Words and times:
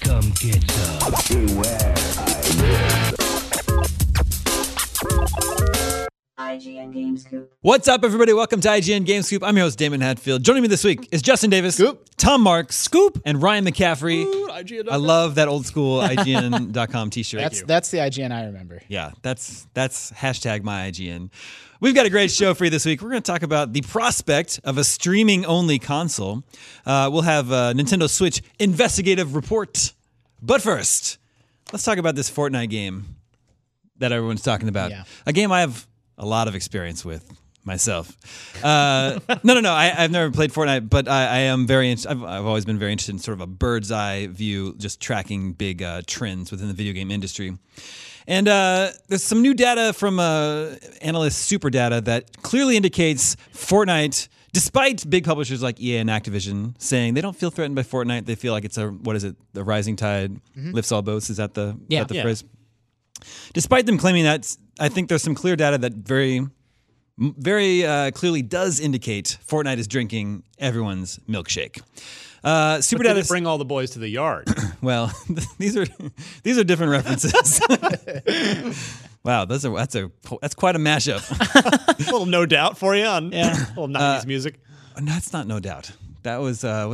Come, 0.00 0.32
get 0.40 0.70
some. 0.70 1.02
IGN 6.52 6.92
Game 6.92 7.16
Scoop. 7.16 7.50
What's 7.62 7.88
up, 7.88 8.04
everybody? 8.04 8.34
Welcome 8.34 8.60
to 8.60 8.68
IGN 8.68 9.06
Game 9.06 9.22
Scoop. 9.22 9.42
I'm 9.42 9.56
your 9.56 9.64
host, 9.64 9.78
Daemon 9.78 10.02
Hatfield. 10.02 10.42
Joining 10.42 10.60
me 10.60 10.68
this 10.68 10.84
week 10.84 11.08
is 11.10 11.22
Justin 11.22 11.48
Davis, 11.48 11.76
Scoop. 11.76 12.06
Tom 12.18 12.42
Marks, 12.42 12.76
Scoop, 12.76 13.22
and 13.24 13.40
Ryan 13.40 13.64
McCaffrey. 13.64 14.26
IGN. 14.26 14.86
I 14.90 14.96
love 14.96 15.36
that 15.36 15.48
old 15.48 15.64
school 15.64 16.00
IGN.com 16.02 17.08
t-shirt. 17.08 17.40
That's 17.40 17.62
that's 17.62 17.90
the 17.90 17.98
IGN 17.98 18.32
I 18.32 18.44
remember. 18.44 18.82
yeah, 18.88 19.12
that's 19.22 19.66
that's 19.72 20.12
hashtag 20.12 20.62
my 20.62 20.90
IGN. 20.90 21.30
We've 21.80 21.94
got 21.94 22.04
a 22.04 22.10
great 22.10 22.30
show 22.30 22.52
for 22.52 22.64
you 22.64 22.70
this 22.70 22.84
week. 22.84 23.00
We're 23.00 23.08
going 23.08 23.22
to 23.22 23.32
talk 23.32 23.42
about 23.42 23.72
the 23.72 23.80
prospect 23.80 24.60
of 24.62 24.76
a 24.76 24.84
streaming-only 24.84 25.78
console. 25.78 26.44
Uh, 26.84 27.08
we'll 27.10 27.22
have 27.22 27.50
a 27.50 27.72
Nintendo 27.72 28.10
Switch 28.10 28.42
investigative 28.58 29.34
report. 29.34 29.94
But 30.42 30.60
first, 30.60 31.16
let's 31.72 31.82
talk 31.82 31.96
about 31.96 32.14
this 32.14 32.30
Fortnite 32.30 32.68
game 32.68 33.16
that 33.96 34.12
everyone's 34.12 34.42
talking 34.42 34.68
about. 34.68 34.90
Yeah. 34.90 35.04
A 35.24 35.32
game 35.32 35.50
I 35.50 35.60
have 35.60 35.86
a 36.22 36.26
lot 36.26 36.48
of 36.48 36.54
experience 36.54 37.04
with 37.04 37.30
myself. 37.64 38.16
Uh, 38.64 39.18
no, 39.44 39.54
no, 39.54 39.60
no. 39.60 39.72
I, 39.72 39.92
I've 40.04 40.10
never 40.10 40.30
played 40.30 40.52
Fortnite, 40.52 40.88
but 40.88 41.08
I, 41.08 41.26
I 41.26 41.38
am 41.40 41.66
very. 41.66 41.90
Int- 41.90 42.06
I've, 42.08 42.22
I've 42.22 42.46
always 42.46 42.64
been 42.64 42.78
very 42.78 42.92
interested 42.92 43.12
in 43.14 43.18
sort 43.18 43.34
of 43.36 43.40
a 43.40 43.46
bird's 43.46 43.92
eye 43.92 44.28
view, 44.28 44.74
just 44.78 45.00
tracking 45.00 45.52
big 45.52 45.82
uh, 45.82 46.02
trends 46.06 46.50
within 46.50 46.68
the 46.68 46.74
video 46.74 46.92
game 46.92 47.10
industry. 47.10 47.58
And 48.26 48.46
uh, 48.46 48.90
there's 49.08 49.22
some 49.24 49.42
new 49.42 49.52
data 49.52 49.92
from 49.92 50.20
uh, 50.20 50.76
analyst 51.00 51.50
SuperData 51.50 52.04
that 52.04 52.40
clearly 52.42 52.76
indicates 52.76 53.36
Fortnite. 53.52 54.28
Despite 54.52 55.08
big 55.08 55.24
publishers 55.24 55.62
like 55.62 55.80
EA 55.80 55.96
and 55.96 56.10
Activision 56.10 56.74
saying 56.80 57.14
they 57.14 57.22
don't 57.22 57.34
feel 57.34 57.50
threatened 57.50 57.74
by 57.74 57.82
Fortnite, 57.82 58.26
they 58.26 58.34
feel 58.34 58.52
like 58.52 58.66
it's 58.66 58.76
a 58.76 58.88
what 58.88 59.16
is 59.16 59.24
it? 59.24 59.34
The 59.54 59.64
rising 59.64 59.96
tide 59.96 60.36
lifts 60.54 60.92
all 60.92 61.00
boats. 61.00 61.30
Is 61.30 61.38
that 61.38 61.54
the 61.54 61.76
Yeah. 61.88 62.00
that 62.00 62.08
the 62.08 62.16
Yeah. 62.16 62.22
phrase? 62.22 62.44
Despite 63.52 63.86
them 63.86 63.98
claiming 63.98 64.24
that, 64.24 64.54
I 64.80 64.88
think 64.88 65.08
there's 65.08 65.22
some 65.22 65.34
clear 65.34 65.56
data 65.56 65.78
that 65.78 65.92
very, 65.94 66.46
very 67.18 67.84
uh, 67.86 68.10
clearly 68.12 68.42
does 68.42 68.80
indicate 68.80 69.38
Fortnite 69.46 69.78
is 69.78 69.86
drinking 69.86 70.42
everyone's 70.58 71.18
milkshake. 71.28 71.80
Uh, 72.44 72.80
Super 72.80 73.04
it 73.04 73.28
bring 73.28 73.46
all 73.46 73.58
the 73.58 73.64
boys 73.64 73.90
to 73.90 74.00
the 74.00 74.08
yard? 74.08 74.48
well, 74.82 75.12
these 75.58 75.76
are 75.76 75.86
these 76.42 76.58
are 76.58 76.64
different 76.64 76.90
references. 76.90 77.60
wow, 79.24 79.44
that's 79.44 79.64
a 79.64 79.70
that's 79.70 79.94
a 79.94 80.10
that's 80.40 80.54
quite 80.54 80.74
a 80.74 80.78
mashup. 80.80 81.22
a 81.30 82.02
little 82.10 82.26
no 82.26 82.44
doubt 82.44 82.76
for 82.78 82.96
you 82.96 83.04
on 83.04 83.30
Yeah. 83.30 83.54
a 83.54 83.68
little 83.80 83.88
90s 83.88 84.26
music. 84.26 84.58
that's 85.00 85.32
not 85.32 85.46
no 85.46 85.60
doubt. 85.60 85.92
That 86.24 86.38
was 86.38 86.64
uh, 86.64 86.88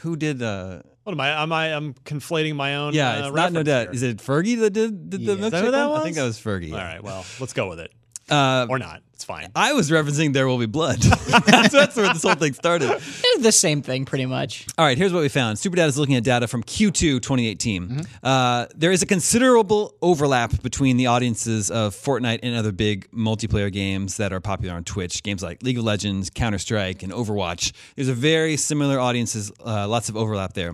who 0.00 0.16
did. 0.16 0.40
Uh, 0.42 0.82
What 1.04 1.12
am 1.12 1.20
I? 1.20 1.42
Am 1.42 1.52
I? 1.52 1.74
I'm 1.74 1.94
conflating 2.04 2.54
my 2.54 2.76
own. 2.76 2.94
yeah, 2.94 3.24
uh, 3.24 3.26
it's 3.28 3.36
not 3.36 3.52
no 3.52 3.62
doubt. 3.62 3.86
here. 3.86 3.94
Is 3.94 4.02
it 4.02 4.18
Fergie 4.18 4.58
that 4.60 4.70
did, 4.70 5.10
did 5.10 5.26
the 5.26 5.32
Yeah. 5.34 5.38
milkshake? 5.38 5.44
Is 5.44 5.50
that 5.62 5.70
that? 5.72 5.90
I 5.90 6.02
think 6.02 6.16
that 6.16 6.22
was 6.24 6.38
Fergie. 6.38 6.68
yeah. 6.68 6.76
All 6.76 6.84
right. 6.84 7.02
Well, 7.02 7.24
let's 7.40 7.52
go 7.52 7.68
with 7.68 7.80
it, 7.80 7.92
Uh, 8.30 8.66
or 8.70 8.78
not. 8.78 9.02
It's 9.22 9.28
fine. 9.28 9.52
I 9.54 9.72
was 9.72 9.88
referencing 9.88 10.32
"There 10.32 10.48
Will 10.48 10.58
Be 10.58 10.66
Blood." 10.66 10.96
that's, 11.46 11.72
that's 11.72 11.94
where 11.94 12.12
this 12.12 12.24
whole 12.24 12.34
thing 12.34 12.54
started. 12.54 12.88
They're 12.88 13.38
the 13.38 13.52
same 13.52 13.80
thing, 13.80 14.04
pretty 14.04 14.26
much. 14.26 14.66
All 14.76 14.84
right, 14.84 14.98
here's 14.98 15.12
what 15.12 15.20
we 15.20 15.28
found. 15.28 15.58
SuperData 15.58 15.86
is 15.86 15.96
looking 15.96 16.16
at 16.16 16.24
data 16.24 16.48
from 16.48 16.64
Q2 16.64 17.22
2018. 17.22 18.02
Uh, 18.20 18.66
there 18.74 18.90
is 18.90 19.00
a 19.02 19.06
considerable 19.06 19.94
overlap 20.02 20.60
between 20.64 20.96
the 20.96 21.06
audiences 21.06 21.70
of 21.70 21.94
Fortnite 21.94 22.40
and 22.42 22.56
other 22.56 22.72
big 22.72 23.08
multiplayer 23.12 23.72
games 23.72 24.16
that 24.16 24.32
are 24.32 24.40
popular 24.40 24.74
on 24.74 24.82
Twitch. 24.82 25.22
Games 25.22 25.40
like 25.40 25.62
League 25.62 25.78
of 25.78 25.84
Legends, 25.84 26.28
Counter 26.28 26.58
Strike, 26.58 27.04
and 27.04 27.12
Overwatch. 27.12 27.70
There's 27.94 28.08
a 28.08 28.14
very 28.14 28.56
similar 28.56 28.98
audiences, 28.98 29.52
uh, 29.64 29.86
lots 29.86 30.08
of 30.08 30.16
overlap 30.16 30.54
there. 30.54 30.72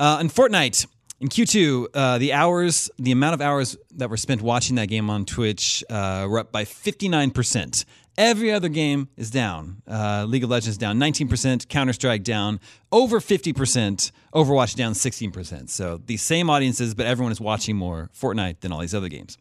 Uh, 0.00 0.18
in 0.20 0.30
Fortnite, 0.30 0.84
in 1.20 1.28
Q2, 1.28 1.86
uh, 1.94 2.18
the 2.18 2.32
hours, 2.32 2.90
the 2.98 3.10
amount 3.10 3.34
of 3.34 3.40
hours 3.40 3.76
that 3.96 4.08
were 4.08 4.16
spent 4.16 4.40
watching 4.40 4.76
that 4.76 4.86
game 4.86 5.10
on 5.10 5.24
Twitch 5.24 5.82
uh, 5.90 6.26
were 6.28 6.38
up 6.38 6.52
by 6.52 6.64
59%. 6.64 7.84
Every 8.16 8.52
other 8.52 8.68
game 8.68 9.08
is 9.16 9.30
down. 9.30 9.82
Uh, 9.86 10.24
League 10.28 10.44
of 10.44 10.50
Legends 10.50 10.76
down 10.76 10.98
19%, 10.98 11.68
Counter 11.68 11.92
Strike 11.92 12.24
down 12.24 12.60
over 12.90 13.20
50%, 13.20 14.10
Overwatch 14.34 14.74
down 14.74 14.92
16%. 14.92 15.70
So 15.70 16.00
the 16.04 16.16
same 16.16 16.50
audiences, 16.50 16.94
but 16.94 17.06
everyone 17.06 17.32
is 17.32 17.40
watching 17.40 17.76
more 17.76 18.10
Fortnite 18.18 18.60
than 18.60 18.72
all 18.72 18.80
these 18.80 18.94
other 18.94 19.08
games. 19.08 19.38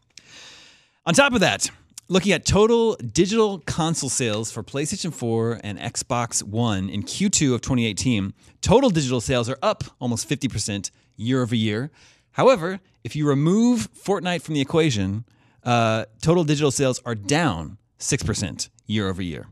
On 1.05 1.13
top 1.13 1.33
of 1.33 1.39
that, 1.39 1.69
looking 2.09 2.31
at 2.31 2.45
total 2.45 2.95
digital 2.95 3.59
console 3.59 4.09
sales 4.09 4.51
for 4.51 4.63
PlayStation 4.63 5.13
4 5.13 5.61
and 5.63 5.77
Xbox 5.79 6.43
One 6.43 6.89
in 6.89 7.03
Q2 7.03 7.53
of 7.53 7.61
2018, 7.61 8.33
total 8.61 8.89
digital 8.89 9.21
sales 9.21 9.49
are 9.49 9.57
up 9.61 9.83
almost 9.99 10.29
50% 10.29 10.91
year 11.15 11.41
over 11.41 11.55
year. 11.55 11.91
However, 12.31 12.79
if 13.03 13.15
you 13.15 13.27
remove 13.27 13.91
Fortnite 13.93 14.41
from 14.41 14.53
the 14.53 14.61
equation, 14.61 15.25
uh, 15.63 16.05
total 16.21 16.43
digital 16.43 16.71
sales 16.71 17.01
are 17.05 17.15
down 17.15 17.77
6% 17.99 18.69
year 18.85 19.09
over 19.09 19.21
year. 19.21 19.47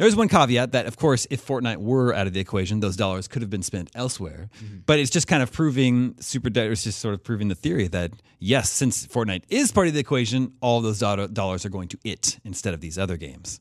There's 0.00 0.16
one 0.16 0.28
caveat 0.28 0.72
that, 0.72 0.86
of 0.86 0.96
course, 0.96 1.26
if 1.28 1.46
Fortnite 1.46 1.76
were 1.76 2.14
out 2.14 2.26
of 2.26 2.32
the 2.32 2.40
equation, 2.40 2.80
those 2.80 2.96
dollars 2.96 3.28
could 3.28 3.42
have 3.42 3.50
been 3.50 3.62
spent 3.62 3.90
elsewhere. 3.94 4.48
But 4.86 4.98
it's 4.98 5.10
just 5.10 5.26
kind 5.26 5.42
of 5.42 5.52
proving 5.52 6.14
super. 6.20 6.48
It's 6.54 6.84
just 6.84 7.00
sort 7.00 7.12
of 7.12 7.22
proving 7.22 7.48
the 7.48 7.54
theory 7.54 7.86
that 7.88 8.12
yes, 8.38 8.70
since 8.70 9.06
Fortnite 9.06 9.42
is 9.50 9.70
part 9.72 9.88
of 9.88 9.92
the 9.92 10.00
equation, 10.00 10.54
all 10.62 10.80
those 10.80 11.00
do- 11.00 11.28
dollars 11.28 11.66
are 11.66 11.68
going 11.68 11.88
to 11.88 11.98
it 12.02 12.40
instead 12.46 12.72
of 12.72 12.80
these 12.80 12.96
other 12.96 13.18
games. 13.18 13.60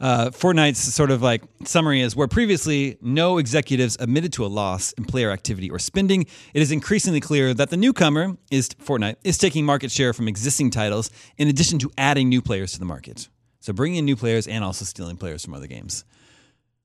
Uh, 0.00 0.30
Fortnite's 0.30 0.78
sort 0.78 1.10
of 1.10 1.20
like 1.20 1.42
summary 1.66 2.00
is 2.00 2.16
where 2.16 2.28
previously 2.28 2.96
no 3.02 3.36
executives 3.36 3.98
admitted 4.00 4.32
to 4.32 4.46
a 4.46 4.48
loss 4.48 4.92
in 4.92 5.04
player 5.04 5.30
activity 5.30 5.70
or 5.70 5.78
spending, 5.78 6.22
it 6.54 6.62
is 6.62 6.72
increasingly 6.72 7.20
clear 7.20 7.52
that 7.52 7.68
the 7.68 7.76
newcomer 7.76 8.38
is 8.50 8.70
Fortnite 8.70 9.16
is 9.22 9.36
taking 9.36 9.66
market 9.66 9.90
share 9.90 10.14
from 10.14 10.28
existing 10.28 10.70
titles 10.70 11.10
in 11.36 11.46
addition 11.48 11.78
to 11.80 11.90
adding 11.98 12.30
new 12.30 12.40
players 12.40 12.72
to 12.72 12.78
the 12.78 12.86
market. 12.86 13.28
So 13.64 13.72
bringing 13.72 13.96
in 14.00 14.04
new 14.04 14.14
players 14.14 14.46
and 14.46 14.62
also 14.62 14.84
stealing 14.84 15.16
players 15.16 15.42
from 15.42 15.54
other 15.54 15.66
games. 15.66 16.04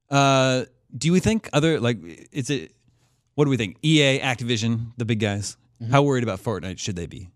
Uh, 0.10 0.64
do 0.98 1.12
we 1.12 1.20
think 1.20 1.50
other 1.52 1.78
like 1.78 1.98
is 2.32 2.50
it? 2.50 2.72
What 3.36 3.44
do 3.46 3.52
we 3.52 3.58
think? 3.58 3.76
EA, 3.84 4.20
Activision, 4.22 4.94
the 4.96 5.04
big 5.04 5.20
guys. 5.20 5.58
How 5.92 6.04
worried 6.04 6.24
about 6.24 6.40
Fortnite 6.42 6.80
should 6.80 6.96
they 6.96 7.06
be? 7.06 7.30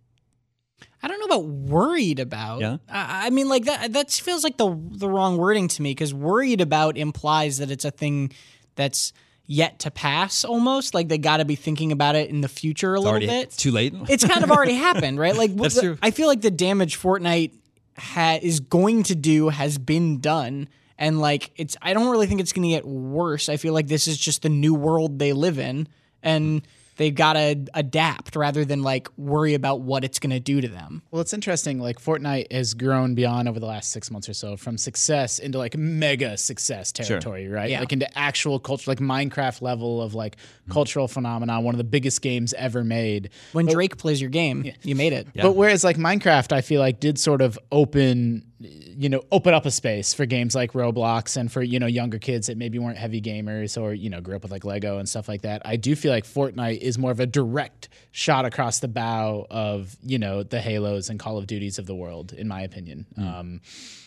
I 1.02 1.10
don't 1.10 1.20
know 1.20 1.26
about 1.26 1.44
worried 1.46 2.20
about. 2.22 2.62
Yeah? 2.62 2.78
I, 2.90 3.28
I 3.28 3.30
mean, 3.32 3.50
like 3.50 3.66
that. 3.66 3.92
That 3.92 4.12
feels 4.12 4.46
like 4.46 4.56
the 4.56 4.80
the 4.92 5.10
wrong 5.10 5.36
wording 5.36 5.68
to 5.68 5.82
me 5.82 5.92
because 5.92 6.14
worried 6.14 6.62
about 6.62 6.98
implies 6.98 7.58
that 7.58 7.70
it's 7.70 7.84
a 7.84 7.92
thing 7.92 8.32
that's 8.76 9.12
yet 9.46 9.80
to 9.80 9.92
pass. 9.92 10.46
Almost 10.46 10.94
like 10.94 11.10
they 11.10 11.18
got 11.18 11.38
to 11.38 11.46
be 11.46 11.56
thinking 11.56 11.92
about 11.92 12.16
it 12.16 12.30
in 12.30 12.40
the 12.40 12.48
future 12.48 12.94
a 12.94 12.98
little 12.98 13.12
Already 13.12 13.28
bit. 13.28 13.52
too 13.52 13.72
late. 13.72 13.94
it's 14.08 14.26
kind 14.26 14.42
of 14.46 14.52
already 14.52 14.76
happened, 14.88 15.20
right? 15.20 15.36
Like 15.36 15.54
That's 15.54 15.76
the- 15.76 15.82
true. 15.82 15.98
I 16.02 16.12
feel 16.12 16.28
like 16.30 16.40
the 16.40 16.50
damage 16.52 16.98
Fortnite 16.98 17.52
ha- 17.98 18.40
is 18.42 18.60
going 18.60 19.04
to 19.04 19.16
do 19.16 19.50
has 19.50 19.78
been 19.78 20.20
done, 20.20 20.68
and 20.98 21.20
like 21.20 21.52
it's. 21.56 21.76
I 21.82 21.94
don't 21.94 22.10
really 22.10 22.28
think 22.28 22.42
it's 22.42 22.54
going 22.54 22.64
to 22.64 22.76
get 22.76 22.86
worse. 22.86 23.50
I 23.50 23.58
feel 23.58 23.74
like 23.74 23.88
this 23.88 24.08
is 24.08 24.18
just 24.18 24.42
the 24.42 24.50
new 24.50 24.74
world 24.74 25.20
they 25.20 25.34
live 25.34 25.60
in, 25.60 25.88
and 26.22 26.62
they've 26.98 27.14
got 27.14 27.34
to 27.34 27.66
adapt 27.74 28.36
rather 28.36 28.66
than 28.66 28.84
like 28.84 29.08
worry 29.18 29.54
about 29.54 29.82
what 29.82 30.04
it's 30.04 30.20
going 30.20 30.32
to 30.32 30.40
do 30.40 30.62
to 30.62 30.68
them. 30.68 31.02
Well, 31.12 31.22
it's 31.22 31.34
interesting. 31.34 31.80
Like 31.80 32.00
Fortnite 32.00 32.52
has 32.52 32.74
grown 32.74 33.16
beyond 33.16 33.50
over 33.50 33.60
the 33.60 33.66
last 33.66 33.92
six 33.92 34.12
months 34.12 34.30
or 34.30 34.34
so 34.34 34.58
from 34.58 34.78
success 34.78 35.40
into 35.40 35.58
like 35.58 35.78
mega 35.78 36.38
success 36.38 36.92
territory, 36.92 37.48
right? 37.48 37.70
Yeah. 37.70 37.80
Like 37.80 37.94
into 37.94 38.18
actual 38.18 38.60
culture, 38.60 38.90
like 38.90 39.00
Minecraft 39.00 39.62
level 39.62 40.02
of 40.02 40.14
like 40.14 40.38
hmm. 40.66 40.72
cultural 40.72 41.08
phenomenon, 41.08 41.64
one 41.64 41.74
of 41.74 41.78
the 41.78 41.84
biggest 41.84 42.22
games 42.22 42.54
ever 42.54 42.84
made. 42.84 43.30
When 43.52 43.66
Drake 43.66 43.98
plays 43.98 44.22
your 44.22 44.30
game, 44.30 44.72
you 44.84 44.96
made 44.96 45.14
it. 45.14 45.28
But 45.36 45.56
whereas 45.56 45.84
like 45.84 45.98
Minecraft, 45.98 46.52
I 46.52 46.62
feel 46.62 46.80
like 46.80 47.00
did 47.00 47.20
sort 47.20 47.42
of 47.42 47.58
open, 47.72 48.46
you 48.60 49.10
know, 49.10 49.22
open 49.32 49.54
up 49.54 49.66
a 49.66 49.72
space 49.72 50.14
for 50.14 50.26
games 50.26 50.56
like 50.56 50.74
Roblox 50.74 51.38
and 51.38 51.52
for 51.52 51.62
you 51.62 51.80
know 51.80 51.88
younger 51.88 52.20
kids 52.20 52.48
that 52.48 52.58
maybe 52.58 52.80
weren't 52.80 52.98
heavy 52.98 53.22
gamers 53.22 53.82
or 53.82 53.94
you 53.94 54.10
know 54.10 54.22
grew 54.22 54.36
up 54.36 54.44
with 54.44 54.52
like 54.52 54.66
Lego 54.66 54.98
and 54.98 55.08
stuff 55.08 55.28
like 55.28 55.42
that. 55.42 55.62
I 55.66 55.76
do 55.76 55.96
feel 55.96 56.12
like 56.12 56.26
Fortnite 56.26 56.80
is 56.84 56.98
more 56.98 57.12
of 57.12 57.20
a 57.20 57.26
direct 57.26 57.90
shot 58.12 58.46
across 58.46 58.80
the 58.80 58.88
bow 58.88 59.48
of 59.50 59.96
you 60.04 60.20
know 60.20 60.44
the 60.44 60.62
Halos 60.62 61.10
and 61.10 61.20
Call 61.20 61.38
of 61.38 61.48
Duties 61.48 61.80
of 61.80 61.86
the 61.86 61.96
world, 61.96 62.34
in 62.34 62.48
my 62.48 62.62
opinion. 62.62 63.06
Mm. 63.18 63.40
Um, 63.40 63.62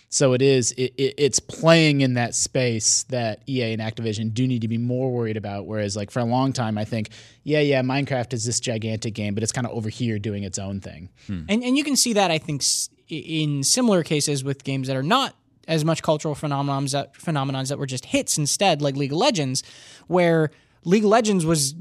so 0.09 0.33
it 0.33 0.43
is 0.43 0.73
it, 0.73 0.95
it, 0.97 1.15
it's 1.19 1.41
playing 1.41 2.01
in 2.01 2.15
that 2.15 2.35
space 2.35 3.03
that 3.05 3.43
EA 3.49 3.73
and 3.73 3.83
Activision 3.83 4.33
do 4.33 4.47
need 4.47 4.63
to 4.63 4.69
be 4.69 4.79
more 4.79 5.13
worried 5.13 5.37
about. 5.37 5.67
Whereas 5.67 5.97
like 5.97 6.11
for 6.11 6.21
a 6.21 6.25
long 6.25 6.53
time, 6.53 6.79
I 6.79 6.85
think 6.85 7.11
yeah 7.43 7.61
yeah 7.61 7.83
Minecraft 7.83 8.33
is 8.33 8.45
this 8.45 8.61
gigantic 8.61 9.15
game, 9.15 9.35
but 9.35 9.43
it's 9.43 9.53
kind 9.53 9.67
of 9.67 9.73
over 9.73 9.89
here 9.89 10.19
doing 10.19 10.45
its 10.45 10.59
own 10.59 10.81
thing. 10.81 11.11
Hmm. 11.27 11.43
And 11.49 11.63
and 11.65 11.77
you 11.77 11.85
can 11.85 11.97
see 11.97 12.13
that 12.15 12.31
I 12.31 12.39
think 12.39 12.63
in 13.09 13.63
similar 13.63 14.03
cases 14.03 14.43
with 14.43 14.65
games 14.65 14.89
that 14.89 14.97
are 14.97 15.03
not 15.03 15.35
as 15.69 15.85
much 15.85 16.03
cultural 16.03 16.35
phenomenons 16.35 16.93
that 16.93 17.15
phenomenons 17.15 17.69
that 17.69 17.79
were 17.79 17.87
just 17.87 18.07
hits 18.07 18.39
instead, 18.39 18.81
like 18.81 18.97
League 18.97 19.13
of 19.13 19.19
Legends, 19.19 19.63
where 20.07 20.51
League 20.87 21.05
of 21.05 21.11
Legends 21.11 21.45
was 21.45 21.75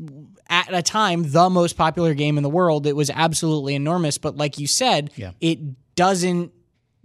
at 0.49 0.73
a 0.73 0.81
time 0.81 1.31
the 1.31 1.49
most 1.49 1.77
popular 1.77 2.13
game 2.13 2.37
in 2.37 2.43
the 2.43 2.49
world. 2.49 2.85
It 2.85 2.95
was 2.95 3.09
absolutely 3.09 3.75
enormous, 3.75 4.17
but 4.17 4.35
like 4.35 4.59
you 4.59 4.67
said, 4.67 5.11
Yeah. 5.15 5.31
it 5.39 5.59
doesn't 5.95 6.51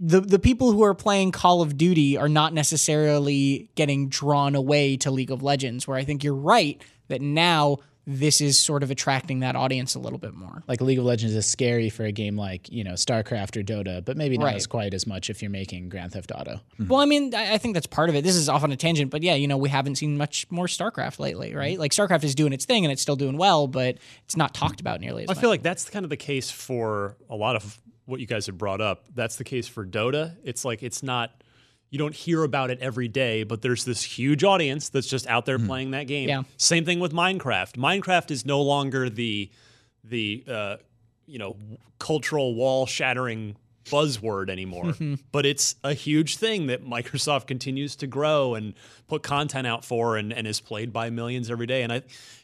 the 0.03 0.19
the 0.19 0.39
people 0.39 0.71
who 0.71 0.83
are 0.83 0.95
playing 0.95 1.31
Call 1.31 1.61
of 1.61 1.77
Duty 1.77 2.17
are 2.17 2.27
not 2.29 2.53
necessarily 2.55 3.69
getting 3.75 4.09
drawn 4.09 4.55
away 4.55 4.97
to 4.97 5.11
League 5.11 5.29
of 5.31 5.43
Legends, 5.43 5.87
where 5.87 5.95
I 5.97 6.03
think 6.03 6.23
you're 6.23 6.33
right 6.33 6.81
that 7.07 7.21
now 7.21 7.77
this 8.07 8.41
is 8.41 8.57
sort 8.59 8.81
of 8.83 8.89
attracting 8.91 9.41
that 9.41 9.55
audience 9.55 9.93
a 9.95 9.99
little 9.99 10.17
bit 10.17 10.33
more. 10.33 10.63
like 10.67 10.81
League 10.81 10.97
of 10.97 11.05
Legends 11.05 11.35
is 11.35 11.45
scary 11.45 11.89
for 11.89 12.03
a 12.03 12.11
game 12.11 12.35
like 12.35 12.71
you 12.71 12.83
know 12.83 12.93
StarCraft 12.93 13.57
or 13.57 13.63
Dota, 13.63 14.03
but 14.03 14.17
maybe 14.17 14.37
not 14.37 14.45
Right. 14.45 14.55
as 14.55 14.67
quite 14.67 14.93
as 14.93 15.05
much 15.05 15.29
if 15.29 15.41
you're 15.41 15.51
making 15.51 15.89
Grand 15.89 16.11
Theft 16.13 16.31
Auto. 16.33 16.53
Mm-hmm. 16.55 16.87
Well, 16.87 16.99
I 16.99 17.05
mean, 17.05 17.33
I 17.35 17.53
I 17.53 17.57
think 17.57 17.73
that's 17.75 17.87
part 17.87 18.09
of 18.09 18.15
it. 18.15 18.23
This 18.23 18.35
is 18.35 18.49
off 18.49 18.63
on 18.63 18.71
a 18.71 18.75
tangent, 18.75 19.11
but 19.11 19.21
yeah, 19.23 19.35
you 19.35 19.47
know, 19.47 19.57
we 19.57 19.69
haven't 19.69 19.95
seen 19.95 20.17
much 20.17 20.45
more 20.49 20.65
StarCraft 20.67 21.19
lately, 21.19 21.49
mm-hmm. 21.49 21.57
right? 21.57 21.79
Like 21.79 21.91
StarCraft 21.91 22.23
is 22.23 22.33
doing 22.35 22.53
its 22.53 22.65
thing 22.65 22.85
and 22.85 22.91
it's 22.91 23.01
still 23.01 23.15
doing 23.15 23.37
well, 23.37 23.67
but 23.67 23.97
it's 24.25 24.35
not 24.35 24.53
talked 24.53 24.81
about 24.81 24.99
nearly 24.99 25.23
as 25.23 25.29
I 25.29 25.33
much. 25.33 25.37
I 25.37 25.41
feel 25.41 25.49
like 25.49 25.61
that's 25.63 25.89
kind 25.89 26.03
of 26.05 26.09
the 26.09 26.17
case 26.17 26.49
for 26.49 27.17
a 27.29 27.35
lot 27.35 27.55
of 27.55 27.79
what 28.05 28.19
you 28.19 28.25
guys 28.25 28.47
have 28.47 28.57
brought 28.57 28.81
up. 28.81 29.05
That's 29.13 29.35
the 29.35 29.43
case 29.43 29.67
for 29.67 29.85
Dota. 29.85 30.35
It's 30.43 30.65
like 30.65 30.81
it's 30.83 31.03
not 31.03 31.40
you 31.91 31.97
don't 31.97 32.15
hear 32.15 32.43
about 32.43 32.71
it 32.71 32.79
every 32.79 33.09
day, 33.09 33.43
but 33.43 33.61
there's 33.61 33.83
this 33.83 34.01
huge 34.01 34.45
audience 34.45 34.87
that's 34.89 35.07
just 35.07 35.27
out 35.27 35.45
there 35.45 35.59
playing 35.59 35.91
that 35.91 36.07
game. 36.07 36.29
Yeah. 36.29 36.43
Same 36.55 36.85
thing 36.85 37.01
with 37.01 37.11
Minecraft. 37.11 37.73
Minecraft 37.73 38.31
is 38.31 38.45
no 38.45 38.61
longer 38.61 39.09
the 39.09 39.51
the 40.05 40.43
uh, 40.47 40.77
you 41.27 41.37
know 41.37 41.57
cultural 41.99 42.55
wall 42.55 42.85
shattering 42.85 43.57
buzzword 43.85 44.49
anymore, 44.49 44.93
but 45.33 45.45
it's 45.45 45.75
a 45.83 45.93
huge 45.93 46.37
thing 46.37 46.67
that 46.67 46.85
Microsoft 46.85 47.45
continues 47.45 47.97
to 47.97 48.07
grow 48.07 48.55
and 48.55 48.73
put 49.09 49.21
content 49.21 49.67
out 49.67 49.83
for 49.83 50.15
and, 50.15 50.31
and 50.31 50.47
is 50.47 50.61
played 50.61 50.93
by 50.93 51.09
millions 51.09 51.51
every 51.51 51.67
day. 51.67 51.83
And 51.83 51.91
I, 51.91 51.95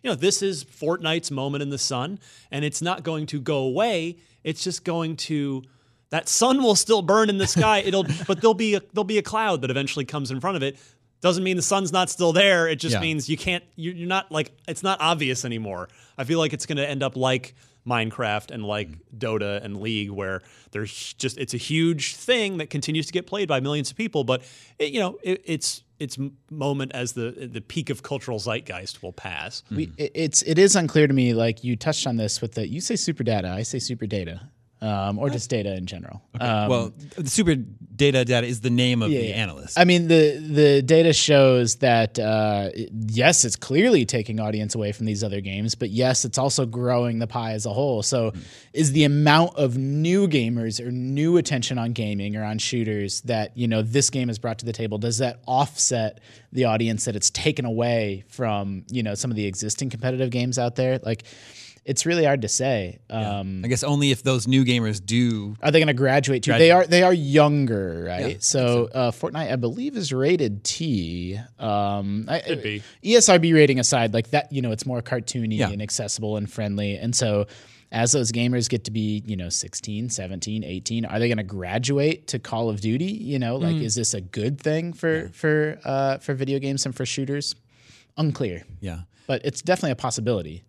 you 0.04 0.10
know, 0.10 0.16
this 0.16 0.42
is 0.42 0.66
Fortnite's 0.66 1.32
moment 1.32 1.62
in 1.62 1.70
the 1.70 1.78
sun, 1.78 2.20
and 2.52 2.66
it's 2.66 2.82
not 2.82 3.04
going 3.04 3.26
to 3.28 3.40
go 3.40 3.60
away. 3.60 4.18
It's 4.44 4.62
just 4.62 4.84
going 4.84 5.16
to 5.18 5.64
that 6.10 6.30
sun 6.30 6.64
will 6.64 6.76
still 6.76 7.02
burn 7.02 7.30
in 7.30 7.38
the 7.38 7.48
sky. 7.48 7.80
It'll, 7.80 8.04
but 8.28 8.42
there'll 8.42 8.54
be 8.54 8.76
a, 8.76 8.82
there'll 8.94 9.04
be 9.04 9.18
a 9.18 9.24
cloud 9.24 9.62
that 9.62 9.72
eventually 9.72 10.06
comes 10.06 10.32
in 10.32 10.40
front 10.40 10.58
of 10.58 10.64
it. 10.64 10.78
Doesn't 11.20 11.44
mean 11.44 11.58
the 11.58 11.64
sun's 11.64 11.92
not 11.92 12.10
still 12.10 12.32
there. 12.32 12.68
It 12.68 12.76
just 12.76 12.94
Yeah. 12.94 13.02
means 13.02 13.28
you 13.28 13.38
can't. 13.38 13.64
You're 13.76 13.96
you're 13.96 14.08
not 14.08 14.32
like 14.32 14.52
it's 14.68 14.84
not 14.84 15.02
obvious 15.02 15.46
anymore. 15.46 15.90
I 16.18 16.24
feel 16.24 16.38
like 16.38 16.54
it's 16.54 16.66
going 16.68 16.78
to 16.78 16.88
end 16.88 17.02
up 17.02 17.16
like 17.16 17.56
Minecraft 17.88 18.52
and 18.52 18.64
like 18.64 18.90
mm. 18.90 19.00
Dota 19.18 19.64
and 19.64 19.82
League, 19.82 20.12
where 20.12 20.42
there's 20.72 21.14
just 21.14 21.38
it's 21.38 21.54
a 21.54 21.58
huge 21.58 22.16
thing 22.16 22.58
that 22.58 22.70
continues 22.70 23.08
to 23.08 23.14
get 23.14 23.26
played 23.26 23.48
by 23.48 23.60
millions 23.60 23.90
of 23.90 23.98
people. 23.98 24.24
But 24.24 24.44
it, 24.78 24.92
you 24.92 25.00
know, 25.00 25.18
it, 25.24 25.42
it's 25.46 25.84
its 26.00 26.18
moment 26.52 26.92
as 26.94 27.14
the 27.14 27.50
the 27.52 27.62
peak 27.62 27.90
of 27.90 28.04
cultural 28.04 28.40
zeitgeist 28.40 29.02
will 29.02 29.14
pass. 29.14 29.64
We, 29.72 29.88
mm. 29.88 29.94
it, 29.98 30.12
it's 30.14 30.42
it 30.44 30.60
is 30.60 30.76
unclear 30.76 31.08
to 31.08 31.14
me. 31.14 31.34
Like 31.34 31.64
you 31.64 31.76
touched 31.76 32.06
on 32.06 32.18
this 32.18 32.42
with 32.42 32.54
the 32.54 32.68
you 32.68 32.82
say 32.82 32.96
super 32.96 33.24
data, 33.24 33.50
I 33.50 33.64
say 33.64 33.80
super 33.80 34.06
data, 34.06 34.42
um, 34.82 35.18
or 35.18 35.30
just 35.30 35.50
data 35.50 35.76
in 35.76 35.86
general. 35.86 36.22
Um, 36.40 36.70
well, 36.70 36.94
the 37.18 37.30
super 37.30 37.56
data 37.56 38.24
data 38.24 38.46
is 38.46 38.62
the 38.62 38.70
name 38.70 39.02
of 39.02 39.10
the 39.10 39.16
yeah. 39.16 39.36
analyst. 39.36 39.78
I 39.78 39.86
mean, 39.86 40.08
the 40.08 40.38
the 40.38 40.82
data 40.82 41.14
shows 41.14 41.78
that 41.78 42.20
uh, 42.20 42.70
yes, 43.08 43.44
it's 43.44 43.56
clearly 43.56 44.06
taking 44.06 44.40
audience 44.40 44.76
away 44.76 44.92
from 44.92 45.06
these 45.06 45.24
other 45.24 45.42
games, 45.42 45.76
but 45.76 45.90
yes, 45.90 46.26
it's 46.26 46.38
also 46.38 46.66
growing 46.66 47.20
the 47.20 47.28
pie 47.28 47.54
as 47.54 47.66
a 47.66 47.74
whole. 47.74 48.04
So, 48.04 48.34
is 48.74 48.92
the 48.92 49.04
amount 49.04 49.56
of 49.56 49.78
new 49.78 50.28
gamers 50.28 50.86
or 50.86 50.92
new 50.92 51.38
attention 51.38 51.78
on 51.78 51.94
gaming 51.94 52.36
or 52.36 52.44
on 52.44 52.60
shooters 52.60 53.22
that 53.22 53.58
you 53.58 53.68
know 53.68 53.82
this 53.82 54.10
game 54.10 54.28
has 54.28 54.38
brought 54.38 54.60
to 54.60 54.66
the 54.66 54.74
table? 54.74 55.00
Does 55.00 55.18
that 55.18 55.40
offset 55.48 56.20
the 56.52 56.66
audience 56.66 57.06
that 57.06 57.16
it's 57.16 57.32
taken 57.32 57.66
away 57.66 58.26
from 58.30 58.86
you 58.92 59.02
know 59.02 59.16
some 59.16 59.32
of 59.32 59.36
the 59.36 59.46
existing 59.46 59.90
competitive 59.90 60.30
games 60.30 60.60
out 60.60 60.76
there? 60.76 61.00
Like, 61.00 61.24
it's 61.88 62.06
really 62.06 62.26
hard 62.26 62.42
to 62.44 62.48
say. 62.50 63.00
Um, 63.10 63.62
I 63.66 63.70
guess 63.70 63.82
only 63.84 64.12
if 64.12 64.22
those 64.22 64.48
new 64.48 64.64
gamers 64.66 65.04
do. 65.04 65.56
are 65.64 65.72
they 65.72 65.80
going 65.80 65.88
to 65.88 65.94
graduate 65.94 66.44
to? 66.44 66.52
They 66.54 66.70
are. 66.70 66.86
They 66.86 67.02
are 67.02 67.14
younger, 67.14 68.04
right? 68.08 68.44
so 68.44 68.90
uh, 68.94 69.12
Fortnite, 69.12 69.52
I 69.52 69.56
believe, 69.56 69.96
is 69.98 70.12
rated 70.14 70.64
T. 70.64 71.40
Um, 71.58 72.26
I, 72.28 72.40
Could 72.40 72.62
be. 72.62 72.84
ESRB 73.04 73.54
rating 73.54 73.80
aside, 73.80 74.14
like 74.14 74.32
that, 74.32 74.52
you 74.52 74.62
know, 74.62 74.72
it's 74.72 74.86
more 74.86 75.02
cartoony 75.02 75.58
Yeah. 75.58 75.70
and 75.70 75.82
accessible 75.82 76.38
and 76.38 76.52
friendly, 76.52 76.96
and 76.98 77.16
so. 77.16 77.48
As 77.90 78.12
those 78.12 78.34
gamers 78.34 78.68
get 78.68 78.84
to 78.84 78.92
be, 78.92 79.24
you 79.26 79.38
know, 79.38 79.48
16, 79.48 80.10
17, 80.10 80.66
18, 80.66 81.06
are 81.06 81.20
they 81.20 81.30
going 81.30 81.38
to 81.38 81.44
graduate 81.44 82.28
to 82.28 82.38
Call 82.38 82.70
of 82.70 82.82
Duty? 82.82 83.06
You 83.06 83.40
know, 83.40 83.56
like 83.56 83.78
is 83.78 83.96
this 83.96 84.14
a 84.14 84.20
good 84.20 84.60
thing 84.60 84.92
for 84.92 85.30
for 85.30 85.80
uh, 85.86 86.18
for 86.18 86.34
video 86.34 86.60
games 86.60 86.86
and 86.86 86.94
for 86.94 87.06
shooters? 87.06 87.56
Unclear, 88.18 88.64
Yeah. 88.82 89.04
but 89.26 89.46
it's 89.46 89.62
definitely 89.62 89.92
a 89.92 89.96
possibility. 89.96 90.64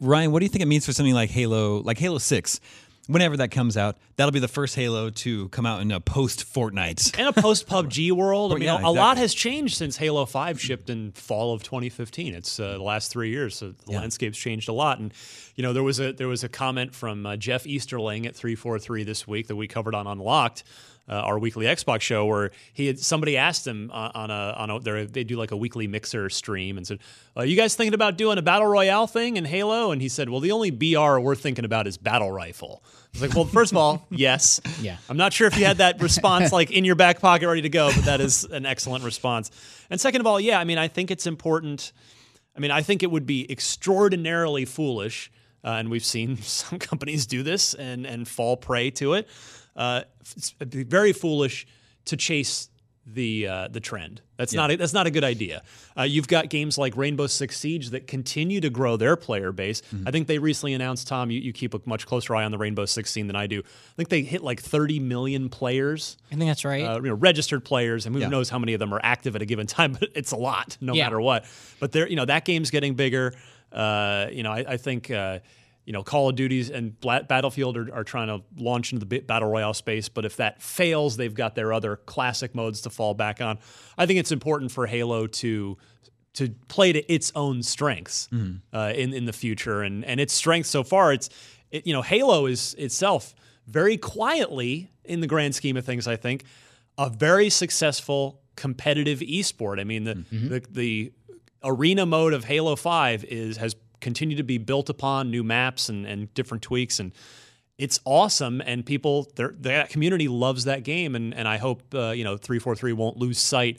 Ryan, 0.00 0.32
what 0.32 0.40
do 0.40 0.44
you 0.44 0.48
think 0.48 0.62
it 0.62 0.68
means 0.68 0.86
for 0.86 0.92
something 0.92 1.14
like 1.14 1.30
Halo, 1.30 1.78
like 1.78 1.98
Halo 1.98 2.18
Six? 2.18 2.60
Whenever 3.08 3.38
that 3.38 3.50
comes 3.50 3.78
out, 3.78 3.96
that'll 4.16 4.32
be 4.32 4.38
the 4.38 4.48
first 4.48 4.76
Halo 4.76 5.08
to 5.08 5.48
come 5.48 5.64
out 5.64 5.80
in 5.80 5.90
a 5.90 5.98
post 5.98 6.44
Fortnite. 6.52 7.18
in 7.18 7.26
a 7.26 7.32
post 7.32 7.66
PUBG 7.66 8.12
world, 8.16 8.52
I 8.52 8.56
mean, 8.56 8.64
yeah, 8.64 8.78
a, 8.82 8.86
a 8.86 8.92
lot 8.92 9.16
has 9.16 9.32
changed 9.32 9.78
since 9.78 9.96
Halo 9.96 10.26
5 10.26 10.60
shipped 10.60 10.90
in 10.90 11.12
fall 11.12 11.54
of 11.54 11.62
2015. 11.62 12.34
It's 12.34 12.60
uh, 12.60 12.72
the 12.72 12.82
last 12.82 13.10
three 13.10 13.30
years, 13.30 13.56
so 13.56 13.72
the 13.86 13.92
landscape's 13.92 14.36
changed 14.36 14.68
a 14.68 14.74
lot. 14.74 14.98
And 14.98 15.14
you 15.54 15.62
know, 15.62 15.72
there 15.72 15.82
was 15.82 16.00
a 16.00 16.12
there 16.12 16.28
was 16.28 16.44
a 16.44 16.50
comment 16.50 16.94
from 16.94 17.24
uh, 17.24 17.36
Jeff 17.36 17.66
Easterling 17.66 18.26
at 18.26 18.36
343 18.36 19.04
this 19.04 19.26
week 19.26 19.46
that 19.46 19.56
we 19.56 19.66
covered 19.66 19.94
on 19.94 20.06
Unlocked. 20.06 20.64
Uh, 21.08 21.12
our 21.14 21.38
weekly 21.38 21.66
Xbox 21.66 22.02
show, 22.02 22.26
where 22.26 22.50
he 22.72 22.86
had 22.86 22.98
somebody 22.98 23.36
asked 23.36 23.66
him 23.66 23.90
uh, 23.92 24.10
on 24.14 24.30
a 24.30 24.54
on 24.56 24.70
a 24.70 24.80
they're- 24.80 25.06
they 25.06 25.24
do 25.24 25.36
like 25.36 25.50
a 25.50 25.56
weekly 25.56 25.86
mixer 25.86 26.28
stream 26.28 26.76
and 26.76 26.86
said, 26.86 26.98
"Are 27.36 27.46
you 27.46 27.56
guys 27.56 27.74
thinking 27.74 27.94
about 27.94 28.16
doing 28.18 28.36
a 28.38 28.42
battle 28.42 28.66
royale 28.68 29.06
thing 29.06 29.36
in 29.36 29.44
Halo?" 29.44 29.90
And 29.90 30.02
he 30.02 30.08
said, 30.08 30.28
"Well, 30.28 30.40
the 30.40 30.52
only 30.52 30.70
BR 30.70 31.18
we're 31.18 31.34
thinking 31.34 31.64
about 31.64 31.86
is 31.86 31.96
battle 31.96 32.30
rifle." 32.30 32.82
I 32.84 32.88
was 33.14 33.22
like, 33.22 33.34
"Well, 33.34 33.46
first 33.46 33.72
of 33.72 33.78
all, 33.78 34.06
yes. 34.10 34.60
Yeah. 34.80 34.98
I'm 35.08 35.16
not 35.16 35.32
sure 35.32 35.46
if 35.46 35.56
you 35.58 35.64
had 35.64 35.78
that 35.78 36.02
response 36.02 36.52
like 36.52 36.70
in 36.70 36.84
your 36.84 36.94
back 36.96 37.20
pocket 37.20 37.48
ready 37.48 37.62
to 37.62 37.68
go, 37.70 37.90
but 37.94 38.04
that 38.04 38.20
is 38.20 38.44
an 38.44 38.66
excellent 38.66 39.04
response. 39.04 39.50
And 39.90 40.00
second 40.00 40.20
of 40.20 40.26
all, 40.26 40.38
yeah, 40.38 40.60
I 40.60 40.64
mean, 40.64 40.78
I 40.78 40.88
think 40.88 41.10
it's 41.10 41.26
important." 41.26 41.92
I 42.56 42.60
mean, 42.60 42.72
I 42.72 42.82
think 42.82 43.04
it 43.04 43.10
would 43.12 43.24
be 43.24 43.46
extraordinarily 43.88 44.64
foolish, 44.64 45.30
uh, 45.64 45.68
and 45.78 45.90
we've 45.90 46.04
seen 46.04 46.36
some 46.42 46.78
companies 46.80 47.24
do 47.26 47.42
this 47.44 47.72
and 47.74 48.04
and 48.04 48.26
fall 48.28 48.56
prey 48.56 48.90
to 48.92 49.14
it. 49.14 49.28
Uh, 49.78 50.02
it's 50.20 50.54
it'd 50.60 50.70
be 50.70 50.82
very 50.84 51.12
foolish 51.14 51.66
to 52.06 52.16
chase 52.16 52.68
the 53.06 53.46
uh, 53.46 53.68
the 53.68 53.80
trend. 53.80 54.20
That's 54.36 54.52
not 54.52 54.70
a, 54.70 54.76
that's 54.76 54.92
not 54.92 55.06
a 55.06 55.10
good 55.10 55.24
idea. 55.24 55.62
Uh, 55.96 56.02
you've 56.02 56.28
got 56.28 56.50
games 56.50 56.76
like 56.76 56.94
Rainbow 56.96 57.26
Six 57.26 57.58
Siege 57.58 57.90
that 57.90 58.06
continue 58.06 58.60
to 58.60 58.68
grow 58.70 58.96
their 58.98 59.16
player 59.16 59.50
base. 59.50 59.80
I 60.06 60.10
think 60.10 60.26
they 60.26 60.38
recently 60.38 60.74
announced, 60.74 61.08
Tom, 61.08 61.30
you, 61.30 61.40
you 61.40 61.52
keep 61.54 61.72
a 61.74 61.80
much 61.86 62.06
closer 62.06 62.36
eye 62.36 62.44
on 62.44 62.50
the 62.52 62.58
Rainbow 62.58 62.84
Six 62.84 63.10
scene 63.10 63.26
than 63.28 63.34
I 63.36 63.46
do. 63.46 63.60
I 63.60 63.92
think 63.96 64.10
they 64.10 64.22
hit 64.22 64.42
like 64.42 64.60
30 64.60 65.00
million 65.00 65.48
players 65.48 66.18
I 66.30 66.34
think 66.36 66.48
that's 66.50 66.64
right. 66.66 66.84
uh, 66.84 66.96
you 66.96 67.08
know, 67.08 67.14
registered 67.14 67.64
players, 67.64 68.04
and 68.04 68.14
who 68.14 68.28
knows 68.28 68.50
how 68.50 68.58
many 68.58 68.74
of 68.74 68.80
them 68.80 68.92
are 68.92 69.00
active 69.02 69.34
at 69.36 69.42
a 69.42 69.46
given 69.46 69.66
time, 69.66 69.92
but 70.00 70.10
it's 70.14 70.32
a 70.32 70.36
lot, 70.36 70.76
no 70.80 70.92
Yeah. 70.94 71.04
matter 71.04 71.20
what. 71.20 71.46
But 71.80 71.92
there, 71.92 72.06
you 72.08 72.16
know, 72.16 72.26
that 72.26 72.44
game's 72.44 72.70
getting 72.70 72.94
bigger. 72.94 73.32
Uh, 73.72 74.26
you 74.30 74.42
know, 74.42 74.50
I, 74.52 74.64
I 74.68 74.76
think, 74.76 75.10
uh, 75.10 75.38
you 75.88 75.92
know, 75.92 76.02
Call 76.02 76.28
of 76.28 76.36
Duties 76.36 76.68
and 76.68 77.00
Bla- 77.00 77.22
Battlefield 77.22 77.78
are, 77.78 77.94
are 77.94 78.04
trying 78.04 78.28
to 78.28 78.44
launch 78.62 78.92
into 78.92 79.06
the 79.06 79.20
battle 79.20 79.48
royale 79.48 79.72
space. 79.72 80.10
But 80.10 80.26
if 80.26 80.36
that 80.36 80.60
fails, 80.60 81.16
they've 81.16 81.32
got 81.32 81.54
their 81.54 81.72
other 81.72 81.96
classic 81.96 82.54
modes 82.54 82.82
to 82.82 82.90
fall 82.90 83.14
back 83.14 83.40
on. 83.40 83.58
I 83.96 84.04
think 84.04 84.20
it's 84.20 84.30
important 84.30 84.70
for 84.70 84.86
Halo 84.86 85.26
to 85.26 85.78
to 86.34 86.50
play 86.68 86.92
to 86.92 87.10
its 87.10 87.32
own 87.34 87.62
strengths 87.62 88.28
uh, 88.74 88.92
in 88.94 89.14
in 89.14 89.24
the 89.24 89.32
future, 89.32 89.80
and 89.80 90.04
and 90.04 90.20
its 90.20 90.34
strength 90.34 90.66
so 90.66 90.84
far, 90.84 91.10
it's 91.10 91.30
it, 91.70 91.86
you 91.86 91.94
know, 91.94 92.02
Halo 92.02 92.44
is 92.44 92.74
itself 92.74 93.34
very 93.66 93.96
quietly 93.96 94.90
in 95.04 95.20
the 95.20 95.26
grand 95.26 95.54
scheme 95.54 95.78
of 95.78 95.86
things. 95.86 96.06
I 96.06 96.16
think 96.16 96.44
a 96.98 97.08
very 97.08 97.48
successful 97.48 98.42
competitive 98.56 99.20
esport. 99.20 99.80
I 99.80 99.84
mean, 99.84 100.04
the 100.04 100.24
the, 100.50 100.62
the 100.70 101.12
arena 101.64 102.04
mode 102.04 102.34
of 102.34 102.44
Halo 102.44 102.76
Five 102.76 103.24
is 103.24 103.56
has 103.56 103.74
continued 104.00 104.36
to 104.36 104.42
be 104.42 104.58
built 104.58 104.88
upon 104.88 105.30
new 105.30 105.42
maps 105.42 105.88
and, 105.88 106.06
and 106.06 106.32
different 106.34 106.62
tweaks. 106.62 107.00
And. 107.00 107.12
It's 107.76 108.00
awesome, 108.04 108.60
and 108.60 108.84
people, 108.84 109.30
that 109.36 109.90
community 109.90 110.26
loves 110.26 110.64
that 110.64 110.82
game, 110.82 111.14
and 111.14 111.32
and 111.32 111.46
I 111.46 111.58
hope 111.58 111.94
uh, 111.94 112.10
you 112.10 112.24
know 112.24 112.36
three 112.36 112.58
four 112.58 112.74
three 112.74 112.92
won't 112.92 113.18
lose 113.18 113.38
sight 113.38 113.78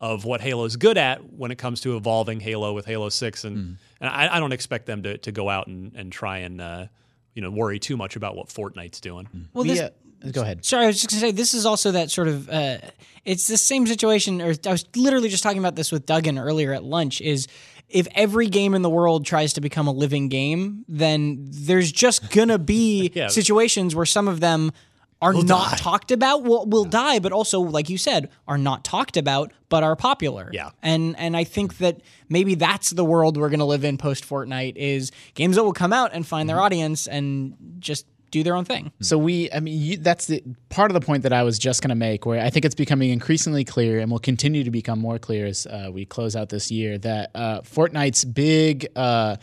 of 0.00 0.24
what 0.24 0.40
Halo's 0.40 0.76
good 0.76 0.98
at 0.98 1.32
when 1.32 1.50
it 1.50 1.56
comes 1.56 1.80
to 1.80 1.96
evolving 1.96 2.40
Halo 2.40 2.74
with 2.74 2.84
Halo 2.84 3.08
Six, 3.08 3.44
and 3.44 3.78
and 4.02 4.10
I, 4.10 4.36
I 4.36 4.40
don't 4.40 4.52
expect 4.52 4.84
them 4.84 5.02
to 5.04 5.16
to 5.16 5.32
go 5.32 5.48
out 5.48 5.66
and 5.66 5.92
and 5.94 6.12
try 6.12 6.38
and 6.38 6.60
uh, 6.60 6.86
you 7.34 7.42
know 7.42 7.50
worry 7.50 7.78
too 7.78 7.96
much 7.96 8.16
about 8.16 8.36
what 8.36 8.48
Fortnite's 8.48 9.00
doing. 9.00 9.48
well, 9.54 9.64
this, 9.64 9.80
uh, 9.80 9.90
go 10.32 10.42
ahead. 10.42 10.64
Sorry, 10.64 10.84
I 10.84 10.86
was 10.88 10.96
just 10.96 11.10
gonna 11.10 11.20
say 11.20 11.30
this 11.32 11.54
is 11.54 11.66
also 11.66 11.92
that 11.92 12.10
sort 12.10 12.28
of. 12.28 12.48
Uh, 12.48 12.78
it's 13.24 13.46
the 13.46 13.56
same 13.58 13.86
situation, 13.86 14.40
or 14.40 14.54
I 14.66 14.70
was 14.72 14.86
literally 14.96 15.28
just 15.28 15.42
talking 15.42 15.58
about 15.58 15.76
this 15.76 15.92
with 15.92 16.06
Duggan 16.06 16.38
earlier 16.38 16.72
at 16.72 16.82
lunch. 16.84 17.20
Is 17.20 17.46
if 17.88 18.06
every 18.14 18.46
game 18.48 18.74
in 18.74 18.82
the 18.82 18.90
world 18.90 19.24
tries 19.26 19.52
to 19.54 19.60
become 19.60 19.86
a 19.86 19.92
living 19.92 20.28
game, 20.28 20.84
then 20.88 21.36
there's 21.50 21.90
just 21.92 22.30
gonna 22.30 22.58
be 22.58 23.10
Yeah. 23.14 23.28
situations 23.28 23.94
where 23.94 24.06
some 24.06 24.28
of 24.28 24.40
them 24.40 24.72
are 25.20 25.34
not 25.34 25.78
talked 25.78 26.10
about. 26.12 26.44
Will 26.44 26.64
will 26.66 26.84
die, 26.84 27.18
but 27.18 27.32
also, 27.32 27.60
like 27.60 27.88
you 27.90 27.98
said, 27.98 28.30
are 28.46 28.56
not 28.58 28.84
talked 28.84 29.16
about, 29.16 29.52
but 29.68 29.82
are 29.82 29.96
popular. 29.96 30.48
Yeah. 30.52 30.70
and 30.82 31.18
and 31.18 31.36
I 31.36 31.44
think 31.44 31.78
that 31.78 32.00
maybe 32.28 32.54
that's 32.54 32.90
the 32.90 33.04
world 33.04 33.36
we're 33.36 33.50
gonna 33.50 33.64
live 33.66 33.84
in 33.84 33.98
post 33.98 34.24
Fortnite. 34.28 34.76
Is 34.76 35.10
games 35.34 35.56
that 35.56 35.64
will 35.64 35.72
come 35.72 35.92
out 35.92 36.10
and 36.14 36.24
find 36.26 36.48
their 36.48 36.60
audience 36.60 37.06
and 37.08 37.54
just 37.80 38.06
do 38.30 38.42
their 38.42 38.54
own 38.54 38.64
thing. 38.64 38.92
So 39.00 39.18
we, 39.18 39.50
I 39.52 39.60
mean, 39.60 39.80
you, 39.80 39.96
that's 39.96 40.26
the 40.26 40.42
part 40.68 40.90
of 40.90 40.94
the 40.94 41.04
point 41.04 41.22
that 41.22 41.32
I 41.32 41.42
was 41.42 41.58
just 41.58 41.82
going 41.82 41.90
to 41.90 41.94
make, 41.94 42.26
where 42.26 42.42
I 42.42 42.50
think 42.50 42.64
it's 42.64 42.74
becoming 42.74 43.10
increasingly 43.10 43.64
clear, 43.64 43.98
and 43.98 44.10
will 44.10 44.18
continue 44.18 44.64
to 44.64 44.70
become 44.70 44.98
more 44.98 45.18
clear 45.18 45.46
as 45.46 45.66
uh, 45.66 45.90
we 45.92 46.04
close 46.04 46.36
out 46.36 46.48
this 46.48 46.70
year, 46.70 46.98
that 46.98 47.30
uh, 47.34 47.60
Fortnite's 47.62 48.24
big. 48.24 48.86
Uh, 48.96 49.36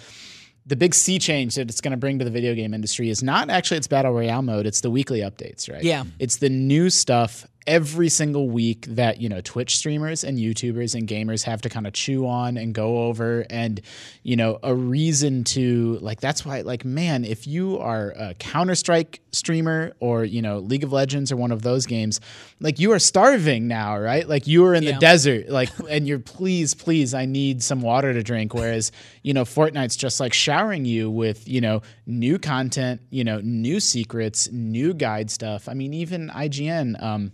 the 0.68 0.75
big 0.75 0.96
sea 0.96 1.20
change 1.20 1.54
that 1.56 1.70
it's 1.70 1.80
going 1.80 1.92
to 1.92 1.98
bring 1.98 2.18
to 2.18 2.25
the 2.25 2.32
video 2.32 2.56
game 2.56 2.74
industry 2.74 3.12
is 3.12 3.22
not 3.22 3.51
actually 3.51 3.77
its 3.77 3.86
battle 3.86 4.12
royale 4.13 4.42
mode; 4.42 4.65
it's 4.65 4.82
the 4.82 4.89
weekly 4.89 5.20
updates, 5.20 5.72
right? 5.72 5.84
Yeah. 5.84 6.06
it's 6.18 6.38
the 6.38 6.50
new 6.50 6.89
stuff 6.89 7.46
every 7.67 8.10
single 8.10 8.50
week 8.50 8.86
that 8.89 9.19
you 9.19 9.27
know 9.29 9.41
Twitch 9.41 9.75
streamers 9.77 10.24
and 10.24 10.38
YouTubers 10.38 10.93
and 10.93 11.07
gamers 11.07 11.43
have 11.43 11.62
to 11.63 11.69
kind 11.69 11.88
of 11.88 11.93
chew 11.93 12.27
on 12.27 12.57
and 12.57 12.74
go 12.74 13.03
over, 13.05 13.45
and 13.50 13.81
you 14.24 14.36
know 14.36 14.60
a 14.63 14.74
reason 14.75 15.43
to 15.45 15.98
like. 16.01 16.19
That's 16.22 16.45
why, 16.45 16.62
like, 16.62 16.86
man, 16.86 17.25
if 17.25 17.48
you 17.48 17.79
are 17.79 18.12
a 18.17 18.34
Counter 18.36 18.75
Strike 18.75 19.22
streamer 19.31 19.93
or 20.00 20.24
you 20.24 20.41
know 20.41 20.60
League 20.60 20.84
of 20.84 20.93
Legends 20.93 21.31
or 21.31 21.38
one 21.38 21.51
of 21.51 21.62
those 21.62 21.86
games, 21.86 22.19
like 22.60 22.79
you 22.79 22.91
are 22.91 23.00
starving 23.00 23.67
now, 23.67 23.98
right? 23.98 24.27
Like 24.27 24.48
you 24.48 24.65
are 24.65 24.74
in 24.75 24.84
Yeah. 24.84 24.93
the 24.93 25.00
desert, 25.00 25.50
like, 25.50 25.69
and 25.89 26.07
you're 26.07 26.19
please, 26.19 26.74
please, 26.74 27.13
I 27.13 27.25
need 27.25 27.63
some 27.63 27.81
water 27.81 28.13
to 28.13 28.22
drink. 28.24 28.53
Whereas 28.53 28.91
you 29.24 29.34
know 29.34 29.43
Fortnite's 29.43 29.95
just 29.95 30.19
like 30.19 30.34
showering 30.34 30.86
you 30.86 31.10
with 31.10 31.48
you 31.48 31.62
know 31.62 31.81
new 32.05 32.38
content, 32.38 33.01
you 33.10 33.24
know 33.24 33.41
new 33.41 33.79
secrets, 33.79 34.51
new 34.51 34.93
guide 34.93 35.31
stuff. 35.31 35.67
I 35.67 35.74
mean, 35.74 35.93
even 35.93 36.29
IGN. 36.29 37.01
Um, 37.01 37.31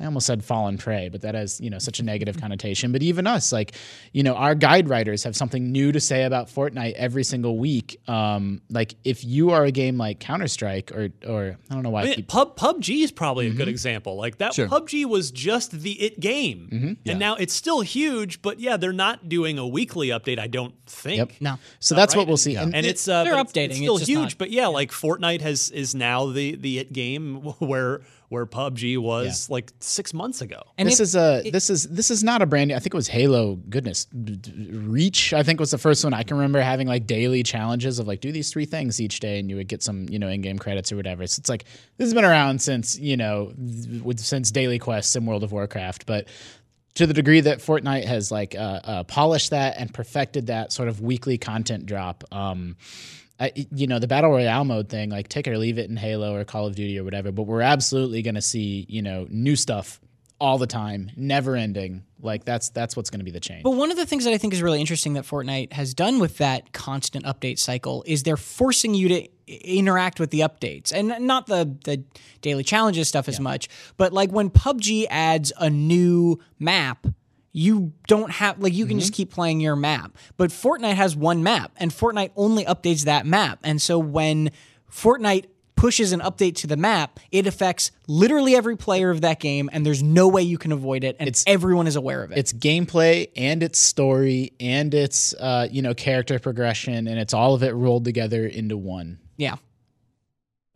I 0.00 0.06
almost 0.06 0.26
said 0.26 0.44
fallen 0.44 0.76
prey, 0.76 1.08
but 1.08 1.20
that 1.22 1.36
has, 1.36 1.60
you 1.60 1.70
know, 1.70 1.78
such 1.78 2.00
a 2.00 2.02
negative 2.02 2.40
connotation. 2.40 2.90
But 2.90 3.02
even 3.04 3.28
us, 3.28 3.52
like, 3.52 3.74
you 4.12 4.24
know, 4.24 4.34
our 4.34 4.56
guide 4.56 4.88
writers 4.88 5.22
have 5.22 5.36
something 5.36 5.70
new 5.70 5.92
to 5.92 6.00
say 6.00 6.24
about 6.24 6.48
Fortnite 6.48 6.94
every 6.94 7.22
single 7.22 7.58
week. 7.58 8.00
Um, 8.08 8.60
like 8.70 8.96
if 9.04 9.24
you 9.24 9.50
are 9.50 9.64
a 9.64 9.70
game 9.70 9.96
like 9.96 10.18
Counter 10.18 10.48
Strike 10.48 10.90
or 10.92 11.10
or 11.26 11.56
I 11.70 11.74
don't 11.74 11.84
know 11.84 11.90
why 11.90 12.02
I 12.02 12.10
I 12.10 12.14
keep 12.14 12.26
Pub 12.28 12.56
PUBG 12.56 13.04
is 13.04 13.12
probably 13.12 13.46
Mm-hmm. 13.46 13.54
a 13.54 13.58
good 13.58 13.68
example. 13.68 14.16
Like 14.16 14.38
that 14.38 14.52
PUBG 14.52 15.04
was 15.06 15.30
just 15.30 15.70
the 15.70 15.92
it 15.92 16.18
game, 16.18 16.68
Mm-hmm. 16.72 16.92
and 17.10 17.18
now 17.20 17.36
it's 17.36 17.54
still 17.54 17.80
huge. 17.80 18.42
But 18.42 18.58
yeah, 18.58 18.76
they're 18.76 18.92
not 18.92 19.28
doing 19.28 19.58
a 19.58 19.66
weekly 19.66 20.08
update. 20.08 20.40
I 20.40 20.48
don't 20.48 20.74
think. 20.86 21.18
Yep. 21.18 21.32
No. 21.40 21.58
So 21.78 21.94
that's 21.94 22.14
right? 22.14 22.20
what 22.22 22.26
we'll 22.28 22.36
see. 22.36 22.56
And, 22.56 22.74
and 22.74 22.84
it's 22.84 23.06
uh, 23.06 23.22
They're 23.22 23.34
updating, 23.34 23.64
It's 23.66 23.74
it's 23.74 23.78
still 23.78 23.98
just 23.98 24.08
huge, 24.10 24.20
not- 24.32 24.38
but 24.38 24.50
yeah, 24.50 24.66
like 24.66 24.90
Fortnite 24.90 25.40
has 25.42 25.70
is 25.70 25.94
now 25.94 26.26
the 26.26 26.56
the 26.56 26.80
it 26.80 26.92
game 26.92 27.36
where 27.60 28.00
where 28.28 28.46
PUBG 28.46 28.98
was 28.98 29.48
like 29.50 29.72
six 29.80 30.12
months 30.14 30.40
ago. 30.40 30.62
And 30.78 30.88
this 30.88 31.00
if- 31.00 31.04
is 31.04 31.16
a 31.16 31.50
this 31.50 31.70
is 31.70 31.84
this 31.84 32.10
is 32.10 32.24
not 32.24 32.42
a 32.42 32.46
brand 32.46 32.68
new. 32.68 32.74
I 32.74 32.78
think 32.78 32.94
it 32.94 32.96
was 32.96 33.08
Halo. 33.08 33.56
Goodness, 33.56 34.06
D- 34.06 34.36
D- 34.36 34.52
Reach. 34.72 35.32
I 35.32 35.42
think 35.42 35.60
was 35.60 35.70
the 35.70 35.78
first 35.78 36.02
one 36.04 36.14
I 36.14 36.22
can 36.22 36.36
remember 36.36 36.60
having 36.60 36.86
like 36.88 37.06
daily 37.06 37.42
challenges 37.42 37.98
of 37.98 38.06
like 38.06 38.20
do 38.20 38.32
these 38.32 38.50
three 38.50 38.64
things 38.64 39.00
each 39.00 39.20
day, 39.20 39.38
and 39.38 39.48
you 39.50 39.56
would 39.56 39.68
get 39.68 39.82
some 39.82 40.08
you 40.08 40.18
know 40.18 40.28
in 40.28 40.40
game 40.40 40.58
credits 40.58 40.90
or 40.92 40.96
whatever. 40.96 41.26
So 41.26 41.40
it's 41.40 41.48
like 41.48 41.64
this 41.96 42.06
has 42.06 42.14
been 42.14 42.24
around 42.24 42.60
since 42.60 42.98
you 42.98 43.16
know 43.16 43.52
with 44.02 44.18
since 44.20 44.50
daily 44.50 44.78
quests 44.78 45.14
in 45.16 45.26
World 45.26 45.44
of 45.44 45.52
Warcraft, 45.52 46.06
but 46.06 46.28
to 46.94 47.06
the 47.08 47.14
degree 47.14 47.40
that 47.40 47.58
Fortnite 47.58 48.04
has 48.04 48.30
like 48.30 48.54
uh, 48.54 48.80
uh, 48.84 49.02
polished 49.04 49.50
that 49.50 49.76
and 49.78 49.92
perfected 49.92 50.46
that 50.46 50.72
sort 50.72 50.88
of 50.88 51.00
weekly 51.00 51.36
content 51.38 51.86
drop. 51.86 52.22
Um, 52.32 52.76
I, 53.40 53.52
you 53.72 53.86
know 53.86 53.98
the 53.98 54.06
battle 54.06 54.30
royale 54.30 54.64
mode 54.64 54.88
thing, 54.88 55.10
like 55.10 55.28
take 55.28 55.46
it 55.46 55.50
or 55.50 55.58
leave 55.58 55.78
it 55.78 55.90
in 55.90 55.96
Halo 55.96 56.34
or 56.34 56.44
Call 56.44 56.66
of 56.66 56.76
Duty 56.76 56.98
or 56.98 57.04
whatever. 57.04 57.32
But 57.32 57.44
we're 57.44 57.62
absolutely 57.62 58.22
going 58.22 58.36
to 58.36 58.42
see 58.42 58.86
you 58.88 59.02
know 59.02 59.26
new 59.28 59.56
stuff 59.56 60.00
all 60.40 60.58
the 60.58 60.66
time, 60.66 61.10
never 61.16 61.56
ending. 61.56 62.04
Like 62.20 62.44
that's 62.44 62.68
that's 62.70 62.96
what's 62.96 63.10
going 63.10 63.20
to 63.20 63.24
be 63.24 63.30
the 63.30 63.40
change. 63.40 63.64
But 63.64 63.72
one 63.72 63.90
of 63.90 63.96
the 63.96 64.06
things 64.06 64.24
that 64.24 64.32
I 64.32 64.38
think 64.38 64.52
is 64.52 64.62
really 64.62 64.80
interesting 64.80 65.14
that 65.14 65.24
Fortnite 65.24 65.72
has 65.72 65.94
done 65.94 66.18
with 66.18 66.38
that 66.38 66.72
constant 66.72 67.24
update 67.24 67.58
cycle 67.58 68.04
is 68.06 68.22
they're 68.22 68.36
forcing 68.36 68.94
you 68.94 69.08
to 69.08 69.28
interact 69.46 70.20
with 70.20 70.30
the 70.30 70.40
updates 70.40 70.92
and 70.92 71.26
not 71.26 71.46
the 71.46 71.76
the 71.84 72.04
daily 72.40 72.64
challenges 72.64 73.08
stuff 73.08 73.28
as 73.28 73.40
much, 73.40 73.68
but 73.96 74.12
like 74.12 74.30
when 74.30 74.50
PUBG 74.50 75.06
adds 75.10 75.52
a 75.58 75.68
new 75.68 76.40
map, 76.58 77.06
you 77.56 77.92
don't 78.08 78.32
have 78.32 78.58
like 78.58 78.74
you 78.74 78.84
can 78.84 78.98
just 78.98 79.12
keep 79.14 79.30
playing 79.30 79.60
your 79.60 79.76
map. 79.76 80.18
But 80.36 80.50
Fortnite 80.50 80.96
has 80.96 81.16
one 81.16 81.42
map 81.44 81.70
and 81.76 81.92
Fortnite 81.92 82.32
only 82.36 82.64
updates 82.64 83.04
that 83.04 83.24
map. 83.26 83.60
And 83.62 83.80
so 83.80 83.96
when 83.96 84.50
Fortnite 84.90 85.46
pushes 85.76 86.12
an 86.12 86.18
update 86.20 86.56
to 86.56 86.66
the 86.66 86.76
map, 86.76 87.20
it 87.30 87.46
affects 87.46 87.92
literally 88.08 88.56
every 88.56 88.76
player 88.76 89.10
of 89.10 89.20
that 89.20 89.38
game 89.38 89.70
and 89.72 89.86
there's 89.86 90.02
no 90.02 90.26
way 90.26 90.42
you 90.42 90.58
can 90.58 90.72
avoid 90.72 91.04
it 91.04 91.14
and 91.20 91.28
it's, 91.28 91.44
everyone 91.46 91.86
is 91.86 91.94
aware 91.94 92.24
of 92.24 92.32
it. 92.32 92.38
it's 92.38 92.52
gameplay 92.52 93.28
and 93.36 93.62
its 93.62 93.78
story 93.78 94.52
and 94.58 94.92
its 94.92 95.32
uh, 95.34 95.68
you 95.70 95.80
know 95.80 95.94
character 95.94 96.38
progression 96.40 97.06
and 97.06 97.20
it's 97.20 97.32
all 97.34 97.54
of 97.54 97.62
it 97.62 97.72
rolled 97.74 98.04
together 98.04 98.46
into 98.46 98.76
one. 98.76 99.18
yeah. 99.36 99.56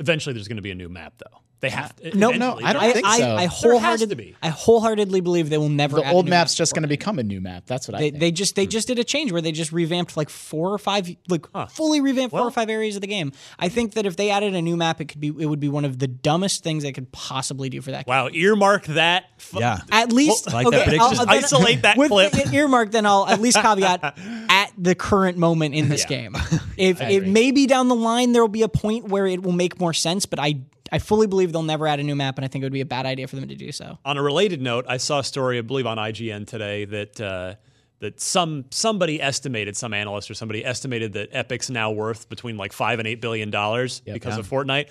Eventually, 0.00 0.32
there's 0.32 0.46
going 0.46 0.58
to 0.58 0.62
be 0.62 0.70
a 0.70 0.76
new 0.76 0.88
map 0.88 1.14
though. 1.18 1.40
They 1.60 1.70
have 1.70 1.94
to. 1.96 2.16
No, 2.16 2.30
no. 2.30 2.60
I 2.62 2.72
don't 2.72 2.82
There- 2.82 2.92
think 2.92 3.06
I, 3.06 3.18
so. 3.18 3.24
I 3.24 3.28
There 3.28 3.38
has 3.48 3.50
to 3.60 3.66
wholeheartedly, 3.68 4.14
be. 4.14 4.36
I 4.42 4.48
wholeheartedly 4.50 5.20
believe 5.22 5.50
they 5.50 5.58
will 5.58 5.68
never. 5.68 5.96
The 5.96 6.04
add 6.06 6.14
old 6.14 6.26
new 6.26 6.30
map's 6.30 6.52
maps 6.52 6.54
just 6.54 6.72
going 6.74 6.82
to 6.82 6.88
become 6.88 7.18
a 7.18 7.24
new 7.24 7.40
map. 7.40 7.64
That's 7.66 7.88
what 7.88 7.96
I 7.96 7.98
They, 7.98 8.10
think. 8.10 8.20
they 8.20 8.30
just 8.30 8.54
they 8.54 8.66
just 8.66 8.86
did 8.86 8.98
a 9.00 9.04
change 9.04 9.32
where 9.32 9.42
they 9.42 9.50
just 9.50 9.72
revamped 9.72 10.16
like 10.16 10.28
four 10.30 10.70
or 10.72 10.78
five 10.78 11.08
like 11.28 11.46
fully 11.70 12.00
revamped 12.00 12.30
four 12.30 12.42
or 12.46 12.50
five 12.52 12.70
areas 12.70 12.94
of 12.94 13.00
the 13.00 13.08
game. 13.08 13.32
I 13.58 13.68
think 13.68 13.94
that 13.94 14.06
if 14.06 14.16
they 14.16 14.30
added 14.30 14.54
a 14.54 14.62
new 14.62 14.76
map, 14.76 15.00
it 15.00 15.06
could 15.06 15.20
be 15.20 15.28
it 15.28 15.46
would 15.46 15.58
be 15.60 15.68
one 15.68 15.84
of 15.84 15.98
the 15.98 16.06
dumbest 16.06 16.62
things 16.62 16.84
they 16.84 16.92
could 16.92 17.10
possibly 17.10 17.68
do 17.68 17.80
for 17.82 17.90
that. 17.90 18.06
game. 18.06 18.12
Wow, 18.14 18.28
earmark 18.32 18.86
that. 18.86 19.24
F- 19.38 19.54
Yeah. 19.58 19.78
At 19.90 20.12
least 20.12 20.52
Like 20.52 20.64
that 20.70 20.74
okay, 20.74 20.82
prediction. 20.84 21.00
I'll- 21.02 21.10
Just 21.10 21.20
I'll- 21.28 21.60
isolate 21.60 21.82
that 21.82 21.96
with 21.96 22.10
clip. 22.10 22.32
the 22.32 22.50
earmark. 22.54 22.92
Then 22.92 23.04
I'll 23.04 23.26
at 23.26 23.40
least 23.40 23.56
caveat 23.60 24.16
at 24.48 24.72
the 24.78 24.94
current 24.94 25.38
moment 25.38 25.74
in 25.74 25.88
this 25.88 26.04
game. 26.04 26.36
If 26.78 27.00
it 27.00 27.26
maybe 27.26 27.66
down 27.66 27.88
the 27.88 27.96
line 27.96 28.30
there 28.32 28.40
will 28.42 28.48
be 28.48 28.62
a 28.62 28.68
point 28.68 29.08
where 29.08 29.26
it 29.26 29.42
will 29.42 29.50
make 29.50 29.80
more 29.80 29.92
sense, 29.92 30.26
but 30.26 30.38
I 30.38 30.60
I 30.92 30.98
fully 30.98 31.26
believe 31.26 31.52
they'll 31.52 31.62
never 31.62 31.86
add 31.86 32.00
a 32.00 32.02
new 32.02 32.16
map, 32.16 32.38
and 32.38 32.44
I 32.44 32.48
think 32.48 32.62
it 32.62 32.66
would 32.66 32.72
be 32.72 32.80
a 32.80 32.86
bad 32.86 33.06
idea 33.06 33.26
for 33.26 33.36
them 33.36 33.48
to 33.48 33.54
do 33.54 33.72
so. 33.72 33.98
On 34.04 34.16
a 34.16 34.22
related 34.22 34.60
note, 34.62 34.84
I 34.88 34.96
saw 34.96 35.20
a 35.20 35.24
story, 35.24 35.58
I 35.58 35.62
believe, 35.62 35.86
on 35.86 35.98
IGN 35.98 36.46
today 36.46 36.84
that 36.86 37.20
uh, 37.20 37.54
that 38.00 38.20
some 38.20 38.66
somebody 38.70 39.20
estimated, 39.20 39.76
some 39.76 39.92
analyst 39.92 40.30
or 40.30 40.34
somebody 40.34 40.64
estimated 40.64 41.14
that 41.14 41.30
Epic's 41.32 41.70
now 41.70 41.90
worth 41.90 42.28
between 42.28 42.56
like 42.56 42.72
five 42.72 42.98
and 42.98 43.08
eight 43.08 43.20
billion 43.20 43.50
dollars 43.50 44.00
because 44.00 44.38
of 44.38 44.48
Fortnite. 44.48 44.88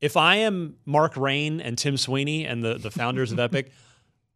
If 0.00 0.16
I 0.16 0.36
am 0.36 0.76
Mark 0.84 1.16
Rein 1.16 1.60
and 1.60 1.78
Tim 1.78 1.96
Sweeney 1.96 2.44
and 2.44 2.64
the, 2.64 2.74
the 2.74 2.90
founders 2.90 3.30
of 3.30 3.38
Epic, 3.40 3.70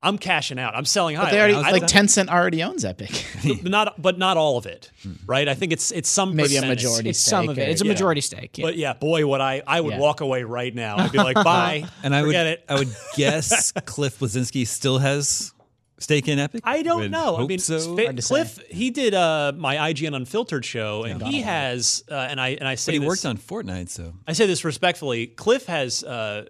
I'm 0.03 0.19
cashing 0.19 0.59
out. 0.59 0.77
I'm 0.77 0.85
selling 0.85 1.17
high. 1.17 1.25
but 1.25 1.31
they 1.33 1.39
already 1.39 1.55
I 1.55 1.71
like 1.73 1.87
don't- 1.87 2.07
Tencent 2.07 2.29
already 2.29 2.63
owns 2.63 2.85
Epic. 2.85 3.25
not, 3.65 4.01
but 4.01 4.19
not 4.19 4.37
all 4.37 4.57
of 4.59 4.67
it, 4.67 4.91
right? 5.27 5.49
I 5.49 5.55
think 5.55 5.73
it's 5.73 5.91
it's 5.91 6.09
some 6.09 6.37
Maybe 6.37 6.57
a 6.57 6.63
majority. 6.63 7.09
It's 7.11 7.19
some 7.19 7.49
of 7.49 7.59
it. 7.59 7.63
stake 7.63 7.73
It's 7.73 7.81
a 7.83 7.85
yeah. 7.87 7.93
majority 7.93 8.21
stake. 8.21 8.59
Yeah. 8.59 8.65
But 8.67 8.77
yeah, 8.77 8.93
boy, 8.93 9.27
what 9.27 9.41
I 9.41 9.63
I 9.67 9.81
would 9.81 9.95
Yeah. 9.95 9.99
walk 10.01 10.21
away 10.21 10.45
right 10.45 10.73
now. 10.75 10.99
I'd 10.99 11.13
be 11.13 11.19
like, 11.19 11.35
bye, 11.45 11.85
And 12.05 12.15
I 12.15 12.23
would, 12.23 12.35
it. 12.35 12.65
I 12.69 12.75
would 12.79 12.95
guess 13.17 13.73
Cliff 13.87 14.19
Bleszinski 14.19 14.67
still 14.67 14.99
has 14.99 15.53
stake 15.99 16.29
in 16.29 16.39
Epic. 16.39 16.61
I 16.65 16.83
don't 16.83 17.11
know. 17.11 17.39
I 17.39 17.47
mean, 17.47 17.59
so. 17.59 17.97
Fa- 17.97 18.03
Hard 18.05 18.23
say. 18.23 18.29
Cliff, 18.29 18.61
he 18.69 18.91
did 18.91 19.15
uh, 19.15 19.53
my 19.57 19.77
IGN 19.93 20.15
Unfiltered 20.15 20.65
show, 20.65 21.05
and 21.05 21.23
he 21.23 21.41
has, 21.41 22.05
uh, 22.11 22.15
and 22.15 22.39
I 22.39 22.49
and 22.51 22.69
I 22.69 22.75
say 22.75 22.93
but 22.93 22.95
he 22.95 22.99
this, 23.01 23.09
worked 23.09 23.25
on 23.27 23.39
Fortnite, 23.39 23.89
so 23.89 24.13
I 24.29 24.35
say 24.35 24.47
this 24.47 24.63
respectfully. 24.65 25.27
Cliff 25.27 25.65
has 25.67 26.05
uh, 26.05 26.45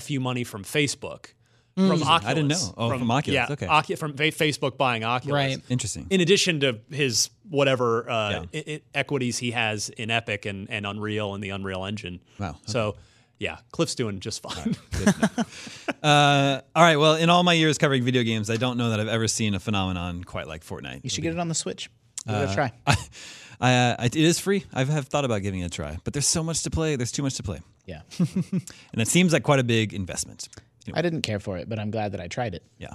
fu 0.00 0.18
money 0.18 0.42
from 0.44 0.64
Facebook, 0.64 1.26
from 1.86 2.02
Oculus. 2.02 2.24
I 2.24 2.34
didn't 2.34 2.48
know. 2.48 2.74
Oh, 2.76 2.88
from 2.98 3.10
Oculus. 3.10 3.34
Yeah, 3.34 3.46
Okay. 3.50 3.66
Ocu- 3.66 3.98
from 3.98 4.14
fa- 4.16 4.24
Facebook 4.24 4.76
buying 4.76 5.04
Oculus. 5.04 5.32
Right. 5.34 5.60
interesting. 5.68 6.06
In 6.10 6.20
addition 6.20 6.60
to 6.60 6.80
his 6.90 7.30
whatever 7.48 8.08
uh, 8.10 8.30
Yeah. 8.30 8.44
i- 8.60 8.64
i- 8.74 8.80
equities 8.94 9.38
he 9.38 9.52
has 9.52 9.88
in 9.88 10.10
Epic 10.10 10.44
and, 10.46 10.68
and 10.70 10.86
Unreal 10.86 11.34
and 11.34 11.42
the 11.42 11.50
Unreal 11.50 11.84
Engine. 11.84 12.20
Wow, 12.38 12.50
okay. 12.50 12.58
So, 12.66 12.96
yeah, 13.38 13.58
Cliff's 13.72 13.94
doing 13.94 14.20
just 14.20 14.42
fine. 14.42 14.76
Uh, 16.02 16.60
all 16.76 16.82
right. 16.82 16.96
Well, 16.96 17.14
in 17.16 17.30
all 17.30 17.42
my 17.42 17.54
years 17.54 17.78
covering 17.78 18.04
video 18.04 18.22
games, 18.22 18.50
I 18.50 18.56
don't 18.56 18.76
know 18.78 18.90
that 18.90 19.00
I've 19.00 19.08
ever 19.08 19.26
seen 19.26 19.54
a 19.54 19.58
phenomenon 19.60 20.22
quite 20.24 20.46
like 20.46 20.64
Fortnite. 20.64 21.00
You 21.02 21.10
should 21.10 21.22
get 21.22 21.32
it 21.32 21.38
on 21.38 21.48
the 21.48 21.54
Switch. 21.54 21.90
Give 22.26 22.36
it 22.36 22.50
a 22.50 22.54
try. 22.54 22.72
I, 23.60 23.74
uh, 23.74 23.96
I, 23.98 24.04
it 24.06 24.14
is 24.16 24.38
free. 24.38 24.64
I 24.72 24.84
have 24.84 25.08
thought 25.08 25.24
about 25.24 25.42
giving 25.42 25.60
it 25.60 25.66
a 25.66 25.70
try, 25.70 25.98
but 26.04 26.12
there's 26.12 26.26
so 26.26 26.44
much 26.44 26.62
to 26.62 26.70
play. 26.70 26.94
There's 26.94 27.10
too 27.10 27.22
much 27.24 27.34
to 27.34 27.42
play, 27.42 27.60
Yeah. 27.86 28.02
and 28.18 29.00
it 29.00 29.08
seems 29.08 29.32
like 29.32 29.42
quite 29.42 29.58
a 29.58 29.64
big 29.64 29.92
investment. 29.92 30.48
I 30.94 31.02
didn't 31.02 31.22
care 31.22 31.40
for 31.40 31.58
it, 31.58 31.68
but 31.68 31.78
I'm 31.78 31.90
glad 31.90 32.12
that 32.12 32.20
I 32.20 32.28
tried 32.28 32.54
it. 32.54 32.62
Yeah. 32.78 32.94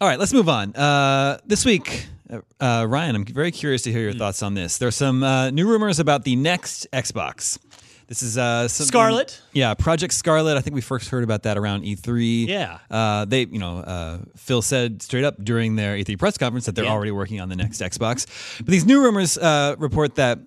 All 0.00 0.08
right, 0.08 0.18
let's 0.18 0.32
move 0.32 0.48
on. 0.48 0.74
Uh, 0.74 1.38
this 1.44 1.64
week, 1.66 2.06
uh, 2.30 2.40
uh, 2.58 2.86
Ryan, 2.88 3.16
I'm 3.16 3.24
very 3.26 3.50
curious 3.50 3.82
to 3.82 3.92
hear 3.92 4.00
your 4.02 4.14
thoughts 4.14 4.42
on 4.42 4.54
this. 4.54 4.78
There's 4.78 4.96
some 4.96 5.22
uh, 5.22 5.50
new 5.50 5.68
rumors 5.68 5.98
about 5.98 6.24
the 6.24 6.36
next 6.36 6.86
Xbox. 6.92 7.58
This 8.06 8.22
is 8.24 8.36
uh, 8.38 8.66
Scarlett? 8.66 9.40
Yeah, 9.52 9.74
Project 9.74 10.14
Scarlett. 10.14 10.56
I 10.56 10.62
think 10.62 10.74
we 10.74 10.80
first 10.80 11.10
heard 11.10 11.22
about 11.22 11.44
that 11.44 11.56
around 11.58 11.84
E3. 11.84 12.48
Yeah. 12.48 12.78
Uh, 12.90 13.24
they, 13.26 13.42
you 13.42 13.58
know, 13.60 13.78
uh, 13.78 14.18
Phil 14.36 14.62
said 14.62 15.00
straight 15.02 15.22
up 15.22 15.36
during 15.44 15.76
their 15.76 15.96
E3 15.96 16.18
press 16.18 16.36
conference 16.36 16.66
that 16.66 16.74
they're 16.74 16.86
Yeah. 16.86 16.90
already 16.92 17.12
working 17.12 17.40
on 17.40 17.48
the 17.50 17.54
next 17.56 17.80
Xbox. 17.80 18.26
But 18.58 18.66
these 18.68 18.84
new 18.86 19.00
rumors 19.02 19.36
uh, 19.38 19.76
report 19.78 20.16
that. 20.16 20.38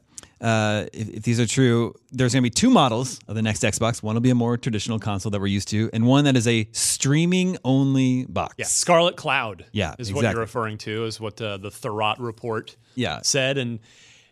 Uh, 0.44 0.88
if, 0.92 1.10
if 1.10 1.24
these 1.24 1.40
are 1.40 1.48
true, 1.48 1.96
there's 2.12 2.34
going 2.34 2.42
to 2.44 2.46
be 2.46 2.50
two 2.54 2.70
models 2.70 3.18
of 3.30 3.36
the 3.36 3.42
next 3.42 3.64
Xbox. 3.64 4.04
One 4.04 4.14
will 4.16 4.22
be 4.22 4.30
a 4.30 4.36
more 4.36 4.58
traditional 4.58 5.00
console 5.00 5.30
that 5.32 5.40
we're 5.40 5.48
used 5.48 5.70
to, 5.70 5.90
and 5.94 6.06
one 6.06 6.26
that 6.26 6.36
is 6.36 6.48
a 6.48 6.68
streaming 6.74 7.58
only 7.64 8.26
box. 8.26 8.56
Yeah, 8.58 8.66
Scarlett 8.66 9.16
Cloud. 9.16 9.66
Yeah, 9.72 9.96
is 9.98 10.14
what 10.14 10.24
you're 10.24 10.36
referring 10.36 10.78
to. 10.80 11.06
Is 11.06 11.20
what 11.20 11.42
uh, 11.42 11.56
the 11.58 11.70
Thurrott 11.70 12.18
report. 12.20 12.76
Yeah. 12.96 13.22
said, 13.24 13.58
and 13.58 13.80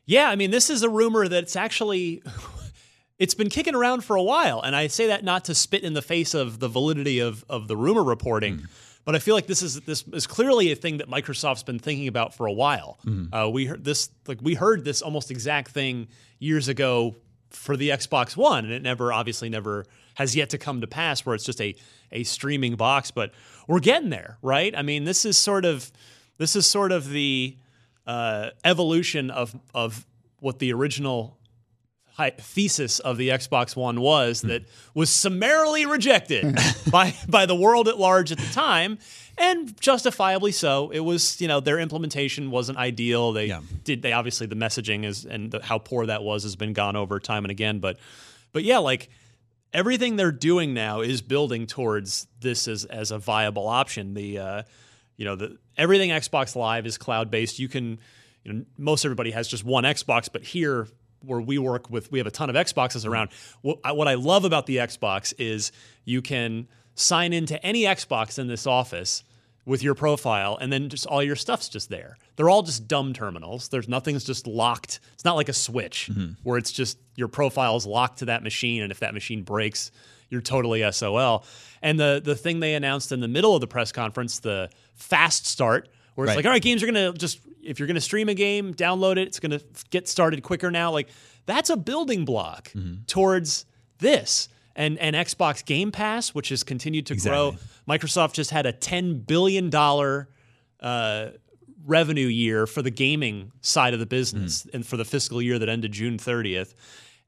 yeah, 0.05 0.29
I 0.29 0.35
mean, 0.35 0.51
this 0.51 0.69
is 0.69 0.83
a 0.83 0.89
rumor 0.89 1.27
that's 1.27 1.55
actually. 1.55 2.21
It's 3.19 3.35
been 3.35 3.49
kicking 3.51 3.75
around 3.75 4.03
for 4.03 4.15
a 4.15 4.23
while, 4.23 4.61
and 4.61 4.75
I 4.75 4.87
say 4.87 5.05
that 5.05 5.23
not 5.23 5.45
to 5.45 5.53
spit 5.53 5.83
in 5.83 5.93
the 5.93 6.01
face 6.01 6.33
of 6.33 6.57
the 6.59 6.67
validity 6.67 7.19
of, 7.19 7.45
of 7.47 7.67
the 7.67 7.77
rumor 7.77 8.03
reporting, 8.03 8.61
Mm. 8.61 8.67
But 9.05 9.15
I 9.15 9.19
feel 9.19 9.35
like 9.35 9.47
this 9.47 9.61
is 9.61 9.81
this 9.81 10.03
is 10.13 10.27
clearly 10.27 10.71
a 10.71 10.75
thing 10.75 10.97
that 10.97 11.09
Microsoft's 11.09 11.63
been 11.63 11.79
thinking 11.79 12.07
about 12.07 12.33
for 12.33 12.45
a 12.45 12.51
while. 12.51 12.99
Mm-hmm. 13.05 13.33
Uh, 13.33 13.47
we 13.49 13.65
heard 13.65 13.83
this 13.83 14.09
like 14.27 14.39
we 14.41 14.53
heard 14.53 14.85
this 14.85 15.01
almost 15.01 15.31
exact 15.31 15.71
thing 15.71 16.07
years 16.39 16.67
ago 16.67 17.15
for 17.49 17.75
the 17.75 17.89
Xbox 17.89 18.37
One, 18.37 18.65
and 18.65 18.73
it 18.73 18.81
never 18.81 19.11
obviously 19.11 19.49
never 19.49 19.85
has 20.15 20.35
yet 20.35 20.51
to 20.51 20.57
come 20.57 20.81
to 20.81 20.87
pass 20.87 21.25
where 21.25 21.35
it's 21.35 21.45
just 21.45 21.61
a 21.61 21.75
a 22.11 22.23
streaming 22.23 22.75
box. 22.75 23.11
But 23.11 23.31
we're 23.67 23.79
getting 23.79 24.09
there, 24.09 24.37
right? 24.41 24.75
I 24.75 24.81
mean, 24.81 25.03
this 25.03 25.25
is 25.25 25.37
sort 25.37 25.65
of 25.65 25.91
this 26.37 26.55
is 26.55 26.67
sort 26.67 26.91
of 26.91 27.09
the 27.09 27.57
uh, 28.05 28.49
evolution 28.63 29.31
of 29.31 29.55
of 29.73 30.05
what 30.39 30.59
the 30.59 30.73
original 30.73 31.37
thesis 32.39 32.99
of 32.99 33.17
the 33.17 33.29
Xbox 33.29 33.75
One 33.75 34.01
was 34.01 34.41
that 34.41 34.63
was 34.93 35.09
summarily 35.09 35.85
rejected 35.85 36.55
by 36.91 37.13
by 37.27 37.45
the 37.45 37.55
world 37.55 37.87
at 37.87 37.97
large 37.97 38.31
at 38.31 38.37
the 38.37 38.53
time, 38.53 38.99
and 39.37 39.79
justifiably 39.81 40.51
so. 40.51 40.89
It 40.91 40.99
was 40.99 41.39
you 41.41 41.47
know 41.47 41.59
their 41.59 41.79
implementation 41.79 42.51
wasn't 42.51 42.77
ideal. 42.77 43.31
They 43.31 43.47
Yeah. 43.47 43.61
did 43.83 44.01
they 44.01 44.11
obviously 44.13 44.47
the 44.47 44.55
messaging 44.55 45.03
is 45.05 45.25
and 45.25 45.51
the, 45.51 45.61
how 45.63 45.77
poor 45.79 46.05
that 46.05 46.23
was 46.23 46.43
has 46.43 46.55
been 46.55 46.73
gone 46.73 46.95
over 46.95 47.19
time 47.19 47.43
and 47.45 47.51
again. 47.51 47.79
But 47.79 47.97
but 48.51 48.63
yeah, 48.63 48.79
like 48.79 49.09
everything 49.73 50.15
they're 50.17 50.31
doing 50.31 50.73
now 50.73 51.01
is 51.01 51.21
building 51.21 51.65
towards 51.65 52.27
this 52.39 52.67
as 52.67 52.85
as 52.85 53.11
a 53.11 53.17
viable 53.17 53.67
option. 53.67 54.13
The 54.13 54.37
uh, 54.37 54.63
you 55.17 55.25
know 55.25 55.35
the 55.35 55.57
everything 55.77 56.09
Xbox 56.11 56.55
Live 56.55 56.85
is 56.85 56.97
cloud 56.97 57.31
based. 57.31 57.57
You 57.57 57.67
can 57.69 57.99
you 58.43 58.53
know 58.53 58.65
most 58.77 59.05
everybody 59.05 59.31
has 59.31 59.47
just 59.47 59.63
one 59.63 59.85
Xbox, 59.85 60.29
but 60.31 60.43
here 60.43 60.87
where 61.23 61.41
we 61.41 61.57
work 61.57 61.89
with 61.89 62.11
we 62.11 62.19
have 62.19 62.27
a 62.27 62.31
ton 62.31 62.49
of 62.49 62.55
Xboxes 62.55 63.05
around. 63.05 63.29
What 63.61 63.79
I, 63.83 63.91
what 63.91 64.07
I 64.07 64.15
love 64.15 64.45
about 64.45 64.65
the 64.65 64.77
Xbox 64.77 65.33
is 65.37 65.71
you 66.05 66.21
can 66.21 66.67
sign 66.95 67.33
into 67.33 67.63
any 67.65 67.83
Xbox 67.83 68.37
in 68.39 68.47
this 68.47 68.67
office 68.67 69.23
with 69.65 69.83
your 69.83 69.93
profile 69.93 70.57
and 70.59 70.73
then 70.73 70.89
just 70.89 71.05
all 71.05 71.21
your 71.21 71.35
stuff's 71.35 71.69
just 71.69 71.89
there. 71.89 72.17
They're 72.35 72.49
all 72.49 72.63
just 72.63 72.87
dumb 72.87 73.13
terminals. 73.13 73.69
There's 73.69 73.87
nothing's 73.87 74.23
just 74.23 74.47
locked. 74.47 74.99
It's 75.13 75.23
not 75.23 75.35
like 75.35 75.49
a 75.49 75.53
switch 75.53 76.09
mm-hmm. 76.11 76.33
where 76.43 76.57
it's 76.57 76.71
just 76.71 76.97
your 77.15 77.27
profile 77.27 77.75
is 77.75 77.85
locked 77.85 78.19
to 78.19 78.25
that 78.25 78.41
machine 78.41 78.81
and 78.81 78.91
if 78.91 78.99
that 78.99 79.13
machine 79.13 79.43
breaks, 79.43 79.91
you're 80.29 80.41
totally 80.41 80.89
SOL. 80.91 81.45
And 81.81 81.99
the 81.99 82.21
the 82.23 82.35
thing 82.35 82.59
they 82.59 82.73
announced 82.73 83.11
in 83.11 83.19
the 83.19 83.27
middle 83.27 83.53
of 83.53 83.61
the 83.61 83.67
press 83.67 83.91
conference, 83.91 84.39
the 84.39 84.69
fast 84.95 85.45
start, 85.45 85.89
where 86.15 86.25
it's 86.25 86.29
Right. 86.31 86.37
like, 86.37 86.45
all 86.45 86.51
right, 86.51 86.61
games 86.61 86.81
are 86.81 86.87
gonna 86.87 87.13
just 87.13 87.39
if 87.63 87.79
you're 87.79 87.87
gonna 87.87 88.01
stream 88.01 88.29
a 88.29 88.33
game, 88.33 88.73
download 88.73 89.13
it. 89.13 89.27
It's 89.27 89.39
gonna 89.39 89.61
get 89.89 90.07
started 90.07 90.43
quicker 90.43 90.71
now. 90.71 90.91
Like 90.91 91.09
that's 91.45 91.69
a 91.69 91.77
building 91.77 92.25
block 92.25 92.71
towards 93.07 93.65
this. 93.99 94.47
And 94.75 94.97
and 94.99 95.15
Xbox 95.15 95.65
Game 95.65 95.91
Pass, 95.91 96.29
which 96.29 96.49
has 96.49 96.63
continued 96.63 97.05
to 97.07 97.15
grow. 97.15 97.55
Microsoft 97.89 98.33
just 98.33 98.51
had 98.51 98.65
a 98.65 98.71
ten 98.71 99.19
billion 99.19 99.69
dollar 99.69 100.29
uh, 100.79 101.31
revenue 101.85 102.27
year 102.27 102.65
for 102.67 102.81
the 102.81 102.89
gaming 102.91 103.51
side 103.61 103.93
of 103.93 103.99
the 103.99 104.05
business, 104.05 104.65
and 104.73 104.85
for 104.85 104.97
the 104.97 105.05
fiscal 105.05 105.41
year 105.41 105.59
that 105.59 105.67
ended 105.69 105.91
June 105.91 106.17
30th. 106.17 106.73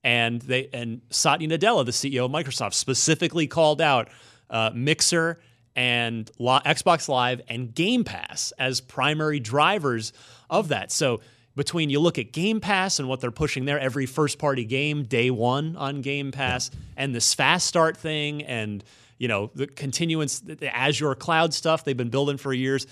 And 0.03 0.41
they 0.41 0.69
and 0.73 1.01
Satya 1.09 1.47
Nadella, 1.47 1.85
the 1.85 1.91
CEO 1.91 2.25
of 2.25 2.31
Microsoft, 2.31 2.73
specifically 2.73 3.47
called 3.47 3.81
out 3.81 4.09
uh, 4.49 4.71
Mixer 4.73 5.39
and 5.75 6.29
Xbox 6.39 7.07
Live 7.07 7.41
and 7.47 7.73
Game 7.73 8.03
Pass 8.03 8.53
as 8.59 8.81
primary 8.81 9.39
drivers 9.39 10.13
of 10.49 10.67
that. 10.69 10.91
So 10.91 11.21
between 11.55 11.89
you 11.89 11.99
look 11.99 12.17
at 12.17 12.31
Game 12.31 12.59
Pass 12.59 12.99
and 12.99 13.07
what 13.07 13.21
they're 13.21 13.31
pushing 13.31 13.65
there, 13.65 13.79
every 13.79 14.05
first 14.05 14.39
party 14.39 14.65
game 14.65 15.03
day 15.03 15.29
one 15.29 15.75
on 15.75 16.01
Game 16.01 16.31
Pass, 16.31 16.71
and 16.97 17.13
this 17.13 17.33
fast 17.33 17.67
start 17.67 17.97
thing, 17.97 18.43
and 18.43 18.83
you 19.17 19.27
know 19.27 19.51
the 19.55 19.67
continuance, 19.67 20.39
the 20.39 20.75
Azure 20.75 21.15
cloud 21.15 21.53
stuff 21.53 21.83
they've 21.83 21.97
been 21.97 22.09
building 22.09 22.37
for 22.37 22.53
years. 22.53 22.87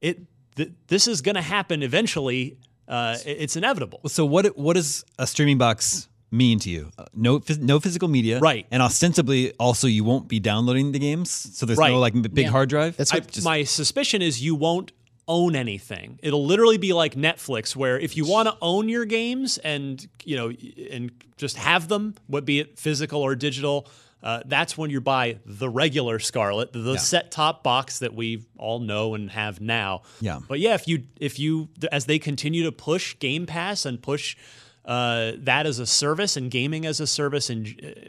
It 0.00 0.20
th- 0.56 0.72
this 0.86 1.08
is 1.08 1.22
going 1.22 1.34
to 1.34 1.42
happen 1.42 1.82
eventually. 1.82 2.58
Uh, 2.86 3.16
it's 3.24 3.56
inevitable. 3.56 4.00
So 4.06 4.24
what 4.24 4.56
what 4.56 4.74
does 4.74 5.04
a 5.18 5.26
streaming 5.26 5.58
box 5.58 6.08
mean 6.30 6.58
to 6.60 6.70
you? 6.70 6.90
Uh, 6.98 7.04
no 7.14 7.40
no 7.60 7.80
physical 7.80 8.08
media, 8.08 8.38
Right. 8.40 8.66
And 8.70 8.82
ostensibly, 8.82 9.52
also 9.52 9.86
you 9.86 10.04
won't 10.04 10.28
be 10.28 10.40
downloading 10.40 10.92
the 10.92 10.98
games, 10.98 11.30
so 11.30 11.66
there's 11.66 11.78
Right. 11.78 11.92
no 11.92 11.98
like 11.98 12.14
m- 12.14 12.22
big 12.22 12.46
hard 12.46 12.68
drive. 12.68 12.96
That's 12.96 13.12
I, 13.12 13.18
what 13.18 13.42
my 13.42 13.64
suspicion 13.64 14.22
is 14.22 14.42
you 14.42 14.54
won't 14.54 14.92
own 15.26 15.56
anything. 15.56 16.18
It'll 16.22 16.44
literally 16.44 16.76
be 16.76 16.92
like 16.92 17.14
Netflix, 17.14 17.74
where 17.74 17.98
if 17.98 18.16
you 18.16 18.26
want 18.26 18.46
to 18.48 18.56
own 18.60 18.88
your 18.88 19.04
games 19.06 19.58
and 19.58 20.06
you 20.24 20.36
know 20.36 20.52
and 20.90 21.10
just 21.36 21.56
have 21.56 21.88
them, 21.88 22.14
what 22.26 22.44
be 22.44 22.60
it 22.60 22.78
physical 22.78 23.22
or 23.22 23.34
digital, 23.34 23.88
uh, 24.22 24.42
that's 24.46 24.76
when 24.76 24.90
you 24.90 25.00
buy 25.00 25.38
the 25.46 25.68
regular 25.68 26.18
Scarlett, 26.18 26.72
the 26.72 26.98
set 26.98 27.30
top 27.30 27.62
box 27.62 27.98
that 28.00 28.14
we 28.14 28.44
all 28.58 28.80
know 28.80 29.14
and 29.14 29.30
have 29.30 29.60
now. 29.60 30.02
Yeah. 30.20 30.40
But 30.46 30.60
yeah, 30.60 30.74
if 30.74 30.86
you 30.88 31.04
if 31.20 31.38
you 31.38 31.68
as 31.92 32.04
they 32.06 32.18
continue 32.18 32.64
to 32.64 32.72
push 32.72 33.18
Game 33.18 33.46
Pass 33.46 33.86
and 33.86 34.02
push 34.02 34.36
uh, 34.84 35.32
that 35.38 35.66
as 35.66 35.78
a 35.78 35.86
service 35.86 36.36
and 36.36 36.50
gaming 36.50 36.84
as 36.86 37.00
a 37.00 37.06
service 37.06 37.50
and 37.50 37.68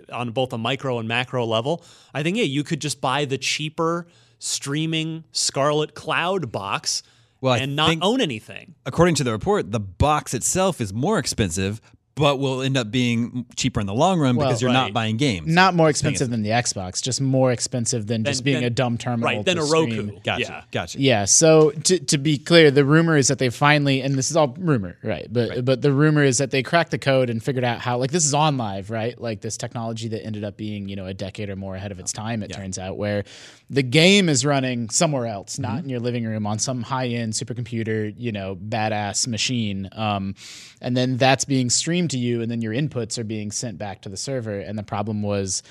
uh, 0.10 0.16
on 0.16 0.32
both 0.32 0.52
a 0.54 0.58
micro 0.58 1.00
and 1.00 1.08
macro 1.08 1.46
level, 1.46 1.84
I 2.14 2.24
think 2.24 2.38
yeah, 2.38 2.44
you 2.44 2.64
could 2.64 2.82
just 2.82 3.02
buy 3.02 3.26
the 3.26 3.38
cheaper 3.38 4.08
streaming 4.40 5.24
Scarlett 5.32 5.96
Cloud 5.96 6.52
box 6.52 7.04
Well, 7.42 7.54
and 7.56 7.76
not 7.76 7.98
own 8.02 8.22
anything. 8.22 8.76
According 8.86 9.16
to 9.16 9.24
the 9.24 9.32
report, 9.32 9.72
the 9.72 9.80
box 9.80 10.34
itself 10.34 10.82
is 10.82 10.94
more 10.94 11.18
expensive, 11.18 11.82
but 12.16 12.40
will 12.40 12.62
end 12.62 12.78
up 12.78 12.90
being 12.92 13.46
cheaper 13.56 13.82
in 13.82 13.88
the 13.88 13.94
long 13.94 14.20
run 14.20 14.38
because 14.38 14.62
you're 14.62 14.72
not 14.72 14.94
buying 14.94 15.18
games. 15.18 15.48
Not 15.48 15.76
more 15.76 15.90
expensive 15.90 16.30
than 16.30 16.44
the 16.44 16.52
Xbox, 16.52 17.02
just 17.02 17.20
more 17.20 17.52
expensive 17.52 18.08
than 18.08 18.24
just 18.24 18.44
being 18.44 18.58
then- 18.58 18.64
a 18.64 18.70
dumb 18.70 18.98
terminal. 18.98 19.28
Right, 19.28 19.46
then 19.46 19.58
to 19.58 19.64
a 19.64 19.70
Roku. 19.70 19.92
stream. 19.92 20.20
Gotcha. 20.24 20.42
Yeah. 20.42 20.64
Gotcha. 20.72 21.02
Yeah. 21.02 21.26
So 21.26 21.72
to, 21.72 22.00
to 22.00 22.18
be 22.18 22.38
clear, 22.38 22.72
the 22.72 22.86
rumor 22.86 23.18
is 23.18 23.28
that 23.28 23.40
they 23.40 23.50
finally, 23.50 24.02
and 24.02 24.16
this 24.16 24.32
is 24.32 24.38
all 24.38 24.56
rumor, 24.58 24.98
right? 25.04 25.28
But 25.32 25.66
but 25.66 25.82
the 25.82 25.92
rumor 25.92 26.24
is 26.24 26.38
that 26.38 26.52
they 26.52 26.64
cracked 26.64 26.92
the 26.92 26.98
code 26.98 27.30
and 27.30 27.44
figured 27.44 27.66
out 27.66 27.80
how, 27.80 27.98
like, 27.98 28.12
this 28.12 28.26
is 28.26 28.34
OnLive, 28.34 28.90
right? 28.90 29.20
Like 29.20 29.42
this 29.42 29.58
technology 29.58 30.08
that 30.08 30.26
ended 30.26 30.46
up 30.46 30.56
being, 30.56 30.88
you 30.88 30.96
know, 30.96 31.08
a 31.08 31.14
decade 31.14 31.50
or 31.50 31.56
more 31.58 31.76
ahead 31.76 31.92
of 31.92 32.00
its 32.00 32.14
time. 32.14 32.44
It 32.44 32.54
turns 32.54 32.80
out 32.80 32.98
where 32.98 33.26
the 33.70 33.84
game 33.84 34.30
is 34.30 34.46
running 34.46 34.90
somewhere 34.90 35.26
else, 35.26 35.60
not 35.60 35.84
in 35.84 35.90
your 35.90 36.00
living 36.00 36.24
room 36.24 36.48
on 36.48 36.60
some 36.60 36.82
high 36.82 37.08
end 37.08 37.34
supercomputer, 37.34 38.14
you 38.16 38.32
know, 38.32 38.56
badass 38.56 39.28
machine. 39.28 39.90
Um, 39.92 40.36
and 40.82 40.96
then 40.96 41.18
that's 41.18 41.46
being 41.46 41.70
streamed 41.70 42.05
to 42.10 42.18
you, 42.18 42.42
and 42.42 42.52
then 42.52 42.62
your 42.62 42.74
inputs 42.74 43.18
are 43.18 43.24
being 43.24 43.52
sent 43.52 43.78
back 43.78 44.02
to 44.02 44.10
the 44.10 44.18
server. 44.18 44.60
And 44.60 44.78
the 44.78 44.84
problem 44.84 45.22
was, 45.22 45.64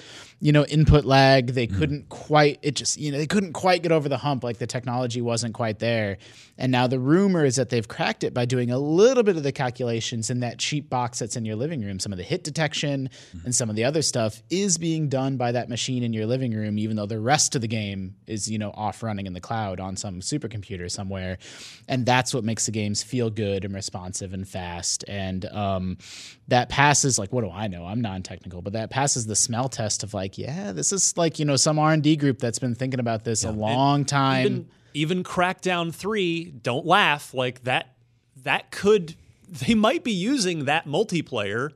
you 0.44 0.52
know, 0.52 0.66
input 0.66 1.06
lag. 1.06 1.46
They 1.46 1.66
couldn't 1.66 2.10
quite. 2.10 2.58
It 2.60 2.74
just, 2.74 2.98
you 2.98 3.10
know, 3.10 3.16
they 3.16 3.26
couldn't 3.26 3.54
quite 3.54 3.82
get 3.82 3.92
over 3.92 4.10
the 4.10 4.18
hump. 4.18 4.44
Like 4.44 4.58
the 4.58 4.66
technology 4.66 5.22
wasn't 5.22 5.54
quite 5.54 5.78
there. 5.78 6.18
And 6.58 6.70
now 6.70 6.86
the 6.86 6.98
rumor 6.98 7.46
is 7.46 7.56
that 7.56 7.70
they've 7.70 7.88
cracked 7.88 8.24
it 8.24 8.34
by 8.34 8.44
doing 8.44 8.70
a 8.70 8.78
little 8.78 9.22
bit 9.22 9.38
of 9.38 9.42
the 9.42 9.52
calculations 9.52 10.28
in 10.28 10.40
that 10.40 10.58
cheap 10.58 10.90
box 10.90 11.20
that's 11.20 11.36
in 11.36 11.46
your 11.46 11.56
living 11.56 11.80
room. 11.80 11.98
Some 11.98 12.12
of 12.12 12.18
the 12.18 12.24
hit 12.24 12.44
detection 12.44 13.08
and 13.44 13.54
some 13.54 13.70
of 13.70 13.76
the 13.76 13.84
other 13.84 14.02
stuff 14.02 14.42
is 14.50 14.76
being 14.76 15.08
done 15.08 15.38
by 15.38 15.52
that 15.52 15.70
machine 15.70 16.02
in 16.02 16.12
your 16.12 16.26
living 16.26 16.52
room, 16.52 16.78
even 16.78 16.94
though 16.94 17.06
the 17.06 17.18
rest 17.18 17.54
of 17.54 17.62
the 17.62 17.66
game 17.66 18.14
is, 18.26 18.46
you 18.50 18.58
know, 18.58 18.70
off 18.74 19.02
running 19.02 19.26
in 19.26 19.32
the 19.32 19.40
cloud 19.40 19.80
on 19.80 19.96
some 19.96 20.20
supercomputer 20.20 20.90
somewhere. 20.90 21.38
And 21.88 22.04
that's 22.04 22.34
what 22.34 22.44
makes 22.44 22.66
the 22.66 22.72
games 22.72 23.02
feel 23.02 23.30
good 23.30 23.64
and 23.64 23.74
responsive 23.74 24.34
and 24.34 24.46
fast. 24.46 25.06
And 25.08 25.46
um, 25.46 25.96
that 26.48 26.68
passes 26.68 27.18
like, 27.18 27.32
what 27.32 27.44
do 27.44 27.50
I 27.50 27.66
know? 27.66 27.86
I'm 27.86 28.02
non-technical, 28.02 28.60
but 28.60 28.74
that 28.74 28.90
passes 28.90 29.26
the 29.26 29.36
smell 29.36 29.70
test 29.70 30.02
of 30.02 30.12
like, 30.12 30.33
yeah, 30.38 30.72
this 30.72 30.92
is 30.92 31.16
like, 31.16 31.38
you 31.38 31.44
know, 31.44 31.56
some 31.56 31.78
R&D 31.78 32.16
group 32.16 32.38
that's 32.38 32.58
been 32.58 32.74
thinking 32.74 33.00
about 33.00 33.24
this 33.24 33.44
a 33.44 33.50
long 33.50 34.04
time. 34.04 34.46
even 34.46 34.68
even 34.94 35.24
Crackdown 35.24 35.92
three, 35.92 36.44
don't 36.44 36.86
laugh 36.86 37.34
like 37.34 37.64
that. 37.64 37.94
That 38.42 38.70
could 38.70 39.16
they 39.48 39.74
might 39.74 40.04
be 40.04 40.12
using 40.12 40.66
that 40.66 40.86
multiplayer 40.86 41.70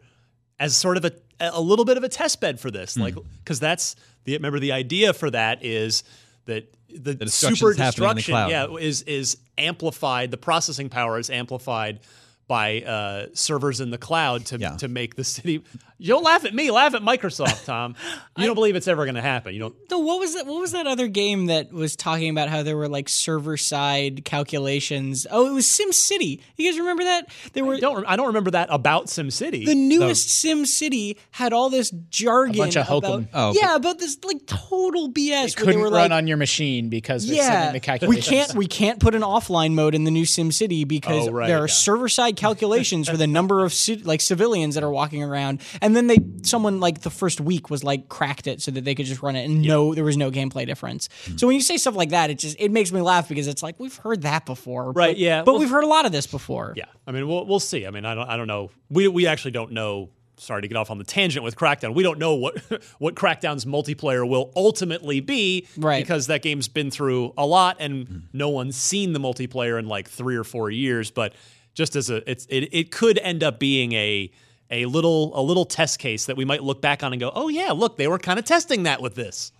as 0.60 0.76
sort 0.76 0.96
of 0.96 1.04
a 1.04 1.12
a 1.40 1.60
little 1.60 1.84
bit 1.84 1.96
of 1.96 2.02
a 2.04 2.08
test 2.08 2.40
bed 2.40 2.58
for 2.60 2.70
this, 2.70 2.96
like 2.96 3.14
because 3.44 3.60
that's 3.60 3.96
the 4.24 4.34
remember 4.34 4.58
the 4.58 4.72
idea 4.72 5.12
for 5.12 5.30
that 5.30 5.64
is 5.64 6.02
that 6.46 6.72
the, 6.88 7.14
destruction's 7.14 7.58
super 7.58 7.74
happening 7.74 8.08
the 8.08 8.14
destruction, 8.14 8.50
yeah, 8.50 8.66
is 8.76 9.02
is 9.02 9.36
amplified. 9.56 10.30
The 10.30 10.36
processing 10.36 10.88
power 10.88 11.18
is 11.18 11.28
amplified 11.30 12.00
by 12.46 12.80
uh, 12.82 13.26
servers 13.34 13.80
in 13.80 13.90
the 13.90 13.98
cloud 13.98 14.46
to 14.46 14.58
Yeah. 14.58 14.76
to 14.76 14.88
make 14.88 15.14
the 15.16 15.24
city. 15.24 15.62
You 16.00 16.08
don't 16.14 16.22
laugh 16.22 16.44
at 16.44 16.54
me, 16.54 16.70
laugh 16.70 16.94
at 16.94 17.02
Microsoft, 17.02 17.64
Tom. 17.64 17.94
You 18.38 18.46
don't 18.46 18.54
believe 18.54 18.76
it's 18.76 18.86
ever 18.86 19.04
going 19.04 19.16
to 19.16 19.20
happen. 19.20 19.52
You 19.52 19.58
don't. 19.58 19.74
No, 19.90 19.98
what 19.98 20.20
was 20.20 20.34
that? 20.34 20.46
What 20.46 20.60
was 20.60 20.70
that 20.70 20.86
other 20.86 21.08
game 21.08 21.46
that 21.46 21.72
was 21.72 21.96
talking 21.96 22.30
about 22.30 22.48
how 22.48 22.62
there 22.62 22.76
were 22.76 22.88
like 22.88 23.08
server 23.08 23.56
side 23.56 24.24
calculations? 24.24 25.26
Oh, 25.28 25.48
it 25.48 25.52
was 25.52 25.68
Sim 25.68 25.90
City. 25.92 26.40
You 26.56 26.70
guys 26.70 26.78
remember 26.78 27.02
that? 27.02 27.28
There 27.52 27.64
were 27.64 27.78
don't 27.78 28.04
I 28.06 28.14
don't 28.14 28.28
remember 28.28 28.52
that 28.52 28.68
about 28.70 29.06
SimCity. 29.06 29.66
the 29.66 29.74
newest 29.74 30.30
Sim 30.30 30.66
City 30.66 31.18
had 31.32 31.52
all 31.52 31.68
this 31.68 31.90
jargon 32.10 32.54
A 32.54 32.58
bunch 32.58 32.76
of 32.76 32.88
about. 32.90 33.24
Oh, 33.34 33.52
yeah 33.60 33.74
about 33.74 33.98
this 33.98 34.16
like 34.24 34.46
total 34.46 35.10
BS. 35.12 35.30
where 35.30 35.46
they 35.46 35.52
couldn't 35.54 35.80
were 35.80 35.86
run 35.90 36.10
like, 36.10 36.12
on 36.12 36.26
your 36.28 36.36
machine 36.36 36.88
because 36.88 37.24
yeah, 37.24 37.72
sending 37.72 37.98
the 38.00 38.06
we 38.06 38.20
can't 38.20 38.54
we 38.54 38.66
can't 38.68 39.00
put 39.00 39.14
an 39.16 39.22
offline 39.22 39.72
mode 39.74 39.94
in 39.96 40.04
the 40.04 40.10
new 40.12 40.24
Sim 40.24 40.52
City 40.52 40.84
because 40.84 41.26
Oh, 41.28 41.32
right, 41.32 41.48
there 41.48 41.58
are 41.58 41.62
yeah. 41.66 41.72
server 41.74 42.08
side 42.08 42.36
calculations 42.36 43.08
for 43.08 43.16
the 43.16 43.26
number 43.26 43.64
of 43.64 43.72
ci- 43.72 43.96
like 44.04 44.20
civilians 44.20 44.76
that 44.76 44.84
are 44.84 44.90
walking 44.90 45.22
around, 45.24 45.60
and 45.80 45.87
then 45.94 46.06
they 46.06 46.18
someone 46.42 46.80
like 46.80 47.00
the 47.02 47.10
first 47.10 47.40
week 47.40 47.70
was 47.70 47.84
like 47.84 48.08
cracked 48.08 48.46
it 48.46 48.60
so 48.62 48.70
that 48.70 48.84
they 48.84 48.94
could 48.94 49.06
just 49.06 49.22
run 49.22 49.36
it 49.36 49.44
and 49.44 49.62
no 49.62 49.94
there 49.94 50.04
was 50.04 50.16
no 50.16 50.30
gameplay 50.30 50.66
difference. 50.66 51.08
So 51.36 51.46
when 51.46 51.54
you 51.56 51.62
say 51.62 51.76
stuff 51.76 51.94
like 51.96 52.10
that, 52.10 52.30
it 52.30 52.38
just 52.38 52.56
it 52.58 52.70
makes 52.70 52.90
me 52.92 53.00
laugh 53.00 53.28
because 53.28 53.46
it's 53.46 53.62
like 53.62 53.78
we've 53.78 53.96
heard 53.96 54.22
that 54.22 54.46
before, 54.46 54.92
Right, 54.92 55.10
but- 55.10 55.18
yeah. 55.18 55.42
but 55.42 55.52
Well- 55.52 55.60
we've 55.60 55.70
heard 55.70 55.84
a 55.84 55.88
lot 55.88 56.06
of 56.06 56.12
this 56.12 56.26
before. 56.26 56.72
Yeah, 56.76 56.84
I 57.06 57.12
mean, 57.12 57.26
we'll 57.28 57.44
we'll 57.46 57.60
see. 57.60 57.86
I 57.86 57.90
mean, 57.90 58.04
I 58.04 58.14
don't 58.14 58.28
I 58.28 58.36
don't 58.36 58.46
know. 58.48 58.70
We 58.90 59.08
we 59.08 59.26
actually 59.26 59.52
don't 59.52 59.72
know. 59.72 60.10
Sorry 60.40 60.62
to 60.62 60.68
get 60.68 60.76
off 60.76 60.88
on 60.92 60.98
the 60.98 61.04
tangent 61.04 61.42
with 61.42 61.56
Crackdown. 61.56 61.94
We 61.94 62.04
don't 62.04 62.20
know 62.20 62.34
what 62.36 62.58
what 63.00 63.16
Crackdown's 63.16 63.64
multiplayer 63.64 64.28
will 64.28 64.52
ultimately 64.54 65.18
be, 65.18 65.66
Right. 65.76 66.00
Because 66.00 66.28
that 66.28 66.42
game's 66.42 66.68
been 66.68 66.92
through 66.92 67.34
a 67.36 67.44
lot, 67.44 67.78
and 67.80 68.28
no 68.32 68.48
one's 68.48 68.76
seen 68.76 69.14
the 69.14 69.18
multiplayer 69.18 69.80
in 69.80 69.88
like 69.88 70.08
three 70.08 70.36
or 70.36 70.44
four 70.44 70.70
years. 70.70 71.10
But 71.10 71.34
just 71.74 71.96
as 71.96 72.08
a, 72.08 72.28
it's 72.30 72.46
it, 72.50 72.68
it 72.72 72.92
could 72.92 73.18
end 73.18 73.42
up 73.42 73.58
being 73.58 73.92
a 73.94 74.30
a 74.70 74.84
little 74.86 75.38
a 75.38 75.42
little 75.42 75.64
test 75.64 75.98
case 75.98 76.26
that 76.26 76.36
we 76.36 76.44
might 76.44 76.62
look 76.62 76.80
back 76.82 77.02
on 77.02 77.12
and 77.12 77.20
go, 77.20 77.30
oh 77.34 77.48
yeah, 77.48 77.72
look, 77.72 77.96
they 77.96 78.08
were 78.08 78.18
kind 78.18 78.38
of 78.38 78.44
testing 78.44 78.84
that 78.84 79.00
with 79.02 79.14
this. 79.14 79.52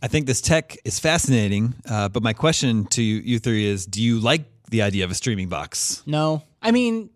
I 0.00 0.06
think 0.08 0.26
this 0.26 0.40
tech 0.40 0.76
is 0.84 0.98
fascinating, 1.00 1.74
uh, 1.88 2.08
but 2.08 2.22
my 2.22 2.32
question 2.32 2.84
to 2.86 3.02
you, 3.02 3.16
you 3.16 3.38
three 3.38 3.66
is: 3.66 3.84
Do 3.86 4.00
you 4.02 4.20
like 4.20 4.44
the 4.70 4.82
idea 4.82 5.04
of 5.04 5.10
a 5.10 5.14
streaming 5.14 5.48
box? 5.48 6.02
No, 6.06 6.42
I 6.62 6.70
mean. 6.70 7.10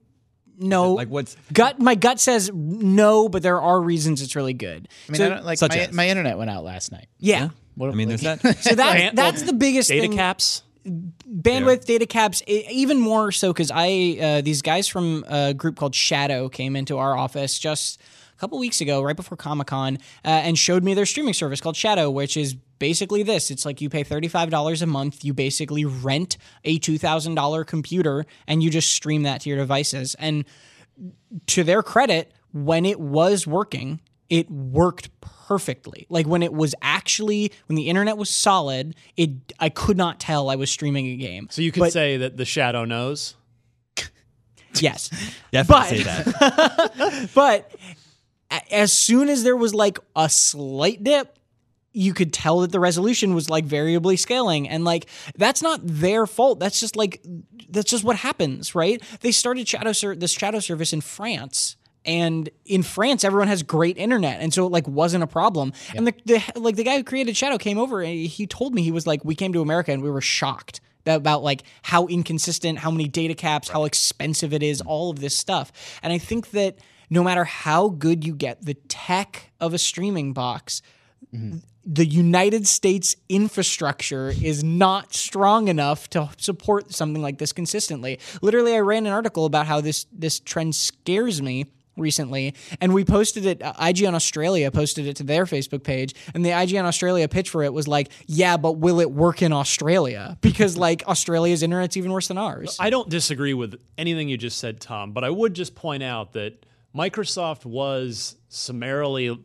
No, 0.59 0.93
Like 0.93 1.09
what's 1.09 1.35
gut? 1.53 1.81
My 1.81 1.97
gut 1.97 2.21
says 2.21 2.49
no, 2.55 3.29
but 3.29 3.43
there 3.43 3.61
are 3.61 3.81
reasons 3.81 4.23
it's 4.23 4.37
really 4.37 4.53
good. 4.53 4.87
I 5.09 5.13
mean, 5.13 5.17
So- 5.19 5.27
I 5.27 5.29
don't, 5.31 5.45
like 5.45 5.59
such 5.59 5.73
my, 5.73 5.79
as? 5.79 5.93
my 5.93 6.09
internet 6.09 6.39
went 6.39 6.51
out 6.51 6.63
last 6.63 6.93
night. 6.93 7.09
yeah, 7.19 7.49
What 7.75 7.91
I 7.91 7.95
mean, 7.95 8.09
like- 8.11 8.21
there's 8.21 8.43
that. 8.43 8.59
So 8.63 8.75
that 8.77 9.17
that's 9.17 9.43
the 9.43 9.55
biggest 9.55 9.89
Data 9.89 10.03
thing. 10.03 10.17
caps. 10.17 10.63
Bandwidth 10.87 11.85
data 11.85 12.07
caps 12.07 12.43
even 12.47 12.99
more 12.99 13.31
so 13.31 13.53
because 13.53 13.71
i 13.73 14.19
uh, 14.21 14.41
these 14.41 14.63
guys 14.63 14.89
from 14.89 15.25
a 15.29 15.55
group 15.55 15.77
called 15.77 15.95
shadow 15.95 16.49
came 16.49 16.75
into 16.75 16.99
our 16.99 17.17
office 17.17 17.59
just 17.59 18.01
a 18.35 18.41
couple 18.41 18.59
weeks 18.59 18.81
ago 18.81 19.03
right 19.03 19.17
before 19.17 19.37
comic-con 19.37 19.97
uh, 20.25 20.29
and 20.29 20.59
showed 20.59 20.83
me 20.83 20.95
their 20.95 21.07
streaming 21.07 21.35
service 21.35 21.61
called 21.61 21.77
shadow 21.77 22.11
which 22.11 22.37
is 22.37 22.55
basically 22.81 23.23
this 23.23 23.51
it's 23.51 23.65
like 23.65 23.81
you 23.81 23.89
pay 23.89 24.03
$35 24.03 24.83
a 24.83 24.87
month 24.87 25.25
you 25.25 25.33
basically 25.33 25.85
rent 25.85 26.37
a 26.65 26.81
$2000 26.81 27.67
computer 27.67 28.25
and 28.49 28.63
you 28.63 28.71
just 28.71 28.91
stream 28.91 29.23
that 29.23 29.43
to 29.43 29.49
your 29.49 29.59
devices 29.59 30.17
and 30.19 30.45
to 31.47 31.65
their 31.65 31.83
credit, 31.83 32.33
when 32.53 32.85
it 32.85 33.01
was 33.01 33.47
working, 33.47 34.01
it 34.29 34.51
worked 34.51 35.11
perfectly. 35.21 35.42
Like 36.09 36.27
when 36.27 36.43
it 36.43 36.53
was 36.53 36.75
actually 36.83 37.53
when 37.67 37.77
the 37.77 37.89
internet 37.89 38.17
was 38.17 38.31
solid, 38.31 38.95
it 39.17 39.31
I 39.59 39.69
could 39.69 39.97
not 39.97 40.19
tell 40.21 40.51
I 40.51 40.57
was 40.57 40.71
streaming 40.71 41.07
a 41.07 41.17
game. 41.17 41.49
So 41.51 41.63
you 41.63 41.73
could 41.73 41.81
But- 41.81 41.93
say 41.93 42.17
that 42.19 42.37
the 42.37 42.45
shadow 42.45 42.85
knows. 42.85 43.35
Yes. 44.75 45.11
Definitely 45.53 46.05
But- 46.05 46.25
say 46.25 46.33
that. 46.41 47.31
but 47.35 47.71
as 48.71 48.93
soon 48.93 49.29
as 49.29 49.43
there 49.45 49.57
was 49.57 49.75
like 49.75 49.99
a 50.17 50.29
slight 50.29 51.03
dip, 51.05 51.39
you 51.95 52.15
could 52.15 52.33
tell 52.33 52.61
that 52.61 52.73
the 52.73 52.81
resolution 52.81 53.35
was 53.35 53.51
like 53.51 53.65
variably 53.67 54.17
scaling 54.17 54.67
and 54.69 54.83
like 54.83 55.07
that's 55.37 55.61
not 55.61 55.79
their 55.83 56.27
fault 56.27 56.59
that's 56.59 56.81
just 56.81 56.97
like 56.97 57.23
that's 57.69 57.91
just 57.91 58.03
what 58.03 58.17
happens 58.17 58.75
right 58.75 59.03
they 59.21 59.31
started 59.31 59.69
shadow 59.69 59.93
ser- 59.93 60.17
this 60.17 60.33
shadow 60.33 60.59
service 60.59 60.95
in 60.95 61.03
france 61.03 61.77
and 62.05 62.51
in 62.65 62.83
France, 62.83 63.25
everyone 63.25 63.49
has 63.49 63.63
great 63.63 63.97
internet, 63.97 64.41
and 64.41 64.53
so 64.53 64.67
it 64.67 64.71
like 64.71 64.89
wasn't 64.89 65.23
a 65.23 65.27
problem. 65.27 65.73
And 65.95 66.07
the, 66.07 66.15
the 66.25 66.43
like 66.57 66.77
the 66.77 66.85
guy 66.85 66.97
who 66.97 67.05
created 67.05 67.37
Shadow 67.37 67.59
came 67.59 67.79
over, 67.79 68.03
and 68.03 68.27
he 68.27 68.47
told 68.47 68.75
me 68.75 68.83
he 68.83 68.91
was 68.91 69.07
like, 69.07 69.25
we 69.25 69.35
came 69.35 69.53
to 69.53 69.61
America 69.61 69.93
and 69.93 70.03
we 70.03 70.11
were 70.11 70.21
shocked 70.21 70.81
about 71.07 71.43
like 71.43 71.63
how 71.83 72.07
inconsistent, 72.07 72.79
how 72.79 72.91
many 72.91 73.09
data 73.09 73.35
caps, 73.35 73.69
how 73.69 73.85
expensive 73.85 74.53
it 74.53 74.63
is, 74.63 74.81
all 74.81 75.11
of 75.11 75.21
this 75.21 75.37
stuff. 75.37 75.73
And 76.03 76.13
I 76.13 76.19
think 76.19 76.51
that 76.51 76.79
no 77.11 77.23
matter 77.23 77.45
how 77.45 77.89
good 77.89 78.25
you 78.25 78.35
get 78.35 78.65
the 78.65 78.75
tech 78.75 79.51
of 79.61 79.75
a 79.75 79.79
streaming 79.79 80.33
box, 80.33 80.81
mm-hmm. 81.35 81.59
the 81.85 82.07
United 82.07 82.67
States 82.67 83.17
infrastructure 83.29 84.29
is 84.29 84.65
not 84.65 85.13
strong 85.13 85.69
enough 85.69 86.09
to 86.11 86.31
support 86.39 86.93
something 86.93 87.21
like 87.21 87.39
this 87.39 87.53
consistently. 87.53 88.19
Literally, 88.41 88.75
I 88.75 88.81
ran 88.81 89.07
an 89.07 89.13
article 89.13 89.45
about 89.45 89.67
how 89.67 89.81
this 89.81 90.07
this 90.13 90.41
trend 90.41 90.75
scares 90.75 91.43
me 91.43 91.67
recently 91.97 92.55
and 92.81 92.95
we 92.95 93.05
posted 93.05 93.45
it 93.45 93.63
uh, 93.63 93.73
IGN 93.75 94.15
Australia 94.15 94.71
posted 94.71 95.07
it 95.07 95.17
to 95.17 95.23
their 95.23 95.45
Facebook 95.45 95.85
page 95.85 96.15
and 96.35 96.45
the 96.45 96.51
IGN 96.51 96.85
Australia 96.85 97.29
pitch 97.29 97.51
for 97.51 97.63
it 97.63 97.73
was 97.73 97.87
like 97.87 98.09
yeah 98.27 98.57
but 98.57 98.73
will 98.79 99.01
it 99.01 99.11
work 99.11 99.43
in 99.43 99.53
Australia 99.53 100.39
because 100.43 100.77
like 100.77 101.03
Australia's 101.07 101.63
internet's 101.63 101.97
even 101.97 102.11
worse 102.11 102.29
than 102.29 102.39
ours 102.39 102.77
I 102.81 102.91
don't 102.91 103.09
disagree 103.09 103.55
with 103.55 103.81
anything 103.99 104.29
you 104.29 104.37
just 104.37 104.59
said, 104.59 104.81
Tom, 104.81 105.13
but 105.13 105.25
I 105.25 105.31
would 105.31 105.55
just 105.55 105.75
point 105.75 106.03
out 106.03 106.33
that 106.33 106.65
Microsoft 106.95 107.65
was 107.65 108.37
summarily 108.49 109.39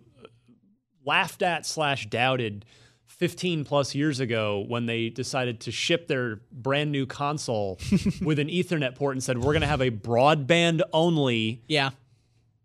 laughed 1.05 1.41
at 1.41 1.65
slash 1.65 2.07
doubted 2.07 2.65
15 3.05 3.63
plus 3.65 3.95
years 3.95 4.19
ago 4.19 4.63
when 4.67 4.86
they 4.86 5.10
decided 5.10 5.62
to 5.62 5.71
ship 5.71 6.07
their 6.07 6.41
brand 6.51 6.91
new 6.91 7.05
console 7.05 7.79
with 8.21 8.38
an 8.39 8.47
Ethernet 8.49 8.95
port 8.95 9.15
and 9.15 9.23
said 9.23 9.38
we're 9.38 9.53
going 9.53 9.62
to 9.62 9.67
have 9.67 9.81
a 9.81 9.89
broadband 9.91 10.81
only 10.93 11.63
Yeah. 11.67 11.91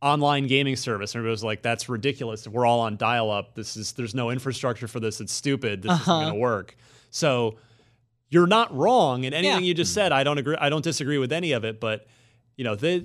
Online 0.03 0.49
gaming 0.49 0.77
service. 0.77 1.15
And 1.15 1.21
everybody 1.21 1.33
was 1.33 1.45
like, 1.45 1.63
"That's 1.63 1.89
ridiculous. 1.89 2.47
We're 2.47 2.67
all 2.67 2.81
on 2.81 2.97
dial-up. 2.97 3.55
This 3.55 3.77
is 3.77 3.93
there's 3.93 4.15
no 4.15 4.31
infrastructure 4.31 4.89
for 4.89 5.01
this. 5.01 5.21
It's 5.21 5.33
stupid. 5.33 5.83
This 5.83 5.93
isn't 5.93 6.09
uh-huh. 6.09 6.21
going 6.21 6.35
to 6.35 6.41
work." 6.41 6.77
So 7.11 7.57
you're 8.29 8.47
not 8.47 8.75
wrong 8.75 9.25
in 9.25 9.35
anything 9.35 9.61
Yeah. 9.61 9.67
you 9.69 9.75
just 9.75 9.95
said. 9.95 10.11
I 10.11 10.25
don't 10.25 10.39
agree. 10.39 10.57
I 10.59 10.69
don't 10.71 10.83
disagree 10.83 11.19
with 11.19 11.33
any 11.33 11.53
of 11.53 11.65
it. 11.65 11.81
But 11.81 12.07
you 12.57 12.65
know, 12.65 12.75
they, 12.75 13.05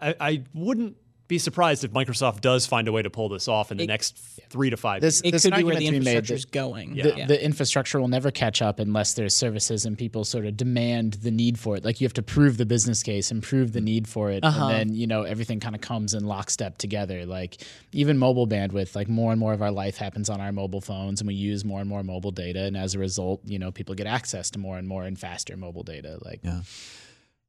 I, 0.00 0.14
I 0.20 0.42
wouldn't 0.54 0.96
be 1.28 1.38
surprised 1.38 1.84
if 1.84 1.92
Microsoft 1.92 2.40
does 2.40 2.66
find 2.66 2.88
a 2.88 2.92
way 2.92 3.02
to 3.02 3.10
pull 3.10 3.28
this 3.28 3.48
off 3.48 3.70
in 3.70 3.76
the 3.76 3.86
next 3.86 4.16
three 4.48 4.70
to 4.70 4.76
five. 4.78 5.02
This, 5.02 5.16
years. 5.16 5.28
It 5.28 5.32
this 5.32 5.42
could 5.44 5.54
be 5.56 5.62
where 5.64 5.76
the 5.76 5.86
to 5.90 5.96
infrastructure 5.96 6.34
is 6.34 6.44
that 6.44 6.50
going. 6.52 6.94
the, 6.94 7.14
yeah. 7.16 7.26
the 7.26 7.44
infrastructure 7.44 8.00
will 8.00 8.08
never 8.08 8.30
catch 8.30 8.62
up 8.62 8.78
unless 8.80 9.12
there's 9.12 9.36
services 9.36 9.84
and 9.84 9.96
people 9.98 10.24
sort 10.24 10.46
of 10.46 10.56
demand 10.56 11.14
the 11.14 11.30
need 11.30 11.58
for 11.58 11.76
it. 11.76 11.84
Like 11.84 12.00
you 12.00 12.06
have 12.06 12.14
to 12.14 12.22
prove 12.22 12.56
the 12.56 12.64
business 12.64 13.02
case 13.02 13.30
and 13.30 13.42
prove 13.42 13.72
the 13.72 13.82
need 13.82 14.08
for 14.08 14.30
it, 14.30 14.42
Uh-huh. 14.42 14.68
and 14.68 14.74
then 14.90 14.96
you 14.96 15.06
know 15.06 15.22
everything 15.24 15.60
kind 15.60 15.74
of 15.74 15.82
comes 15.82 16.14
in 16.14 16.24
lockstep 16.24 16.78
together. 16.78 17.26
Like 17.26 17.58
even 17.92 18.16
mobile 18.16 18.46
bandwidth, 18.48 18.96
like 18.96 19.08
more 19.08 19.30
and 19.30 19.38
more 19.38 19.52
of 19.52 19.60
our 19.60 19.70
life 19.70 19.98
happens 19.98 20.30
on 20.30 20.40
our 20.40 20.50
mobile 20.52 20.80
phones, 20.80 21.20
and 21.20 21.28
we 21.28 21.34
use 21.34 21.62
more 21.64 21.80
and 21.80 21.88
more 21.88 22.02
mobile 22.02 22.30
data, 22.32 22.62
and 22.64 22.74
as 22.76 22.94
a 22.94 22.98
result, 22.98 23.42
you 23.44 23.58
know 23.58 23.70
people 23.70 23.94
get 23.94 24.06
access 24.06 24.50
to 24.52 24.58
more 24.58 24.78
and 24.78 24.88
more 24.88 25.04
and 25.04 25.18
faster 25.18 25.56
mobile 25.58 25.82
data. 25.82 26.18
Like 26.24 26.40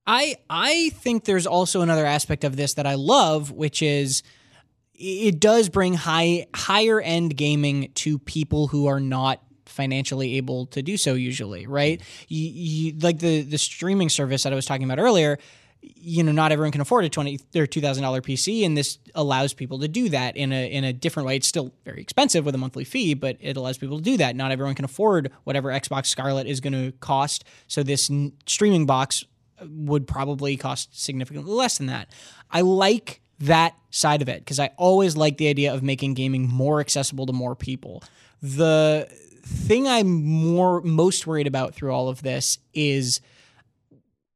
I 0.09 0.37
I 0.49 0.89
think 0.95 1.25
there's 1.25 1.45
also 1.45 1.81
another 1.81 2.05
aspect 2.05 2.43
of 2.43 2.55
this 2.55 2.73
that 2.73 2.87
I 2.87 2.95
love, 2.95 3.51
which 3.51 3.83
is 3.83 4.23
it 4.95 5.39
does 5.39 5.69
bring 5.69 5.93
high 5.93 6.47
higher 6.53 6.99
end 6.99 7.37
gaming 7.37 7.91
to 7.93 8.17
people 8.17 8.67
who 8.67 8.87
are 8.87 8.99
not 8.99 9.41
financially 9.67 10.35
able 10.35 10.65
to 10.65 10.81
do 10.81 10.97
so 10.97 11.13
usually 11.13 11.67
right? 11.67 12.01
You, 12.27 12.49
you, 12.51 12.99
like 12.99 13.19
the 13.19 13.43
the 13.43 13.59
streaming 13.59 14.09
service 14.09 14.43
that 14.43 14.51
i 14.51 14.55
was 14.55 14.65
talking 14.65 14.83
about 14.83 14.99
earlier 14.99 15.37
you 15.81 16.23
know 16.23 16.31
not 16.31 16.51
everyone 16.51 16.71
can 16.71 16.81
afford 16.81 17.05
a 17.05 17.09
20 17.09 17.39
or 17.55 17.67
2000 17.67 18.03
dollar 18.03 18.19
pc 18.19 18.65
and 18.65 18.75
this 18.75 18.97
allows 19.13 19.53
people 19.53 19.79
to 19.79 19.87
do 19.87 20.09
that 20.09 20.35
in 20.35 20.51
a 20.51 20.69
in 20.71 20.83
a 20.83 20.91
different 20.91 21.27
way. 21.27 21.35
It's 21.35 21.47
still 21.47 21.71
very 21.85 22.01
expensive 22.01 22.45
with 22.45 22.55
a 22.55 22.57
monthly 22.57 22.83
fee 22.83 23.13
but 23.13 23.37
it 23.39 23.55
allows 23.55 23.77
people 23.77 23.97
to 23.97 24.03
do 24.03 24.17
that. 24.17 24.35
Not 24.35 24.51
everyone 24.51 24.73
can 24.73 24.85
afford 24.85 25.31
whatever 25.43 25.69
xbox 25.69 26.07
scarlett 26.07 26.47
is 26.47 26.59
going 26.59 26.73
to 26.73 26.91
cost. 26.99 27.45
So 27.67 27.83
this 27.83 28.09
n- 28.09 28.33
streaming 28.47 28.87
box 28.87 29.23
would 29.63 30.07
probably 30.07 30.57
cost 30.57 31.01
significantly 31.01 31.51
less 31.51 31.77
than 31.77 31.87
that. 31.87 32.09
I 32.51 32.61
like 32.61 33.21
that 33.39 33.75
side 33.89 34.21
of 34.21 34.29
it 34.29 34.39
because 34.39 34.59
I 34.59 34.71
always 34.77 35.15
like 35.15 35.37
the 35.37 35.47
idea 35.47 35.73
of 35.73 35.81
making 35.81 36.13
gaming 36.13 36.47
more 36.47 36.79
accessible 36.79 37.25
to 37.25 37.33
more 37.33 37.55
people. 37.55 38.03
The 38.41 39.07
thing 39.43 39.87
I'm 39.87 40.23
more 40.23 40.81
most 40.81 41.25
worried 41.25 41.47
about 41.47 41.73
through 41.73 41.91
all 41.91 42.09
of 42.09 42.21
this 42.21 42.59
is 42.73 43.21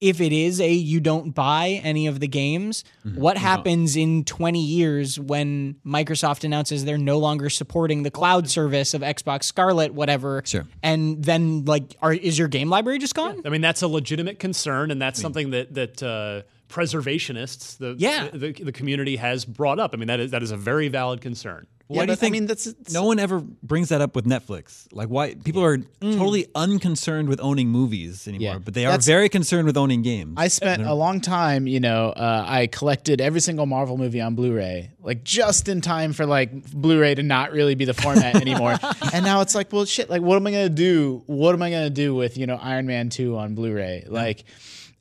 if 0.04 0.20
it 0.20 0.32
is 0.34 0.60
a 0.60 0.70
you 0.72 1.00
don't 1.00 1.32
buy 1.34 1.82
any 1.84 2.08
of 2.08 2.20
the 2.20 2.28
games, 2.28 2.84
what 3.16 3.38
happens 3.38 3.96
in 3.96 4.24
20 4.26 4.62
years 4.62 5.20
when 5.20 5.76
Microsoft 5.86 6.44
announces 6.44 6.84
they're 6.86 6.98
no 6.98 7.18
longer 7.18 7.50
supporting 7.50 8.04
the 8.04 8.12
cloud 8.12 8.50
service 8.50 8.94
of 8.94 9.02
Xbox 9.02 9.46
Scarlett 9.46 9.94
whatever 9.94 10.42
Sure. 10.46 10.66
and 10.84 11.24
then 11.24 11.64
like 11.66 11.96
are 12.02 12.14
is 12.14 12.38
your 12.38 12.48
game 12.50 12.70
library 12.70 13.00
just 13.00 13.16
gone? 13.16 13.42
I 13.46 13.50
mean, 13.50 13.62
that's 13.62 13.82
a 13.82 13.88
legitimate 13.88 14.40
concern, 14.40 14.92
and 14.92 15.02
that's 15.02 15.20
something 15.22 15.52
that 15.52 15.74
that 15.74 16.04
uh, 16.04 16.42
preservationists, 16.70 17.78
the, 17.78 17.96
Yeah. 17.98 18.30
the 18.34 18.52
the 18.52 18.72
community 18.72 19.16
has 19.18 19.46
brought 19.46 19.80
up. 19.80 19.92
I 19.94 19.98
mean, 19.98 20.08
that 20.08 20.20
is 20.20 20.32
that 20.32 20.44
is 20.44 20.52
a 20.52 20.58
very 20.58 20.88
valid 20.88 21.22
concern. 21.22 21.68
Why 21.88 22.06
do 22.06 22.14
you 22.14 22.18
but, 22.18 22.26
I 22.26 22.30
mean, 22.32 22.48
that's- 22.48 22.74
no 22.92 23.04
one 23.04 23.20
ever 23.20 23.40
brings 23.62 23.90
that 23.90 24.00
up 24.02 24.16
with 24.16 24.26
Netflix? 24.26 24.88
Like, 24.94 25.10
why 25.10 25.36
people 25.36 25.62
are 25.64 25.78
totally 26.02 26.48
unconcerned 26.56 27.28
with 27.30 27.40
owning 27.42 27.68
movies 27.68 28.26
anymore, 28.28 28.54
Yeah. 28.54 28.58
but 28.60 28.74
they 28.74 28.86
are 28.86 28.98
very 28.98 29.28
concerned 29.30 29.68
with 29.68 29.78
owning 29.78 30.02
games. 30.02 30.34
I 30.38 30.48
spent 30.48 30.82
a 30.82 30.94
long 30.94 31.20
time, 31.20 31.68
you 31.68 31.82
know, 31.82 32.10
uh, 32.16 32.46
I 32.48 32.68
collected 32.68 33.20
every 33.22 33.42
single 33.42 33.66
Marvel 33.66 33.98
movie 33.98 34.22
on 34.22 34.34
Blu-ray, 34.34 34.92
like 35.04 35.24
just 35.26 35.68
in 35.68 35.82
time 35.82 36.14
for 36.14 36.26
like 36.26 36.72
Blu-ray 36.72 37.16
to 37.16 37.22
not 37.22 37.52
really 37.52 37.76
be 37.76 37.86
the 37.86 37.94
format 37.94 38.36
anymore. 38.38 38.76
and 39.14 39.24
now 39.24 39.42
it's 39.42 39.54
like, 39.54 39.72
well, 39.72 39.86
shit, 39.86 40.10
like 40.10 40.22
what 40.22 40.38
am 40.38 40.48
I 40.48 40.52
gonna 40.52 40.70
do? 40.70 41.22
What 41.28 41.54
am 41.54 41.62
I 41.62 41.70
gonna 41.70 41.90
do 41.92 42.16
with 42.16 42.38
you 42.38 42.48
know 42.48 42.56
Iron 42.56 42.88
Man 42.88 43.10
two 43.10 43.38
on 43.38 43.56
Blu-ray? 43.56 44.06
Like. 44.08 44.46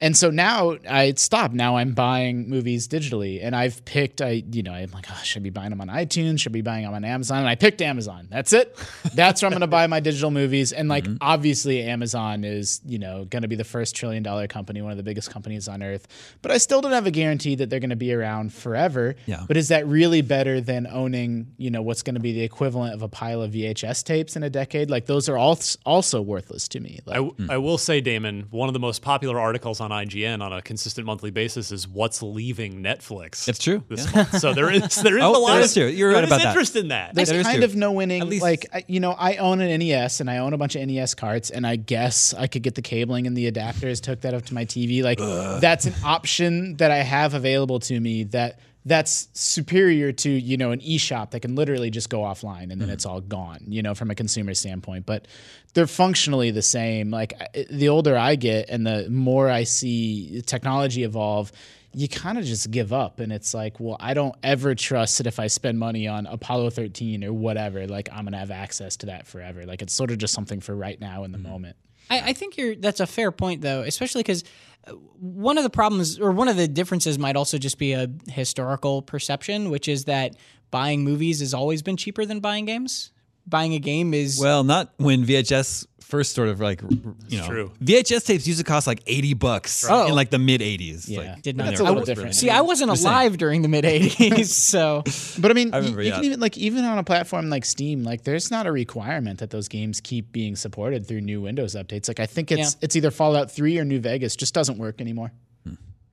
And 0.02 0.16
so 0.16 0.30
now 0.30 0.78
I 0.90 1.12
stopped. 1.12 1.54
Now 1.54 1.76
I'm 1.76 1.92
buying 1.92 2.50
movies 2.50 2.88
digitally, 2.88 3.38
and 3.40 3.54
I've 3.54 3.84
picked. 3.84 4.20
I 4.20 4.42
you 4.50 4.64
know 4.64 4.72
I'm 4.72 4.90
like, 4.90 5.06
oh, 5.08 5.20
should 5.22 5.42
I 5.42 5.44
be 5.44 5.50
buying 5.50 5.70
them 5.70 5.80
on 5.80 5.86
iTunes? 5.86 6.40
Should 6.40 6.50
I 6.50 6.54
be 6.54 6.60
buying 6.60 6.82
them 6.82 6.92
on 6.92 7.04
Amazon? 7.04 7.38
And 7.38 7.48
I 7.48 7.54
picked 7.54 7.80
Amazon. 7.80 8.26
That's 8.28 8.52
it. 8.52 8.76
That's 9.14 9.40
where 9.40 9.46
I'm 9.46 9.52
going 9.52 9.60
to 9.60 9.68
buy 9.68 9.86
my 9.86 10.00
digital 10.00 10.32
movies. 10.32 10.72
And 10.72 10.88
like, 10.88 11.04
mm-hmm. 11.04 11.18
obviously, 11.20 11.82
Amazon 11.82 12.42
is 12.42 12.80
you 12.84 12.98
know 12.98 13.26
going 13.26 13.42
to 13.42 13.48
be 13.48 13.54
the 13.54 13.62
first 13.62 13.94
trillion 13.94 14.24
dollar 14.24 14.48
company, 14.48 14.82
one 14.82 14.90
of 14.90 14.96
the 14.96 15.04
biggest 15.04 15.30
companies 15.30 15.68
on 15.68 15.84
earth. 15.84 16.08
But 16.42 16.50
I 16.50 16.58
still 16.58 16.80
don't 16.80 16.90
have 16.90 17.06
a 17.06 17.12
guarantee 17.12 17.54
that 17.54 17.70
they're 17.70 17.78
going 17.78 17.90
to 17.90 17.96
be 17.96 18.12
around 18.12 18.52
forever. 18.52 19.14
Yeah. 19.26 19.44
But 19.46 19.56
is 19.56 19.68
that 19.68 19.86
really 19.86 20.20
better 20.20 20.60
than 20.60 20.88
owning 20.88 21.54
you 21.58 21.70
know 21.70 21.80
what's 21.80 22.02
going 22.02 22.16
to 22.16 22.20
be 22.20 22.32
the 22.32 22.42
equivalent 22.42 22.92
of 22.92 23.02
a 23.02 23.08
pile 23.08 23.40
of 23.40 23.52
VHS 23.52 24.02
tapes 24.02 24.34
in 24.34 24.42
a 24.42 24.50
decade? 24.50 24.90
Like 24.90 25.06
those 25.06 25.28
are 25.28 25.38
all 25.38 25.60
also 25.86 26.20
worthless 26.20 26.66
to 26.68 26.80
me. 26.80 26.98
Like, 27.06 27.14
I, 27.14 27.18
w- 27.18 27.34
hmm. 27.34 27.50
I 27.52 27.58
will 27.58 27.78
say, 27.78 28.00
Daemon, 28.00 28.48
one 28.50 28.68
of 28.68 28.72
the 28.72 28.80
most 28.80 29.00
popular 29.00 29.38
articles 29.38 29.80
on 29.80 29.91
IGN 29.92 30.42
on 30.42 30.52
a 30.52 30.60
consistent 30.62 31.06
monthly 31.06 31.30
basis 31.30 31.70
is 31.70 31.86
what's 31.86 32.22
leaving 32.22 32.82
Netflix. 32.82 33.48
It's 33.48 33.58
true, 33.58 33.84
This 33.88 34.06
yeah. 34.06 34.16
month. 34.24 34.38
So 34.38 34.52
there 34.54 34.70
is 34.70 34.96
there 35.02 35.16
is 35.18 35.22
Oh, 35.24 35.36
a 35.36 35.38
lot 35.38 35.56
that 35.58 35.64
of 35.66 35.72
true. 35.72 35.86
You're 35.86 36.12
right 36.12 36.24
is 36.24 36.28
about 36.30 36.40
that. 36.42 36.48
interest 36.48 36.74
in 36.76 36.88
that. 36.88 37.14
there's 37.14 37.28
That 37.28 37.36
is 37.36 37.46
kind 37.46 37.56
true. 37.58 37.64
of 37.64 37.76
no 37.76 37.92
winning. 37.92 38.22
At 38.22 38.28
least- 38.28 38.42
like 38.42 38.66
I- 38.72 38.84
you 38.88 39.00
know, 39.00 39.12
I 39.12 39.36
own 39.36 39.60
an 39.60 39.78
NES 39.78 40.20
and 40.20 40.28
I 40.30 40.38
own 40.38 40.52
a 40.52 40.58
bunch 40.58 40.74
of 40.76 40.86
NES 40.86 41.14
carts, 41.14 41.50
and 41.50 41.66
I 41.66 41.76
guess 41.76 42.34
I 42.34 42.46
could 42.46 42.62
get 42.62 42.74
the 42.74 42.82
cabling 42.82 43.26
and 43.26 43.36
the 43.36 43.50
adapters 43.50 44.04
hooked 44.04 44.22
that 44.22 44.34
up 44.34 44.44
to 44.46 44.54
my 44.54 44.64
TV. 44.64 45.02
Like 45.02 45.18
that's 45.18 45.86
an 45.86 45.94
option 46.04 46.76
that 46.78 46.90
I 46.90 46.98
have 46.98 47.34
available 47.34 47.78
to 47.80 48.00
me 48.00 48.24
that 48.24 48.58
that's 48.84 49.28
superior 49.32 50.12
to 50.12 50.30
you 50.30 50.56
know 50.56 50.72
an 50.72 50.80
eShop 50.80 51.30
that 51.30 51.40
can 51.40 51.54
literally 51.54 51.90
just 51.90 52.10
go 52.10 52.20
offline 52.20 52.70
and 52.70 52.72
then 52.72 52.82
mm-hmm. 52.82 52.90
it's 52.90 53.06
all 53.06 53.20
gone. 53.20 53.64
You 53.68 53.82
know, 53.82 53.94
from 53.94 54.10
a 54.10 54.14
consumer 54.14 54.54
standpoint, 54.54 55.06
but 55.06 55.28
they're 55.74 55.86
functionally 55.86 56.50
the 56.50 56.62
same. 56.62 57.10
Like 57.10 57.34
the 57.70 57.88
older 57.88 58.16
I 58.16 58.36
get 58.36 58.68
and 58.68 58.86
the 58.86 59.08
more 59.08 59.48
I 59.48 59.64
see 59.64 60.42
technology 60.46 61.04
evolve 61.04 61.52
you 61.94 62.08
kind 62.08 62.38
of 62.38 62.44
just 62.44 62.70
give 62.70 62.92
up. 62.92 63.20
And 63.20 63.32
it's 63.32 63.54
like 63.54 63.78
well 63.78 63.96
i 64.00 64.14
don't 64.14 64.34
ever 64.42 64.74
trust 64.74 65.18
that 65.18 65.26
if 65.26 65.38
i 65.38 65.46
spend 65.46 65.78
money 65.78 66.08
on 66.08 66.26
apollo 66.26 66.70
13 66.70 67.24
or 67.24 67.32
whatever 67.32 67.86
like 67.86 68.08
i'm 68.12 68.24
gonna 68.24 68.38
have 68.38 68.50
access 68.50 68.96
to 68.98 69.06
that 69.06 69.26
forever. 69.26 69.64
Like 69.64 69.82
it's 69.82 69.92
sort 69.92 70.10
of 70.10 70.18
just 70.18 70.34
something 70.34 70.60
for 70.60 70.74
right 70.74 71.00
now 71.00 71.24
in 71.24 71.32
the 71.32 71.38
mm-hmm. 71.38 71.50
moment. 71.50 71.76
I, 72.10 72.20
I 72.30 72.32
think 72.32 72.56
you're 72.56 72.74
that's 72.74 73.00
a 73.00 73.06
fair 73.06 73.30
point 73.32 73.62
though, 73.62 73.82
especially 73.82 74.22
because 74.22 74.44
one 74.88 75.58
of 75.58 75.64
the 75.64 75.70
problems 75.70 76.18
or 76.18 76.32
one 76.32 76.48
of 76.48 76.56
the 76.56 76.68
differences 76.68 77.18
might 77.18 77.36
also 77.36 77.58
just 77.58 77.78
be 77.78 77.92
a 77.92 78.08
historical 78.28 79.02
perception, 79.02 79.70
which 79.70 79.88
is 79.88 80.04
that 80.04 80.36
buying 80.70 81.04
movies 81.04 81.40
has 81.40 81.54
always 81.54 81.82
been 81.82 81.96
cheaper 81.96 82.24
than 82.24 82.40
buying 82.40 82.64
games. 82.64 83.12
Buying 83.46 83.74
a 83.74 83.80
game 83.80 84.14
is 84.14 84.38
well, 84.40 84.62
not 84.62 84.92
when 84.98 85.24
VHS 85.24 85.86
first 86.12 86.34
sort 86.34 86.48
of 86.48 86.60
like 86.60 86.80
you 87.28 87.38
know 87.38 87.46
true. 87.46 87.72
VHS 87.82 88.26
tapes 88.26 88.46
used 88.46 88.58
to 88.60 88.64
cost 88.64 88.86
like 88.86 89.02
eighty 89.06 89.32
bucks 89.34 89.84
Oh. 89.88 90.06
in 90.08 90.14
like 90.14 90.28
the 90.30 90.38
mid 90.38 90.60
eighties. 90.62 91.08
Yeah. 91.08 91.20
Like, 91.20 91.42
did 91.42 91.56
not. 91.56 91.64
that's 91.68 91.80
a 91.80 91.84
I 91.84 91.88
little 91.88 92.00
w- 92.00 92.14
different. 92.14 92.34
See, 92.34 92.50
I 92.50 92.60
wasn't 92.60 92.94
saying. 92.96 93.06
alive 93.06 93.38
during 93.38 93.62
the 93.62 93.68
mid 93.68 93.84
'80s, 93.84 94.46
so 94.72 95.02
but 95.40 95.50
i 95.50 95.54
mean 95.54 95.72
I 95.74 95.78
remember, 95.78 96.02
you, 96.02 96.06
you 96.08 96.10
yeah. 96.12 96.16
can 96.16 96.24
even 96.26 96.40
like 96.40 96.56
even 96.58 96.84
on 96.84 96.98
a 96.98 97.04
platform 97.04 97.48
like 97.50 97.64
steam 97.64 98.04
like 98.04 98.24
there's 98.24 98.50
not 98.50 98.66
a 98.66 98.72
requirement 98.72 99.38
that 99.40 99.50
those 99.50 99.68
games 99.68 100.00
keep 100.00 100.30
being 100.32 100.54
supported 100.54 101.06
through 101.06 101.22
new 101.22 101.40
windows 101.40 101.74
updates 101.74 102.06
like 102.08 102.20
i 102.20 102.26
think 102.26 102.52
it's 102.52 102.60
Yeah. 102.74 102.78
it's 102.84 102.94
either 102.96 103.10
fallout 103.10 103.50
3 103.50 103.78
or 103.78 103.84
new 103.84 103.98
vegas 104.00 104.36
just 104.36 104.52
doesn't 104.54 104.78
work 104.78 105.00
anymore 105.00 105.32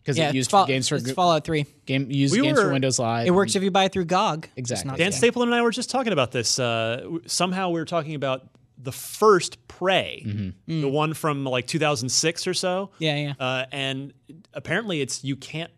because 0.02 0.18
yeah, 0.18 0.26
it 0.26 0.28
it's, 0.30 0.36
used 0.36 0.52
Fall- 0.52 0.66
games 0.66 0.88
for 0.88 0.96
it's 0.96 1.12
Fallout 1.12 1.44
Three. 1.44 1.66
game 1.86 2.10
used 2.10 2.34
We 2.34 2.42
games 2.42 2.58
were- 2.58 2.64
for 2.68 2.72
windows 2.72 2.98
live 3.00 3.28
It 3.28 3.32
works 3.32 3.56
if 3.56 3.62
you 3.64 3.70
buy 3.70 3.84
it 3.84 3.92
through 3.92 4.06
GOG. 4.06 4.44
just 4.44 4.58
Exactly. 4.58 4.88
not 4.90 4.98
Dan 4.98 5.12
Steam. 5.12 5.20
Stapleton 5.32 5.50
and 5.54 5.60
I 5.60 5.62
were 5.62 5.72
just 5.72 5.90
talking 5.92 6.14
about 6.14 6.32
this. 6.32 6.58
Uh, 6.58 7.18
somehow 7.28 7.70
we 7.70 7.80
were 7.80 7.86
talking 7.86 8.16
about 8.16 8.48
the 8.82 8.92
first 8.92 9.68
Prey, 9.68 10.24
Mm-hmm. 10.26 10.82
the 10.82 10.88
one 10.88 11.14
from 11.14 11.44
like 11.44 11.68
2006 11.68 12.48
or 12.48 12.54
so. 12.54 12.92
Yeah, 13.00 13.16
yeah. 13.16 13.34
Uh, 13.40 13.66
and 13.72 14.14
apparently, 14.54 15.02
it's 15.02 15.24
you 15.24 15.36
can't 15.36 15.72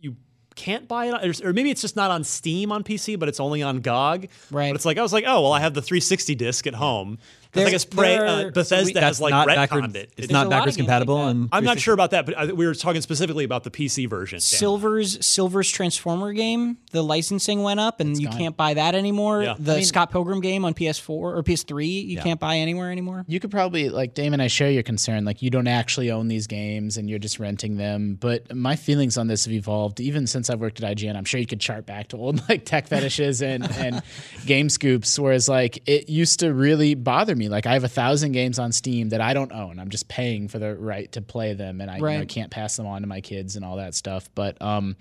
you 0.00 0.16
can't 0.54 0.88
buy 0.88 1.06
it, 1.06 1.14
on, 1.14 1.46
or 1.46 1.52
maybe 1.52 1.70
it's 1.70 1.80
just 1.82 1.96
not 1.96 2.10
on 2.10 2.24
Steam 2.24 2.72
on 2.72 2.82
PC, 2.82 3.18
but 3.18 3.28
it's 3.28 3.40
only 3.40 3.62
on 3.62 3.80
GOG. 3.80 4.28
Right. 4.50 4.70
But 4.70 4.76
it's 4.76 4.84
like 4.84 4.98
I 4.98 5.02
was 5.02 5.12
like, 5.12 5.24
oh 5.26 5.42
well, 5.42 5.52
I 5.52 5.60
have 5.60 5.74
the 5.74 5.82
360 5.82 6.34
disc 6.34 6.66
at 6.66 6.74
home. 6.74 7.18
I 7.58 7.70
guess 7.70 7.84
Prey, 7.84 8.08
there 8.16 8.26
uh, 8.26 8.42
are- 8.44 8.50
Bethesda 8.50 8.92
That's 8.94 9.04
has 9.06 9.20
like 9.20 9.30
not 9.30 9.48
retconned 9.48 9.54
backwards. 9.56 9.94
it. 9.96 10.12
It's 10.16 10.26
It- 10.28 10.32
not 10.32 10.46
a 10.46 10.48
lot 10.48 10.56
of 10.56 10.60
backwards 10.60 10.76
games 10.76 10.88
like 10.88 10.98
compatible. 10.98 11.26
and 11.28 11.48
I'm 11.52 11.64
not 11.64 11.78
sure 11.78 11.94
about 11.94 12.10
that, 12.10 12.26
but 12.26 12.36
I, 12.36 12.46
we 12.52 12.66
were 12.66 12.74
talking 12.74 13.00
specifically 13.02 13.44
about 13.44 13.64
the 13.64 13.70
PC 13.70 14.08
version. 14.08 14.36
Dan. 14.36 14.40
Silver's 14.40 15.24
Silver's 15.26 15.70
Transformer 15.70 16.32
game, 16.32 16.78
the 16.92 17.02
licensing 17.02 17.62
went 17.62 17.80
up, 17.80 18.00
and 18.00 18.20
you 18.20 18.28
can't 18.28 18.56
buy 18.56 18.74
that 18.74 18.94
anymore. 18.94 19.42
Yeah. 19.42 19.54
The 19.58 19.82
Scott 19.82 20.10
Pilgrim 20.10 20.40
game 20.40 20.64
on 20.64 20.74
PS4 20.74 21.08
or 21.10 21.42
PS3, 21.42 22.06
you 22.06 22.18
can't 22.20 22.40
buy 22.40 22.56
anywhere 22.56 22.90
anymore. 22.90 23.24
You 23.28 23.40
could 23.40 23.50
probably 23.50 23.88
like 23.88 24.14
Daemon. 24.14 24.40
I 24.40 24.48
share 24.48 24.70
your 24.70 24.82
concern. 24.82 25.24
Like 25.24 25.42
you 25.42 25.50
don't 25.50 25.66
actually 25.68 26.10
own 26.10 26.28
these 26.28 26.46
games 26.46 26.96
and 26.96 27.08
you're 27.08 27.18
just 27.18 27.38
renting 27.38 27.76
them. 27.76 28.16
But 28.20 28.54
my 28.54 28.76
feelings 28.76 29.16
on 29.18 29.26
this 29.26 29.44
have 29.44 29.52
evolved 29.54 30.00
even 30.00 30.26
since 30.26 30.50
I've 30.50 30.60
worked 30.60 30.82
at 30.82 30.96
IGN. 30.96 31.16
I'm 31.16 31.24
sure 31.24 31.40
you 31.40 31.46
could 31.46 31.60
chart 31.60 31.86
back 31.86 32.08
to 32.08 32.16
old 32.16 32.46
like 32.48 32.64
tech 32.64 32.86
fetishes 32.88 33.42
and 33.42 33.64
and 33.76 34.02
game 34.46 34.68
scoops. 34.68 35.18
Whereas 35.18 35.48
like 35.48 35.82
it 35.88 36.08
used 36.08 36.40
to 36.40 36.52
really 36.52 36.94
bother 36.94 37.34
me. 37.36 37.45
Like 37.48 37.66
I 37.66 37.72
have 37.74 37.84
a 37.84 37.88
thousand 37.88 38.32
games 38.32 38.58
on 38.58 38.72
Steam 38.72 39.08
that 39.10 39.20
I 39.20 39.34
don't 39.34 39.52
own. 39.52 39.78
I'm 39.78 39.90
just 39.90 40.08
paying 40.08 40.48
for 40.48 40.58
the 40.58 40.74
right 40.76 41.10
to 41.12 41.22
play 41.22 41.54
them, 41.54 41.80
and 41.80 41.90
I 41.90 41.96
you 41.96 42.00
know, 42.00 42.06
Right. 42.06 42.28
can't 42.28 42.50
pass 42.50 42.76
them 42.76 42.86
on 42.86 43.00
to 43.02 43.06
my 43.06 43.20
kids 43.20 43.56
and 43.56 43.64
all 43.64 43.76
that 43.76 43.94
stuff. 43.94 44.28
But 44.34 44.60
um, 44.62 44.96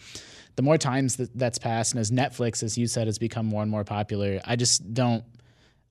the 0.56 0.62
more 0.62 0.78
times 0.78 1.16
that 1.18 1.38
that's 1.38 1.58
passed, 1.58 1.94
and 1.94 2.00
as 2.00 2.12
Netflix, 2.12 2.64
as 2.64 2.78
you 2.78 2.88
said, 2.88 3.08
has 3.08 3.18
become 3.20 3.46
more 3.46 3.62
and 3.62 3.70
more 3.72 3.84
popular, 3.84 4.40
I 4.46 4.56
just 4.56 4.94
don't. 4.94 5.24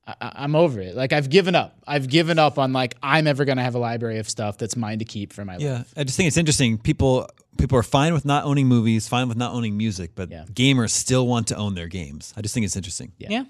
I, 0.06 0.14
I'm 0.20 0.54
over 0.54 0.80
it. 0.82 0.94
Like 0.94 1.12
I've 1.14 1.30
given 1.30 1.54
up. 1.54 1.78
I've 1.86 2.08
given 2.08 2.38
up 2.38 2.58
on 2.58 2.72
like 2.74 2.94
I'm 3.02 3.26
ever 3.26 3.44
gonna 3.46 3.62
have 3.62 3.74
a 3.74 3.78
library 3.78 4.18
of 4.18 4.28
stuff 4.28 4.58
that's 4.58 4.76
mine 4.76 4.98
to 4.98 5.04
keep 5.06 5.32
for 5.32 5.44
my 5.46 5.56
Yeah, 5.56 5.72
life. 5.78 5.92
Yeah, 5.96 6.00
I 6.00 6.04
just 6.04 6.16
think 6.18 6.26
it's 6.28 6.36
interesting. 6.36 6.76
People 6.76 7.26
people 7.56 7.78
are 7.78 7.82
fine 7.82 8.12
with 8.12 8.24
not 8.26 8.44
owning 8.44 8.66
movies, 8.66 9.08
fine 9.08 9.28
with 9.28 9.38
not 9.38 9.54
owning 9.54 9.78
music, 9.78 10.10
but 10.14 10.30
Yeah. 10.30 10.44
gamers 10.52 10.90
still 10.90 11.26
want 11.26 11.46
to 11.48 11.56
own 11.56 11.74
their 11.74 11.86
games. 11.88 12.34
I 12.36 12.42
just 12.42 12.52
think 12.52 12.66
it's 12.66 12.76
interesting. 12.76 13.12
yeah. 13.18 13.28
Yeah. 13.30 13.44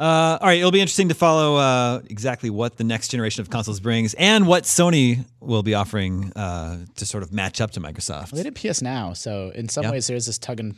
Uh, 0.00 0.38
all 0.40 0.46
right, 0.46 0.58
it'll 0.58 0.70
be 0.70 0.80
interesting 0.80 1.08
to 1.08 1.14
follow 1.14 1.56
uh, 1.56 2.00
exactly 2.08 2.50
what 2.50 2.76
the 2.76 2.84
next 2.84 3.08
generation 3.08 3.40
of 3.42 3.50
consoles 3.50 3.80
brings 3.80 4.14
and 4.14 4.46
what 4.46 4.62
Sony 4.62 5.24
will 5.40 5.64
be 5.64 5.74
offering 5.74 6.32
uh, 6.36 6.78
to 6.94 7.04
sort 7.04 7.24
of 7.24 7.32
match 7.32 7.60
up 7.60 7.72
to 7.72 7.80
Microsoft. 7.80 8.30
They 8.30 8.44
did 8.44 8.54
PS 8.54 8.80
Now, 8.80 9.12
so 9.12 9.50
in 9.56 9.68
some 9.68 9.84
Yeah. 9.84 9.90
ways 9.90 10.06
there's 10.06 10.26
this 10.26 10.38
tug 10.38 10.60
and 10.60 10.76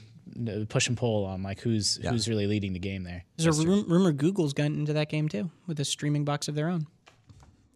uh, 0.48 0.64
push 0.70 0.88
and 0.88 0.96
pull 0.96 1.26
on 1.26 1.42
like 1.42 1.60
who's 1.60 1.96
who's 1.96 2.28
really 2.28 2.46
leading 2.46 2.72
the 2.72 2.78
game 2.78 3.02
there. 3.02 3.24
There's 3.36 3.58
a 3.58 3.68
rum- 3.68 3.84
rumor 3.88 4.12
Google's 4.12 4.54
gotten 4.54 4.78
into 4.78 4.94
that 4.94 5.10
game 5.10 5.28
too 5.28 5.50
with 5.66 5.78
a 5.80 5.84
streaming 5.84 6.24
box 6.24 6.48
of 6.48 6.54
their 6.54 6.68
own. 6.70 6.86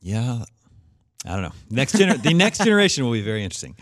Yeah, 0.01 0.45
I 1.27 1.33
don't 1.35 1.43
know. 1.43 1.53
Next 1.69 1.95
gener- 1.95 2.23
the 2.23 2.33
next 2.33 2.59
generation 2.65 3.05
will 3.05 3.13
be 3.13 3.23
very 3.23 3.45
interesting. 3.45 3.75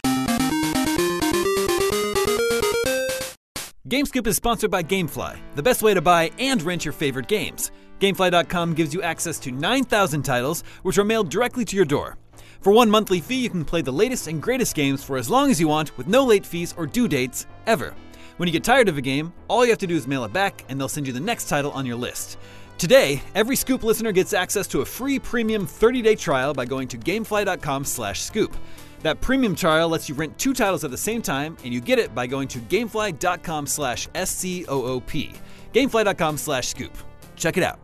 Game 3.88 4.06
Scoop 4.06 4.28
is 4.28 4.36
sponsored 4.36 4.70
by 4.70 4.80
GameFly, 4.80 5.36
the 5.56 5.62
best 5.62 5.82
way 5.82 5.92
to 5.92 6.00
buy 6.00 6.30
and 6.38 6.62
rent 6.62 6.84
your 6.84 6.92
favorite 6.92 7.26
games. 7.26 7.72
GameFly.com 7.98 8.74
gives 8.74 8.94
you 8.94 9.02
access 9.02 9.40
to 9.40 9.50
9,000 9.50 10.22
titles, 10.22 10.62
which 10.82 10.98
are 10.98 11.04
mailed 11.04 11.30
directly 11.30 11.64
to 11.64 11.74
your 11.74 11.84
door. 11.84 12.16
For 12.60 12.72
one 12.72 12.88
monthly 12.88 13.20
fee, 13.20 13.42
you 13.42 13.50
can 13.50 13.64
play 13.64 13.82
the 13.82 13.92
latest 13.92 14.28
and 14.28 14.40
greatest 14.40 14.76
games 14.76 15.02
for 15.02 15.16
as 15.16 15.28
long 15.28 15.50
as 15.50 15.60
you 15.60 15.66
want 15.66 15.98
with 15.98 16.06
no 16.06 16.24
late 16.24 16.46
fees 16.46 16.72
or 16.78 16.86
due 16.86 17.08
dates, 17.08 17.48
ever. 17.66 17.92
When 18.36 18.46
you 18.46 18.52
get 18.52 18.62
tired 18.62 18.88
of 18.88 18.98
a 18.98 19.02
game, 19.02 19.32
all 19.48 19.64
you 19.64 19.72
have 19.72 19.80
to 19.80 19.86
do 19.88 19.96
is 19.96 20.06
mail 20.06 20.22
it 20.22 20.32
back, 20.32 20.64
and 20.68 20.78
they'll 20.78 20.88
send 20.88 21.08
you 21.08 21.12
the 21.12 21.18
next 21.18 21.48
title 21.48 21.72
on 21.72 21.84
your 21.84 21.96
list. 21.96 22.38
Today, 22.78 23.20
every 23.34 23.56
Scoop 23.56 23.82
listener 23.82 24.12
gets 24.12 24.32
access 24.32 24.68
to 24.68 24.82
a 24.82 24.86
free 24.86 25.18
premium 25.18 25.66
30-day 25.66 26.14
trial 26.14 26.54
by 26.54 26.66
going 26.66 26.86
to 26.86 26.98
gamefly.com/scoop. 26.98 28.56
That 29.02 29.20
premium 29.20 29.54
trial 29.54 29.88
lets 29.88 30.08
you 30.08 30.14
rent 30.14 30.38
two 30.38 30.54
titles 30.54 30.84
at 30.84 30.90
the 30.90 30.96
same 30.96 31.22
time, 31.22 31.56
and 31.64 31.72
you 31.72 31.80
get 31.80 31.98
it 31.98 32.14
by 32.14 32.26
going 32.26 32.48
to 32.48 32.58
gamefly.com 32.58 33.66
slash 33.66 34.08
SCOOP. 34.14 35.34
Gamefly.com 35.72 36.36
slash 36.36 36.68
scoop. 36.68 36.92
Check 37.36 37.56
it 37.56 37.62
out. 37.62 37.78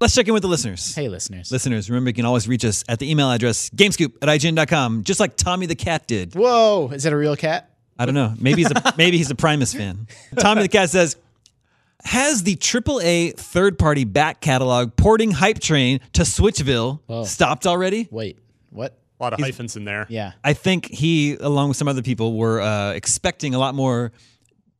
Let's 0.00 0.14
check 0.14 0.28
in 0.28 0.34
with 0.34 0.42
the 0.42 0.48
listeners. 0.48 0.94
Hey 0.94 1.08
listeners. 1.08 1.50
Listeners, 1.50 1.88
remember 1.88 2.10
you 2.10 2.14
can 2.14 2.26
always 2.26 2.46
reach 2.46 2.66
us 2.66 2.84
at 2.86 2.98
the 2.98 3.10
email 3.10 3.30
address 3.30 3.70
gamescoop 3.70 4.12
at 4.20 4.28
ign.com, 4.28 5.04
just 5.04 5.20
like 5.20 5.36
Tommy 5.36 5.64
the 5.64 5.74
cat 5.74 6.06
did. 6.06 6.34
Whoa, 6.34 6.90
is 6.92 7.04
that 7.04 7.14
a 7.14 7.16
real 7.16 7.34
cat? 7.34 7.70
I 7.98 8.04
don't 8.04 8.14
know. 8.14 8.34
Maybe 8.38 8.62
he's 8.62 8.70
a 8.70 8.94
maybe 8.98 9.16
he's 9.16 9.30
a 9.30 9.34
Primus 9.34 9.72
fan. 9.72 10.06
Tommy 10.38 10.60
the 10.60 10.68
cat 10.68 10.90
says, 10.90 11.16
"Has 12.04 12.42
the 12.42 12.56
AAA 12.56 13.36
third-party 13.36 14.04
back 14.04 14.42
catalog 14.42 14.96
porting 14.96 15.30
Hype 15.30 15.60
Train 15.60 16.00
to 16.12 16.22
Switchville 16.22 17.26
stopped 17.26 17.66
already?" 17.66 18.06
Wait, 18.10 18.38
what? 18.68 18.98
A 19.18 19.22
lot 19.22 19.32
of 19.32 19.40
hyphens 19.40 19.76
in 19.76 19.84
there. 19.84 20.06
Yeah. 20.08 20.32
I 20.44 20.52
think 20.52 20.86
he, 20.86 21.36
along 21.36 21.68
with 21.68 21.76
some 21.76 21.88
other 21.88 22.02
people, 22.02 22.36
were 22.36 22.60
uh, 22.60 22.92
expecting 22.92 23.54
a 23.54 23.58
lot 23.58 23.74
more 23.74 24.12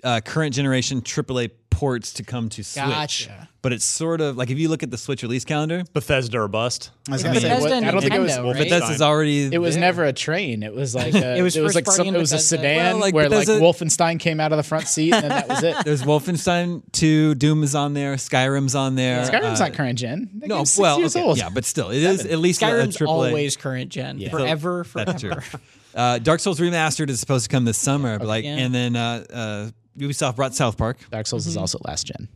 uh, 0.04 0.20
current 0.24 0.54
generation 0.54 1.00
AAA 1.00 1.50
ports 1.70 2.12
to 2.14 2.22
come 2.22 2.48
to 2.50 2.62
Switch. 2.62 2.84
Gotcha. 2.84 3.48
But 3.66 3.72
it's 3.72 3.84
sort 3.84 4.20
of 4.20 4.36
like 4.36 4.50
if 4.50 4.60
you 4.60 4.68
look 4.68 4.84
at 4.84 4.92
the 4.92 4.96
Switch 4.96 5.24
release 5.24 5.44
calendar, 5.44 5.82
Bethesda 5.92 6.38
or 6.38 6.46
bust. 6.46 6.92
I 7.08 7.12
was 7.12 7.22
Yeah, 7.22 7.28
gonna 7.30 7.40
say, 7.40 7.48
Bethesda 7.48 7.62
what- 7.68 7.72
and 7.72 7.84
I 7.86 7.90
don't 7.90 8.00
think 8.00 8.14
it 8.14 8.20
was. 8.20 8.30
Nintendo, 8.30 8.54
right? 8.54 8.62
Bethesda's 8.62 9.02
already. 9.02 9.46
It 9.52 9.58
was 9.58 9.74
there. 9.74 9.80
never 9.80 10.04
a 10.04 10.12
train. 10.12 10.62
It 10.62 10.72
was 10.72 10.94
like 10.94 11.14
a, 11.16 11.36
It 11.36 11.42
was 11.42 11.56
it 11.56 11.62
was 11.62 11.70
first 11.70 11.74
like 11.74 11.84
party 11.86 11.96
some, 11.96 12.06
in 12.06 12.14
it 12.14 12.18
was 12.18 12.30
a 12.30 12.36
Bethesda. 12.36 12.56
sedan 12.58 12.76
Well, 12.92 12.98
like 13.00 13.14
where 13.14 13.28
Bethesda- 13.28 13.54
like 13.54 13.62
Wolfenstein 13.62 14.20
came 14.20 14.38
out 14.38 14.52
of 14.52 14.56
the 14.58 14.62
front 14.62 14.86
seat 14.86 15.12
and 15.12 15.30
that 15.32 15.48
was 15.48 15.64
it. 15.64 15.76
There's 15.84 16.02
Wolfenstein 16.02 16.82
2, 16.92 17.34
Doom 17.34 17.64
is 17.64 17.74
on 17.74 17.94
there, 17.94 18.14
Skyrim's 18.14 18.76
on 18.76 18.94
there. 18.94 19.24
Skyrim's 19.24 19.60
uh, 19.60 19.64
not 19.64 19.74
current 19.74 19.98
gen. 19.98 20.30
That 20.34 20.46
No, 20.48 20.58
game's 20.58 20.70
six 20.70 20.80
well, 20.82 20.98
years 21.00 21.16
okay, 21.16 21.24
old. 21.24 21.36
yeah, 21.38 21.48
but 21.48 21.64
still, 21.64 21.90
it 21.90 22.04
is 22.04 22.24
at 22.24 22.38
least 22.38 22.62
a- 22.62 22.66
a 22.66 22.68
Skyrim's 22.68 22.96
AAA. 22.98 23.08
always 23.08 23.56
current 23.56 23.90
gen. 23.90 24.20
Forever, 24.30 24.84
forever. 24.84 25.10
That's 25.12 25.22
true. 25.22 25.60
Uh, 25.96 26.18
Dark 26.18 26.40
Souls 26.40 26.60
Remastered 26.60 27.08
is 27.08 27.18
supposed 27.20 27.46
to 27.46 27.48
come 27.48 27.64
this 27.64 27.78
summer, 27.78 28.18
but 28.18 28.28
like, 28.28 28.44
yeah. 28.44 28.56
and 28.58 28.74
then 28.74 28.96
uh, 28.96 29.24
uh, 29.32 29.70
Ubisoft 29.98 30.36
brought 30.36 30.54
South 30.54 30.76
Park. 30.76 30.98
Dark 31.10 31.26
Souls 31.26 31.44
Mm-hmm. 31.44 31.48
is 31.52 31.56
also 31.56 31.78
last 31.86 32.04
gen. 32.06 32.28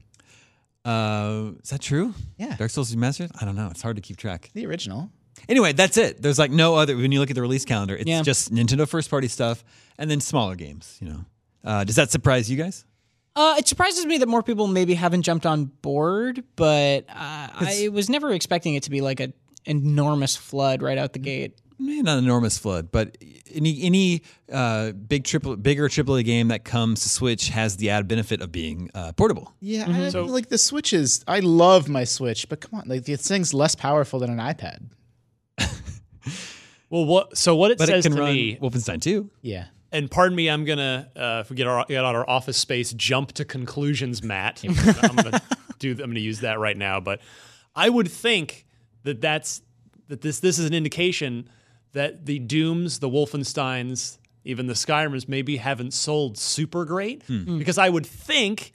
Uh, 0.85 1.53
is 1.63 1.71
that 1.71 1.81
true? 1.81 2.15
Yeah. 2.39 2.57
Dark 2.57 2.71
Souls 2.71 2.95
Remastered. 2.95 3.31
I 3.41 3.45
don't 3.45 3.57
know. 3.57 3.69
It's 3.71 3.83
hard 3.83 3.97
to 3.97 4.03
keep 4.03 4.17
track. 4.17 4.51
The 4.55 4.67
original. 4.67 5.11
Anyway, 5.49 5.73
that's 5.73 5.97
it. 5.97 6.21
There's 6.23 6.39
like 6.39 6.51
no 6.51 6.75
other. 6.77 6.97
When 6.97 7.13
you 7.13 7.21
look 7.21 7.31
at 7.31 7.35
the 7.35 7.43
release 7.43 7.65
calendar, 7.65 7.97
it's 7.97 8.09
Yeah. 8.09 8.23
just 8.23 8.53
Nintendo 8.53 8.87
first 8.89 9.11
party 9.11 9.29
stuff, 9.29 9.65
and 9.99 10.11
then 10.11 10.21
smaller 10.21 10.55
games. 10.55 10.99
You 11.01 11.09
know, 11.09 11.25
uh, 11.65 11.85
does 11.85 11.97
that 11.97 12.11
surprise 12.11 12.51
you 12.51 12.57
guys? 12.57 12.85
Uh, 13.37 13.55
it 13.59 13.69
surprises 13.69 14.05
me 14.07 14.19
that 14.19 14.29
more 14.29 14.43
people 14.43 14.67
maybe 14.67 14.95
haven't 14.95 15.23
jumped 15.23 15.47
on 15.47 15.67
board, 15.67 16.43
but 16.57 17.05
uh, 17.09 17.49
I 17.55 17.89
was 17.93 18.11
never 18.11 18.33
expecting 18.33 18.75
it 18.75 18.83
to 18.85 18.91
be 18.91 19.01
like 19.01 19.21
an 19.21 19.33
enormous 19.65 20.37
flood 20.37 20.83
right 20.83 20.99
out 20.99 21.13
the 21.13 21.21
gate. 21.21 21.59
Maybe 21.81 22.03
not 22.03 22.19
an 22.19 22.25
enormous 22.25 22.59
flood, 22.59 22.93
but 22.93 23.17
any 23.53 23.83
any 23.83 24.23
uh, 24.53 24.93
big 24.93 25.25
triple 25.25 25.57
bigger 25.57 25.89
AAA 25.89 26.25
game 26.25 26.49
that 26.49 26.65
comes 26.65 27.01
to 27.01 27.09
Switch 27.09 27.49
has 27.49 27.79
the 27.79 27.91
added 27.91 28.07
benefit 28.07 28.43
of 28.43 28.53
being 28.53 28.91
uh, 28.95 29.13
portable. 29.13 29.55
Yeah, 29.61 29.87
I, 29.89 30.11
like 30.21 30.49
the 30.49 30.59
Switch 30.59 30.93
is. 30.93 31.25
I 31.27 31.41
love 31.41 31.89
my 31.89 32.05
Switch, 32.05 32.49
but 32.49 32.61
come 32.61 32.81
on, 32.81 32.89
like 32.89 33.05
this 33.05 33.27
thing's 33.27 33.55
less 33.55 33.75
powerful 33.75 34.21
than 34.21 34.31
an 34.31 34.39
iPad. 34.39 34.91
Well, 36.91 37.05
what? 37.05 37.39
So 37.39 37.55
what 37.55 37.71
it 37.71 37.79
But 37.79 37.89
it 37.89 37.93
says 37.93 38.05
can 38.05 38.17
to 38.17 38.21
run 38.21 38.35
me, 38.35 38.57
Wolfenstein 38.57 39.01
2. 39.01 39.31
Yeah. 39.43 39.67
and 39.93 40.11
pardon 40.11 40.35
me, 40.35 40.51
I'm 40.51 40.65
gonna 40.65 41.09
uh, 41.17 41.43
if 41.45 41.51
we 41.51 41.57
get 41.57 41.67
our 41.69 41.85
get 41.87 42.05
out 42.05 42.15
our 42.17 42.29
office 42.29 42.57
space, 42.57 42.93
jump 42.93 43.33
to 43.33 43.45
conclusions, 43.45 44.23
Matt. 44.23 44.63
I'm 44.69 44.75
gonna, 44.75 44.99
I'm 45.03 45.17
gonna 45.17 45.43
do. 45.79 45.93
I'm 45.93 46.11
gonna 46.11 46.19
use 46.21 46.41
that 46.41 46.59
right 46.59 46.77
now. 46.77 46.99
But 47.01 47.21
I 47.77 47.89
would 47.89 48.11
think 48.11 48.67
that 49.05 49.21
that's 49.21 49.63
that 50.09 50.21
this 50.21 50.41
this 50.41 50.59
is 50.59 50.67
an 50.67 50.75
indication 50.75 51.49
that 51.93 52.27
the 52.27 52.39
Dooms, 52.39 52.99
the 53.01 53.09
Wolfensteins, 53.09 54.19
even 54.45 54.67
the 54.67 54.75
Skyrims 54.75 55.29
maybe 55.29 55.57
haven't 55.59 55.93
sold 55.93 56.39
super 56.39 56.85
great 56.85 57.23
because 57.59 57.79
I 57.79 57.89
would 57.89 58.07
think 58.07 58.73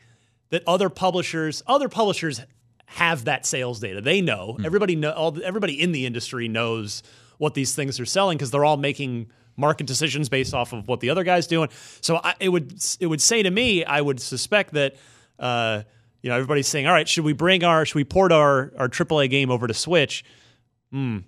that 0.50 0.64
other 0.68 0.90
publishers, 0.90 1.64
other 1.66 1.90
publishers 1.90 2.42
have 2.86 3.26
that 3.26 3.46
sales 3.46 3.80
data. 3.80 4.00
They 4.02 4.22
know 4.22 4.58
everybody 4.64 4.96
know 4.96 5.12
all, 5.12 5.38
everybody 5.44 5.82
in 5.82 5.92
the 5.92 6.06
industry 6.06 6.48
knows 6.48 7.02
what 7.38 7.54
these 7.56 7.74
things 7.76 8.00
are 8.00 8.06
selling 8.06 8.38
because 8.38 8.52
they're 8.52 8.64
all 8.66 8.78
making 8.78 9.28
market 9.58 9.88
decisions 9.88 10.30
based 10.30 10.54
off 10.54 10.72
of 10.74 10.88
what 10.88 11.00
the 11.00 11.10
other 11.10 11.24
guy's 11.24 11.48
doing. 11.48 11.70
So 12.02 12.18
I, 12.24 12.36
it 12.40 12.50
would 12.50 12.76
it 13.00 13.08
would 13.08 13.22
say 13.22 13.42
to 13.44 13.50
me, 13.50 13.84
I 13.84 14.02
would 14.02 14.20
suspect 14.22 14.74
that 14.74 14.96
uh, 15.40 15.84
you 16.22 16.30
know 16.30 16.36
everybody's 16.36 16.68
saying, 16.68 16.86
all 16.88 16.94
right, 16.94 17.08
should 17.08 17.26
we 17.26 17.34
bring 17.34 17.64
our 17.64 17.86
should 17.86 17.96
we 17.96 18.04
port 18.04 18.32
our 18.32 18.72
our 18.78 18.88
AAA 18.88 19.30
game 19.30 19.50
over 19.50 19.68
to 19.68 19.74
Switch? 19.74 20.24
Hmm. 20.92 21.20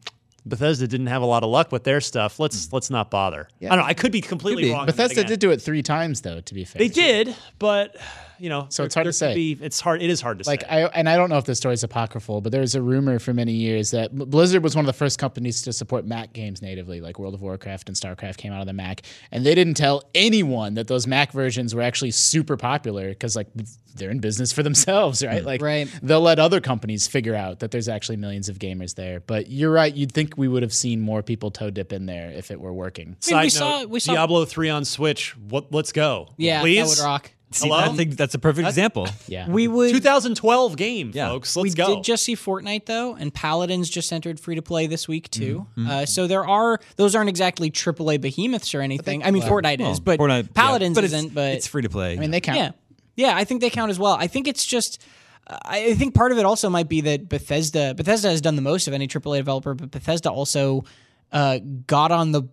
Bethesda 0.50 0.88
didn't 0.88 1.08
have 1.08 1.22
a 1.22 1.26
lot 1.26 1.44
of 1.44 1.50
luck 1.50 1.72
with 1.72 1.84
their 1.84 2.02
stuff. 2.02 2.40
Let's 2.40 2.66
hmm. 2.66 2.76
let's 2.76 2.90
not 2.90 3.12
bother. 3.12 3.48
I 3.62 3.68
don't 3.68 3.78
know. 3.80 3.84
I 3.84 3.94
could 3.94 4.12
be 4.12 4.22
completely 4.22 4.64
Could 4.64 4.70
be. 4.70 4.74
wrong. 4.74 4.86
Bethesda 4.86 5.24
did 5.24 5.40
do 5.40 5.52
it 5.52 5.62
three 5.62 5.84
times 5.84 6.22
though. 6.22 6.42
To 6.42 6.54
be 6.54 6.66
fair, 6.66 6.80
They 6.80 6.88
did, 6.88 7.36
but 7.60 7.96
you 8.40 8.50
know, 8.50 8.68
So 8.70 8.84
it's 8.84 8.96
hard 8.96 9.06
to 9.06 9.14
say. 9.14 9.34
Be, 9.34 9.58
it's 9.62 9.80
hard. 9.80 10.02
It 10.02 10.10
is 10.10 10.22
hard 10.22 10.40
to 10.40 10.48
Like 10.50 10.62
say. 10.62 10.68
I 10.68 10.82
and 10.88 11.08
I 11.10 11.16
don't 11.18 11.30
know 11.30 11.38
if 11.38 11.46
this 11.46 11.64
is 11.66 11.84
apocryphal, 11.84 12.42
but 12.42 12.52
there 12.52 12.62
was 12.62 12.76
a 12.76 12.82
rumor 12.82 13.20
for 13.20 13.34
many 13.34 13.54
years 13.54 13.92
that 13.92 14.14
Blizzard 14.16 14.64
was 14.64 14.76
one 14.76 14.86
of 14.86 14.88
the 14.88 14.94
first 14.98 15.20
companies 15.20 15.62
to 15.64 15.74
support 15.74 16.06
Mac 16.06 16.34
games 16.34 16.62
natively, 16.62 17.02
like 17.02 17.20
World 17.20 17.34
of 17.34 17.42
Warcraft 17.42 17.90
and 17.90 17.96
StarCraft 17.98 18.38
came 18.38 18.54
out 18.54 18.62
of 18.62 18.68
the 18.68 18.74
Mac, 18.74 19.02
and 19.32 19.46
they 19.46 19.56
didn't 19.56 19.76
tell 19.76 20.04
anyone 20.16 20.74
that 20.76 20.88
those 20.88 21.08
Mac 21.08 21.32
versions 21.32 21.74
were 21.76 21.82
actually 21.82 22.12
super 22.12 22.58
popular 22.58 23.10
because 23.10 23.36
like 23.36 23.48
they're 23.96 24.12
in 24.12 24.20
business 24.20 24.52
for 24.52 24.62
themselves, 24.68 25.24
right? 25.26 25.42
Hmm. 25.42 25.46
Like 25.48 25.62
Right. 25.62 25.90
they'll 26.04 26.22
let 26.22 26.40
other 26.40 26.62
companies 26.62 27.08
figure 27.08 27.34
out 27.36 27.60
that 27.60 27.72
there's 27.72 27.90
actually 27.90 28.18
millions 28.18 28.48
of 28.50 28.60
gamers 28.60 28.96
there. 28.96 29.20
But 29.22 29.50
you're 29.50 29.72
right, 29.72 29.94
you'd 29.94 30.12
think 30.12 30.38
we 30.38 30.48
would 30.48 30.62
have 30.64 30.74
seen 30.74 31.02
more 31.02 31.24
people 31.24 31.50
toe 31.52 31.70
dip 31.72 31.92
in 31.92 32.06
there 32.06 32.30
if 32.32 32.52
it 32.52 32.60
were 32.62 32.74
working. 32.74 33.08
I 33.28 33.32
mean, 33.32 33.44
we 33.44 33.50
Side 33.50 33.52
saw- 33.52 33.80
note, 33.80 33.90
we 33.90 34.00
saw- 34.00 34.14
Diablo 34.14 34.46
three 34.46 34.70
on 34.70 34.86
Switch. 34.86 35.36
What? 35.38 35.72
Let's 35.74 35.92
go. 35.92 36.30
Yeah, 36.38 36.62
please. 36.62 36.96
that 36.96 37.02
would 37.04 37.08
rock. 37.08 37.32
See, 37.52 37.70
Hello? 37.70 37.80
I 37.80 37.90
think 37.90 38.18
that's 38.18 38.34
a 38.36 38.40
perfect 38.40 38.68
example. 38.68 39.08
Yeah. 39.28 39.48
We 39.50 39.68
would 39.70 39.92
2012 39.92 40.76
game, 40.76 41.12
Yeah. 41.14 41.30
folks. 41.30 41.56
we 41.56 41.64
Let's 41.64 41.76
go. 41.76 41.96
did 41.96 42.04
just 42.04 42.24
see 42.24 42.36
Fortnite 42.36 42.86
though, 42.86 43.16
and 43.16 43.34
Paladins 43.34 43.90
just 43.90 44.12
entered 44.12 44.40
free 44.40 44.56
to 44.56 44.62
play 44.62 44.86
this 44.88 45.08
week 45.08 45.30
too. 45.30 45.66
Mm-hmm. 45.78 45.88
Uh, 45.90 46.06
so 46.06 46.28
there 46.28 46.46
are 46.46 46.80
those 46.98 47.16
aren't 47.16 47.30
exactly 47.30 47.72
AAA 47.72 48.20
behemoths 48.20 48.76
or 48.76 48.82
anything. 48.82 49.24
I 49.24 49.32
mean, 49.32 49.44
Fortnite 49.44 49.80
is, 49.80 50.00
but 50.02 50.20
Fortnite, 50.20 50.44
yeah. 50.44 50.50
Paladins 50.54 50.96
But 50.96 51.06
it's- 51.06 51.18
isn't. 51.20 51.34
But 51.34 51.54
it's 51.54 51.68
free 51.68 51.84
to 51.84 51.90
play. 51.90 52.14
I 52.14 52.20
mean, 52.20 52.32
they 52.32 52.42
count. 52.42 52.58
yeah, 52.58 52.72
yeah, 53.16 53.36
I 53.36 53.44
think 53.46 53.62
they 53.62 53.70
count 53.70 53.92
as 53.92 54.00
well. 54.00 54.14
I 54.14 54.28
think 54.28 54.48
it's 54.48 54.66
just. 54.66 55.02
I 55.50 55.86
I 55.88 55.94
think 55.94 56.14
part 56.14 56.34
of 56.34 56.38
it 56.38 56.46
also 56.46 56.70
might 56.70 56.90
be 56.90 57.00
that 57.02 57.30
Bethesda 57.30 57.94
Bethesda 57.96 58.30
has 58.30 58.42
done 58.42 58.58
the 58.58 58.62
most 58.62 58.88
of 58.90 58.94
any 58.94 59.08
AAA 59.08 59.38
developer, 59.38 59.74
but 59.74 59.92
Bethesda 59.92 60.30
also 60.30 60.84
uh, 61.32 61.60
got 61.88 62.12
on 62.12 62.34
the 62.34 62.44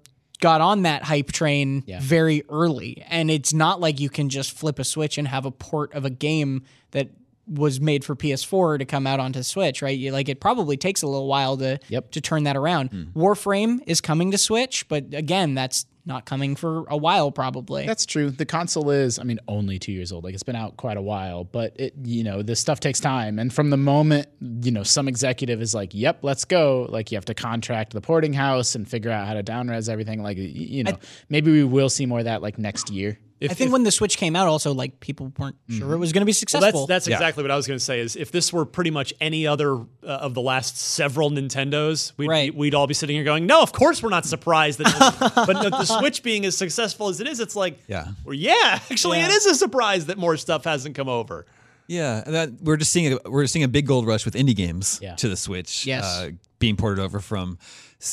got 0.41 0.61
on 0.61 0.83
that 0.83 1.03
hype 1.05 1.33
train 1.33 1.85
very 2.01 2.43
early, 2.49 3.03
and 3.09 3.31
it's 3.31 3.53
not 3.55 3.81
like 3.81 4.01
you 4.01 4.11
can 4.11 4.29
just 4.29 4.53
flip 4.53 4.79
a 4.79 4.85
switch 4.85 5.17
and 5.19 5.29
have 5.29 5.45
a 5.47 5.51
port 5.51 5.93
of 5.95 6.05
a 6.05 6.11
game 6.11 6.65
that 6.91 7.11
was 7.47 7.79
made 7.81 8.05
for 8.05 8.17
PS4 8.17 8.79
to 8.79 8.85
come 8.87 9.07
out 9.07 9.21
onto 9.21 9.43
Switch, 9.43 9.83
right? 9.83 9.99
You, 9.99 10.13
like 10.13 10.31
it 10.31 10.41
probably 10.41 10.77
takes 10.79 11.03
a 11.03 11.07
little 11.07 11.27
while 11.27 11.57
to 11.59 11.79
Yep. 11.89 12.13
to 12.13 12.21
turn 12.23 12.45
that 12.45 12.57
around. 12.57 12.91
Mm. 12.91 13.13
Warframe 13.13 13.81
is 13.87 14.01
coming 14.01 14.31
to 14.31 14.39
Switch, 14.39 14.89
but 14.89 15.13
again, 15.13 15.55
that's 15.55 15.85
not 16.07 16.27
coming 16.27 16.55
for 16.55 16.85
a 16.89 16.97
while 16.97 17.33
probably. 17.33 17.87
That's 17.87 18.07
true. 18.07 18.31
The 18.31 18.45
console 18.45 18.91
is, 18.91 19.19
I 19.19 19.23
mean, 19.23 19.39
only 19.49 19.79
two 19.79 19.93
years 19.93 20.13
old. 20.13 20.25
Like 20.25 20.35
it's 20.35 20.43
been 20.43 20.57
out 20.57 20.77
quite 20.77 20.97
a 20.97 21.03
while, 21.03 21.45
but 21.45 21.73
it, 21.77 21.95
you 22.05 22.25
know, 22.25 22.43
this 22.43 22.61
stuff 22.61 22.81
takes 22.81 23.01
time. 23.01 23.39
And 23.39 23.53
from 23.53 23.71
the 23.71 23.77
moment, 23.77 24.29
you 24.63 24.71
know, 24.71 24.83
some 24.83 25.09
executive 25.09 25.63
is 25.63 25.75
like, 25.75 25.95
"Yep, 25.95 26.19
let's 26.23 26.45
go," 26.45 26.87
like 26.91 27.11
you 27.11 27.17
have 27.17 27.25
to 27.27 27.35
contract 27.35 27.93
the 27.93 28.01
porting 28.01 28.33
house 28.33 28.75
and 28.75 28.89
figure 28.89 29.11
out 29.11 29.27
how 29.27 29.35
to 29.35 29.43
downres 29.43 29.89
everything. 29.89 30.23
Like, 30.23 30.37
you 30.39 30.85
know, 30.85 30.99
maybe 31.29 31.51
we 31.51 31.65
will 31.65 31.89
see 31.89 32.07
more 32.07 32.19
of 32.21 32.27
that 32.27 32.43
like 32.43 32.59
next 32.59 32.91
year. 32.91 33.19
If- 33.41 33.51
I 33.51 33.55
think 33.55 33.69
if- 33.69 33.73
when 33.73 33.83
the 33.83 33.91
Switch 33.91 34.17
came 34.17 34.37
out, 34.37 34.47
also 34.47 34.73
like 34.73 35.01
people 35.01 35.33
weren't 35.39 35.57
sure 35.69 35.93
it 35.93 35.99
was 35.99 36.13
going 36.13 36.23
to 36.23 36.25
be 36.25 36.31
Well, 36.31 36.35
successful. 36.35 36.87
that's 36.87 37.07
that's 37.07 37.09
exactly 37.17 37.43
what 37.43 37.51
I 37.51 37.57
was 37.57 37.67
going 37.67 37.79
to 37.79 37.85
say. 37.85 38.01
Is 38.01 38.17
if 38.17 38.31
this 38.31 38.53
were 38.53 38.65
pretty 38.65 38.91
much 38.91 39.13
any 39.21 39.47
other 39.47 39.75
uh, 39.77 39.85
of 40.07 40.35
the 40.35 40.41
last 40.41 40.79
several 40.79 41.31
Nintendos, 41.31 42.13
we'd, 42.17 42.29
Right. 42.29 42.55
we'd 42.55 42.75
all 42.75 42.87
be 42.87 42.95
sitting 42.95 43.17
here 43.17 43.25
going, 43.25 43.47
"No, 43.47 43.61
of 43.61 43.73
course 43.73 44.03
we're 44.03 44.09
not 44.11 44.25
surprised." 44.25 44.79
That 44.79 45.17
but 45.47 45.63
the, 45.63 45.71
the 45.71 45.85
Switch 45.85 46.23
being 46.23 46.45
as 46.47 46.57
successful 46.57 47.09
as 47.09 47.21
it 47.21 47.27
is, 47.27 47.41
it's 47.41 47.57
like, 47.57 47.79
Yeah. 47.89 48.07
well, 48.25 48.35
yeah, 48.35 48.79
actually, 48.91 49.19
Yeah. 49.19 49.27
it 49.27 49.33
is 49.33 49.47
a 49.47 49.55
surprise 49.55 50.07
that 50.07 50.17
more 50.17 50.37
stuff 50.37 50.65
hasn't 50.65 50.95
come 50.95 51.09
over. 51.09 51.45
Yeah, 51.87 52.23
and 52.25 52.35
that 52.35 52.51
we're 52.63 52.79
just 52.79 52.93
seeing 52.93 53.13
a, 53.13 53.19
we're 53.29 53.47
seeing 53.47 53.63
a 53.63 53.69
big 53.69 53.87
gold 53.87 54.07
rush 54.07 54.25
with 54.25 54.35
indie 54.35 54.57
games 54.57 54.99
Yeah. 55.03 55.17
to 55.17 55.29
the 55.29 55.37
Switch. 55.37 55.87
Yes. 55.87 56.05
uh, 56.05 56.31
being 56.59 56.77
ported 56.77 57.03
over 57.03 57.21
from 57.21 57.59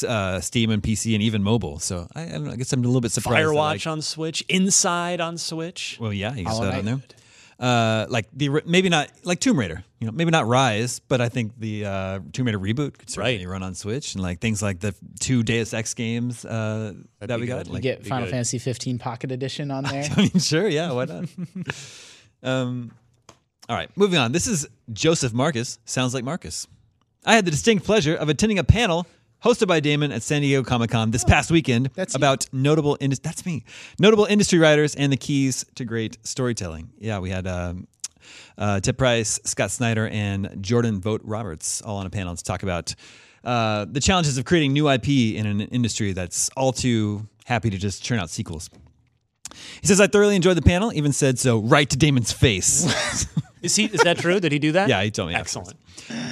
uh, 0.07 0.39
Steam 0.39 0.69
and 0.71 0.81
PC 0.81 1.13
and 1.13 1.21
even 1.23 1.43
mobile. 1.43 1.79
So 1.79 2.07
I, 2.15 2.23
I 2.23 2.27
don't 2.29 2.45
know. 2.45 2.51
I 2.51 2.55
guess 2.55 2.71
I'm 2.73 2.83
a 2.83 2.87
little 2.87 3.01
bit 3.01 3.11
surprised. 3.11 3.35
that, 3.47 3.51
Firewatch 3.53 3.85
like- 3.85 3.87
on 3.87 4.01
Switch, 4.01 4.43
Inside 4.49 5.21
on 5.21 5.37
Switch. 5.37 5.97
well, 5.99 6.13
yeah, 6.13 6.29
you 6.31 6.43
can 6.43 6.45
Hollow 6.45 6.69
set 6.71 6.79
on 6.79 6.85
there. 6.85 6.99
Uh, 7.59 8.07
like 8.09 8.25
the 8.33 8.49
maybe 8.65 8.89
not 8.89 9.11
like 9.23 9.39
Tomb 9.39 9.59
Raider, 9.59 9.83
you 9.99 10.07
know, 10.07 10.11
maybe 10.11 10.31
not 10.31 10.47
Rise, 10.47 10.97
but 10.99 11.21
I 11.21 11.29
think 11.29 11.51
the 11.59 11.85
uh, 11.85 12.19
Tomb 12.33 12.47
Raider 12.47 12.57
reboot 12.57 12.97
could 12.97 13.07
certainly 13.07 13.45
Right. 13.45 13.51
run 13.51 13.61
on 13.61 13.75
Switch 13.75 14.15
and 14.15 14.23
like 14.23 14.39
things 14.39 14.63
like 14.63 14.79
the 14.79 14.95
two 15.19 15.43
Deus 15.43 15.71
Ex 15.71 15.93
games 15.93 16.43
uh, 16.43 16.93
that 17.19 17.27
be 17.35 17.41
we 17.41 17.45
got. 17.45 17.59
good. 17.59 17.67
You 17.67 17.73
Like, 17.73 17.83
get 17.83 18.07
Final 18.07 18.25
good. 18.25 18.31
Fantasy 18.31 18.57
15 18.57 18.97
Pocket 18.97 19.31
Edition 19.31 19.69
on 19.69 19.83
there. 19.91 20.09
I 20.11 20.21
mean, 20.21 20.39
sure, 20.39 20.67
yeah, 20.67 20.91
why 20.91 21.05
not? 21.05 21.25
um, 22.43 22.91
all 23.69 23.75
right, 23.75 23.89
moving 23.95 24.17
on. 24.17 24.31
This 24.31 24.47
is 24.47 24.67
Joseph 24.91 25.31
Marcus. 25.33 25.77
Sounds 25.85 26.15
like 26.15 26.23
Marcus. 26.23 26.65
I 27.25 27.35
had 27.35 27.45
the 27.45 27.51
distinct 27.51 27.85
pleasure 27.85 28.15
of 28.15 28.29
attending 28.29 28.57
a 28.59 28.63
panel 28.63 29.05
hosted 29.43 29.67
by 29.67 29.79
Daemon 29.79 30.11
at 30.11 30.23
San 30.23 30.41
Diego 30.41 30.63
Comic 30.63 30.89
Con 30.91 31.11
this 31.11 31.23
past 31.23 31.51
weekend 31.51 31.89
That's 31.95 32.13
you. 32.13 32.17
about 32.17 32.45
notable 32.51 32.97
indus- 32.99 33.19
that's 33.19 33.45
me 33.45 33.63
notable 33.99 34.25
industry 34.25 34.59
writers 34.59 34.95
and 34.95 35.11
the 35.11 35.17
keys 35.17 35.65
to 35.75 35.85
great 35.85 36.17
storytelling. 36.23 36.89
Yeah, 36.97 37.19
we 37.19 37.29
had 37.29 37.45
um, 37.47 37.87
uh, 38.57 38.79
Tip 38.79 38.97
Price, 38.97 39.39
Scott 39.45 39.71
Snyder, 39.71 40.07
and 40.07 40.57
Jordan 40.61 40.99
Vogt 41.01 41.21
Roberts 41.23 41.81
all 41.81 41.97
on 41.97 42.05
a 42.05 42.09
panel 42.09 42.35
to 42.35 42.43
talk 42.43 42.63
about 42.63 42.93
uh, 43.43 43.85
the 43.89 43.99
challenges 43.99 44.37
of 44.37 44.45
creating 44.45 44.73
new 44.73 44.89
IP 44.89 45.07
in 45.09 45.45
an 45.45 45.61
industry 45.61 46.13
that's 46.13 46.49
all 46.55 46.71
too 46.71 47.27
happy 47.45 47.69
to 47.69 47.77
just 47.77 48.03
churn 48.03 48.19
out 48.19 48.29
sequels. 48.29 48.69
He 49.81 49.87
says, 49.87 49.99
I 49.99 50.07
thoroughly 50.07 50.35
enjoyed 50.35 50.57
the 50.57 50.61
panel, 50.61 50.93
even 50.93 51.11
said 51.11 51.37
so 51.37 51.59
right 51.59 51.89
to 51.89 51.97
Daemon's 51.97 52.31
face. 52.31 53.25
Is 53.61 53.75
he? 53.75 53.85
Is 53.85 54.01
that 54.01 54.17
true? 54.17 54.39
Did 54.39 54.51
he 54.51 54.59
do 54.59 54.71
that? 54.73 54.89
yeah, 54.89 55.03
he 55.03 55.11
told 55.11 55.29
me. 55.29 55.35
Excellent. 55.35 55.77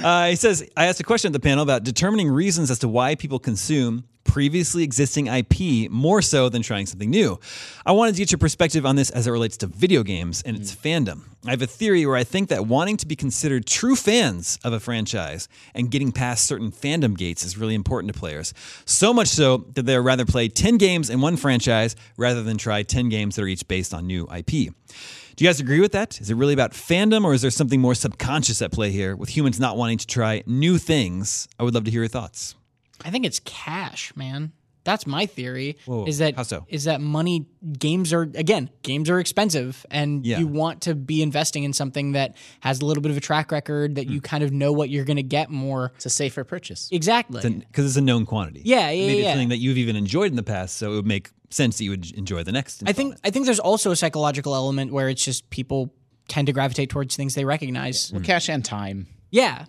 Uh, 0.02 0.28
he 0.28 0.36
says, 0.36 0.68
I 0.76 0.86
asked 0.86 1.00
a 1.00 1.04
question 1.04 1.28
at 1.28 1.32
the 1.32 1.40
panel 1.40 1.62
about 1.62 1.84
determining 1.84 2.28
reasons 2.30 2.70
as 2.70 2.78
to 2.80 2.88
why 2.88 3.14
people 3.14 3.38
consume 3.38 4.04
previously 4.30 4.84
existing 4.84 5.26
IP 5.26 5.90
more 5.90 6.22
so 6.22 6.48
than 6.48 6.62
trying 6.62 6.86
something 6.86 7.10
new. 7.10 7.40
I 7.84 7.90
wanted 7.90 8.14
to 8.14 8.18
get 8.18 8.30
your 8.30 8.38
perspective 8.38 8.86
on 8.86 8.94
this 8.94 9.10
as 9.10 9.26
it 9.26 9.32
relates 9.32 9.56
to 9.56 9.66
video 9.66 10.04
games 10.04 10.40
and 10.46 10.56
its 10.56 10.72
mm. 10.72 10.80
fandom. 10.80 11.22
I 11.44 11.50
have 11.50 11.62
a 11.62 11.66
theory 11.66 12.06
where 12.06 12.14
I 12.14 12.22
think 12.22 12.48
that 12.50 12.64
wanting 12.64 12.96
to 12.98 13.08
be 13.08 13.16
considered 13.16 13.66
true 13.66 13.96
fans 13.96 14.56
of 14.62 14.72
a 14.72 14.78
franchise 14.78 15.48
and 15.74 15.90
getting 15.90 16.12
past 16.12 16.46
certain 16.46 16.70
fandom 16.70 17.16
gates 17.16 17.42
is 17.42 17.58
really 17.58 17.74
important 17.74 18.12
to 18.12 18.18
players. 18.18 18.54
So 18.84 19.12
much 19.12 19.26
so 19.26 19.66
that 19.74 19.84
they'd 19.84 19.98
rather 19.98 20.24
play 20.24 20.48
10 20.48 20.76
games 20.76 21.10
in 21.10 21.20
one 21.20 21.36
franchise 21.36 21.96
rather 22.16 22.44
than 22.44 22.56
try 22.56 22.84
10 22.84 23.08
games 23.08 23.34
that 23.34 23.42
are 23.42 23.48
each 23.48 23.66
based 23.66 23.92
on 23.92 24.06
new 24.06 24.28
IP. 24.32 24.46
Do 24.46 25.44
you 25.44 25.48
guys 25.48 25.58
agree 25.58 25.80
with 25.80 25.92
that? 25.92 26.20
Is 26.20 26.30
it 26.30 26.36
really 26.36 26.54
about 26.54 26.70
fandom 26.70 27.24
or 27.24 27.34
is 27.34 27.42
there 27.42 27.50
something 27.50 27.80
more 27.80 27.96
subconscious 27.96 28.62
at 28.62 28.70
play 28.70 28.92
here 28.92 29.16
with 29.16 29.36
humans 29.36 29.58
not 29.58 29.76
wanting 29.76 29.98
to 29.98 30.06
try 30.06 30.44
new 30.46 30.78
things? 30.78 31.48
I 31.58 31.64
would 31.64 31.74
love 31.74 31.84
to 31.86 31.90
hear 31.90 32.02
your 32.02 32.08
thoughts. 32.08 32.54
I 33.04 33.10
think 33.10 33.24
it's 33.24 33.40
cash, 33.40 34.12
man. 34.16 34.52
That's 34.82 35.06
my 35.06 35.26
theory. 35.26 35.76
Whoa, 35.84 36.06
is 36.06 36.18
that 36.18 36.36
how 36.36 36.42
so? 36.42 36.64
is 36.68 36.84
that 36.84 37.02
money? 37.02 37.44
Games 37.78 38.14
are 38.14 38.22
again, 38.22 38.70
games 38.82 39.10
are 39.10 39.20
expensive, 39.20 39.84
and 39.90 40.24
Yeah. 40.24 40.38
you 40.38 40.46
want 40.46 40.80
to 40.82 40.94
be 40.94 41.20
investing 41.20 41.64
in 41.64 41.74
something 41.74 42.12
that 42.12 42.34
has 42.60 42.80
a 42.80 42.86
little 42.86 43.02
bit 43.02 43.10
of 43.10 43.16
a 43.18 43.20
track 43.20 43.52
record 43.52 43.96
that 43.96 44.06
Hmm. 44.06 44.12
you 44.14 44.20
kind 44.22 44.42
of 44.42 44.52
know 44.52 44.72
what 44.72 44.88
you're 44.88 45.04
going 45.04 45.18
to 45.18 45.22
get 45.22 45.50
more. 45.50 45.92
It's 45.96 46.06
a 46.06 46.10
safer 46.10 46.44
purchase. 46.44 46.88
Exactly. 46.90 47.42
Because 47.42 47.84
it's 47.84 47.96
a 47.96 48.00
known 48.00 48.24
quantity. 48.24 48.62
Yeah, 48.64 48.90
yeah, 48.90 49.06
Maybe 49.06 49.18
it's 49.18 49.24
yeah. 49.24 49.32
something 49.32 49.48
that 49.50 49.58
you've 49.58 49.76
even 49.78 49.96
enjoyed 49.96 50.30
in 50.30 50.36
the 50.36 50.42
past, 50.42 50.78
so 50.78 50.92
it 50.92 50.96
would 50.96 51.06
make 51.06 51.28
sense 51.50 51.76
that 51.76 51.84
you 51.84 51.90
would 51.90 52.10
enjoy 52.12 52.42
the 52.42 52.52
next. 52.52 52.82
I 52.86 52.92
think 52.92 53.16
I 53.22 53.30
think 53.30 53.44
there's 53.44 53.60
also 53.60 53.90
a 53.90 53.96
psychological 53.96 54.54
element 54.54 54.92
where 54.94 55.10
it's 55.10 55.22
just 55.24 55.50
people 55.50 55.92
tend 56.28 56.46
to 56.46 56.54
gravitate 56.54 56.88
towards 56.88 57.16
things 57.16 57.34
they 57.34 57.44
recognize. 57.44 58.10
Well, 58.12 58.22
cash 58.22 58.48
and 58.48 58.64
time. 58.64 59.08
Yeah. 59.30 59.66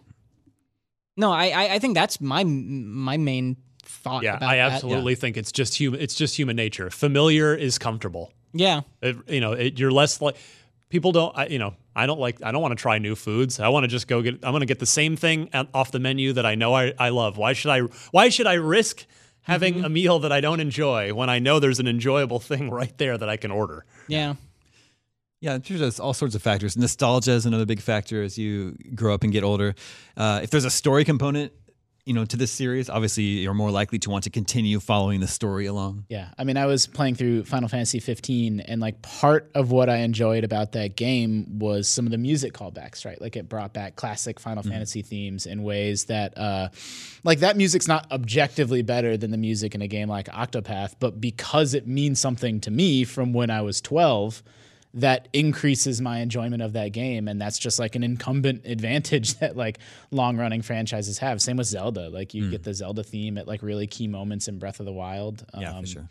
No, 1.17 1.31
I 1.31 1.49
I, 1.49 1.73
I 1.75 1.79
think 1.79 1.95
that's 1.95 2.19
my 2.21 2.43
my 2.43 3.17
main 3.17 3.57
thought. 3.83 4.23
Yeah, 4.23 4.37
I 4.41 4.59
absolutely 4.59 5.15
think 5.15 5.37
it's 5.37 5.51
just 5.51 5.75
human. 5.75 5.99
It's 5.99 6.15
just 6.15 6.37
human 6.37 6.55
nature. 6.55 6.89
Familiar 6.89 7.55
is 7.55 7.77
comfortable. 7.77 8.31
Yeah. 8.53 8.81
It, 9.01 9.17
you 9.27 9.39
know, 9.39 9.53
it, 9.53 9.79
you're 9.79 9.91
less 9.91 10.21
like 10.21 10.37
people 10.89 11.11
don't. 11.11 11.35
I, 11.37 11.47
you 11.47 11.59
know, 11.59 11.73
I 11.95 12.05
don't 12.05 12.19
like. 12.19 12.43
I 12.43 12.51
don't 12.51 12.61
want 12.61 12.77
to 12.77 12.81
try 12.81 12.97
new 12.97 13.15
foods. 13.15 13.59
I 13.59 13.69
want 13.69 13.83
to 13.83 13.87
just 13.87 14.07
go 14.07 14.21
get. 14.21 14.35
I'm 14.43 14.51
going 14.51 14.61
to 14.61 14.65
get 14.65 14.79
the 14.79 14.85
same 14.85 15.15
thing 15.15 15.49
off 15.73 15.91
the 15.91 15.99
menu 15.99 16.33
that 16.33 16.45
I 16.45 16.55
know 16.55 16.73
I, 16.73 16.93
I 16.97 17.09
love. 17.09 17.37
Why 17.37 17.53
should 17.53 17.71
I? 17.71 17.81
Why 18.11 18.29
should 18.29 18.47
I 18.47 18.53
risk 18.53 19.05
having 19.43 19.75
mm-hmm. 19.75 19.85
a 19.85 19.89
meal 19.89 20.19
that 20.19 20.31
I 20.31 20.41
don't 20.41 20.59
enjoy 20.59 21.13
when 21.13 21.29
I 21.29 21.39
know 21.39 21.59
there's 21.59 21.79
an 21.79 21.87
enjoyable 21.87 22.39
thing 22.51 22.69
right 22.69 22.95
there 22.97 23.17
that 23.17 23.29
I 23.29 23.37
can 23.37 23.51
order? 23.51 23.85
Yeah. 24.07 24.35
Yeah, 25.41 25.55
I'm 25.55 25.63
sure 25.63 25.79
there's 25.79 25.99
all 25.99 26.13
sorts 26.13 26.35
of 26.35 26.43
factors. 26.43 26.77
Nostalgia 26.77 27.31
is 27.31 27.47
another 27.47 27.65
big 27.65 27.81
factor 27.81 28.21
as 28.21 28.37
you 28.37 28.77
grow 28.93 29.15
up 29.15 29.23
and 29.23 29.33
get 29.33 29.43
older. 29.43 29.73
Uh, 30.15 30.39
if 30.43 30.51
there's 30.51 30.65
a 30.65 30.69
story 30.69 31.03
component, 31.03 31.51
you 32.05 32.13
know, 32.13 32.25
to 32.25 32.37
this 32.37 32.51
series, 32.51 32.91
obviously 32.91 33.23
you're 33.23 33.55
more 33.55 33.71
likely 33.71 33.97
to 33.99 34.11
want 34.11 34.23
to 34.25 34.29
continue 34.29 34.79
following 34.79 35.19
the 35.19 35.27
story 35.27 35.65
along. 35.65 36.05
Yeah, 36.09 36.29
I 36.37 36.43
mean, 36.43 36.57
I 36.57 36.67
was 36.67 36.85
playing 36.85 37.15
through 37.15 37.45
Final 37.45 37.69
Fantasy 37.69 37.99
15, 37.99 38.59
and 38.59 38.79
like 38.81 39.01
part 39.01 39.49
of 39.55 39.71
what 39.71 39.89
I 39.89 39.97
enjoyed 39.97 40.43
about 40.43 40.73
that 40.73 40.95
game 40.95 41.59
was 41.59 41.87
some 41.87 42.05
of 42.05 42.11
the 42.11 42.17
music 42.19 42.53
callbacks, 42.53 43.03
right? 43.03 43.19
Like 43.19 43.35
it 43.35 43.49
brought 43.49 43.73
back 43.73 43.95
classic 43.95 44.39
Final 44.39 44.61
Fantasy 44.61 45.01
themes 45.01 45.47
in 45.47 45.63
ways 45.63 46.05
that, 46.05 46.37
uh, 46.37 46.69
like 47.23 47.39
that 47.39 47.57
music's 47.57 47.87
not 47.87 48.11
objectively 48.11 48.83
better 48.83 49.17
than 49.17 49.31
the 49.31 49.37
music 49.37 49.73
in 49.73 49.81
a 49.81 49.87
game 49.87 50.07
like 50.07 50.27
Octopath, 50.27 50.95
but 50.99 51.19
because 51.19 51.73
it 51.73 51.87
means 51.87 52.19
something 52.19 52.59
to 52.61 52.69
me 52.69 53.03
from 53.03 53.33
when 53.33 53.49
I 53.49 53.61
was 53.61 53.81
12. 53.81 54.43
That 54.95 55.29
increases 55.31 56.01
my 56.01 56.19
enjoyment 56.19 56.61
of 56.61 56.73
that 56.73 56.89
game, 56.89 57.29
and 57.29 57.39
that's 57.41 57.57
just 57.57 57.79
like 57.79 57.95
an 57.95 58.03
incumbent 58.03 58.65
advantage 58.65 59.35
that 59.39 59.55
like 59.55 59.79
long 60.11 60.35
running 60.37 60.61
franchises 60.61 61.17
have. 61.19 61.41
Same 61.41 61.57
with 61.57 61.67
Zelda, 61.67 62.09
like 62.09 62.33
you 62.33 62.51
get 62.51 62.63
the 62.63 62.73
Zelda 62.73 63.01
theme 63.03 63.37
at 63.37 63.47
like 63.47 63.61
really 63.63 63.87
key 63.87 64.07
moments 64.07 64.47
in 64.49 64.59
Breath 64.59 64.79
of 64.81 64.85
the 64.85 64.91
Wild. 64.91 65.45
Yeah, 65.57 65.71
Um, 65.73 65.83
for 65.83 65.87
sure. 65.87 66.09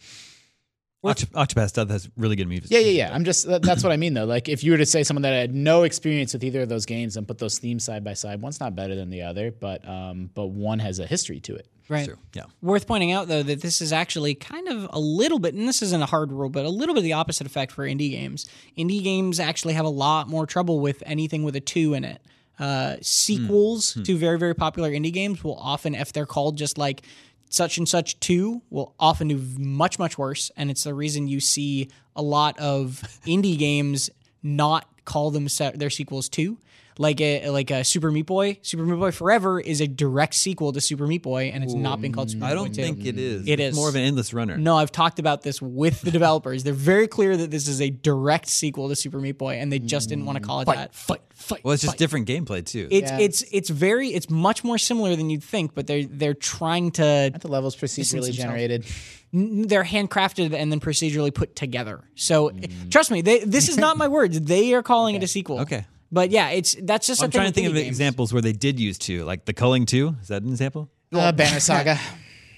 Oct- 1.02 1.30
Octopath 1.32 1.68
stuff 1.70 1.88
has 1.88 2.10
really 2.18 2.36
good 2.36 2.46
music. 2.48 2.70
yeah, 2.70 2.78
yeah, 2.80 2.90
yeah. 3.06 3.14
I'm 3.14 3.24
just 3.24 3.46
that, 3.46 3.62
that's 3.62 3.82
what 3.82 3.90
I 3.90 3.96
mean 3.96 4.12
though. 4.12 4.26
Like 4.26 4.50
if 4.50 4.62
you 4.62 4.72
were 4.72 4.78
to 4.78 4.84
say 4.84 5.02
someone 5.02 5.22
that 5.22 5.32
had 5.32 5.54
no 5.54 5.84
experience 5.84 6.34
with 6.34 6.44
either 6.44 6.60
of 6.62 6.68
those 6.68 6.84
games 6.84 7.16
and 7.16 7.26
put 7.26 7.38
those 7.38 7.58
themes 7.58 7.84
side 7.84 8.04
by 8.04 8.12
side, 8.12 8.42
one's 8.42 8.60
not 8.60 8.76
better 8.76 8.94
than 8.94 9.08
the 9.08 9.22
other, 9.22 9.50
but 9.50 9.86
um, 9.88 10.28
but 10.34 10.48
one 10.48 10.78
has 10.78 10.98
a 10.98 11.06
history 11.06 11.40
to 11.40 11.54
it. 11.54 11.66
Right. 11.90 12.06
True. 12.06 12.18
Yeah. 12.34 12.44
Worth 12.62 12.86
pointing 12.86 13.10
out, 13.10 13.26
though, 13.26 13.42
that 13.42 13.62
this 13.62 13.80
is 13.80 13.92
actually 13.92 14.36
kind 14.36 14.68
of 14.68 14.88
a 14.92 15.00
little 15.00 15.40
bit, 15.40 15.54
and 15.54 15.66
this 15.66 15.82
isn't 15.82 16.00
a 16.00 16.06
hard 16.06 16.30
rule, 16.30 16.48
but 16.48 16.64
a 16.64 16.68
little 16.68 16.94
bit 16.94 17.00
of 17.00 17.04
the 17.04 17.14
opposite 17.14 17.48
effect 17.48 17.72
for 17.72 17.84
indie 17.84 18.12
games. 18.12 18.48
Indie 18.78 19.02
games 19.02 19.40
actually 19.40 19.74
have 19.74 19.84
a 19.84 19.90
lot 19.90 20.28
more 20.28 20.46
trouble 20.46 20.78
with 20.78 21.02
anything 21.04 21.42
with 21.42 21.56
a 21.56 21.60
two 21.60 21.94
in 21.94 22.04
it. 22.04 22.22
Uh, 22.60 22.96
sequels 23.00 23.94
to 24.04 24.16
very, 24.16 24.38
very 24.38 24.54
popular 24.54 24.90
indie 24.90 25.12
games 25.12 25.42
will 25.42 25.56
often, 25.56 25.94
if 25.96 26.12
they're 26.12 26.26
called 26.26 26.56
just 26.56 26.78
like 26.78 27.02
such 27.48 27.76
and 27.78 27.88
such 27.88 28.20
two, 28.20 28.62
will 28.70 28.94
often 29.00 29.26
do 29.26 29.42
much, 29.58 29.98
much 29.98 30.16
worse. 30.16 30.52
And 30.56 30.70
it's 30.70 30.84
the 30.84 30.94
reason 30.94 31.26
you 31.26 31.40
see 31.40 31.88
a 32.14 32.22
lot 32.22 32.56
of 32.60 33.02
indie 33.26 33.58
games 33.58 34.10
not 34.42 34.86
call 35.04 35.32
them 35.32 35.48
se- 35.48 35.72
their 35.74 35.90
sequels 35.90 36.28
too. 36.28 36.58
Like 36.98 37.20
a 37.20 37.48
like 37.50 37.70
a 37.70 37.82
Super 37.84 38.10
Meat 38.10 38.26
Boy. 38.26 38.58
Super 38.62 38.84
Meat 38.84 38.98
Boy 38.98 39.10
Forever 39.10 39.58
is 39.60 39.80
a 39.80 39.86
direct 39.86 40.34
sequel 40.34 40.72
to 40.72 40.80
Super 40.80 41.06
Meat 41.06 41.22
Boy, 41.22 41.50
and 41.54 41.64
it's 41.64 41.72
not 41.72 42.00
been 42.00 42.12
called 42.12 42.30
Super 42.30 42.44
I 42.44 42.48
Meat 42.48 42.54
don't 42.54 42.68
Boy 42.68 42.74
2. 42.74 42.82
think 42.82 43.06
it 43.06 43.18
is. 43.18 43.46
It 43.48 43.60
It's 43.60 43.70
is. 43.70 43.74
more 43.76 43.88
of 43.88 43.94
an 43.94 44.02
endless 44.02 44.34
runner. 44.34 44.58
No, 44.58 44.76
I've 44.76 44.92
talked 44.92 45.18
about 45.18 45.42
this 45.42 45.62
with 45.62 46.02
the 46.02 46.10
developers. 46.10 46.62
They're 46.64 46.72
very 46.74 47.08
clear 47.08 47.36
that 47.36 47.50
this 47.50 47.68
is 47.68 47.80
a 47.80 47.90
direct 47.90 48.48
sequel 48.48 48.88
to 48.88 48.96
Super 48.96 49.18
Meat 49.18 49.38
Boy, 49.38 49.54
and 49.54 49.72
they 49.72 49.78
just 49.78 50.08
didn't 50.08 50.26
want 50.26 50.36
to 50.38 50.44
call 50.44 50.60
it 50.60 50.66
that. 50.66 50.94
fight, 50.94 51.20
fight. 51.32 51.64
Well, 51.64 51.72
it's 51.72 51.82
just 51.82 51.96
different 51.96 52.28
gameplay 52.28 52.64
too. 52.66 52.88
It's 52.90 53.10
Yeah. 53.10 53.18
it's 53.18 53.44
it's 53.50 53.70
very 53.70 54.08
it's 54.08 54.28
much 54.28 54.62
more 54.64 54.76
similar 54.78 55.16
than 55.16 55.30
you'd 55.30 55.44
think, 55.44 55.74
but 55.74 55.86
they're 55.86 56.04
they're 56.04 56.34
trying 56.34 56.90
to 56.92 57.32
the 57.40 57.48
levels 57.48 57.76
procedurally 57.76 58.32
generated. 58.32 58.84
they're 59.32 59.84
handcrafted 59.84 60.52
and 60.52 60.72
then 60.72 60.80
procedurally 60.80 61.32
put 61.32 61.54
together. 61.54 62.02
So 62.16 62.50
mm. 62.50 62.90
trust 62.90 63.10
me, 63.10 63.22
they, 63.22 63.38
this 63.44 63.68
is 63.68 63.78
not 63.78 63.96
my 63.96 64.08
words. 64.08 64.40
They 64.40 64.74
are 64.74 64.82
calling 64.82 65.14
it 65.14 65.22
a 65.22 65.28
sequel. 65.28 65.60
Okay. 65.60 65.86
But 66.12 66.30
yeah, 66.30 66.50
it's 66.50 66.76
that's 66.82 67.06
just. 67.06 67.22
I'm 67.22 67.28
a 67.28 67.30
thing 67.32 67.38
trying 67.40 67.48
to 67.50 67.54
think 67.54 67.66
of 67.68 67.72
indie 67.74 67.76
games. 67.84 67.88
examples 67.88 68.32
where 68.32 68.42
they 68.42 68.52
did 68.52 68.80
use 68.80 68.98
two, 68.98 69.24
like 69.24 69.44
the 69.44 69.52
culling 69.52 69.86
two. 69.86 70.16
Is 70.22 70.28
that 70.28 70.42
an 70.42 70.48
example? 70.50 70.90
Uh, 71.12 71.30
Banner 71.32 71.60
Saga. 71.70 71.98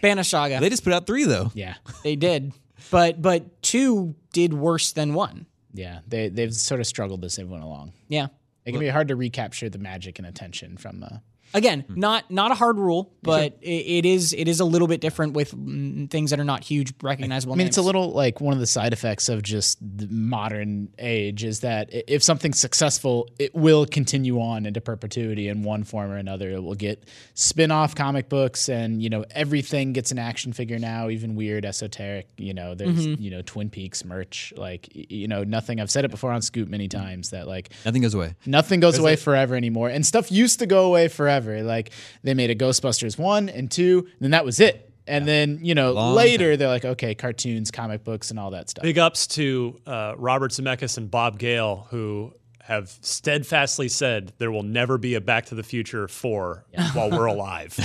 Banner 0.01 0.23
Saga. 0.25 0.59
They 0.61 0.69
just 0.71 0.85
put 0.85 0.93
out 0.93 1.07
three 1.07 1.25
though. 1.25 1.51
yeah, 1.55 1.75
They 2.03 2.17
did, 2.17 2.53
but 2.91 3.21
but 3.21 3.63
two 3.63 4.15
did 4.33 4.55
worse 4.55 4.93
than 4.93 5.15
one. 5.15 5.47
yeah. 5.75 6.01
They 6.09 6.29
they've 6.29 6.53
sort 6.55 6.81
of 6.81 6.87
struggled 6.87 7.25
as 7.25 7.37
they 7.37 7.45
went 7.45 7.63
along. 7.65 7.93
Yeah. 8.09 8.29
It 8.65 8.71
can 8.73 8.81
be 8.81 8.89
hard 8.89 9.09
to 9.09 9.17
recapture 9.17 9.69
the 9.69 9.79
magic 9.79 10.19
and 10.19 10.27
attention 10.29 10.77
from. 10.77 11.03
Uh, 11.03 11.19
Again, 11.55 11.85
Hmm. 11.89 12.01
not 12.01 12.31
not 12.31 12.51
a 12.51 12.55
hard 12.55 12.79
rule, 12.79 13.13
but 13.23 13.59
it, 13.61 13.69
it 13.69 14.07
is 14.07 14.33
it 14.33 14.49
is 14.49 14.61
a 14.61 14.65
little 14.65 14.89
bit 14.89 15.01
different 15.01 15.35
with 15.35 15.55
mm, 15.55 16.11
things 16.11 16.31
that 16.31 16.41
are 16.41 16.45
not 16.45 16.65
huge 16.65 16.93
recognizable. 17.03 17.55
I 17.55 17.57
mean, 17.57 17.67
it's 17.67 17.77
a 17.77 17.83
little 17.83 18.13
like 18.13 18.41
one 18.41 18.55
of 18.55 18.61
the 18.61 18.67
side 18.67 18.93
effects 18.93 19.29
of 19.29 19.43
just 19.43 19.79
the 19.81 20.07
modern 20.09 20.89
age 20.99 21.45
is 21.45 21.61
that 21.61 21.91
if 21.93 22.23
something's 22.23 22.59
successful, 22.61 23.29
it 23.39 23.55
will 23.55 23.87
continue 23.87 24.41
on 24.41 24.65
into 24.67 24.81
perpetuity 24.81 25.49
in 25.49 25.63
one 25.63 25.85
form 25.85 26.11
or 26.11 26.17
another. 26.17 26.51
It 26.51 26.63
will 26.63 26.75
get 26.75 27.05
spin-off 27.35 27.95
comic 27.95 28.29
books, 28.29 28.69
and 28.69 29.03
you 29.03 29.11
know 29.11 29.25
everything 29.31 29.93
gets 29.93 30.11
an 30.13 30.19
action 30.19 30.53
figure 30.53 30.79
now, 30.79 31.09
even 31.11 31.35
weird, 31.35 31.65
esoteric. 31.65 32.29
You 32.39 32.55
know, 32.55 32.75
there's 32.75 32.93
Mm-hmm. 32.93 33.23
you 33.23 33.31
know 33.31 33.43
Twin 33.43 33.69
Peaks 33.71 34.05
merch, 34.05 34.53
like 34.57 34.89
you 34.93 35.27
know 35.29 35.45
nothing. 35.45 35.81
I've 35.81 35.91
said 35.91 36.05
it 36.05 36.11
before 36.11 36.31
on 36.31 36.43
Scoop 36.43 36.69
many 36.69 36.89
times 36.89 37.31
that 37.31 37.49
like 37.49 37.71
Nothing 37.85 38.03
goes 38.03 38.15
away. 38.15 38.35
Nothing 38.47 38.81
goes 38.81 38.99
away 38.99 39.17
forever 39.17 39.57
anymore. 39.57 39.89
And 39.89 40.05
stuff 40.07 40.31
used 40.31 40.59
to 40.61 40.67
go 40.67 40.85
away 40.87 41.09
forever. 41.09 41.42
Like 41.63 41.91
they 42.23 42.35
made 42.35 42.51
a 42.51 42.55
Ghostbusters 42.55 43.19
1 43.19 43.49
and 43.49 43.71
2, 43.71 43.99
and 44.07 44.17
then 44.21 44.31
that 44.33 44.45
was 44.45 44.61
it. 44.61 44.89
And 45.07 45.27
then, 45.27 45.59
you 45.63 45.75
know, 45.75 45.93
Long 45.93 46.15
later 46.15 46.57
they're 46.57 46.69
like, 46.69 46.85
okay, 46.85 47.15
cartoons, 47.15 47.71
comic 47.73 48.05
books, 48.05 48.31
and 48.31 48.39
all 48.39 48.53
that 48.53 48.71
stuff. 48.71 48.83
Big 48.85 48.99
ups 48.99 49.27
to 49.29 49.81
uh, 49.87 50.15
Robert 50.17 50.53
Zemeckis 50.53 50.97
and 50.97 51.11
Bob 51.11 51.39
Gale, 51.41 51.89
who 51.91 52.33
have 52.63 52.89
steadfastly 53.01 53.89
said 53.89 54.33
there 54.39 54.53
will 54.53 54.63
never 54.63 54.99
be 54.99 55.15
a 55.17 55.21
Back 55.21 55.47
to 55.47 55.57
the 55.57 55.65
Future 55.65 56.07
4 56.07 56.65
while 56.93 57.11
we're 57.11 57.27
alive. 57.27 57.77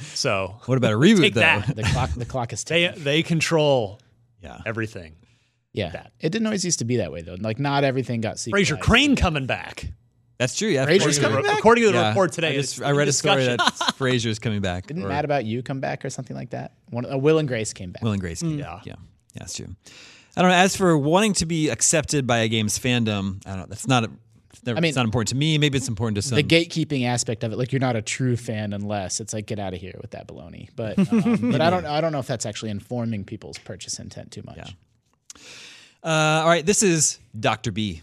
So 0.00 0.56
What 0.66 0.76
about 0.76 0.92
a 0.92 0.96
reboot 0.96 1.20
Take 1.20 1.34
though? 1.34 1.40
that. 1.40 1.76
The 1.76 1.84
clock, 1.84 2.10
the 2.10 2.24
clock 2.24 2.52
is 2.52 2.64
they 2.64 2.88
ticking. 2.88 3.04
they 3.04 3.22
control 3.22 4.00
Yeah. 4.42 4.58
everything. 4.66 5.14
Yeah, 5.72 5.90
that. 5.90 6.12
it 6.20 6.30
didn't 6.30 6.46
always 6.46 6.64
used 6.64 6.80
to 6.80 6.84
be 6.84 6.96
that 6.98 7.10
way 7.12 7.22
though. 7.22 7.36
Like 7.38 7.58
not 7.60 7.84
everything 7.84 8.20
got 8.20 8.36
Frasier 8.36 8.64
sequelized. 8.66 8.80
Crane 8.80 9.16
coming 9.16 9.46
back. 9.46 9.86
That's 10.38 10.56
true. 10.56 10.68
Yeah. 10.68 10.84
Frasier's 10.86 11.18
Frasier- 11.18 11.22
coming 11.22 11.42
back? 11.42 11.58
According 11.58 11.84
to 11.84 11.92
the 11.92 11.98
Yeah. 11.98 12.08
report 12.08 12.32
today, 12.32 12.48
I, 12.54 12.60
just, 12.60 12.82
I 12.82 12.90
read 12.90 13.06
a 13.08 13.12
story 13.12 13.46
discussion. 13.46 13.56
that 13.78 13.94
Frasier's 13.96 14.38
coming 14.38 14.60
back. 14.60 14.86
Didn't 14.88 15.04
or 15.04 15.08
Mad 15.08 15.24
About 15.24 15.44
You 15.44 15.62
come 15.62 15.80
back 15.80 16.04
or 16.04 16.10
something 16.10 16.36
like 16.36 16.50
that? 16.50 16.72
One, 16.90 17.06
uh, 17.10 17.16
Will 17.16 17.38
and 17.38 17.46
Grace 17.48 17.72
came 17.72 17.92
back. 17.92 18.02
Will 18.02 18.12
and 18.12 18.20
Grace. 18.20 18.42
Yeah. 18.42 18.50
Yeah. 18.58 18.80
Yeah. 18.84 18.94
That's 19.36 19.54
true. 19.54 19.68
I 20.36 20.42
don't 20.42 20.50
know. 20.50 20.56
As 20.56 20.74
for 20.76 20.98
wanting 20.98 21.32
to 21.34 21.46
be 21.46 21.68
accepted 21.68 22.26
by 22.26 22.38
a 22.38 22.48
game's 22.48 22.78
fandom, 22.78 23.40
I 23.46 23.50
don't 23.50 23.58
know. 23.60 23.66
That's 23.68 23.86
not 23.86 24.04
a. 24.04 24.10
It's, 24.50 24.64
never, 24.64 24.78
I 24.78 24.80
mean- 24.80 24.88
it's 24.88 24.96
not 24.96 25.04
important 25.04 25.28
to 25.28 25.36
me. 25.36 25.58
Maybe 25.58 25.78
it's 25.78 25.88
important 25.88 26.16
to 26.16 26.22
some. 26.22 26.34
the 26.36 26.42
gatekeeping 26.42 27.06
aspect 27.06 27.42
of 27.44 27.52
it, 27.52 27.58
like 27.58 27.72
you're 27.72 27.80
not 27.80 27.94
a 27.96 28.02
true 28.02 28.36
fan 28.36 28.72
unless 28.72 29.20
it's 29.20 29.32
like 29.32 29.46
get 29.46 29.58
out 29.60 29.74
of 29.74 29.80
here 29.80 29.96
with 30.00 30.10
that 30.12 30.26
baloney. 30.28 30.68
But 30.74 30.98
um, 30.98 31.50
but 31.52 31.60
I 31.60 31.70
don't 31.70 31.86
I 31.86 32.00
don't 32.00 32.10
know 32.12 32.18
if 32.20 32.26
that's 32.26 32.46
actually 32.46 32.70
informing 32.70 33.24
people's 33.24 33.58
purchase 33.58 33.98
intent 34.00 34.30
too 34.32 34.42
much. 34.44 34.74
Uh, 36.02 36.08
all 36.42 36.48
right, 36.48 36.64
this 36.66 36.82
is 36.82 37.18
Dr. 37.38 37.72
B. 37.72 38.02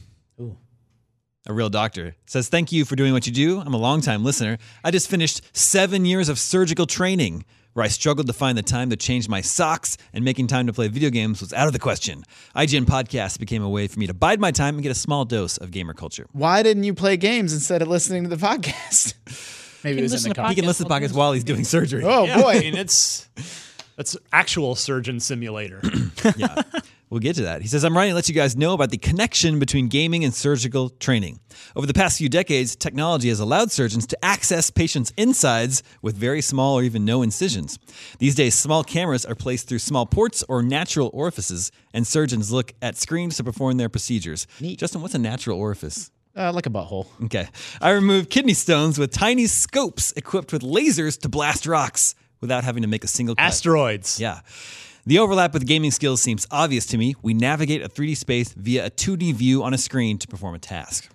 A 1.48 1.54
real 1.54 1.70
doctor 1.70 2.16
says, 2.28 2.50
Thank 2.50 2.72
you 2.72 2.86
for 2.86 2.96
doing 2.96 3.14
what 3.14 3.26
you 3.26 3.34
do. 3.34 3.60
I'm 3.60 3.74
a 3.74 3.78
longtime 3.78 4.24
listener. 4.24 4.60
I 4.84 4.92
just 4.92 5.10
finished 5.10 5.42
seven 5.58 6.06
years 6.06 6.30
of 6.30 6.38
surgical 6.38 6.86
training 6.86 7.46
where 7.74 7.84
I 7.84 7.88
struggled 7.88 8.28
to 8.28 8.34
find 8.34 8.58
the 8.58 8.62
time 8.62 8.90
to 8.92 8.96
change 8.96 9.28
my 9.28 9.42
socks 9.42 9.98
and 10.14 10.24
making 10.24 10.48
time 10.48 10.68
to 10.68 10.74
play 10.74 10.88
video 10.88 11.10
games 11.10 11.42
was 11.42 11.52
out 11.54 11.66
of 11.68 11.74
the 11.74 11.80
question. 11.80 12.24
IGN 12.56 12.84
Podcast 12.86 13.40
became 13.40 13.64
a 13.64 13.70
way 13.70 13.88
for 13.88 13.98
me 13.98 14.06
to 14.08 14.14
bide 14.14 14.40
my 14.40 14.52
time 14.52 14.76
and 14.76 14.84
get 14.84 14.92
a 14.92 14.96
small 14.96 15.26
dose 15.26 15.58
of 15.58 15.72
gamer 15.72 15.94
culture. 15.94 16.28
Why 16.34 16.62
didn't 16.64 16.84
you 16.84 16.94
play 16.94 17.18
games 17.18 17.54
instead 17.54 17.82
of 17.82 17.88
listening 17.88 18.24
to 18.24 18.30
the 18.30 18.36
podcast? 18.36 19.14
Maybe 19.84 20.00
it 20.00 20.04
was 20.04 20.12
in 20.12 20.16
listen 20.16 20.30
the 20.30 20.36
to 20.36 20.42
car. 20.42 20.50
He 20.50 20.56
can 20.56 20.66
listen 20.66 20.88
to 20.88 20.94
podcasts 20.94 21.14
while 21.14 21.32
he's 21.32 21.44
doing 21.44 21.64
surgery. 21.64 22.04
Oh 22.06 22.26
Yeah, 22.26 22.40
boy. 22.42 22.50
I 22.52 22.60
mean 22.60 22.76
it's 22.76 23.28
that's 23.96 24.16
actual 24.32 24.76
surgeon 24.76 25.20
simulator. 25.20 25.82
yeah. 26.38 26.62
We'll 27.12 27.20
get 27.20 27.36
to 27.36 27.42
that. 27.42 27.62
He 27.62 27.68
says, 27.68 27.84
I'm 27.84 27.96
writing 27.96 28.12
to 28.12 28.16
let 28.16 28.30
you 28.30 28.34
guys 28.34 28.56
know 28.56 28.74
about 28.74 28.90
the 28.90 28.98
connection 28.98 29.60
between 29.60 29.90
gaming 29.90 30.24
and 30.24 30.34
surgical 30.34 30.90
training. 30.90 31.42
Over 31.76 31.86
the 31.86 31.94
past 31.94 32.18
few 32.18 32.30
decades, 32.30 32.74
technology 32.74 33.28
has 33.28 33.42
allowed 33.42 33.70
surgeons 33.70 34.08
to 34.08 34.26
access 34.26 34.70
patients' 34.70 35.12
insides 35.18 35.84
with 36.02 36.16
very 36.16 36.42
small 36.42 36.80
or 36.80 36.84
even 36.84 37.04
no 37.04 37.22
incisions. 37.22 37.78
These 38.20 38.36
days, 38.36 38.56
small 38.56 38.86
cameras 38.86 39.26
are 39.26 39.36
placed 39.36 39.68
through 39.68 39.80
small 39.80 40.06
ports 40.06 40.42
or 40.48 40.64
natural 40.64 41.12
orifices, 41.14 41.70
and 41.94 42.08
surgeons 42.08 42.50
look 42.50 42.72
at 42.82 42.96
screens 42.96 43.36
to 43.36 43.44
perform 43.44 43.76
their 43.76 43.90
procedures. 43.90 44.48
Justin, 44.62 45.02
what's 45.02 45.14
a 45.14 45.20
natural 45.20 45.60
orifice? 45.60 46.12
Uh, 46.34 46.54
like 46.54 46.66
a 46.66 46.70
butthole. 46.70 47.08
Okay. 47.26 47.50
I 47.82 47.90
remove 47.90 48.30
kidney 48.30 48.54
stones 48.54 48.98
with 48.98 49.12
tiny 49.12 49.48
scopes 49.48 50.14
equipped 50.16 50.54
with 50.54 50.62
lasers 50.62 51.20
to 51.24 51.28
blast 51.30 51.66
rocks 51.68 52.16
without 52.40 52.64
having 52.64 52.84
to 52.84 52.88
make 52.88 53.04
a 53.04 53.08
single 53.08 53.36
cut. 53.36 53.44
Asteroids. 53.44 54.18
Yeah. 54.18 54.40
The 55.06 55.18
overlap 55.18 55.54
with 55.54 55.66
gaming 55.66 55.92
skills 55.92 56.22
seems 56.22 56.46
obvious 56.52 56.86
to 56.88 56.98
me. 56.98 57.16
We 57.24 57.34
navigate 57.34 57.82
a 57.82 57.90
3D 57.90 58.16
space 58.18 58.54
via 58.54 58.86
a 58.86 58.90
2D 58.92 59.34
view 59.34 59.64
on 59.64 59.74
a 59.74 59.78
screen 59.78 60.20
to 60.20 60.28
perform 60.28 60.54
a 60.54 60.60
task. 60.60 61.10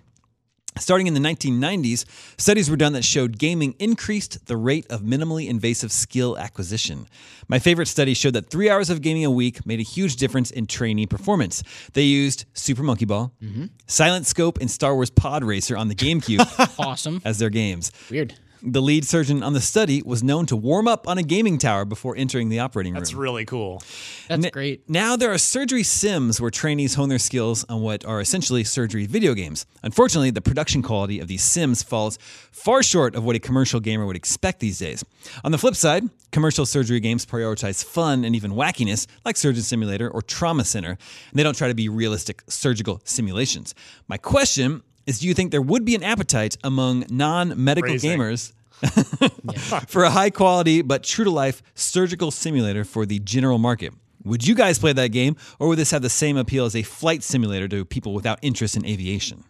Starting 0.77 1.07
in 1.07 1.13
the 1.13 1.19
1990s, 1.19 2.05
studies 2.39 2.69
were 2.69 2.75
done 2.75 2.93
that 2.93 3.03
showed 3.03 3.39
gaming 3.39 3.73
increased 3.79 4.45
the 4.45 4.57
rate 4.57 4.85
of 4.91 5.01
minimally 5.01 5.47
invasive 5.47 5.91
skill 5.91 6.37
acquisition. 6.37 7.07
My 7.47 7.59
favorite 7.59 7.87
study 7.87 8.13
showed 8.13 8.33
that 8.33 8.49
three 8.49 8.69
hours 8.69 8.89
of 8.89 9.01
gaming 9.01 9.25
a 9.25 9.31
week 9.31 9.65
made 9.65 9.79
a 9.79 9.83
huge 9.83 10.17
difference 10.17 10.51
in 10.51 10.67
trainee 10.67 11.07
performance. 11.07 11.63
They 11.93 12.03
used 12.03 12.45
Super 12.53 12.83
Monkey 12.83 13.05
Ball, 13.05 13.31
mm-hmm. 13.41 13.65
Silent 13.87 14.27
Scope, 14.27 14.59
and 14.59 14.69
Star 14.69 14.93
Wars 14.93 15.09
Pod 15.09 15.43
Racer 15.43 15.75
on 15.75 15.87
the 15.87 15.95
GameCube 15.95 16.75
awesome. 16.79 17.21
as 17.25 17.39
their 17.39 17.49
games. 17.49 17.91
Weird. 18.11 18.35
The 18.61 18.81
lead 18.81 19.05
surgeon 19.05 19.43
on 19.43 19.53
the 19.53 19.61
study 19.61 20.01
was 20.03 20.23
known 20.23 20.45
to 20.47 20.55
warm 20.55 20.87
up 20.87 21.07
on 21.07 21.17
a 21.17 21.23
gaming 21.23 21.57
tower 21.57 21.85
before 21.85 22.15
entering 22.15 22.49
the 22.49 22.59
operating 22.59 22.93
room. 22.93 23.01
That's 23.01 23.13
really 23.13 23.45
cool. 23.45 23.83
That's 24.27 24.45
N- 24.45 24.51
great. 24.51 24.89
Now 24.89 25.15
there 25.15 25.31
are 25.31 25.37
surgery 25.37 25.83
sims 25.83 26.41
where 26.41 26.49
trainees 26.49 26.95
hone 26.95 27.09
their 27.09 27.19
skills 27.19 27.65
on 27.69 27.81
what 27.81 28.05
are 28.05 28.19
essentially 28.19 28.63
surgery 28.63 29.05
video 29.05 29.33
games. 29.33 29.65
Unfortunately, 29.83 30.31
the 30.31 30.41
production 30.41 30.81
quality 30.81 31.19
of 31.19 31.27
these 31.27 31.43
sims 31.43 31.83
falls 31.83 32.17
far 32.51 32.81
short 32.81 33.15
of 33.15 33.23
what 33.23 33.35
a 33.35 33.39
commercial 33.39 33.79
gamer 33.79 34.05
would 34.05 34.15
expect 34.15 34.59
these 34.59 34.79
days. 34.79 35.03
On 35.43 35.51
the 35.51 35.57
flip 35.57 35.75
side, 35.75 36.03
commercial 36.31 36.65
surgery 36.65 36.99
games 36.99 37.25
prioritize 37.25 37.83
fun 37.83 38.25
and 38.25 38.35
even 38.35 38.51
wackiness, 38.51 39.07
like 39.23 39.37
Surgeon 39.37 39.63
Simulator 39.63 40.09
or 40.09 40.21
Trauma 40.21 40.63
Center, 40.63 40.91
and 40.91 40.99
they 41.33 41.43
don't 41.43 41.57
try 41.57 41.67
to 41.67 41.75
be 41.75 41.89
realistic 41.89 42.43
surgical 42.47 43.01
simulations. 43.03 43.75
My 44.07 44.17
question 44.17 44.83
is 45.07 45.19
do 45.19 45.27
you 45.27 45.33
think 45.33 45.51
there 45.51 45.61
would 45.61 45.83
be 45.85 45.95
an 45.95 46.03
appetite 46.03 46.57
among 46.63 47.05
non-medical 47.09 47.95
gamers 47.95 48.53
for 49.87 50.03
a 50.03 50.09
high 50.11 50.29
quality 50.29 50.81
but 50.81 51.03
true 51.03 51.25
to 51.25 51.31
life 51.31 51.63
surgical 51.73 52.29
simulator 52.29 52.83
for 52.83 53.05
the 53.05 53.19
general 53.19 53.57
market. 53.57 53.93
Would 54.23 54.45
you 54.45 54.55
guys 54.55 54.77
play 54.77 54.91
that 54.93 55.09
game, 55.09 55.37
or 55.57 55.69
would 55.69 55.77
this 55.79 55.91
have 55.91 56.01
the 56.01 56.09
same 56.09 56.35
appeal 56.35 56.65
as 56.65 56.75
a 56.75 56.83
flight 56.83 57.23
simulator 57.23 57.67
to 57.69 57.85
people 57.85 58.13
without 58.13 58.39
interest 58.41 58.75
in 58.75 58.85
aviation? 58.85 59.45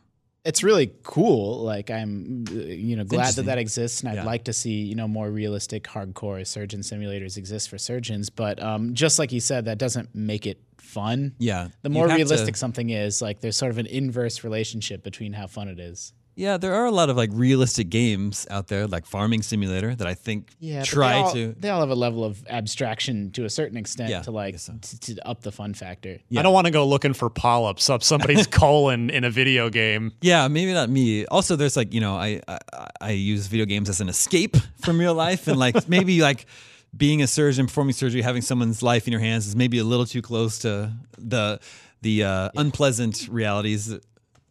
It's 0.46 0.64
really 0.64 0.92
cool. 1.04 1.64
Like 1.64 1.90
I'm, 1.90 2.46
uh, 2.50 2.54
you 2.54 2.96
know, 2.96 3.04
glad 3.04 3.34
that 3.36 3.46
that 3.46 3.58
exists, 3.58 4.02
and 4.02 4.10
I'd 4.10 4.18
Yeah. 4.18 4.24
like 4.26 4.44
to 4.44 4.54
see 4.54 4.84
you 4.84 4.94
know 4.96 5.08
more 5.08 5.32
realistic, 5.32 5.84
hardcore 5.86 6.46
surgeon 6.46 6.82
simulators 6.82 7.38
exist 7.38 7.70
for 7.70 7.78
surgeons. 7.80 8.30
But 8.30 8.62
um, 8.62 8.94
just 8.94 9.18
like 9.20 9.32
you 9.32 9.40
said, 9.40 9.66
that 9.66 9.78
doesn't 9.80 10.14
make 10.14 10.46
it 10.46 10.62
fun. 10.88 11.34
Yeah, 11.40 11.68
The 11.84 11.90
more 11.90 12.08
have 12.08 12.18
to- 12.18 12.24
realistic 12.24 12.56
something 12.58 12.90
is, 12.90 13.22
like 13.22 13.42
there's 13.42 13.58
sort 13.58 13.72
of 13.72 13.78
an 13.78 13.86
inverse 13.88 14.44
relationship 14.44 15.04
between 15.04 15.34
how 15.34 15.48
fun 15.48 15.68
it 15.68 15.80
is. 15.80 16.14
Yeah, 16.40 16.58
there 16.58 16.76
are 16.76 16.86
a 16.86 16.92
lot 16.92 17.10
of 17.10 17.18
like 17.18 17.32
realistic 17.34 17.90
games 17.90 18.46
out 18.52 18.68
there, 18.68 18.86
like 18.86 19.08
Farming 19.08 19.42
Simulator, 19.42 19.96
that 19.96 20.06
I 20.06 20.14
think 20.14 20.52
Yeah, 20.60 20.84
try 20.84 21.14
they 21.14 21.20
all, 21.20 21.32
to. 21.34 21.56
They 21.58 21.70
all 21.72 21.80
have 21.80 21.90
a 21.90 21.96
level 21.96 22.24
of 22.24 22.46
abstraction 22.48 23.32
to 23.32 23.46
a 23.46 23.50
certain 23.50 23.76
extent 23.76 24.12
Yeah, 24.12 24.22
to 24.22 24.30
like 24.30 24.60
so. 24.60 24.74
t- 24.80 25.16
to 25.16 25.28
up 25.28 25.42
the 25.42 25.52
fun 25.52 25.74
factor. 25.74 26.20
Yeah. 26.30 26.40
I 26.40 26.44
don't 26.44 26.54
want 26.54 26.66
to 26.68 26.72
go 26.72 26.86
looking 26.86 27.14
for 27.14 27.32
polyps 27.32 27.90
up 27.90 28.04
somebody's 28.04 28.46
colon 28.62 29.10
in 29.10 29.24
a 29.24 29.32
video 29.32 29.72
game. 29.72 30.12
Yeah, 30.22 30.48
maybe 30.48 30.74
not 30.74 30.92
me. 30.92 31.26
Also, 31.26 31.56
there's 31.56 31.76
like 31.76 31.92
you 31.92 32.02
know, 32.02 32.16
I, 32.16 32.40
I 32.48 32.60
I 33.02 33.10
use 33.12 33.48
video 33.48 33.66
games 33.66 33.90
as 33.90 34.00
an 34.00 34.08
escape 34.08 34.58
from 34.84 35.00
real 35.00 35.16
life, 35.16 35.48
and 35.48 35.58
like 35.58 35.90
maybe 35.90 36.22
like 36.22 36.46
being 36.98 37.22
a 37.22 37.28
surgeon 37.28 37.68
performing 37.68 37.94
surgery, 37.94 38.22
having 38.22 38.42
someone's 38.42 38.82
life 38.82 39.08
in 39.08 39.12
your 39.12 39.22
hands 39.22 39.48
is 39.48 39.56
maybe 39.56 39.78
a 39.78 39.84
little 39.84 40.06
too 40.06 40.22
close 40.22 40.60
to 40.60 40.92
the 41.18 41.60
the 42.02 42.24
uh, 42.24 42.50
unpleasant 42.56 43.28
realities 43.30 43.98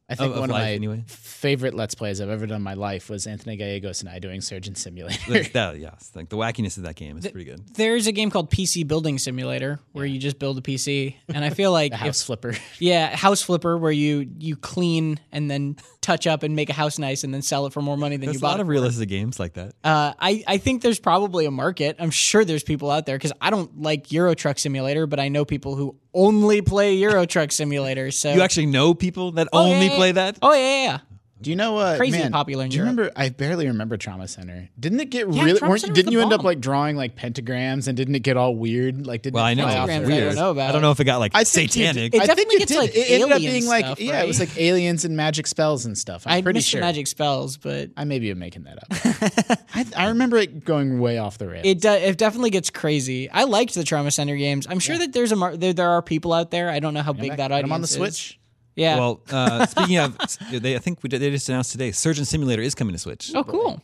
I 0.08 0.14
think 0.14 0.34
Of- 0.34 0.38
one 0.40 0.50
of 0.50 0.54
life, 0.54 0.62
my 0.66 0.72
anyway. 0.72 1.02
favorite 1.08 1.74
Let's 1.74 1.96
Plays 1.96 2.20
I've 2.20 2.28
ever 2.28 2.46
done 2.46 2.56
in 2.58 2.62
my 2.62 2.74
life 2.74 3.10
was 3.10 3.26
Anthony 3.26 3.56
Gallegos 3.56 4.02
and 4.02 4.08
I 4.08 4.20
doing 4.20 4.40
Surgeon 4.40 4.76
Simulator. 4.76 5.18
That, 5.32 5.52
that- 5.52 5.78
yeah, 5.80 5.90
like 6.14 6.28
the 6.28 6.36
wackiness 6.36 6.76
of 6.76 6.84
that 6.84 6.94
game 6.94 7.18
is 7.18 7.26
pretty 7.26 7.44
good. 7.44 7.74
There's 7.74 8.06
a 8.06 8.12
game 8.12 8.30
called 8.30 8.50
PC 8.52 8.86
Building 8.86 9.18
Simulator 9.18 9.80
where 9.92 10.06
you 10.06 10.20
just 10.20 10.38
build 10.38 10.58
a 10.58 10.60
PC, 10.60 11.16
and 11.28 11.44
I 11.44 11.50
feel 11.50 11.72
like 11.72 11.90
the 11.90 11.96
if- 11.96 12.00
House 12.02 12.22
Flipper. 12.22 12.54
yeah, 12.78 13.16
House 13.16 13.42
Flipper 13.42 13.76
where 13.76 13.90
you 13.92 14.28
you 14.38 14.54
clean 14.54 15.18
and 15.32 15.50
then 15.50 15.76
touch 16.00 16.28
up 16.28 16.44
and 16.44 16.54
make 16.54 16.70
a 16.70 16.72
house 16.72 17.00
nice 17.00 17.24
and 17.24 17.34
then 17.34 17.42
sell 17.42 17.66
it 17.66 17.72
for 17.72 17.82
more 17.82 17.96
money 17.96 18.16
than 18.16 18.26
There's 18.26 18.34
you 18.34 18.38
a 18.38 18.42
bought 18.42 18.50
lot 18.52 18.58
it 18.60 18.62
of 18.62 18.68
realistic 18.68 19.08
games 19.08 19.40
like 19.40 19.54
that. 19.54 19.74
Uh, 19.82 20.12
I, 20.20 20.44
I 20.46 20.58
think 20.58 20.82
there's 20.82 21.00
probably 21.00 21.46
a 21.46 21.50
market. 21.50 21.96
I'm 21.98 22.12
sure 22.12 22.44
there's 22.44 22.62
people 22.62 22.92
out 22.92 23.06
there 23.06 23.16
because 23.16 23.32
I 23.40 23.50
don't 23.50 23.82
like 23.82 24.12
Euro 24.12 24.34
Truck 24.34 24.60
Simulator, 24.60 25.08
but 25.08 25.18
I 25.18 25.26
know 25.30 25.44
people 25.44 25.74
who 25.74 25.96
only 26.14 26.62
play 26.62 26.94
Euro 26.94 27.26
Truck 27.26 27.50
Simulator. 27.50 28.12
So 28.12 28.32
You 28.32 28.42
actually 28.42 28.66
know 28.66 28.94
people 28.94 29.32
that 29.32 29.48
Oh, 29.52 29.66
yeah, 29.66 29.74
only 29.74 29.86
yeah, 29.88 29.95
play 29.96 30.12
that? 30.12 30.38
Oh 30.42 30.52
yeah, 30.52 30.58
yeah, 30.60 30.84
yeah. 30.84 30.98
Do 31.38 31.50
you 31.50 31.56
know 31.56 31.74
what? 31.74 31.98
Crazy 31.98 32.16
man, 32.18 32.32
popular 32.32 32.64
in 32.64 32.70
Do 32.70 32.76
you 32.78 32.82
Europe. 32.84 32.96
remember? 32.96 33.12
I 33.14 33.28
barely 33.28 33.66
remember 33.66 33.98
Trauma 33.98 34.26
Center. 34.26 34.70
Didn't 34.80 35.00
it 35.00 35.10
get 35.10 35.28
Yeah, 35.30 35.44
really? 35.44 35.58
Trauma 35.58 35.70
weren't- 35.72 35.80
Center 35.82 35.90
was 35.92 35.96
didn't 35.96 36.06
the 36.06 36.12
you 36.12 36.22
end 36.22 36.32
up 36.32 36.42
like 36.42 36.60
drawing 36.60 36.96
like 36.96 37.14
pentagrams 37.14 37.88
and 37.88 37.94
didn't 37.96 38.14
it 38.14 38.20
get 38.20 38.38
all 38.38 38.56
weird? 38.56 39.06
Like 39.06 39.20
didn't 39.20 39.34
Well, 39.34 39.44
it 39.44 39.48
I 39.50 39.54
know. 39.54 39.64
fly 39.64 39.74
Pentagrams, 39.74 40.06
off 40.06 40.10
I 40.12 40.20
don't 40.20 40.34
know 40.36 40.50
about. 40.52 40.68
I 40.70 40.72
don't 40.72 40.80
know 40.80 40.90
if 40.92 41.00
it 41.00 41.04
got 41.04 41.18
like 41.18 41.32
I 41.34 41.44
think 41.44 41.70
satanic. 41.72 42.12
did- 42.12 42.22
It 42.22 42.30
I 42.30 42.34
think 42.34 42.52
it 42.54 42.66
did. 42.68 42.78
like, 42.78 42.96
it 42.96 43.10
ended 43.10 43.30
up 43.32 43.36
alien 43.36 43.52
being 43.52 43.66
like 43.66 43.84
stuff, 43.84 44.00
yeah, 44.00 44.22
it 44.22 44.26
was 44.26 44.40
like 44.40 44.58
aliens 44.58 45.04
and 45.04 45.14
magic 45.14 45.46
spells 45.46 45.84
and 45.84 45.96
stuff. 45.98 46.22
I'm 46.26 46.38
I 46.38 46.40
pretty 46.42 46.56
missed 46.56 46.70
sure. 46.70 46.80
the 46.80 46.86
magic 46.86 47.06
spells, 47.06 47.58
but 47.58 47.90
I 47.98 48.04
maybe 48.04 48.30
am 48.30 48.38
making 48.38 48.64
that 48.64 48.78
up. 48.78 49.60
I, 49.74 49.84
I 49.94 50.08
remember 50.08 50.38
it 50.38 50.64
going 50.64 51.00
way 51.00 51.18
off 51.18 51.36
the 51.36 51.48
rails. 51.48 51.66
it 51.66 51.82
do, 51.82 51.90
it 51.90 52.16
definitely 52.16 52.48
gets 52.50 52.70
crazy. 52.70 53.28
I 53.30 53.44
liked 53.44 53.74
the 53.74 53.84
Trauma 53.84 54.10
Center 54.10 54.36
games. 54.36 54.66
I'm 54.70 54.78
sure 54.78 54.96
that 54.96 55.12
there's 55.12 55.32
a 55.32 55.36
mar- 55.36 55.54
there, 55.58 55.74
there 55.74 55.90
are 55.90 56.00
people 56.00 56.32
out 56.32 56.50
there. 56.50 56.70
I 56.70 56.78
don't 56.80 56.94
know 56.94 57.02
how 57.02 57.12
big 57.12 57.36
that 57.36 57.52
audience 57.52 57.62
them 57.64 57.72
on 57.72 57.82
the. 57.82 57.86
Switch. 57.88 58.40
Yeah. 58.76 58.96
Well, 58.98 59.20
uh, 59.30 59.66
speaking 59.66 59.98
of, 59.98 60.16
they, 60.52 60.76
I 60.76 60.78
think 60.78 61.02
we 61.02 61.08
did, 61.08 61.20
they 61.20 61.30
just 61.30 61.48
announced 61.48 61.72
today, 61.72 61.90
Surgeon 61.92 62.24
Simulator 62.24 62.62
is 62.62 62.74
coming 62.74 62.92
to 62.92 62.98
Switch. 62.98 63.32
oh, 63.34 63.42
cool. 63.42 63.80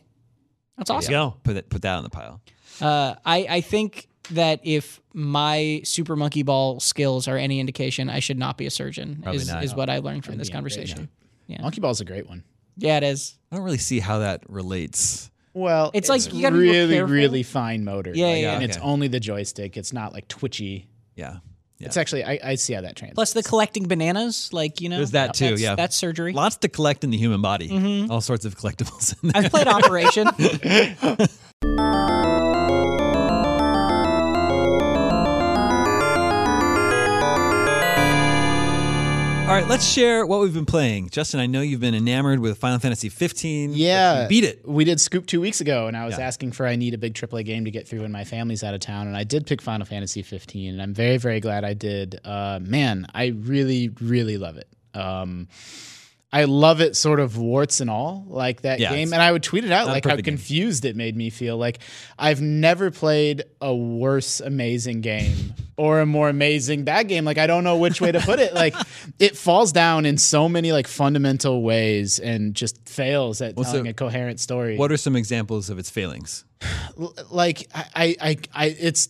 That's 0.77 0.89
Let's 0.89 1.05
awesome. 1.07 1.11
go. 1.11 1.35
Put 1.43 1.53
that, 1.55 1.69
put 1.69 1.81
that 1.81 1.95
on 1.97 2.03
the 2.03 2.09
pile. 2.09 2.41
Uh, 2.81 3.15
I 3.25 3.45
I 3.49 3.61
think 3.61 4.07
that 4.31 4.61
if 4.63 5.01
my 5.13 5.81
Super 5.83 6.15
Monkey 6.15 6.43
Ball 6.43 6.79
skills 6.79 7.27
are 7.27 7.37
any 7.37 7.59
indication, 7.59 8.09
I 8.09 8.19
should 8.19 8.39
not 8.39 8.57
be 8.57 8.65
a 8.65 8.71
surgeon. 8.71 9.19
Probably 9.21 9.41
is 9.41 9.47
not. 9.47 9.63
is 9.63 9.75
what 9.75 9.89
I 9.89 9.99
learned 9.99 10.25
from 10.25 10.37
this 10.37 10.49
be 10.49 10.53
in 10.57 10.63
great 10.63 10.73
conversation. 10.75 11.09
Monkey 11.61 11.81
Ball's 11.81 12.01
a 12.01 12.05
great 12.05 12.27
one. 12.27 12.43
Yeah, 12.77 12.97
it 12.97 13.03
is. 13.03 13.37
I 13.51 13.57
don't 13.57 13.65
really 13.65 13.77
see 13.77 13.99
how 13.99 14.19
that 14.19 14.49
relates. 14.49 15.29
Well, 15.53 15.91
It's 15.93 16.09
like 16.09 16.33
you 16.33 16.41
gotta 16.41 16.55
be 16.55 16.61
really, 16.69 17.01
really 17.03 17.43
fine 17.43 17.83
motor. 17.85 18.11
Yeah, 18.15 18.25
Like, 18.27 18.41
yeah, 18.41 18.53
and 18.53 18.61
yeah. 18.63 18.67
it's 18.69 18.77
only 18.77 19.07
the 19.07 19.19
joystick. 19.19 19.77
It's 19.77 19.93
not 19.93 20.11
like 20.13 20.27
twitchy. 20.27 20.87
Yeah. 21.15 21.37
Yeah. 21.83 21.87
It's 21.87 21.97
actually 21.97 22.23
I, 22.23 22.39
I 22.41 22.55
see 22.55 22.73
how 22.73 22.81
that 22.81 22.95
translates. 22.95 23.15
Plus 23.15 23.33
the 23.33 23.43
collecting 23.43 23.89
bananas, 23.89 24.49
like 24.53 24.79
you 24.79 24.87
know, 24.87 24.97
There's 24.97 25.11
that 25.11 25.33
too, 25.33 25.49
that's, 25.49 25.61
yeah. 25.61 25.75
that's 25.75 25.97
surgery. 25.97 26.31
Lots 26.31 26.55
to 26.57 26.69
collect 26.69 27.03
in 27.03 27.09
the 27.09 27.17
human 27.17 27.41
body. 27.41 27.69
Mm-hmm. 27.69 28.09
All 28.09 28.21
sorts 28.21 28.45
of 28.45 28.57
collectibles 28.57 29.21
in 29.21 29.29
there. 29.29 29.43
I've 29.43 29.51
played 29.51 29.67
Operation. 29.67 30.27
All 39.53 39.59
right, 39.59 39.69
let's 39.69 39.87
share 39.87 40.25
what 40.25 40.39
we've 40.41 40.51
been 40.55 40.65
playing. 40.65 41.09
Justin, 41.11 41.39
I 41.39 41.45
know 41.45 41.61
you've 41.61 41.79
been 41.79 41.93
enamored 41.93 42.39
with 42.39 42.57
Final 42.57 42.79
Fantasy 42.79 43.07
15. 43.07 43.73
Yeah, 43.75 44.25
beat 44.27 44.43
it. 44.43 44.67
We 44.67 44.83
did 44.83 44.99
Scoop 44.99 45.27
two 45.27 45.39
weeks 45.39 45.61
ago, 45.61 45.85
and 45.85 45.95
I 45.95 46.07
was 46.07 46.17
Yeah. 46.17 46.25
asking 46.25 46.53
for 46.53 46.65
I 46.65 46.75
need 46.75 46.95
a 46.95 46.97
big 46.97 47.13
AAA 47.13 47.43
game 47.43 47.63
to 47.65 47.69
get 47.69 47.87
through 47.87 48.01
when 48.01 48.11
my 48.11 48.23
family's 48.23 48.63
out 48.63 48.73
of 48.73 48.79
town, 48.79 49.05
and 49.05 49.15
I 49.15 49.23
did 49.23 49.45
pick 49.45 49.61
Final 49.61 49.85
Fantasy 49.85 50.23
15, 50.23 50.73
and 50.73 50.81
I'm 50.81 50.95
very 50.95 51.17
very 51.17 51.39
glad 51.39 51.63
I 51.63 51.75
did. 51.75 52.19
Uh, 52.25 52.61
man, 52.63 53.05
I 53.13 53.27
really 53.27 53.89
really 54.01 54.39
love 54.39 54.57
it. 54.57 54.67
Um, 54.95 55.47
I 56.33 56.45
love 56.45 56.81
it, 56.81 56.95
sort 56.95 57.19
of 57.19 57.37
warts 57.37 57.79
and 57.79 57.91
all, 57.91 58.25
like 58.27 58.61
that 58.63 58.79
Yeah, 58.79 58.89
game. 58.89 59.13
And 59.13 59.21
I 59.21 59.31
would 59.31 59.43
tweet 59.43 59.63
it 59.65 59.71
out, 59.71 59.85
like 59.85 60.03
how 60.03 60.09
perfect 60.09 60.25
game. 60.25 60.33
confused 60.35 60.83
it 60.83 60.95
made 60.95 61.15
me 61.15 61.29
feel. 61.29 61.57
Like 61.57 61.77
I've 62.17 62.41
never 62.41 62.89
played 62.89 63.43
a 63.61 63.73
worse 63.73 64.39
amazing 64.39 65.01
game 65.01 65.53
or 65.77 65.99
a 65.99 66.07
more 66.07 66.29
amazing 66.29 66.85
bad 66.85 67.07
game. 67.07 67.23
Like 67.23 67.37
I 67.37 67.45
don't 67.45 67.63
know 67.63 67.77
which 67.77 68.01
way 68.01 68.11
to 68.11 68.19
put 68.19 68.39
it. 68.39 68.51
Like 68.63 68.75
it 69.19 69.37
falls 69.37 69.71
down 69.71 70.05
in 70.07 70.17
so 70.17 70.49
many 70.49 70.71
like 70.71 70.87
fundamental 70.87 71.61
ways 71.61 72.17
and 72.19 72.55
just 72.55 72.87
fails 72.89 73.39
at 73.41 73.55
so 73.55 73.63
telling 73.63 73.87
a 73.87 73.93
coherent 73.93 74.39
story. 74.39 74.75
What 74.77 74.91
are 74.91 74.97
some 74.97 75.15
examples 75.15 75.69
of 75.69 75.77
its 75.77 75.89
failings? 75.91 76.45
Like 77.29 77.69
I, 77.73 78.15
I, 78.19 78.37
I, 78.53 78.65
it's 78.67 79.09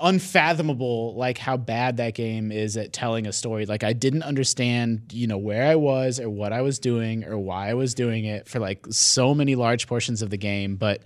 unfathomable 0.00 1.14
like 1.14 1.38
how 1.38 1.56
bad 1.56 1.96
that 1.98 2.14
game 2.14 2.52
is 2.52 2.76
at 2.76 2.92
telling 2.92 3.26
a 3.26 3.32
story. 3.32 3.66
Like 3.66 3.84
I 3.84 3.92
didn't 3.92 4.22
understand, 4.22 5.12
you 5.12 5.26
know, 5.26 5.38
where 5.38 5.66
I 5.66 5.76
was 5.76 6.20
or 6.20 6.30
what 6.30 6.52
I 6.52 6.62
was 6.62 6.78
doing 6.78 7.24
or 7.24 7.38
why 7.38 7.70
I 7.70 7.74
was 7.74 7.94
doing 7.94 8.24
it 8.24 8.48
for 8.48 8.58
like 8.58 8.86
so 8.90 9.34
many 9.34 9.54
large 9.54 9.86
portions 9.86 10.22
of 10.22 10.30
the 10.30 10.36
game. 10.36 10.76
But 10.76 11.02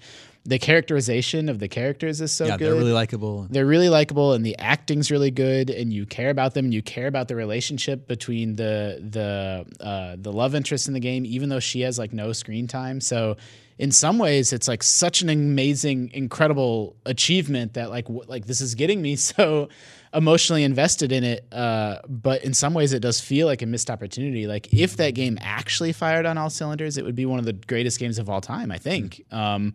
the 0.47 0.59
characterization 0.59 1.49
of 1.49 1.59
the 1.59 1.69
characters 1.69 2.21
is 2.21 2.31
so 2.31 2.47
yeah, 2.47 2.57
good. 2.57 2.67
they're 2.67 2.75
really 2.75 2.93
likable. 2.93 3.47
They're 3.51 3.67
really 3.67 3.89
likable, 3.89 4.33
and 4.33 4.47
the 4.47 4.57
acting's 4.59 5.11
really 5.11 5.31
good, 5.31 5.71
and 5.71 5.93
you 5.93 6.07
care 6.07 6.31
about 6.31 6.55
them. 6.55 6.67
And 6.67 6.75
you 6.75 6.83
care 6.83 7.09
about 7.09 7.29
the 7.29 7.35
relationship 7.35 8.07
between 8.07 8.57
the 8.57 9.01
the 9.11 9.85
uh, 9.85 10.17
the 10.19 10.33
love 10.33 10.55
interest 10.55 10.89
in 10.89 10.95
the 10.95 11.01
game, 11.01 11.27
even 11.27 11.49
though 11.49 11.61
she 11.61 11.81
has 11.81 11.99
like 11.99 12.13
no 12.13 12.33
screen 12.33 12.69
time. 12.69 13.01
So, 13.01 13.37
in 13.79 13.91
some 13.91 14.19
ways, 14.19 14.53
it's 14.53 14.69
like 14.69 14.83
such 14.83 15.21
an 15.21 15.29
amazing, 15.29 16.11
incredible 16.15 16.97
achievement 17.05 17.75
that 17.75 17.91
like 17.91 18.07
w- 18.07 18.25
like 18.29 18.47
this 18.47 18.61
is 18.61 18.75
getting 18.75 19.03
me 19.03 19.17
so 19.17 19.69
emotionally 20.17 20.65
invested 20.65 21.13
in 21.13 21.23
it. 21.23 21.47
Uh, 21.53 21.99
but 22.09 22.43
in 22.43 22.55
some 22.55 22.75
ways, 22.75 22.93
it 22.93 23.01
does 23.01 23.21
feel 23.21 23.47
like 23.47 23.63
a 23.63 23.67
missed 23.67 23.91
opportunity. 23.91 24.47
Like 24.47 24.73
if 24.73 24.97
that 24.97 25.11
game 25.11 25.39
actually 25.41 25.93
fired 25.93 26.27
on 26.27 26.39
all 26.39 26.51
cylinders, 26.51 26.97
it 26.97 27.05
would 27.05 27.15
be 27.15 27.27
one 27.27 27.39
of 27.39 27.45
the 27.45 27.53
greatest 27.53 28.01
games 28.01 28.19
of 28.19 28.29
all 28.29 28.41
time. 28.41 28.73
I 28.73 28.79
think. 28.79 29.23
Um, 29.31 29.75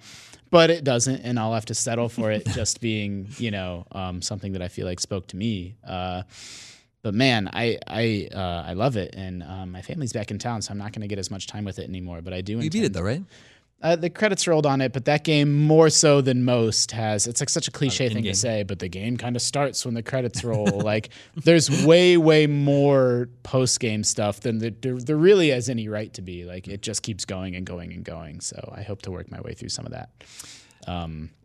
but 0.49 0.69
it 0.69 0.83
doesn't, 0.83 1.21
and 1.21 1.39
I'll 1.39 1.53
have 1.53 1.67
to 1.67 1.75
settle 1.75 2.09
for 2.09 2.29
it 2.29 2.45
just 2.53 2.81
being, 2.81 3.29
you 3.37 3.51
know, 3.51 3.85
um, 3.93 4.21
something 4.21 4.51
that 4.51 4.61
I 4.61 4.67
feel 4.67 4.85
like 4.85 4.99
spoke 4.99 5.27
to 5.27 5.37
me. 5.37 5.77
Uh, 5.87 6.23
but 7.03 7.13
man, 7.13 7.49
I 7.53 7.77
I 7.87 8.27
uh, 8.33 8.63
I 8.67 8.73
love 8.73 8.97
it, 8.97 9.15
and 9.15 9.43
um, 9.43 9.71
my 9.71 9.81
family's 9.81 10.13
back 10.13 10.29
in 10.29 10.37
town, 10.39 10.61
so 10.61 10.71
I'm 10.71 10.77
not 10.77 10.91
going 10.91 11.01
to 11.01 11.07
get 11.07 11.19
as 11.19 11.31
much 11.31 11.47
time 11.47 11.65
with 11.65 11.79
it 11.79 11.87
anymore. 11.87 12.21
But 12.21 12.33
I 12.33 12.41
do. 12.41 12.59
You 12.59 12.69
beat 12.69 12.83
it 12.83 12.93
though, 12.93 13.01
right? 13.01 13.23
Uh, 13.81 13.95
the 13.95 14.09
credits 14.09 14.47
rolled 14.47 14.65
on 14.65 14.79
it, 14.79 14.93
but 14.93 15.05
that 15.05 15.23
game 15.23 15.65
more 15.65 15.89
so 15.89 16.21
than 16.21 16.45
most 16.45 16.91
has. 16.91 17.25
It's 17.25 17.41
like 17.41 17.49
such 17.49 17.67
a 17.67 17.71
cliche 17.71 18.09
thing 18.09 18.23
to 18.23 18.35
say, 18.35 18.61
but 18.61 18.77
the 18.77 18.87
game 18.87 19.17
kind 19.17 19.35
of 19.35 19.41
starts 19.41 19.83
when 19.85 19.95
the 19.95 20.03
credits 20.03 20.43
roll. 20.43 20.65
like 20.83 21.09
there's 21.35 21.83
way 21.85 22.15
way 22.17 22.45
more 22.45 23.29
post 23.41 23.79
game 23.79 24.03
stuff 24.03 24.41
than 24.41 24.59
there, 24.59 24.71
there, 24.81 24.95
there 24.97 25.17
really 25.17 25.49
has 25.49 25.67
any 25.67 25.87
right 25.87 26.13
to 26.13 26.21
be. 26.21 26.45
Like 26.45 26.67
it 26.67 26.81
just 26.81 27.01
keeps 27.01 27.25
going 27.25 27.55
and 27.55 27.65
going 27.65 27.91
and 27.91 28.03
going. 28.03 28.41
So 28.41 28.71
I 28.75 28.83
hope 28.83 29.01
to 29.03 29.11
work 29.11 29.31
my 29.31 29.41
way 29.41 29.53
through 29.53 29.69
some 29.69 29.85
of 29.85 29.93
that. 29.93 30.09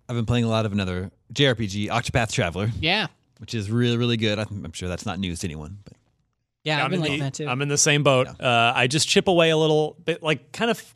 I've 0.08 0.16
been 0.16 0.26
playing 0.26 0.44
a 0.44 0.48
lot 0.48 0.66
of 0.66 0.72
another 0.72 1.10
JRPG, 1.32 1.88
Octopath 1.88 2.32
Traveler, 2.32 2.70
yeah. 2.80 3.06
which 3.38 3.54
is 3.54 3.70
really, 3.70 3.96
really 3.96 4.16
good. 4.16 4.38
I'm 4.38 4.64
I'm 4.64 4.72
sure 4.72 4.88
that's 4.88 5.06
not 5.06 5.18
news 5.18 5.40
to 5.40 5.46
anyone. 5.46 5.78
But 5.84 5.94
Yeah, 6.64 6.78
I've 6.78 6.84
I'm 6.84 6.90
been 6.90 6.98
in, 6.98 7.02
liking 7.02 7.18
the, 7.18 7.24
that 7.24 7.34
too. 7.34 7.48
I'm 7.48 7.62
in 7.62 7.68
the 7.68 7.78
same 7.78 8.02
boat. 8.02 8.28
Uh, 8.38 8.72
I 8.74 8.86
just 8.88 9.08
chip 9.08 9.26
away 9.26 9.50
a 9.50 9.56
little 9.56 9.96
bit, 10.04 10.22
like 10.22 10.52
kind 10.52 10.70
of 10.70 10.94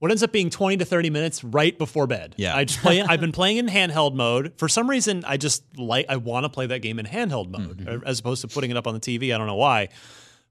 what 0.00 0.10
ends 0.10 0.22
up 0.22 0.30
being 0.32 0.48
20 0.50 0.76
to 0.78 0.84
30 0.84 1.10
minutes 1.10 1.42
right 1.42 1.76
before 1.76 2.06
bed. 2.06 2.34
Yeah. 2.38 2.56
I 2.56 2.64
just 2.64 2.80
play. 2.80 3.00
I've 3.08 3.20
been 3.20 3.32
playing 3.32 3.56
in 3.56 3.66
handheld 3.66 4.14
mode 4.14 4.52
for 4.56 4.68
some 4.68 4.88
reason. 4.88 5.24
I 5.26 5.36
just 5.36 5.64
like. 5.76 6.06
I 6.08 6.16
want 6.16 6.44
to 6.44 6.48
play 6.48 6.66
that 6.66 6.80
game 6.80 6.98
in 6.98 7.06
handheld 7.06 7.48
mode 7.50 7.78
Mm-hmm. 7.78 7.88
uh, 8.04 8.08
as 8.08 8.20
opposed 8.20 8.42
to 8.42 8.48
putting 8.48 8.70
it 8.70 8.76
up 8.76 8.86
on 8.86 8.94
the 8.94 9.00
TV. 9.00 9.34
I 9.34 9.38
don't 9.38 9.46
know 9.48 9.56
why, 9.56 9.88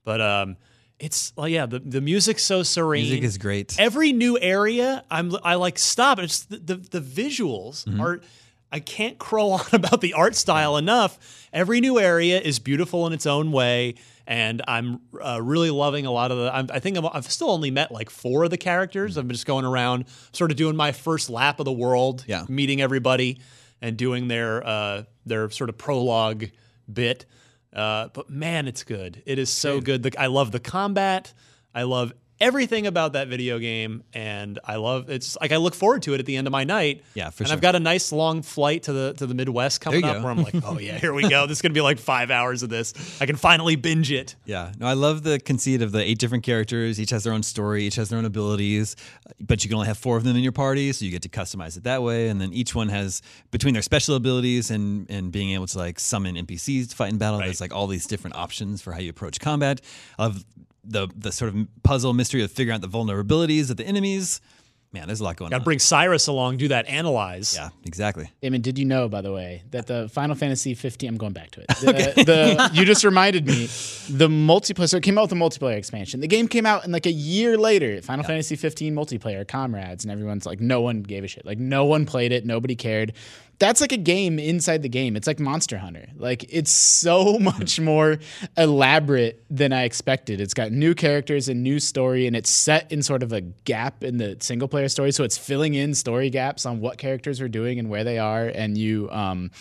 but 0.03 0.19
um, 0.21 0.57
it's 0.99 1.31
well, 1.37 1.47
yeah. 1.47 1.65
The 1.65 1.79
the 1.79 2.01
music's 2.01 2.43
so 2.43 2.63
serene. 2.63 3.03
music 3.03 3.23
is 3.23 3.37
great. 3.37 3.79
Every 3.79 4.11
new 4.13 4.37
area, 4.39 5.03
I'm 5.09 5.31
I 5.43 5.55
like 5.55 5.79
stop. 5.79 6.19
It's 6.19 6.45
the 6.45 6.57
the, 6.57 6.75
the 6.75 6.99
visuals 7.01 7.85
Mm-hmm. 7.85 8.01
are. 8.01 8.21
I 8.71 8.79
can't 8.79 9.17
crow 9.17 9.51
on 9.51 9.65
about 9.73 10.01
the 10.01 10.13
art 10.13 10.35
style 10.35 10.77
enough. 10.77 11.47
Every 11.53 11.79
new 11.81 11.99
area 11.99 12.39
is 12.39 12.59
beautiful 12.59 13.07
in 13.07 13.13
its 13.13 13.25
own 13.25 13.51
way, 13.51 13.95
and 14.27 14.61
I'm 14.67 14.99
uh, 15.23 15.39
really 15.41 15.71
loving 15.71 16.05
a 16.05 16.11
lot 16.11 16.31
of 16.31 16.37
the. 16.37 16.53
I'm, 16.55 16.67
I 16.71 16.79
think 16.79 16.97
I'm, 16.97 17.05
I've 17.13 17.31
still 17.31 17.49
only 17.49 17.71
met 17.71 17.91
like 17.91 18.09
four 18.09 18.43
of 18.43 18.49
the 18.49 18.57
characters. 18.57 19.15
I'm 19.17 19.29
just 19.29 19.45
going 19.45 19.63
around, 19.65 20.05
sort 20.33 20.51
of 20.51 20.57
doing 20.57 20.75
my 20.75 20.91
first 20.91 21.29
lap 21.29 21.59
of 21.59 21.65
the 21.65 21.71
world, 21.71 22.25
Yeah. 22.27 22.45
meeting 22.49 22.81
everybody, 22.81 23.39
and 23.81 23.95
doing 23.95 24.27
their 24.27 24.65
uh, 24.67 25.03
their 25.25 25.49
sort 25.49 25.69
of 25.69 25.77
prologue 25.77 26.45
bit. 26.91 27.25
Uh, 27.73 28.09
but 28.13 28.29
man, 28.29 28.67
it's 28.67 28.83
good. 28.83 29.21
It 29.25 29.39
is 29.39 29.49
so 29.49 29.79
good. 29.81 30.03
The, 30.03 30.11
I 30.19 30.27
love 30.27 30.51
the 30.51 30.59
combat. 30.59 31.33
I 31.75 31.83
love 31.83 32.11
everything 32.39 32.87
about 32.87 33.13
that 33.13 33.27
video 33.27 33.59
game, 33.59 34.03
and 34.13 34.59
I 34.63 34.75
love 34.75 35.09
it's 35.09 35.37
like 35.39 35.51
I 35.51 35.57
look 35.57 35.73
forward 35.73 36.03
to 36.03 36.13
it 36.13 36.19
at 36.19 36.25
the 36.25 36.35
end 36.35 36.47
of 36.47 36.51
my 36.51 36.63
night. 36.63 37.03
Yeah, 37.13 37.29
for 37.29 37.43
and 37.43 37.47
sure. 37.49 37.55
I've 37.55 37.61
got 37.61 37.75
a 37.75 37.79
nice 37.79 38.11
long 38.11 38.41
flight 38.41 38.83
to 38.83 38.93
the 38.93 39.13
to 39.13 39.25
the 39.25 39.33
Midwest 39.33 39.81
coming 39.81 40.03
up, 40.03 40.17
go. 40.17 40.21
where 40.23 40.31
I'm 40.31 40.43
like, 40.43 40.55
oh 40.63 40.79
yeah, 40.79 40.97
here 40.97 41.13
we 41.13 41.27
go. 41.27 41.47
This 41.47 41.57
is 41.57 41.61
gonna 41.61 41.73
be 41.73 41.81
like 41.81 41.99
five 41.99 42.31
hours 42.31 42.63
of 42.63 42.69
this. 42.69 42.93
I 43.21 43.25
can 43.25 43.35
finally 43.35 43.75
binge 43.75 44.11
it. 44.11 44.35
Yeah, 44.45 44.71
no, 44.79 44.87
I 44.87 44.93
love 44.93 45.23
the 45.23 45.39
conceit 45.39 45.81
of 45.81 45.91
the 45.91 46.01
eight 46.01 46.19
different 46.19 46.43
characters. 46.43 46.99
Each 46.99 47.11
has 47.11 47.23
their 47.23 47.33
own 47.33 47.43
story, 47.43 47.85
each 47.85 47.95
has 47.95 48.09
their 48.09 48.19
own 48.19 48.25
abilities, 48.25 48.95
but 49.39 49.63
you 49.63 49.69
can 49.69 49.75
only 49.75 49.87
have 49.87 49.97
four 49.97 50.17
of 50.17 50.23
them 50.23 50.35
in 50.35 50.43
your 50.43 50.51
party, 50.51 50.91
so 50.93 51.05
you 51.05 51.11
get 51.11 51.21
to 51.23 51.29
customize 51.29 51.77
it 51.77 51.83
that 51.83 52.03
way. 52.03 52.29
And 52.29 52.39
then 52.39 52.53
each 52.53 52.75
one 52.75 52.89
has 52.89 53.21
between 53.51 53.73
their 53.73 53.83
special 53.83 54.15
abilities 54.15 54.71
and 54.71 55.09
and 55.09 55.31
being 55.31 55.51
able 55.51 55.67
to 55.67 55.77
like 55.77 55.99
summon 55.99 56.35
NPCs 56.35 56.89
to 56.89 56.95
fight 56.95 57.11
in 57.11 57.17
battle. 57.17 57.39
There's 57.39 57.61
like 57.61 57.73
all 57.73 57.87
these 57.87 58.05
different 58.05 58.35
options 58.35 58.81
for 58.81 58.93
how 58.93 58.99
you 58.99 59.09
approach 59.09 59.39
combat. 59.39 59.81
I 60.17 60.23
love 60.23 60.43
the 60.87 61.07
the 61.15 61.31
sort 61.31 61.53
of 61.53 61.67
puzzle 61.83 62.13
mystery 62.13 62.41
of 62.43 62.51
figuring 62.51 62.75
out 62.75 62.81
the 62.81 62.87
vulnerabilities 62.89 63.69
of 63.69 63.77
the 63.77 63.85
enemies. 63.85 64.41
Man, 64.93 65.05
there's 65.05 65.19
a 65.19 65.23
lot 65.25 65.35
going 65.35 65.49
Got 65.49 65.57
on. 65.57 65.61
to 65.61 65.65
bring 65.65 65.79
Cyrus 65.79 66.27
along, 66.27 66.57
do 66.57 66.69
that 66.69 66.87
analyze. 66.87 67.53
yeah, 67.57 67.69
exactly. 67.85 68.31
Daemon, 68.41 68.61
did 68.61 68.79
you 68.79 68.85
know, 68.85 69.09
by 69.09 69.19
the 69.19 69.33
way, 69.33 69.63
that 69.71 69.85
the 69.85 70.07
Final 70.07 70.33
Fantasy 70.33 70.73
15? 70.75 71.09
I'm 71.09 71.17
going 71.17 71.33
back 71.33 71.51
to 71.51 71.59
it. 71.59 71.65
The, 71.81 72.23
the, 72.23 72.69
you 72.73 72.85
just 72.85 73.03
reminded 73.03 73.45
me. 73.45 73.65
The 74.09 74.29
multiplayer. 74.29 74.87
So 74.87 74.95
it 74.95 75.03
came 75.03 75.17
out 75.17 75.23
with 75.23 75.33
a 75.33 75.35
multiplayer 75.35 75.75
expansion. 75.77 76.21
The 76.21 76.27
game 76.27 76.47
came 76.47 76.65
out, 76.65 76.85
and 76.85 76.93
like 76.93 77.05
a 77.05 77.11
year 77.11 77.57
later, 77.57 78.01
Final 78.01 78.23
Fantasy 78.23 78.55
15 78.55 78.95
multiplayer, 78.95 79.45
comrades, 79.45 80.05
and 80.05 80.11
everyone's 80.11 80.45
like, 80.45 80.61
no 80.61 80.79
one 80.79 81.01
gave 81.03 81.25
a 81.25 81.27
shit. 81.27 81.45
Like 81.45 81.59
no 81.59 81.83
one 81.83 82.05
played 82.05 82.31
it. 82.31 82.45
Nobody 82.45 82.77
cared. 82.77 83.11
That's 83.59 83.81
like 83.81 83.91
a 83.91 83.97
game 83.97 84.37
inside 84.37 84.83
the 84.83 84.89
game. 84.89 85.15
It's 85.15 85.25
like 85.25 85.39
Monster 85.39 85.77
Hunter. 85.77 86.07
Like 86.15 86.45
it's 86.53 86.71
so 86.71 87.39
much 87.39 87.79
more 87.79 88.19
elaborate 88.55 89.43
than 89.49 89.73
I 89.73 89.83
expected. 89.83 90.39
It's 90.39 90.53
got 90.53 90.71
new 90.71 90.93
characters 90.93 91.49
and 91.49 91.63
new 91.63 91.79
story, 91.79 92.27
and 92.27 92.35
it's 92.35 92.49
set 92.49 92.91
in 92.91 93.01
sort 93.01 93.23
of 93.23 93.33
a 93.33 93.41
gap 93.41 94.03
in 94.03 94.17
the 94.17 94.37
single 94.39 94.67
player 94.67 94.89
story. 94.89 95.11
So 95.11 95.23
it's 95.23 95.37
filling 95.37 95.73
in 95.73 95.95
story 95.95 96.29
gaps 96.29 96.65
on 96.65 96.79
what 96.79 96.97
characters 96.97 97.41
are 97.41 97.49
doing 97.49 97.79
and 97.79 97.89
where 97.89 98.03
they 98.03 98.19
are, 98.19 98.47
and 98.47 98.77
you 98.77 99.09
um, 99.11 99.51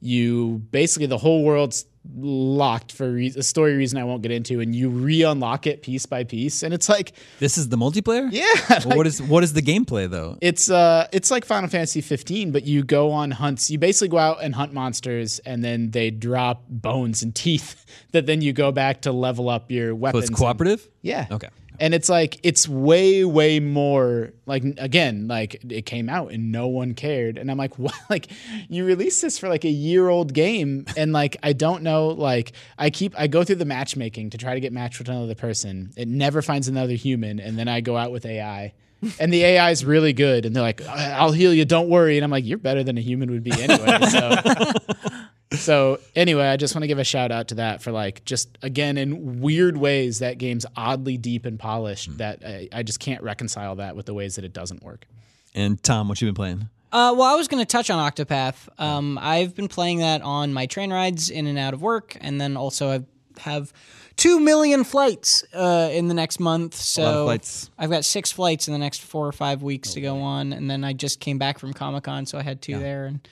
you 0.00 0.62
basically 0.70 1.06
the 1.06 1.18
whole 1.18 1.44
world's 1.44 1.86
locked 2.16 2.92
for 2.92 3.10
re- 3.12 3.32
a 3.36 3.42
story 3.42 3.76
reason 3.76 3.98
I 3.98 4.04
won't 4.04 4.22
get 4.22 4.32
into, 4.32 4.60
and 4.60 4.74
you 4.74 4.88
re-unlock 4.88 5.66
it 5.66 5.82
piece 5.82 6.04
by 6.06 6.24
piece, 6.24 6.62
and 6.62 6.74
it's 6.74 6.88
like 6.88 7.12
This 7.38 7.56
is 7.56 7.68
the 7.68 7.76
multiplayer. 7.76 8.28
yeah, 8.32 8.80
Well, 8.84 8.96
what 8.98 9.06
is 9.06 9.22
what 9.22 9.44
is 9.44 9.52
the 9.52 9.62
gameplay 9.62 10.10
though? 10.10 10.36
it's 10.40 10.70
uh 10.70 11.06
it's 11.12 11.30
like 11.30 11.44
Final 11.44 11.68
Fantasy 11.68 12.00
15, 12.00 12.50
but 12.50 12.64
you 12.64 12.82
go 12.82 13.10
on 13.12 13.30
hunts. 13.30 13.70
You 13.70 13.78
basically 13.78 14.08
go 14.08 14.18
out 14.18 14.42
and 14.42 14.54
hunt 14.54 14.72
monsters, 14.72 15.38
and 15.40 15.62
then 15.64 15.90
they 15.92 16.10
drop 16.10 16.64
bones 16.68 17.22
and 17.22 17.34
teeth 17.34 17.84
that 18.12 18.26
then 18.26 18.40
you 18.42 18.52
go 18.52 18.72
back 18.72 19.02
to 19.02 19.12
level 19.12 19.48
up 19.48 19.70
your 19.70 19.94
weapons. 19.94 20.14
So 20.14 20.18
it's 20.22 20.28
and- 20.30 20.36
cooperative. 20.38 20.88
yeah. 21.02 21.26
Okay. 21.30 21.48
And 21.82 21.94
it's 21.94 22.08
like 22.08 22.38
it's 22.44 22.68
way 22.68 23.24
way 23.24 23.58
more 23.58 24.32
like 24.46 24.62
again 24.78 25.26
like 25.26 25.60
it 25.68 25.84
came 25.84 26.08
out 26.08 26.30
and 26.30 26.52
no 26.52 26.68
one 26.68 26.94
cared. 26.94 27.38
And 27.38 27.50
I'm 27.50 27.58
like 27.58 27.76
what? 27.78 27.92
Like 28.08 28.30
you 28.68 28.84
released 28.84 29.20
this 29.20 29.36
for 29.36 29.48
like 29.48 29.64
a 29.64 29.68
year 29.68 30.08
old 30.08 30.32
game. 30.32 30.86
And 30.96 31.12
like 31.12 31.38
I 31.42 31.52
don't 31.52 31.82
know 31.82 32.06
like 32.06 32.52
I 32.78 32.90
keep 32.90 33.18
I 33.18 33.26
go 33.26 33.42
through 33.42 33.56
the 33.56 33.64
matchmaking 33.64 34.30
to 34.30 34.38
try 34.38 34.54
to 34.54 34.60
get 34.60 34.72
matched 34.72 35.00
with 35.00 35.08
another 35.08 35.34
person. 35.34 35.90
It 35.96 36.06
never 36.06 36.40
finds 36.40 36.68
another 36.68 36.94
human. 36.94 37.40
And 37.40 37.58
then 37.58 37.66
I 37.66 37.80
go 37.80 37.96
out 37.96 38.12
with 38.12 38.24
AI 38.26 38.74
and 39.18 39.32
the 39.32 39.42
AI 39.42 39.72
is 39.72 39.84
really 39.84 40.12
good. 40.12 40.46
And 40.46 40.54
they're 40.54 40.62
like 40.62 40.82
uh, 40.82 41.16
I'll 41.18 41.32
heal 41.32 41.52
you. 41.52 41.64
Don't 41.64 41.88
worry. 41.88 42.16
And 42.16 42.22
I'm 42.22 42.30
like 42.30 42.44
you're 42.46 42.58
better 42.58 42.84
than 42.84 42.96
a 42.96 43.00
human 43.00 43.28
would 43.32 43.42
be 43.42 43.60
anyway. 43.60 43.98
So 44.08 44.36
so 45.54 45.98
anyway, 46.14 46.46
I 46.46 46.56
just 46.56 46.74
want 46.74 46.82
to 46.82 46.88
give 46.88 46.98
a 46.98 47.04
shout 47.04 47.30
out 47.30 47.48
to 47.48 47.56
that 47.56 47.82
for 47.82 47.92
like 47.92 48.24
just 48.24 48.58
again 48.62 48.96
in 48.96 49.40
weird 49.40 49.76
ways 49.76 50.20
that 50.20 50.38
game's 50.38 50.66
oddly 50.76 51.16
deep 51.16 51.46
and 51.46 51.58
polished 51.58 52.18
that 52.18 52.42
I, 52.44 52.68
I 52.72 52.82
just 52.82 53.00
can't 53.00 53.22
reconcile 53.22 53.76
that 53.76 53.96
with 53.96 54.06
the 54.06 54.14
ways 54.14 54.36
that 54.36 54.44
it 54.44 54.52
doesn't 54.52 54.82
work. 54.82 55.06
And 55.54 55.82
Tom, 55.82 56.08
what 56.08 56.20
you 56.20 56.28
been 56.28 56.34
playing? 56.34 56.68
Uh, 56.92 57.14
well, 57.16 57.22
I 57.22 57.36
was 57.36 57.48
going 57.48 57.62
to 57.62 57.66
touch 57.66 57.88
on 57.88 58.12
Octopath. 58.12 58.68
Um, 58.78 59.18
I've 59.18 59.54
been 59.54 59.68
playing 59.68 59.98
that 59.98 60.20
on 60.20 60.52
my 60.52 60.66
train 60.66 60.92
rides 60.92 61.30
in 61.30 61.46
and 61.46 61.58
out 61.58 61.72
of 61.72 61.80
work, 61.80 62.18
and 62.20 62.38
then 62.38 62.54
also 62.54 62.90
I 62.90 63.00
have 63.40 63.72
two 64.16 64.38
million 64.40 64.84
flights 64.84 65.42
uh, 65.54 65.88
in 65.90 66.08
the 66.08 66.14
next 66.14 66.38
month. 66.38 66.74
So 66.74 67.02
lot 67.02 67.14
of 67.14 67.24
flights. 67.24 67.70
I've 67.78 67.90
got 67.90 68.04
six 68.04 68.30
flights 68.30 68.68
in 68.68 68.72
the 68.72 68.78
next 68.78 69.00
four 69.00 69.26
or 69.26 69.32
five 69.32 69.62
weeks 69.62 69.94
to 69.94 70.02
go 70.02 70.20
on, 70.20 70.52
and 70.52 70.70
then 70.70 70.84
I 70.84 70.92
just 70.92 71.18
came 71.20 71.38
back 71.38 71.58
from 71.58 71.72
Comic 71.72 72.04
Con, 72.04 72.26
so 72.26 72.38
I 72.38 72.42
had 72.42 72.60
two 72.60 72.78
there. 72.78 73.06
And 73.06 73.26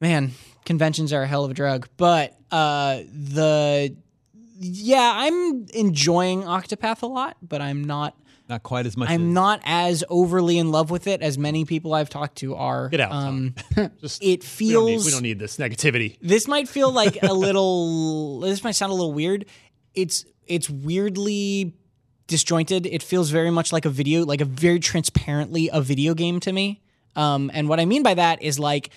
man, 0.00 0.32
conventions 0.66 1.12
are 1.14 1.22
a 1.22 1.26
hell 1.26 1.44
of 1.44 1.50
a 1.50 1.54
drug. 1.54 1.88
But 1.96 2.36
uh, 2.50 3.00
the 3.10 3.96
yeah, 4.58 5.12
I'm 5.14 5.66
enjoying 5.74 6.42
Octopath 6.42 7.00
a 7.02 7.06
lot, 7.06 7.36
but 7.42 7.62
I'm 7.62 7.84
not. 7.84 8.14
Not 8.48 8.62
quite 8.62 8.86
as 8.86 8.96
much. 8.96 9.10
I'm 9.10 9.22
as, 9.30 9.34
not 9.34 9.60
as 9.64 10.04
overly 10.08 10.56
in 10.58 10.70
love 10.70 10.88
with 10.88 11.08
it 11.08 11.20
as 11.20 11.36
many 11.36 11.64
people 11.64 11.92
I've 11.92 12.08
talked 12.08 12.36
to 12.38 12.54
are. 12.54 12.88
Get 12.88 13.00
out, 13.00 13.10
Um, 13.10 13.56
Just 14.00 14.22
it 14.22 14.46
we 14.60 14.70
don't, 14.72 14.86
need, 14.86 14.92
feels. 14.92 15.04
we 15.06 15.10
don't 15.10 15.22
need 15.22 15.38
this 15.40 15.56
negativity. 15.56 16.16
This 16.22 16.46
might 16.46 16.68
feel 16.68 16.92
like 16.92 17.20
a 17.24 17.32
little. 17.46 18.38
This 18.40 18.62
might 18.62 18.76
sound 18.76 18.92
a 18.92 18.94
little 18.94 19.12
weird. 19.12 19.46
It's 19.94 20.24
it's 20.46 20.70
weirdly 20.70 21.74
disjointed. 22.28 22.86
It 22.86 23.02
feels 23.02 23.30
very 23.30 23.50
much 23.50 23.72
like 23.72 23.84
a 23.84 23.90
video, 23.90 24.24
like 24.24 24.40
a 24.40 24.44
very 24.44 24.78
transparently 24.78 25.68
a 25.72 25.80
video 25.80 26.14
game 26.14 26.38
to 26.40 26.52
me. 26.52 26.82
Um, 27.16 27.50
and 27.52 27.68
what 27.68 27.80
I 27.80 27.84
mean 27.84 28.02
by 28.02 28.14
that 28.14 28.42
is 28.42 28.58
like. 28.58 28.90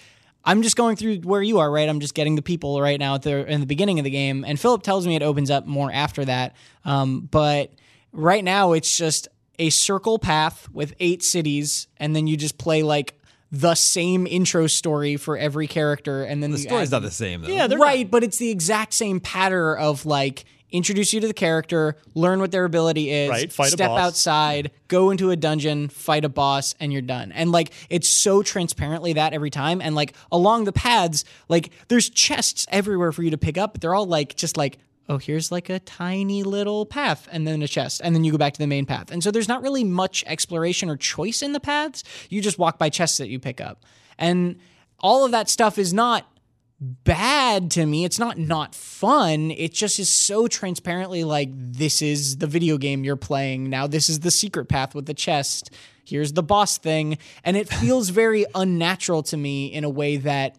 I'm 0.50 0.64
just 0.64 0.76
going 0.76 0.96
through 0.96 1.18
where 1.20 1.44
you 1.44 1.60
are, 1.60 1.70
right? 1.70 1.88
I'm 1.88 2.00
just 2.00 2.16
getting 2.16 2.34
the 2.36 2.42
people 2.42 2.82
right 2.82 3.00
now 3.00 3.16
at 3.16 3.22
the 3.22 3.46
in 3.46 3.60
the 3.60 3.68
beginning 3.68 4.00
of 4.00 4.04
the 4.04 4.10
game, 4.10 4.44
and 4.44 4.60
Philip 4.60 4.82
tells 4.82 5.06
me 5.06 5.16
it 5.16 5.22
opens 5.22 5.52
up 5.52 5.68
more 5.68 5.92
after 5.92 6.26
that. 6.26 6.56
Um, 6.86 7.22
but 7.30 7.72
right 8.12 8.44
now, 8.44 8.72
it's 8.74 8.98
just 8.98 9.28
a 9.60 9.70
circle 9.70 10.18
path 10.18 10.68
with 10.72 10.96
eight 11.00 11.22
cities, 11.22 11.88
and 11.98 12.16
then 12.16 12.26
you 12.26 12.36
just 12.36 12.58
play 12.58 12.82
like 12.82 13.14
the 13.52 13.76
same 13.76 14.26
intro 14.26 14.66
story 14.68 15.18
for 15.18 15.38
every 15.38 15.68
character, 15.68 16.24
and 16.24 16.42
then 16.42 16.50
the 16.52 16.58
story's 16.58 16.90
add- 16.90 16.98
not 16.98 17.02
the 17.04 17.12
same 17.12 17.42
though. 17.44 17.50
Yeah, 17.50 17.68
they're 17.68 17.78
right, 17.78 18.10
but 18.10 18.24
it's 18.24 18.38
the 18.38 18.50
exact 18.50 18.94
same 18.94 19.20
pattern 19.20 19.78
of 19.80 20.06
like 20.06 20.46
introduce 20.72 21.14
you 21.14 21.22
to 21.22 21.28
the 21.28 21.34
character, 21.34 21.96
learn 22.14 22.40
what 22.40 22.52
their 22.52 22.66
ability 22.66 23.10
is, 23.10 23.30
Right, 23.30 23.52
fight 23.52 23.68
a 23.68 23.72
step 23.72 23.92
outside, 23.92 24.72
go 24.88 25.12
into 25.12 25.32
a 25.32 25.36
dungeon, 25.36 25.90
fight 25.90 26.26
a 26.26 26.30
boss, 26.30 26.76
and 26.80 26.94
you're 26.94 27.02
done. 27.02 27.32
And 27.32 27.52
like 27.52 27.72
it's 27.90 28.10
so 28.10 28.44
transparently 28.44 29.14
that 29.14 29.34
every 29.34 29.50
time. 29.50 29.82
And 29.82 29.96
like 29.96 30.14
along 30.32 30.66
the 30.66 30.74
paths, 30.74 31.24
like 31.48 31.72
there's 31.88 32.10
chests 32.10 32.66
everywhere 32.70 33.12
for 33.12 33.24
you 33.24 33.32
to 33.32 33.38
pick 33.38 33.58
up, 33.58 33.74
but 33.74 33.82
they're 33.82 33.96
all 33.96 34.08
like 34.08 34.36
just 34.36 34.58
like 34.58 34.80
oh, 35.10 35.18
here's 35.18 35.52
like 35.52 35.70
a 35.70 35.80
tiny 35.80 36.44
little 36.44 36.86
path 36.86 37.28
and 37.32 37.48
then 37.48 37.62
a 37.64 37.68
chest, 37.68 38.00
and 38.04 38.14
then 38.16 38.24
you 38.24 38.32
go 38.32 38.38
back 38.38 38.54
to 38.54 38.60
the 38.60 38.68
main 38.68 38.86
path. 38.86 39.10
And 39.12 39.24
so 39.24 39.32
there's 39.32 39.48
not 39.48 39.64
really 39.64 39.84
much 39.84 40.24
exploration 40.28 40.88
or 40.88 40.96
choice 40.96 41.42
in 41.42 41.52
the 41.52 41.60
paths. 41.60 42.04
You 42.30 42.42
just 42.42 42.60
walk 42.60 42.78
by 42.78 42.90
chests 42.90 43.18
that 43.18 43.28
you 43.28 43.40
pick 43.40 43.60
up. 43.60 43.84
And 44.20 44.60
all 45.00 45.26
of 45.26 45.32
that 45.32 45.50
stuff 45.50 45.80
is 45.80 45.94
not 45.94 46.32
bad 46.80 47.72
to 47.72 47.86
me. 47.86 48.06
It's 48.06 48.20
not 48.20 48.38
not 48.38 48.74
fun. 48.74 49.52
It 49.52 49.74
just 49.74 50.00
is 50.00 50.12
so 50.12 50.48
transparently 50.48 51.24
like 51.24 51.50
this 51.54 52.02
is 52.02 52.38
the 52.38 52.48
video 52.48 52.78
game 52.78 53.04
you're 53.04 53.16
playing. 53.16 53.70
Now 53.70 53.88
this 53.88 54.10
is 54.10 54.22
the 54.22 54.32
secret 54.32 54.70
path 54.70 54.96
with 54.96 55.06
the 55.06 55.14
chest. 55.14 55.72
Here's 56.06 56.34
the 56.34 56.44
boss 56.44 56.78
thing. 56.78 57.18
And 57.44 57.58
it 57.58 57.70
feels 57.74 58.10
very 58.10 58.46
unnatural 58.56 59.24
to 59.24 59.38
me 59.38 59.68
in 59.68 59.84
a 59.84 59.90
way 59.90 60.18
that 60.18 60.56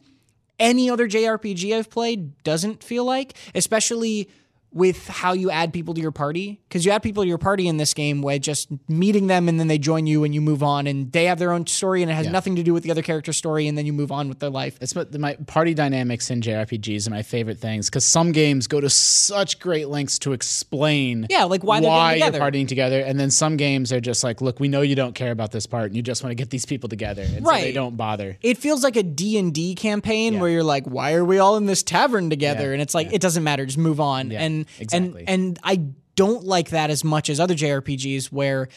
any 0.58 0.90
other 0.90 1.08
JRPG 1.08 1.76
I've 1.76 1.88
played 1.88 2.42
doesn't 2.44 2.84
feel 2.84 3.04
like, 3.04 3.34
especially 3.54 4.28
with 4.72 5.08
how 5.08 5.32
you 5.32 5.50
add 5.50 5.72
people 5.72 5.94
to 5.94 6.00
your 6.00 6.12
party. 6.12 6.60
Because 6.68 6.84
you 6.84 6.92
add 6.92 7.02
people 7.02 7.24
to 7.24 7.28
your 7.28 7.38
party 7.38 7.66
in 7.66 7.76
this 7.76 7.92
game 7.92 8.20
by 8.20 8.38
just 8.38 8.68
meeting 8.88 9.26
them 9.26 9.48
and 9.48 9.58
then 9.58 9.66
they 9.66 9.78
join 9.78 10.06
you 10.06 10.22
and 10.22 10.32
you 10.34 10.40
move 10.40 10.62
on 10.62 10.86
and 10.86 11.10
they 11.10 11.24
have 11.24 11.38
their 11.40 11.52
own 11.52 11.66
story 11.66 12.02
and 12.02 12.10
it 12.10 12.14
has 12.14 12.28
nothing 12.28 12.54
to 12.56 12.62
do 12.62 12.72
with 12.72 12.84
the 12.84 12.90
other 12.90 13.02
character's 13.02 13.36
story 13.36 13.66
and 13.66 13.76
then 13.76 13.84
you 13.86 13.92
move 13.92 14.12
on 14.12 14.28
with 14.28 14.38
their 14.38 14.50
life. 14.50 14.78
It's 14.80 14.94
my 14.94 15.34
party 15.46 15.74
dynamics 15.74 16.30
in 16.30 16.40
JRPGs 16.40 17.06
are 17.08 17.10
my 17.10 17.22
favorite 17.22 17.58
things 17.58 17.88
because 17.90 18.04
some 18.04 18.30
games 18.32 18.66
go 18.68 18.80
to 18.80 18.88
such 18.88 19.58
great 19.58 19.88
lengths 19.88 20.18
to 20.20 20.32
explain 20.32 21.26
Yeah, 21.28 21.44
like 21.44 21.64
why 21.64 21.80
they're 21.80 21.90
why 21.90 22.14
you're 22.14 22.30
partying 22.30 22.68
together, 22.68 23.00
and 23.00 23.18
then 23.18 23.30
some 23.30 23.56
games 23.56 23.92
are 23.92 24.00
just 24.00 24.22
like, 24.22 24.40
look, 24.40 24.60
we 24.60 24.68
know 24.68 24.82
you 24.82 24.94
don't 24.94 25.14
care 25.14 25.32
about 25.32 25.50
this 25.50 25.66
part, 25.66 25.86
and 25.86 25.96
you 25.96 26.02
just 26.02 26.22
want 26.22 26.30
to 26.30 26.34
get 26.34 26.50
these 26.50 26.66
people 26.66 26.88
together, 26.88 27.22
and 27.22 27.44
so 27.44 27.52
they 27.52 27.72
don't 27.72 27.96
bother. 27.96 28.36
it 28.42 28.58
feels 28.58 28.82
like 28.84 28.96
a 28.96 29.02
D&D 29.02 29.74
campaign 29.74 30.38
where 30.38 30.50
you're 30.50 30.62
like 30.62 30.84
why 30.86 31.14
are 31.14 31.24
we 31.24 31.38
all 31.38 31.56
in 31.56 31.66
this 31.66 31.82
tavern 31.82 32.30
together? 32.30 32.66
Yeah, 32.68 32.72
and 32.74 32.82
it's 32.82 32.94
like 32.94 33.12
it 33.12 33.20
doesn't 33.20 33.42
matter 33.42 33.66
just 33.66 33.78
move 33.78 34.00
on. 34.00 34.30
Yeah, 34.30 34.40
and 34.60 34.82
exactly. 34.82 35.24
and 35.26 35.28
and 35.28 35.58
I 35.62 35.76
don't 36.16 36.44
like 36.44 36.70
that 36.70 36.90
as 36.90 37.04
much 37.04 37.30
as 37.30 37.40
other 37.40 37.54
JRPGs 37.54 38.26
where 38.26 38.68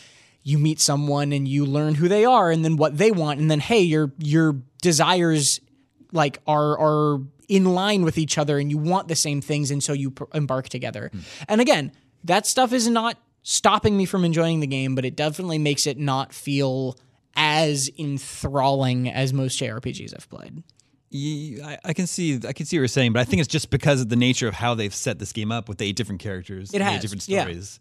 you 0.43 0.57
meet 0.57 0.79
someone 0.79 1.31
and 1.31 1.47
you 1.47 1.65
learn 1.65 1.95
who 1.95 2.07
they 2.07 2.25
are 2.25 2.51
and 2.51 2.63
then 2.63 2.77
what 2.77 2.97
they 2.97 3.11
want 3.11 3.39
and 3.39 3.49
then 3.49 3.59
hey 3.59 3.81
your 3.81 4.13
your 4.19 4.57
desires 4.81 5.59
like 6.11 6.39
are 6.47 6.77
are 6.79 7.21
in 7.49 7.65
line 7.65 8.03
with 8.03 8.17
each 8.17 8.37
other 8.37 8.57
and 8.57 8.71
you 8.71 8.77
want 8.77 9.07
the 9.07 9.15
same 9.15 9.41
things 9.41 9.71
and 9.71 9.83
so 9.83 9.93
you 9.93 10.11
pr- 10.11 10.23
embark 10.33 10.69
together. 10.69 11.09
Hmm. 11.11 11.19
And 11.47 11.61
again, 11.61 11.91
that 12.23 12.45
stuff 12.45 12.73
is 12.73 12.87
not 12.87 13.17
stopping 13.43 13.97
me 13.97 14.05
from 14.05 14.23
enjoying 14.23 14.59
the 14.59 14.67
game, 14.67 14.95
but 14.95 15.05
it 15.05 15.15
definitely 15.15 15.57
makes 15.57 15.85
it 15.85 15.97
not 15.97 16.33
feel 16.33 16.97
as 17.35 17.89
enthralling 17.97 19.09
as 19.09 19.33
most 19.33 19.59
JRPGs 19.59 20.13
I've 20.15 20.29
played. 20.29 20.63
Ye- 21.15 21.61
I, 21.61 21.77
I 21.85 21.93
can 21.93 22.07
see 22.07 22.39
I 22.47 22.53
can 22.53 22.65
see 22.65 22.75
what 22.77 22.81
you're 22.81 22.87
saying, 22.87 23.13
but 23.13 23.19
I 23.19 23.23
think 23.23 23.39
it's 23.39 23.47
just 23.47 23.69
because 23.69 24.01
of 24.01 24.09
the 24.09 24.15
nature 24.15 24.47
of 24.47 24.55
how 24.55 24.73
they've 24.73 24.93
set 24.93 25.19
this 25.19 25.31
game 25.31 25.51
up 25.51 25.69
with 25.69 25.77
the 25.77 25.85
eight 25.85 25.95
different 25.95 26.19
characters, 26.21 26.71
It 26.71 26.77
and 26.77 26.83
has, 26.83 26.95
eight 26.95 27.01
different 27.01 27.27
yeah. 27.29 27.41
stories. 27.41 27.79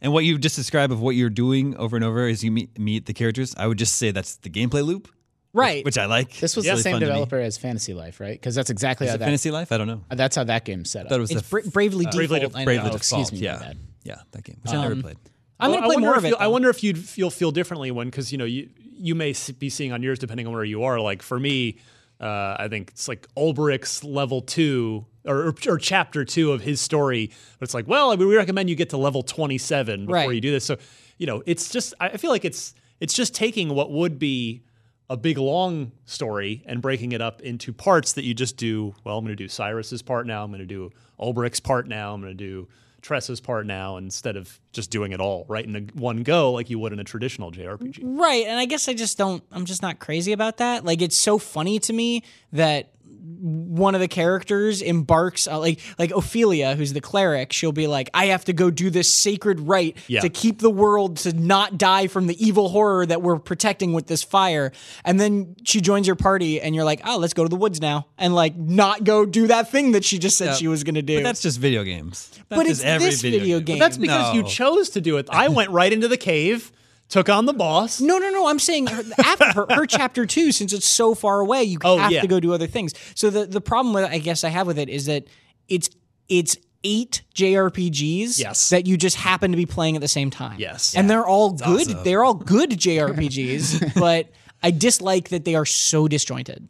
And 0.00 0.12
what 0.12 0.24
you 0.24 0.36
just 0.36 0.56
described 0.56 0.92
of 0.92 1.00
what 1.00 1.14
you're 1.14 1.30
doing 1.30 1.76
over 1.76 1.94
and 1.96 2.04
over 2.04 2.26
as 2.26 2.42
you 2.42 2.50
meet, 2.50 2.76
meet 2.78 3.06
the 3.06 3.12
characters, 3.14 3.54
I 3.56 3.68
would 3.68 3.78
just 3.78 3.94
say 3.96 4.10
that's 4.10 4.34
the 4.36 4.50
gameplay 4.50 4.84
loop, 4.84 5.06
Right. 5.52 5.84
which 5.84 5.96
I 5.96 6.06
like. 6.06 6.38
This 6.40 6.56
was 6.56 6.64
It's 6.66 6.70
the 6.70 6.72
really 6.72 6.82
same 6.82 6.92
fun 6.94 7.00
to 7.02 7.06
me. 7.06 7.10
developer 7.12 7.38
as 7.38 7.56
Fantasy 7.56 7.94
Life, 7.94 8.18
right? 8.18 8.32
Because 8.32 8.56
that's 8.56 8.68
exactly 8.70 9.06
Is 9.06 9.12
how 9.12 9.14
it 9.14 9.18
that 9.18 9.24
Fantasy 9.26 9.52
Life? 9.52 9.70
I 9.70 9.78
don't 9.78 9.86
know. 9.86 10.02
Uh, 10.10 10.16
that's 10.16 10.34
how 10.34 10.42
that 10.42 10.64
game's 10.64 10.90
set 10.90 11.04
up. 11.04 11.10
thought 11.10 11.18
it 11.18 11.20
was 11.20 11.30
it's 11.30 11.42
the 11.42 11.48
Bra- 11.48 11.70
Bravely 11.72 12.06
uh, 12.06 12.10
Bravely 12.10 12.40
Default. 12.40 12.52
Def- 12.52 12.60
I 12.60 12.64
Bravely 12.64 12.84
know. 12.88 12.92
Oh, 12.94 12.96
excuse 12.96 13.30
me, 13.30 13.38
yeah, 13.38 13.72
yeah, 14.02 14.16
that 14.32 14.42
game, 14.42 14.56
which 14.62 14.72
I 14.74 14.80
never 14.82 14.94
um, 14.94 15.02
played. 15.02 15.16
I'm 15.60 15.70
Well, 15.70 15.78
going 15.82 15.90
to 15.90 15.94
play 15.94 16.04
more 16.04 16.16
of 16.16 16.24
it. 16.24 16.34
I 16.40 16.48
wonder 16.48 16.68
if 16.68 16.82
you'd 16.82 16.98
feel 16.98 17.30
feel 17.30 17.52
differently 17.52 17.92
when 17.92 18.08
because 18.08 18.32
you 18.32 18.38
know 18.38 18.44
you 18.44 18.70
you 18.96 19.14
may 19.14 19.34
be 19.60 19.68
seeing 19.70 19.92
on 19.92 20.02
yours 20.02 20.18
depending 20.18 20.48
on 20.48 20.52
where 20.52 20.64
you 20.64 20.82
are. 20.82 20.98
Like 21.00 21.22
for 21.22 21.38
me, 21.38 21.78
uh, 22.22 22.56
I 22.58 22.68
think 22.68 22.90
it's 22.90 23.08
like 23.08 23.26
Olberic's 23.36 24.04
level 24.04 24.40
two 24.42 25.04
or, 25.24 25.54
or 25.66 25.78
chapter 25.78 26.24
two 26.24 26.52
of 26.52 26.60
his 26.62 26.80
story. 26.80 27.30
But 27.58 27.64
it's 27.64 27.74
like, 27.74 27.88
well, 27.88 28.12
I 28.12 28.16
mean, 28.16 28.28
we 28.28 28.36
recommend 28.36 28.70
you 28.70 28.76
get 28.76 28.90
to 28.90 28.96
level 28.96 29.22
27 29.22 30.06
before 30.06 30.14
Right. 30.14 30.30
you 30.34 30.40
do 30.40 30.50
this. 30.52 30.64
So, 30.64 30.76
you 31.18 31.26
know, 31.26 31.42
it's 31.46 31.70
just, 31.70 31.94
I 32.00 32.16
feel 32.16 32.30
like 32.30 32.44
it's, 32.44 32.74
it's 33.00 33.14
just 33.14 33.34
taking 33.34 33.68
what 33.74 33.90
would 33.90 34.18
be 34.18 34.62
a 35.10 35.16
big 35.16 35.36
long 35.36 35.92
story 36.06 36.62
and 36.66 36.80
breaking 36.80 37.12
it 37.12 37.20
up 37.20 37.40
into 37.42 37.72
parts 37.72 38.12
that 38.14 38.24
you 38.24 38.34
just 38.34 38.56
do. 38.56 38.94
Well, 39.04 39.18
I'm 39.18 39.24
going 39.24 39.36
to 39.36 39.42
do 39.44 39.48
Cyrus's 39.48 40.00
part 40.02 40.26
now. 40.26 40.42
I'm 40.44 40.50
going 40.50 40.60
to 40.60 40.66
do 40.66 40.90
Olberic's 41.20 41.60
part 41.60 41.86
now. 41.88 42.14
I'm 42.14 42.20
going 42.20 42.36
to 42.36 42.44
do 42.44 42.68
Tressa's 43.02 43.40
part 43.40 43.66
now 43.66 43.96
instead 43.96 44.36
of 44.36 44.60
just 44.72 44.90
doing 44.90 45.12
it 45.12 45.20
all 45.20 45.44
right 45.48 45.64
in 45.64 45.76
a, 45.76 45.80
one 45.98 46.22
go 46.22 46.52
like 46.52 46.70
you 46.70 46.78
would 46.78 46.92
in 46.92 47.00
a 47.00 47.04
traditional 47.04 47.50
JRPG. 47.50 48.00
Right, 48.02 48.46
and 48.46 48.58
I 48.58 48.64
guess 48.64 48.88
I 48.88 48.94
just 48.94 49.18
don't. 49.18 49.42
I'm 49.52 49.64
just 49.64 49.82
not 49.82 49.98
crazy 49.98 50.32
about 50.32 50.58
that. 50.58 50.84
Like, 50.84 51.02
it's 51.02 51.18
so 51.18 51.38
funny 51.38 51.78
to 51.80 51.92
me 51.92 52.22
that 52.52 52.92
one 53.24 53.94
of 53.94 54.00
the 54.00 54.08
characters 54.08 54.82
embarks 54.82 55.46
uh, 55.46 55.58
like 55.58 55.80
like 55.98 56.10
Ophelia, 56.10 56.74
who's 56.74 56.92
the 56.92 57.00
cleric. 57.00 57.52
She'll 57.52 57.72
be 57.72 57.86
like, 57.86 58.10
"I 58.12 58.26
have 58.26 58.44
to 58.46 58.52
go 58.52 58.70
do 58.70 58.90
this 58.90 59.12
sacred 59.12 59.60
rite 59.60 59.96
Yeah. 60.08 60.20
to 60.20 60.28
keep 60.28 60.58
the 60.58 60.70
world 60.70 61.18
to 61.18 61.32
not 61.32 61.78
die 61.78 62.08
from 62.08 62.26
the 62.26 62.44
evil 62.44 62.68
horror 62.68 63.06
that 63.06 63.22
we're 63.22 63.38
protecting 63.38 63.92
with 63.92 64.06
this 64.08 64.22
fire." 64.22 64.72
And 65.04 65.20
then 65.20 65.54
she 65.64 65.80
joins 65.80 66.06
your 66.06 66.16
party, 66.16 66.60
and 66.60 66.74
you're 66.74 66.84
like, 66.84 67.00
"Oh, 67.04 67.18
let's 67.18 67.34
go 67.34 67.44
to 67.44 67.48
the 67.48 67.56
woods 67.56 67.80
now," 67.80 68.06
and 68.18 68.34
like 68.34 68.56
not 68.56 69.04
go 69.04 69.24
do 69.24 69.46
that 69.46 69.70
thing 69.70 69.92
that 69.92 70.04
she 70.04 70.18
just 70.18 70.36
said 70.36 70.46
Yeah. 70.46 70.54
she 70.54 70.68
was 70.68 70.82
going 70.84 70.96
to 70.96 71.02
do. 71.02 71.18
But 71.18 71.24
that's 71.24 71.42
just 71.42 71.58
video 71.58 71.84
games. 71.84 72.28
That's 72.48 72.58
But 72.60 72.66
just 72.66 72.84
it's 72.84 73.04
this 73.04 73.22
video 73.22 73.60
game. 73.60 73.78
That's 73.78 73.96
because 73.98 74.34
you 74.34 74.42
chose 74.42 74.90
to 74.90 75.00
do 75.00 75.16
it. 75.18 75.28
I 75.30 75.48
went 75.48 75.70
right 75.70 75.92
into 75.92 76.08
the 76.08 76.16
cave, 76.16 76.72
took 77.12 77.28
on 77.28 77.46
the 77.46 77.52
boss. 77.52 78.00
No, 78.00 78.18
no, 78.18 78.30
no. 78.30 78.48
I'm 78.48 78.58
saying 78.58 78.86
her, 78.88 79.02
after 79.24 79.52
her, 79.52 79.66
her 79.74 79.86
chapter 79.98 80.26
two, 80.26 80.50
since 80.50 80.72
it's 80.72 80.86
so 80.86 81.14
far 81.14 81.40
away, 81.40 81.62
you 81.64 81.78
Oh, 81.84 81.98
have 81.98 82.10
yeah. 82.10 82.20
to 82.22 82.26
go 82.26 82.40
do 82.40 82.52
other 82.52 82.66
things. 82.66 82.92
So 83.14 83.30
the 83.30 83.46
the 83.46 83.60
problem 83.60 83.94
with 83.94 84.04
I 84.04 84.18
guess 84.18 84.44
I 84.44 84.48
have 84.48 84.66
with 84.66 84.78
it 84.78 84.88
is 84.88 85.06
that 85.06 85.24
it's 85.68 85.88
it's 86.28 86.56
eight 86.84 87.22
JRPGs 87.34 88.38
Yes. 88.38 88.70
that 88.70 88.86
you 88.86 88.96
just 88.96 89.16
happen 89.16 89.50
to 89.52 89.56
be 89.56 89.66
playing 89.66 89.94
at 89.94 90.00
the 90.02 90.08
same 90.08 90.30
time. 90.30 90.58
Yes. 90.58 90.94
and 90.96 91.08
they're 91.08 91.26
all 91.26 91.52
good. 91.52 91.88
awesome. 91.88 92.02
They're 92.04 92.24
all 92.24 92.34
good 92.34 92.70
JRPGs, 92.70 93.94
but 94.00 94.30
I 94.62 94.70
dislike 94.70 95.28
that 95.30 95.44
they 95.44 95.54
are 95.54 95.66
so 95.66 96.08
disjointed. 96.08 96.68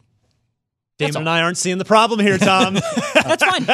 Daemon 0.99 1.23
and 1.23 1.29
I 1.29 1.41
aren't 1.41 1.57
seeing 1.57 1.79
the 1.79 1.85
problem 1.85 2.21
here, 2.21 2.39
Tom. 2.39 2.75
That's 3.15 3.43
fine. 3.45 3.65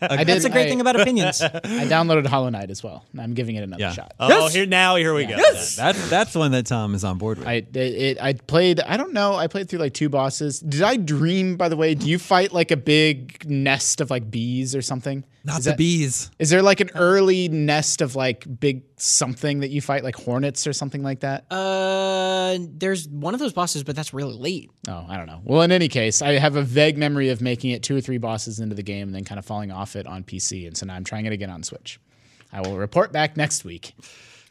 I 0.00 0.24
That's 0.24 0.44
a 0.44 0.50
great 0.50 0.66
I- 0.66 0.68
thing 0.68 0.80
about 0.80 0.98
opinions. 0.98 1.42
I 1.42 1.48
downloaded 1.86 2.26
Hollow 2.26 2.48
Knight 2.50 2.70
as 2.70 2.82
well. 2.82 3.04
and 3.12 3.20
I'm 3.20 3.34
giving 3.34 3.56
it 3.56 3.62
another 3.62 3.80
Yeah. 3.80 3.92
shot. 3.92 4.14
oh, 4.20 4.48
here 4.48 4.64
now, 4.64 4.96
here 4.96 5.12
we 5.12 5.26
go. 5.26 5.36
That's 5.36 5.76
that's 6.08 6.32
the 6.32 6.38
one 6.38 6.52
that 6.52 6.66
Tom 6.66 6.94
is 6.94 7.04
on 7.04 7.18
board 7.18 7.38
with. 7.38 7.48
I 7.48 7.54
it, 7.54 7.76
it, 7.76 8.22
I 8.22 8.32
played. 8.34 8.80
I 8.80 8.96
don't 8.96 9.12
know. 9.12 9.34
I 9.34 9.48
played 9.48 9.68
through 9.68 9.80
like 9.80 9.94
two 9.94 10.08
bosses. 10.08 10.60
Did 10.60 10.82
I 10.82 10.96
dream? 10.96 11.56
By 11.56 11.68
the 11.68 11.76
way, 11.76 11.94
do 11.94 12.08
you 12.08 12.18
fight 12.18 12.52
like 12.52 12.70
a 12.70 12.76
big 12.76 13.48
nest 13.48 14.00
of 14.00 14.10
like 14.10 14.30
bees 14.30 14.74
or 14.76 14.82
something? 14.82 15.24
Not 15.44 15.58
is 15.60 15.64
the 15.64 15.70
that- 15.72 15.78
bees. 15.78 16.30
Is 16.38 16.50
there 16.50 16.62
like 16.62 16.80
an 16.80 16.90
early 16.94 17.48
nest 17.48 18.00
of 18.02 18.14
like 18.16 18.46
big 18.60 18.82
something 18.96 19.60
that 19.60 19.68
you 19.70 19.80
fight, 19.80 20.04
like 20.04 20.16
hornets 20.16 20.66
or 20.66 20.72
something 20.72 21.02
like 21.02 21.20
that? 21.20 21.46
Uh, 21.50 22.58
there's 22.60 23.08
one 23.08 23.34
of 23.34 23.40
those 23.40 23.52
bosses, 23.52 23.82
but 23.84 23.94
that's 23.96 24.12
really 24.14 24.34
late. 24.34 24.70
Oh, 24.88 25.06
I 25.08 25.16
don't 25.16 25.26
know. 25.26 25.40
Well, 25.44 25.62
in 25.62 25.72
any 25.72 25.88
case, 25.88 26.22
I 26.22 26.32
have 26.38 26.56
a 26.56 26.62
vague 26.68 26.96
memory 26.98 27.30
of 27.30 27.40
making 27.40 27.70
it 27.70 27.82
two 27.82 27.96
or 27.96 28.00
three 28.00 28.18
bosses 28.18 28.60
into 28.60 28.74
the 28.74 28.82
game 28.82 29.08
and 29.08 29.14
then 29.14 29.24
kind 29.24 29.38
of 29.38 29.44
falling 29.44 29.70
off 29.70 29.96
it 29.96 30.06
on 30.06 30.22
PC, 30.24 30.66
and 30.66 30.76
so 30.76 30.86
now 30.86 30.94
I'm 30.94 31.04
trying 31.04 31.26
it 31.26 31.32
again 31.32 31.50
on 31.50 31.62
Switch. 31.62 31.98
I 32.52 32.60
will 32.60 32.76
report 32.76 33.12
back 33.12 33.36
next 33.36 33.64
week. 33.64 33.94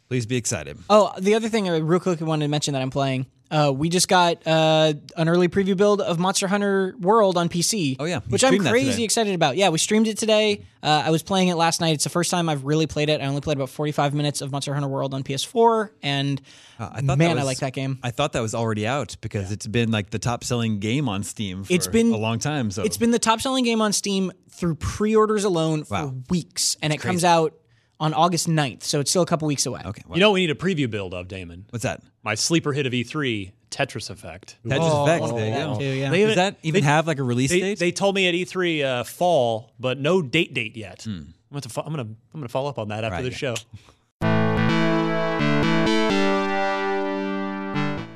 Please 0.09 0.25
be 0.25 0.37
excited. 0.37 0.77
Oh, 0.89 1.13
the 1.19 1.35
other 1.35 1.49
thing, 1.49 1.69
I 1.69 1.77
real 1.77 1.99
quick, 1.99 2.21
I 2.21 2.25
wanted 2.25 2.45
to 2.45 2.49
mention 2.49 2.73
that 2.73 2.81
I'm 2.81 2.91
playing. 2.91 3.25
Uh, 3.49 3.71
we 3.75 3.87
just 3.89 4.07
got 4.09 4.45
uh, 4.45 4.93
an 5.15 5.29
early 5.29 5.47
preview 5.47 5.77
build 5.77 6.01
of 6.01 6.19
Monster 6.19 6.47
Hunter 6.47 6.95
World 6.99 7.37
on 7.37 7.47
PC. 7.47 7.95
Oh, 7.99 8.03
yeah. 8.05 8.15
You 8.15 8.21
which 8.31 8.43
I'm 8.43 8.57
crazy 8.59 9.03
excited 9.05 9.33
about. 9.35 9.55
Yeah, 9.55 9.69
we 9.69 9.77
streamed 9.77 10.07
it 10.07 10.17
today. 10.17 10.65
Uh, 10.83 11.03
I 11.05 11.11
was 11.11 11.23
playing 11.23 11.47
it 11.47 11.55
last 11.55 11.79
night. 11.79 11.93
It's 11.93 12.03
the 12.03 12.09
first 12.09 12.29
time 12.29 12.49
I've 12.49 12.65
really 12.65 12.87
played 12.87 13.09
it. 13.09 13.21
I 13.21 13.25
only 13.25 13.39
played 13.41 13.57
about 13.57 13.69
45 13.69 14.13
minutes 14.13 14.41
of 14.41 14.51
Monster 14.51 14.73
Hunter 14.73 14.89
World 14.89 15.13
on 15.13 15.23
PS4, 15.23 15.91
and 16.03 16.41
Uh, 16.79 16.89
I 16.91 17.01
thought 17.01 17.17
man, 17.17 17.29
that 17.29 17.29
I 17.31 17.33
was- 17.35 17.45
like 17.45 17.59
that 17.59 17.73
game. 17.73 17.99
I 18.03 18.11
thought 18.11 18.33
that 18.33 18.41
was 18.41 18.53
already 18.53 18.85
out 18.85 19.15
because 19.21 19.51
it's 19.51 19.65
been 19.67 19.91
like 19.91 20.09
the 20.09 20.19
top 20.19 20.43
selling 20.43 20.79
game 20.79 21.07
on 21.07 21.23
Steam 21.23 21.63
for 21.63 21.71
It's 21.73 21.87
been- 21.87 22.11
a 22.11 22.17
long 22.17 22.39
time. 22.39 22.69
So 22.71 22.83
It's 22.83 22.97
been 22.97 23.11
the 23.11 23.19
top 23.19 23.39
selling 23.41 23.63
game 23.63 23.81
on 23.81 23.93
Steam 23.93 24.31
through 24.49 24.75
pre-orders 24.75 25.43
alone 25.45 25.83
for 25.85 25.93
Wow. 25.93 26.13
weeks, 26.29 26.75
and 26.81 26.91
it 26.91 26.97
comes 26.97 27.23
out 27.23 27.53
on 27.99 28.13
August 28.13 28.47
9th, 28.47 28.83
so 28.83 28.99
it's 28.99 29.09
still 29.09 29.23
a 29.23 29.25
couple 29.25 29.47
weeks 29.47 29.65
away. 29.65 29.81
okay. 29.83 30.03
You 30.13 30.19
know 30.19 30.29
what 30.29 30.35
we 30.35 30.41
need 30.41 30.51
a 30.51 30.55
preview 30.55 30.87
build 30.89 31.15
of, 31.15 31.27
Daemon? 31.27 31.65
what's 31.71 31.81
that? 31.83 32.01
My 32.27 32.35
sleeper 32.35 32.73
hit 32.73 32.85
of 32.85 32.91
E3, 32.91 33.53
Tetris 33.71 34.09
Effect. 34.09 34.57
Tetris 34.65 34.79
Oh, 34.81 35.03
Effect. 35.05 35.23
oh, 35.23 35.37
There 35.37 35.47
you 35.47 35.53
go. 35.55 35.79
too, 35.79 35.85
yeah. 35.85 36.09
They 36.09 36.25
Does 36.25 36.35
that 36.35 36.57
even 36.61 36.83
have 36.83 37.07
like 37.07 37.19
a 37.19 37.23
release 37.23 37.51
They, 37.51 37.61
date? 37.61 37.79
they 37.79 37.93
told 37.93 38.15
me 38.15 38.27
at 38.27 38.33
E3 38.35 38.83
uh, 38.83 39.03
fall, 39.05 39.71
but 39.79 39.97
no 39.97 40.21
date 40.21 40.53
date 40.53 40.75
yet. 40.75 41.03
Hmm. 41.03 41.09
I'm, 41.53 41.61
gonna 41.61 41.67
I'm 41.87 41.93
gonna 41.93 42.01
I'm 42.01 42.17
gonna 42.33 42.49
follow 42.49 42.69
up 42.69 42.79
on 42.79 42.89
that 42.89 43.05
after 43.05 43.15
Right, 43.23 43.23
the 43.23 43.29
yeah. 43.31 43.37
show. 43.37 43.55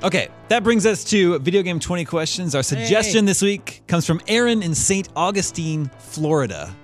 Okay, 0.04 0.30
that 0.50 0.64
brings 0.64 0.86
us 0.88 1.04
to 1.06 1.38
video 1.40 1.62
game 1.62 1.80
20 1.80 2.04
questions. 2.06 2.54
Our 2.56 2.64
suggestion 2.64 3.24
this 3.24 3.42
week 3.42 3.84
comes 3.88 4.06
from 4.06 4.20
Aaron 4.28 4.62
in 4.64 4.74
St. 4.76 5.08
Augustine, 5.16 5.90
Florida. 6.00 6.76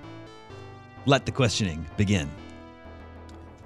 Let 1.04 1.26
the 1.26 1.32
questioning 1.32 1.84
begin. 1.98 2.30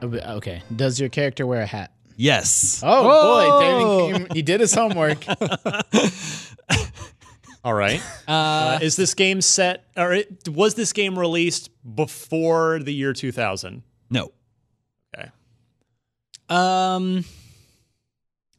Uh, 0.03 0.07
Okay. 0.07 0.63
Does 0.75 0.99
your 0.99 1.11
character 1.11 1.47
wear 1.47 1.61
a 1.63 1.67
hat? 1.67 1.92
Yes. 2.17 2.83
Oh, 2.85 3.09
Oh. 3.09 4.11
boy, 4.11 4.13
David, 4.19 4.33
he- 4.33 4.39
he 4.39 4.43
did 4.43 4.61
his 4.61 4.75
homework. 4.75 5.25
All 7.65 7.75
right. 7.75 8.03
Uh, 8.27 8.81
is 8.83 8.97
this 8.97 9.15
game 9.15 9.41
set 9.41 9.85
or 9.97 10.13
it, 10.13 10.49
was 10.49 10.75
this 10.75 10.93
game 10.93 11.17
released 11.19 11.71
before 11.95 12.81
the 12.81 12.93
year 12.93 13.13
2000? 13.13 13.83
No. 14.11 14.33
Okay. 15.17 15.31
Um, 16.49 17.25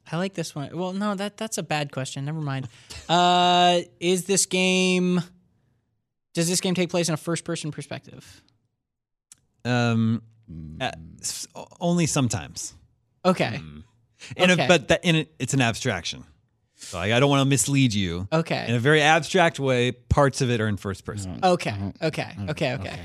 I 0.09 0.17
like 0.17 0.33
this 0.35 0.55
one. 0.55 0.75
Well, 0.77 0.93
no, 0.93 1.15
that 1.15 1.35
that's 1.37 1.57
a 1.57 1.63
bad 1.63 1.91
question. 1.91 2.23
Never 2.23 2.39
mind. 2.39 2.69
Uh, 3.09 3.81
is 3.99 4.23
this 4.25 4.45
game? 4.45 5.21
Does 6.33 6.47
this 6.47 6.61
game 6.61 6.73
take 6.73 6.89
place 6.89 7.09
in 7.09 7.13
a 7.13 7.17
first-person 7.17 7.71
perspective? 7.71 8.41
Um, 9.65 10.21
uh, 10.81 10.91
only 11.79 12.05
sometimes. 12.05 12.73
Okay. 13.25 13.61
In 14.37 14.51
Okay. 14.51 14.65
a, 14.65 14.67
but 14.67 14.87
that, 14.89 15.03
in 15.03 15.15
a, 15.17 15.27
it's 15.39 15.53
an 15.53 15.61
abstraction. 15.61 16.23
So 16.75 16.97
like, 16.97 17.11
I 17.11 17.19
don't 17.19 17.29
want 17.29 17.41
to 17.41 17.45
mislead 17.45 17.93
you. 17.93 18.27
Okay. 18.31 18.65
In 18.67 18.75
a 18.75 18.79
very 18.79 19.01
abstract 19.01 19.59
way, 19.59 19.91
parts 19.91 20.41
of 20.41 20.49
it 20.49 20.59
are 20.61 20.67
in 20.67 20.77
first 20.77 21.05
person. 21.05 21.39
Okay. 21.43 21.75
Okay. 22.01 22.35
Okay. 22.49 22.73
Okay. 22.73 22.99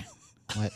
What? 0.55 0.73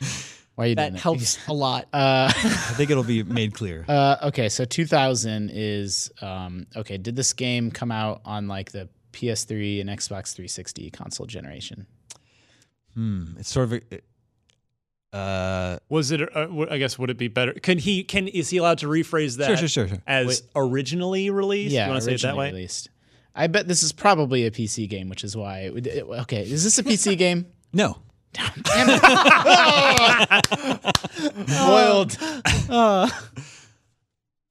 Why 0.54 0.64
are 0.64 0.68
you 0.68 0.74
doing 0.74 0.86
That 0.88 0.92
that? 0.94 1.00
helps 1.00 1.38
a 1.48 1.52
lot. 1.54 1.88
Uh, 1.94 2.30
I 2.34 2.74
think 2.76 2.90
it'll 2.90 3.04
be 3.04 3.22
made 3.22 3.54
clear. 3.54 3.86
uh, 3.88 4.16
okay, 4.24 4.50
so 4.50 4.66
2000 4.66 5.50
is 5.52 6.10
um, 6.20 6.66
okay. 6.76 6.98
Did 6.98 7.16
this 7.16 7.32
game 7.32 7.70
come 7.70 7.90
out 7.90 8.20
on 8.26 8.48
like 8.48 8.70
the 8.72 8.88
PS3 9.14 9.80
and 9.80 9.88
Xbox 9.88 10.34
360 10.34 10.90
console 10.90 11.26
generation? 11.26 11.86
Hmm. 12.94 13.34
It's 13.38 13.48
sort 13.50 13.72
of 13.72 13.72
a. 13.92 14.00
Uh, 15.12 15.78
Was 15.90 16.10
it? 16.10 16.22
Uh, 16.22 16.46
w- 16.46 16.66
I 16.70 16.78
guess 16.78 16.98
would 16.98 17.10
it 17.10 17.18
be 17.18 17.28
better? 17.28 17.52
Can 17.52 17.78
he? 17.78 18.02
Can 18.04 18.28
is 18.28 18.48
he 18.50 18.56
allowed 18.56 18.78
to 18.78 18.86
rephrase 18.86 19.36
that? 19.38 19.46
Sure, 19.46 19.56
sure, 19.56 19.68
sure, 19.68 19.88
sure. 19.88 19.98
As 20.06 20.42
originally 20.56 21.28
released. 21.30 21.72
Yeah, 21.74 21.86
you 21.86 21.90
want 21.92 22.02
to 22.02 22.06
say 22.06 22.14
it 22.14 22.22
that 22.22 22.36
way? 22.36 22.48
released. 22.50 22.88
I 23.34 23.46
bet 23.46 23.66
this 23.68 23.82
is 23.82 23.92
probably 23.92 24.46
a 24.46 24.50
PC 24.50 24.88
game, 24.88 25.08
which 25.08 25.24
is 25.24 25.36
why. 25.36 25.60
It 25.60 25.74
would, 25.74 25.86
it- 25.86 26.04
okay, 26.04 26.42
is 26.42 26.64
this 26.64 26.78
a 26.78 26.82
PC 26.82 27.16
game? 27.18 27.46
no. 27.72 27.98
Boiled. 31.58 32.16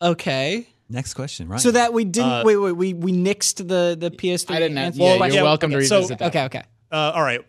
Okay. 0.04 0.68
Next 0.90 1.14
question, 1.14 1.48
right? 1.48 1.60
So 1.60 1.70
that 1.72 1.94
we 1.94 2.06
didn't. 2.06 2.32
Uh, 2.32 2.44
wait. 2.44 2.56
Wait. 2.58 2.72
We 2.72 2.94
we 2.96 3.12
nixed 3.12 3.58
the 3.68 3.96
the 3.96 4.10
PS3. 4.10 4.56
I 4.56 4.60
didn't. 4.60 4.78
answer 4.80 5.00
yeah, 5.00 5.14
you're 5.16 5.28
yeah, 5.28 5.44
welcome 5.44 5.72
okay, 5.72 5.82
to 5.82 5.86
so- 5.88 5.96
revisit 5.98 6.18
that. 6.20 6.28
Okay. 6.30 6.44
Okay. 6.46 6.64
Uh, 6.92 7.12
all 7.14 7.22
right. 7.22 7.42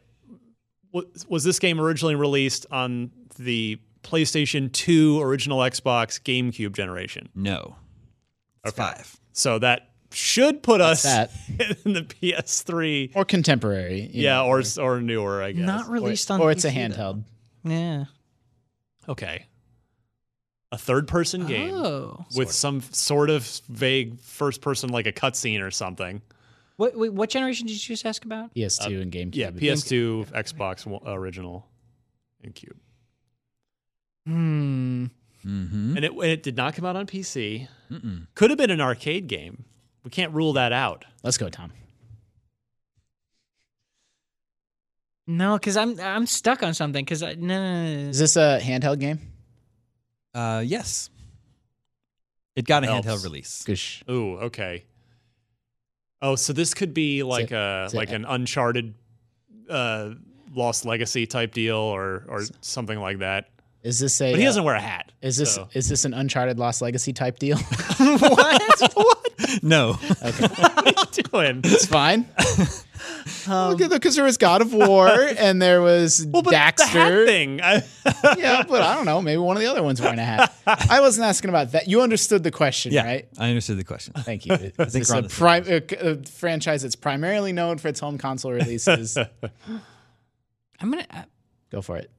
Was, 0.93 1.27
was 1.29 1.45
this 1.45 1.59
game 1.59 1.81
originally 1.81 2.15
released 2.15 2.67
on 2.71 3.11
the 3.39 3.79
PlayStation 4.03 4.71
2, 4.73 5.21
original 5.23 5.59
Xbox, 5.61 6.21
GameCube 6.23 6.75
generation? 6.75 7.29
no. 7.35 7.77
It's 8.65 8.77
five. 8.77 9.17
So 9.33 9.59
that 9.59 9.89
should 10.13 10.63
put 10.63 10.81
us 10.81 11.03
that? 11.03 11.33
in 11.85 11.95
the 11.95 12.03
PS3. 12.03 13.11
Or 13.17 13.25
contemporary. 13.25 14.09
Yeah, 14.13 14.35
know, 14.37 14.47
or 14.47 14.63
or 14.81 15.01
newer, 15.01 15.43
I 15.43 15.51
guess. 15.51 15.67
Not 15.67 15.89
released 15.89 16.31
on. 16.31 16.41
or 16.41 16.53
it's 16.53 16.65
a 16.65 16.71
PC, 16.71 16.95
though. 16.95 17.03
handheld. 17.03 17.25
Yeah. 17.65 18.05
Okay. 19.09 19.47
A 20.71 20.79
third-person 20.79 21.47
game 21.47 21.75
Oh. 21.75 22.25
with 22.37 22.53
some 22.53 22.81
sort 22.93 23.31
of 23.31 23.45
vague 23.69 24.21
first-person, 24.21 24.91
like 24.91 25.07
a 25.07 25.13
cutscene 25.13 25.61
or 25.61 25.71
something. 25.73 26.23
What 26.77 26.97
wait, 26.97 27.13
what 27.13 27.31
generation 27.31 27.67
did 27.67 27.75
you 27.75 27.79
just 27.95 28.05
ask 28.07 28.25
about? 28.25 28.55
PS2 28.55 29.03
and 29.03 29.13
GameCube. 29.13 29.35
Yeah, 29.35 29.51
PS2, 29.51 30.31
Xbox 30.33 30.87
One- 30.87 31.03
original, 31.07 31.67
and 32.43 32.55
Cube. 32.55 32.77
Hmm. 34.27 35.07
Mm-hmm. 35.45 35.97
And 35.97 36.05
it, 36.05 36.13
and 36.13 36.25
it 36.25 36.43
did 36.43 36.57
not 36.57 36.75
come 36.75 36.85
out 36.85 36.95
on 36.97 37.07
PC. 37.07 37.67
Mm-mm. 37.91 38.27
Could 38.37 38.51
have 38.51 38.59
been 38.59 38.71
an 38.71 38.81
arcade 38.81 39.27
game. 39.27 39.65
We 40.05 40.11
can't 40.11 40.33
rule 40.33 40.53
that 40.55 40.73
out. 40.73 41.05
Let's 41.25 41.37
go, 41.37 41.49
Tom. 41.49 41.73
No, 45.27 45.57
because 45.57 45.77
I'm 45.77 45.99
I'm 46.01 46.27
stuck 46.27 46.63
on 46.63 46.75
something. 46.75 47.05
Because 47.05 47.23
no, 47.23 47.33
no, 47.35 47.37
no, 47.37 48.03
no. 48.05 48.09
Is 48.11 48.19
this 48.19 48.37
a 48.37 48.59
handheld 48.63 48.99
game? 48.99 49.21
Uh, 50.35 50.63
yes. 50.65 51.11
It 52.57 52.65
got 52.67 52.85
a 52.85 52.87
Helps. 52.87 53.07
handheld 53.07 53.25
release. 53.25 53.65
Goosh. 53.67 54.09
Ooh, 54.11 54.37
okay. 54.39 54.85
Oh, 56.23 56.37
so 56.37 56.53
this 56.53 56.73
could 56.73 56.95
be 56.95 57.23
like 57.25 57.51
it- 57.51 57.55
a 57.55 57.85
is 57.87 57.95
it- 57.95 57.97
like 57.97 58.13
an 58.13 58.25
Uncharted, 58.25 58.95
uh, 59.69 60.11
Lost 60.55 60.85
Legacy 60.87 61.27
type 61.27 61.53
deal, 61.53 61.77
or 61.77 62.25
or 62.29 62.43
something 62.61 62.99
like 63.01 63.19
that. 63.19 63.49
Is 63.83 63.99
this 63.99 64.21
a? 64.21 64.31
But 64.31 64.39
he 64.39 64.47
uh, 64.47 64.49
doesn't 64.51 64.63
wear 64.65 64.77
a 64.77 64.81
hat. 64.81 65.11
Is 65.21 65.37
this 65.37 65.55
so- 65.57 65.69
is 65.73 65.89
this 65.89 66.05
an 66.05 66.15
Uncharted 66.15 66.59
Lost 66.59 66.81
Legacy 66.81 67.13
type 67.13 67.39
deal? 67.41 67.59
No. 69.63 69.99
Okay. 70.23 70.49
Doing? 71.33 71.61
it's 71.65 71.87
fine. 71.87 72.27
Because 73.45 73.49
um, 73.93 74.15
there 74.15 74.25
was 74.25 74.37
God 74.37 74.63
of 74.63 74.73
War 74.73 75.09
and 75.39 75.61
there 75.61 75.83
was 75.83 76.25
Well, 76.31 76.43
but 76.43 76.55
Daxter. 76.55 76.77
the 76.77 76.85
hat 76.87 77.27
thing. 77.27 77.61
I, 77.61 77.83
yeah, 78.39 78.63
but 78.63 78.81
I 78.83 78.95
don't 78.95 79.05
know. 79.07 79.21
Maybe 79.21 79.39
one 79.39 79.57
of 79.57 79.61
the 79.63 79.69
other 79.69 79.83
ones 79.83 80.01
wearing 80.01 80.21
a 80.21 80.25
hat. 80.25 80.55
I 80.67 81.01
wasn't 81.01 81.27
asking 81.27 81.49
about 81.51 81.73
that. 81.73 81.89
You 81.89 82.01
understood 82.03 82.45
the 82.45 82.53
question, 82.53 82.93
yeah, 82.93 83.05
right? 83.05 83.29
I 83.39 83.49
understood 83.49 83.77
the 83.79 83.85
question. 83.85 84.15
Thank 84.15 84.47
you. 84.47 84.55
Is 84.55 84.93
this 84.93 85.11
we're 85.11 85.17
a, 85.17 85.19
on 85.23 85.29
pri- 85.29 85.59
a, 85.67 85.83
a 86.13 86.23
franchise 86.25 86.83
that's 86.83 86.95
primarily 86.97 87.53
known 87.53 87.79
for 87.79 87.89
its 87.89 87.99
home 88.01 88.19
console 88.19 88.53
releases? 88.53 89.17
I'm 89.17 89.31
gonna. 90.81 91.07
I, 91.11 91.25
Go 91.71 91.83
for 91.83 91.97
it. 91.97 92.11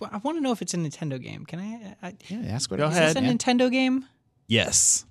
I 0.00 0.18
want 0.18 0.38
to 0.38 0.40
know 0.40 0.52
if 0.52 0.62
it's 0.62 0.74
a 0.74 0.78
Nintendo 0.78 1.20
game. 1.20 1.44
Can 1.44 1.58
I? 1.58 1.74
Uh, 1.74 1.94
I 2.08 2.16
Yeah, 2.28 2.52
ask 2.52 2.70
what 2.70 2.78
Go 2.78 2.86
it 2.86 2.88
is. 2.90 2.92
is 2.94 2.98
ahead. 2.98 3.16
this 3.16 3.22
a 3.22 3.26
Yeah. 3.26 3.32
Nintendo 3.32 3.70
game? 3.70 4.06
Yes. 4.46 5.04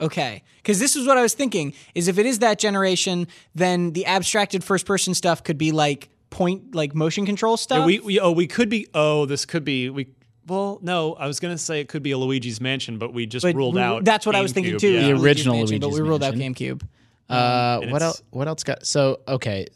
Okay, 0.00 0.42
because 0.56 0.78
this 0.78 0.96
is 0.96 1.06
what 1.06 1.18
I 1.18 1.22
was 1.22 1.34
thinking: 1.34 1.74
is 1.94 2.08
if 2.08 2.18
it 2.18 2.26
is 2.26 2.38
that 2.40 2.58
generation, 2.58 3.26
then 3.54 3.92
the 3.92 4.06
abstracted 4.06 4.64
first-person 4.64 5.14
stuff 5.14 5.44
could 5.44 5.58
be 5.58 5.72
like 5.72 6.08
point, 6.30 6.74
like 6.74 6.94
motion 6.94 7.26
control 7.26 7.56
stuff. 7.56 7.80
Yeah, 7.80 7.86
we, 7.86 8.00
we 8.00 8.20
oh 8.20 8.32
we 8.32 8.46
could 8.46 8.68
be 8.68 8.86
oh 8.94 9.26
this 9.26 9.44
could 9.44 9.64
be 9.64 9.90
we 9.90 10.08
well 10.46 10.78
no 10.82 11.14
I 11.14 11.26
was 11.26 11.40
gonna 11.40 11.58
say 11.58 11.80
it 11.80 11.88
could 11.88 12.02
be 12.02 12.12
a 12.12 12.18
Luigi's 12.18 12.60
Mansion 12.60 12.98
but 12.98 13.12
we 13.12 13.26
just 13.26 13.42
but 13.44 13.54
ruled 13.54 13.74
we- 13.74 13.80
out 13.80 14.04
That's 14.04 14.24
what 14.24 14.34
I 14.34 14.40
was 14.40 14.52
thinking 14.52 14.74
GameCube, 14.74 14.80
too. 14.80 14.88
yeah. 14.88 15.00
The 15.02 15.12
original 15.12 15.20
Luigi's 15.20 15.24
original 15.24 15.54
Mansion, 15.56 15.80
but 15.80 15.90
we 15.90 16.00
ruled 16.00 16.24
out 16.24 16.34
GameCube. 16.34 16.82
Uh, 17.28 17.86
what 17.90 18.02
else? 18.02 18.22
What 18.30 18.48
else 18.48 18.64
got? 18.64 18.86
So 18.86 19.20
okay, 19.28 19.66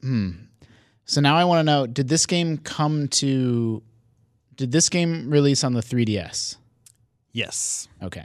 hmm. 0.00 0.30
So 1.04 1.20
now 1.20 1.36
I 1.36 1.44
want 1.44 1.58
to 1.58 1.64
know: 1.64 1.86
Did 1.86 2.08
this 2.08 2.24
game 2.24 2.56
come 2.58 3.08
to? 3.08 3.82
Did 4.56 4.72
this 4.72 4.88
game 4.88 5.28
release 5.30 5.64
on 5.64 5.72
the 5.72 5.80
3DS? 5.80 6.56
Yes. 7.32 7.88
Okay. 8.02 8.24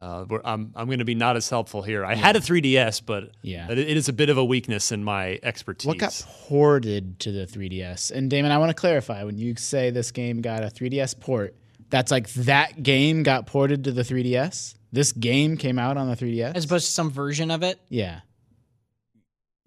Uh, 0.00 0.24
we're- 0.28 0.42
I'm 0.44 0.72
I'm 0.76 0.88
gonna 0.88 1.04
be 1.04 1.16
not 1.16 1.34
as 1.36 1.50
helpful 1.50 1.82
here. 1.82 2.04
I 2.04 2.14
had 2.14 2.36
a 2.36 2.40
3DS 2.40 3.00
but 3.04 3.32
Yeah. 3.42 3.70
it, 3.70 3.78
it 3.78 3.96
is 3.96 4.08
a 4.08 4.12
bit 4.12 4.28
of 4.30 4.38
a 4.38 4.44
weakness 4.44 4.92
in 4.92 5.02
my 5.02 5.40
expertise. 5.42 5.86
What 5.86 5.98
got 5.98 6.24
ported 6.28 7.18
to 7.20 7.32
the 7.32 7.46
3DS? 7.46 8.12
And 8.12 8.30
Daemon, 8.30 8.52
I 8.52 8.58
want 8.58 8.70
to 8.70 8.74
clarify: 8.74 9.24
when 9.24 9.38
you 9.38 9.56
say 9.56 9.90
this 9.90 10.12
game 10.12 10.40
got 10.40 10.62
a 10.62 10.68
3DS 10.68 11.18
port, 11.18 11.56
that's 11.90 12.12
like 12.12 12.28
that 12.34 12.82
game 12.82 13.24
got 13.24 13.46
ported 13.46 13.82
to 13.84 13.92
the 13.92 14.02
3DS. 14.02 14.76
This 14.92 15.10
game 15.12 15.56
came 15.56 15.78
out 15.80 15.96
on 15.96 16.08
the 16.08 16.14
3DS. 16.16 16.54
As 16.54 16.64
opposed 16.64 16.86
to 16.86 16.92
some 16.92 17.10
version 17.10 17.50
of 17.50 17.62
it. 17.64 17.80
yeah, 17.88 18.20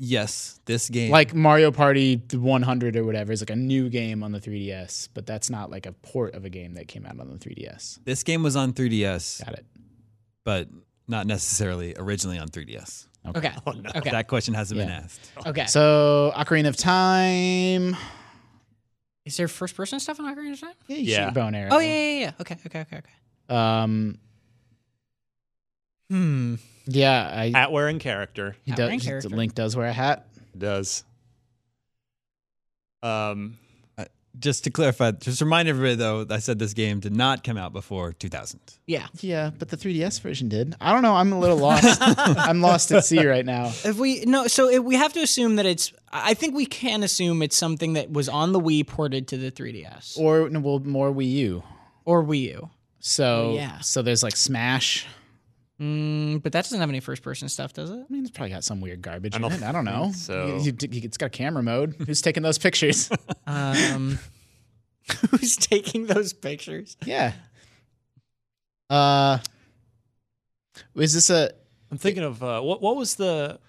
Yes. 0.04 0.60
This 0.66 0.90
game. 0.90 1.12
like 1.12 1.36
Mario 1.36 1.72
Party 1.72 2.16
100 2.34 2.96
or 2.96 3.04
whatever 3.04 3.32
is 3.32 3.42
like 3.42 3.52
a 3.52 3.56
new 3.56 3.88
game 3.90 4.24
on 4.24 4.32
the 4.32 4.40
3DS, 4.40 5.10
but 5.14 5.28
that's 5.28 5.50
not 5.52 5.70
like 5.70 5.86
a 5.86 5.92
port 5.92 6.34
of 6.34 6.44
a 6.44 6.50
game 6.50 6.74
that 6.74 6.88
came 6.88 7.06
out 7.06 7.20
on 7.20 7.30
the 7.30 7.38
3DS. 7.38 8.00
this 8.06 8.24
game 8.24 8.42
was 8.42 8.56
on 8.56 8.74
3DS, 8.74 9.44
Got 9.46 9.54
it. 9.60 9.66
But 10.44 10.68
not 11.08 11.26
necessarily 11.28 11.94
originally 11.98 12.38
on 12.38 12.48
3DS. 12.50 13.08
Okay. 13.36 13.52
Oh, 13.68 13.72
no. 13.72 13.90
Okay. 13.96 14.10
That 14.12 14.28
question 14.28 14.54
hasn't 14.54 14.80
been 14.80 14.90
asked. 14.90 15.32
okay. 15.46 15.66
So 15.68 16.32
Ocarina 16.36 16.68
of 16.70 16.76
Time. 16.78 17.96
is 19.26 19.38
there 19.38 19.48
first-person 19.48 20.00
stuff 20.00 20.18
in 20.20 20.26
Ocarina 20.26 20.54
of 20.54 20.60
Time? 20.62 20.74
Yeah, 20.88 20.98
you 20.98 21.04
Yeah. 21.04 21.16
shoot 21.18 21.22
your 21.24 21.32
bow 21.32 21.48
and 21.48 21.56
arrow. 21.56 21.70
Oh 21.74 21.80
yeah, 21.80 21.94
yeah, 21.94 22.20
yeah. 22.20 22.32
Okay, 22.42 22.58
okay, 22.66 22.80
okay, 22.82 22.98
okay. 22.98 23.56
Um. 23.56 24.18
Hmm. 26.10 26.56
Yeah, 26.88 27.32
I. 27.34 27.52
Hat 27.52 27.72
wearing 27.72 28.00
character 28.00 28.56
He 28.64 28.72
Hat 28.72 28.78
does. 28.78 28.86
wearing 28.88 29.00
character. 29.00 29.30
Link 29.30 29.54
does 29.56 29.76
wear 29.76 29.88
a 29.88 29.94
hat. 29.94 30.28
It 30.54 30.60
does. 30.60 31.04
Um 33.04 33.58
Just 34.40 34.64
to 34.64 34.70
clarify, 34.70 35.12
just 35.12 35.42
remind 35.42 35.68
everybody 35.68 35.96
though, 35.96 36.26
I 36.30 36.40
said 36.40 36.58
this 36.58 36.74
game 36.74 37.00
did 37.00 37.16
not 37.16 37.44
come 37.44 37.58
out 37.58 37.74
before 37.74 38.14
2000. 38.14 38.60
Yeah. 38.88 39.08
Yeah, 39.20 39.52
but 39.58 39.70
the 39.70 39.78
3DS 39.78 40.22
version 40.22 40.48
did. 40.48 40.76
I 40.80 40.94
don't 40.94 41.02
know. 41.02 41.16
I'm 41.16 41.34
a 41.34 41.40
little 41.40 41.58
lost. 41.58 41.98
I'm 42.02 42.62
lost 42.62 42.92
at 42.92 43.04
sea 43.06 43.26
right 43.28 43.46
now. 43.46 43.66
If 43.68 43.98
we 43.98 44.24
no, 44.26 44.48
so 44.48 44.70
if 44.70 44.84
we 44.84 44.96
have 44.96 45.14
to 45.14 45.20
assume 45.22 45.58
that 45.58 45.66
it's. 45.66 45.92
I 46.14 46.34
think 46.34 46.56
we 46.56 46.66
can 46.66 47.04
assume 47.04 47.42
it's 47.42 47.56
something 47.56 47.94
that 47.94 48.12
was 48.12 48.28
on 48.30 48.52
the 48.52 48.60
Wii 48.60 48.86
ported 48.88 49.28
to 49.30 49.38
the 49.38 49.52
3DS 49.52 50.18
Or 50.18 50.50
well, 50.60 50.80
more 50.80 51.12
Wii 51.12 51.32
U. 51.32 51.64
or 52.06 52.24
Wii 52.24 52.42
U. 52.42 52.70
So 53.00 53.52
Oh, 53.52 53.56
yeah. 53.56 53.80
So 53.80 54.02
there's 54.02 54.24
like 54.24 54.36
Smash. 54.36 55.08
Mm, 55.82 56.44
but 56.44 56.52
that 56.52 56.64
doesn't 56.66 56.80
have 56.80 56.90
any 56.90 57.00
first-person 57.00 57.50
stuff, 57.50 57.74
does 57.74 57.90
it? 57.90 57.96
I 58.08 58.14
mean, 58.14 58.22
it's 58.22 58.30
probably 58.30 58.52
got 58.52 58.64
some 58.64 58.82
weird 58.82 59.02
garbage 59.02 59.34
I 59.34 59.38
in 59.38 59.42
don't 59.42 59.52
it. 59.54 59.64
I 59.64 59.72
don't 59.72 59.86
know. 59.86 60.12
so. 60.14 60.58
You- 60.64 60.76
you- 60.80 61.02
it's 61.04 61.18
got 61.18 61.26
a 61.28 61.30
camera 61.30 61.64
mode. 61.64 61.96
Who's 62.06 62.22
taking 62.22 62.44
those 62.44 62.58
pictures? 62.58 63.10
Um, 63.48 64.20
who's 65.32 65.58
taking 65.58 66.06
those 66.06 66.32
pictures? 66.32 66.96
yeah. 67.06 67.34
Uh, 68.90 69.40
is 70.96 71.14
this 71.14 71.30
a? 71.30 71.52
I'm 71.90 71.98
thinking 71.98 72.24
of 72.24 72.42
uh, 72.44 72.62
what 72.62 72.82
what 72.82 72.96
was 72.96 73.16
the 73.16 73.60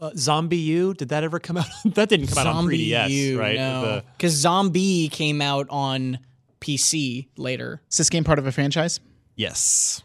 uh, 0.00 0.10
Zombie 0.16 0.56
U? 0.58 0.94
Did 0.94 1.08
that 1.10 1.24
ever 1.24 1.38
come 1.40 1.56
out? 1.58 1.66
that 1.84 2.08
didn't 2.08 2.28
come 2.28 2.38
out 2.38 2.46
on 2.54 2.66
3DS, 2.66 3.10
U, 3.10 3.40
right? 3.40 3.56
No, 3.56 3.82
The- 3.82 4.04
because 4.16 4.32
Zombie 4.32 5.08
came 5.08 5.42
out 5.42 5.66
on 5.68 6.18
PC 6.60 7.28
later. 7.36 7.82
Is 7.90 7.98
this 7.98 8.08
game 8.10 8.24
part 8.24 8.38
of 8.38 8.46
a 8.46 8.52
franchise? 8.52 9.00
Yes. 9.36 10.02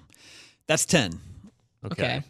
That's 0.67 0.85
10. 0.85 1.19
Okay. 1.85 2.03
Okay. 2.03 2.23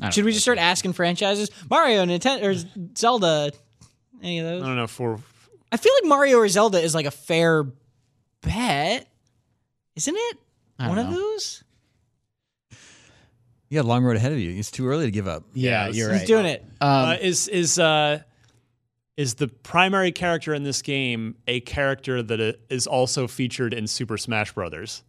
I 0.00 0.02
don't 0.02 0.12
Should 0.14 0.24
we 0.24 0.32
just 0.32 0.42
start 0.44 0.58
asking 0.58 0.92
franchises? 0.92 1.50
Mario, 1.70 2.04
Nintendo, 2.04 2.42
or 2.44 2.90
Zelda? 2.96 3.50
Any 4.22 4.38
of 4.40 4.46
those? 4.46 4.62
I 4.62 4.66
don't 4.66 4.76
know 4.76 4.86
for 4.86 5.18
I 5.72 5.76
feel 5.78 5.92
like 6.02 6.08
Mario 6.08 6.38
or 6.38 6.48
Zelda 6.48 6.78
is 6.80 6.94
like 6.94 7.06
a 7.06 7.10
fair 7.10 7.64
bet, 8.42 9.08
isn't 9.96 10.14
it? 10.16 10.36
I 10.78 10.88
One 10.88 10.96
don't 10.96 11.06
of 11.06 11.12
know. 11.12 11.18
those. 11.18 11.64
You 13.68 13.76
got 13.76 13.84
a 13.84 13.88
long 13.88 14.04
road 14.04 14.16
ahead 14.16 14.32
of 14.32 14.38
you. 14.38 14.56
It's 14.58 14.70
too 14.70 14.86
early 14.86 15.06
to 15.06 15.10
give 15.10 15.26
up. 15.26 15.44
Yeah, 15.54 15.86
Yeah, 15.86 15.92
you're 15.92 16.10
Who's 16.10 16.18
right. 16.20 16.26
doing 16.26 16.46
it? 16.46 16.64
Um, 16.80 16.88
uh, 17.08 17.16
is 17.20 17.48
is 17.48 17.78
uh 17.78 18.20
is 19.16 19.34
the 19.34 19.48
primary 19.48 20.12
character 20.12 20.52
in 20.54 20.62
this 20.62 20.82
game 20.82 21.36
a 21.48 21.60
character 21.60 22.22
that 22.22 22.58
is 22.70 22.86
also 22.86 23.26
featured 23.26 23.72
in 23.74 23.86
Super 23.86 24.18
Smash 24.18 24.52
Brothers? 24.52 25.02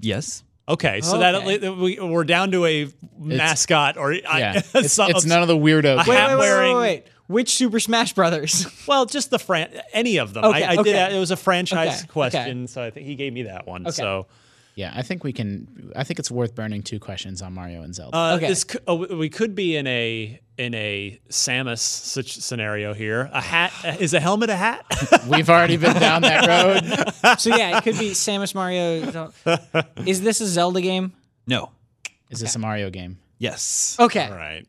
Yes. 0.00 0.44
Okay, 0.68 1.00
so 1.00 1.16
Okay. 1.20 1.56
that 1.58 1.76
we, 1.76 1.98
we're 1.98 2.24
down 2.24 2.52
to 2.52 2.64
a 2.66 2.88
mascot 3.18 3.96
or 3.96 4.12
yeah, 4.12 4.28
I, 4.54 4.62
it's, 4.78 4.92
some- 4.94 5.10
it's 5.10 5.24
none 5.24 5.42
of 5.42 5.48
the 5.48 5.56
weirdos. 5.56 6.06
Wait, 6.06 6.08
Wait, 6.08 6.38
wait, 6.38 6.58
wait, 6.58 6.74
wait. 6.76 7.04
Which 7.26 7.54
Super 7.54 7.80
Smash 7.80 8.12
Brothers? 8.12 8.66
Well, 8.86 9.06
just 9.06 9.30
the 9.30 9.38
fran 9.38 9.70
any 9.92 10.18
of 10.18 10.34
them. 10.34 10.44
Okay, 10.44 10.64
I, 10.64 10.72
I 10.74 10.76
okay. 10.78 10.92
did. 10.92 11.12
It 11.12 11.18
was 11.18 11.30
a 11.30 11.36
franchise 11.36 12.02
question, 12.04 12.66
so 12.66 12.82
I 12.82 12.90
think 12.90 13.06
he 13.06 13.14
gave 13.14 13.32
me 13.32 13.44
that 13.44 13.66
one. 13.66 13.90
So 13.92 14.26
Yeah, 14.74 14.92
I 14.94 15.02
think 15.02 15.22
we 15.22 15.32
can. 15.34 15.92
I 15.94 16.02
think 16.04 16.18
it's 16.18 16.30
worth 16.30 16.54
burning 16.54 16.82
two 16.82 16.98
questions 16.98 17.42
on 17.42 17.52
Mario 17.52 17.82
and 17.82 17.94
Zelda. 17.94 18.16
uh, 18.16 18.36
Okay. 18.36 18.48
this 18.48 18.64
cou- 18.64 18.78
oh, 18.86 19.16
we 19.16 19.28
could 19.28 19.54
be 19.54 19.76
in 19.76 19.86
a 19.86 20.40
in 20.56 20.74
a 20.74 21.20
Samus 21.28 21.78
such 21.80 22.32
scenario 22.36 22.94
here. 22.94 23.28
A 23.34 23.40
hat 23.40 23.72
is 24.00 24.14
a 24.14 24.20
helmet 24.20 24.48
a 24.48 24.56
hat? 24.56 24.84
We've 25.28 25.50
already 25.50 25.76
been 25.76 25.96
down 25.98 26.22
that 26.22 26.46
road. 27.24 27.38
so 27.38 27.54
yeah, 27.54 27.76
it 27.78 27.84
could 27.84 27.98
be 27.98 28.10
Samus 28.12 28.54
Mario. 28.54 29.30
Is 30.06 30.22
this 30.22 30.40
a 30.40 30.46
Zelda 30.46 30.80
game? 30.80 31.12
No. 31.46 31.70
Is 32.30 32.40
this 32.40 32.54
a 32.54 32.58
Mario 32.58 32.88
game? 32.88 33.18
Yes. 33.38 33.96
Okay. 34.00 34.26
All 34.26 34.34
right. 34.36 34.66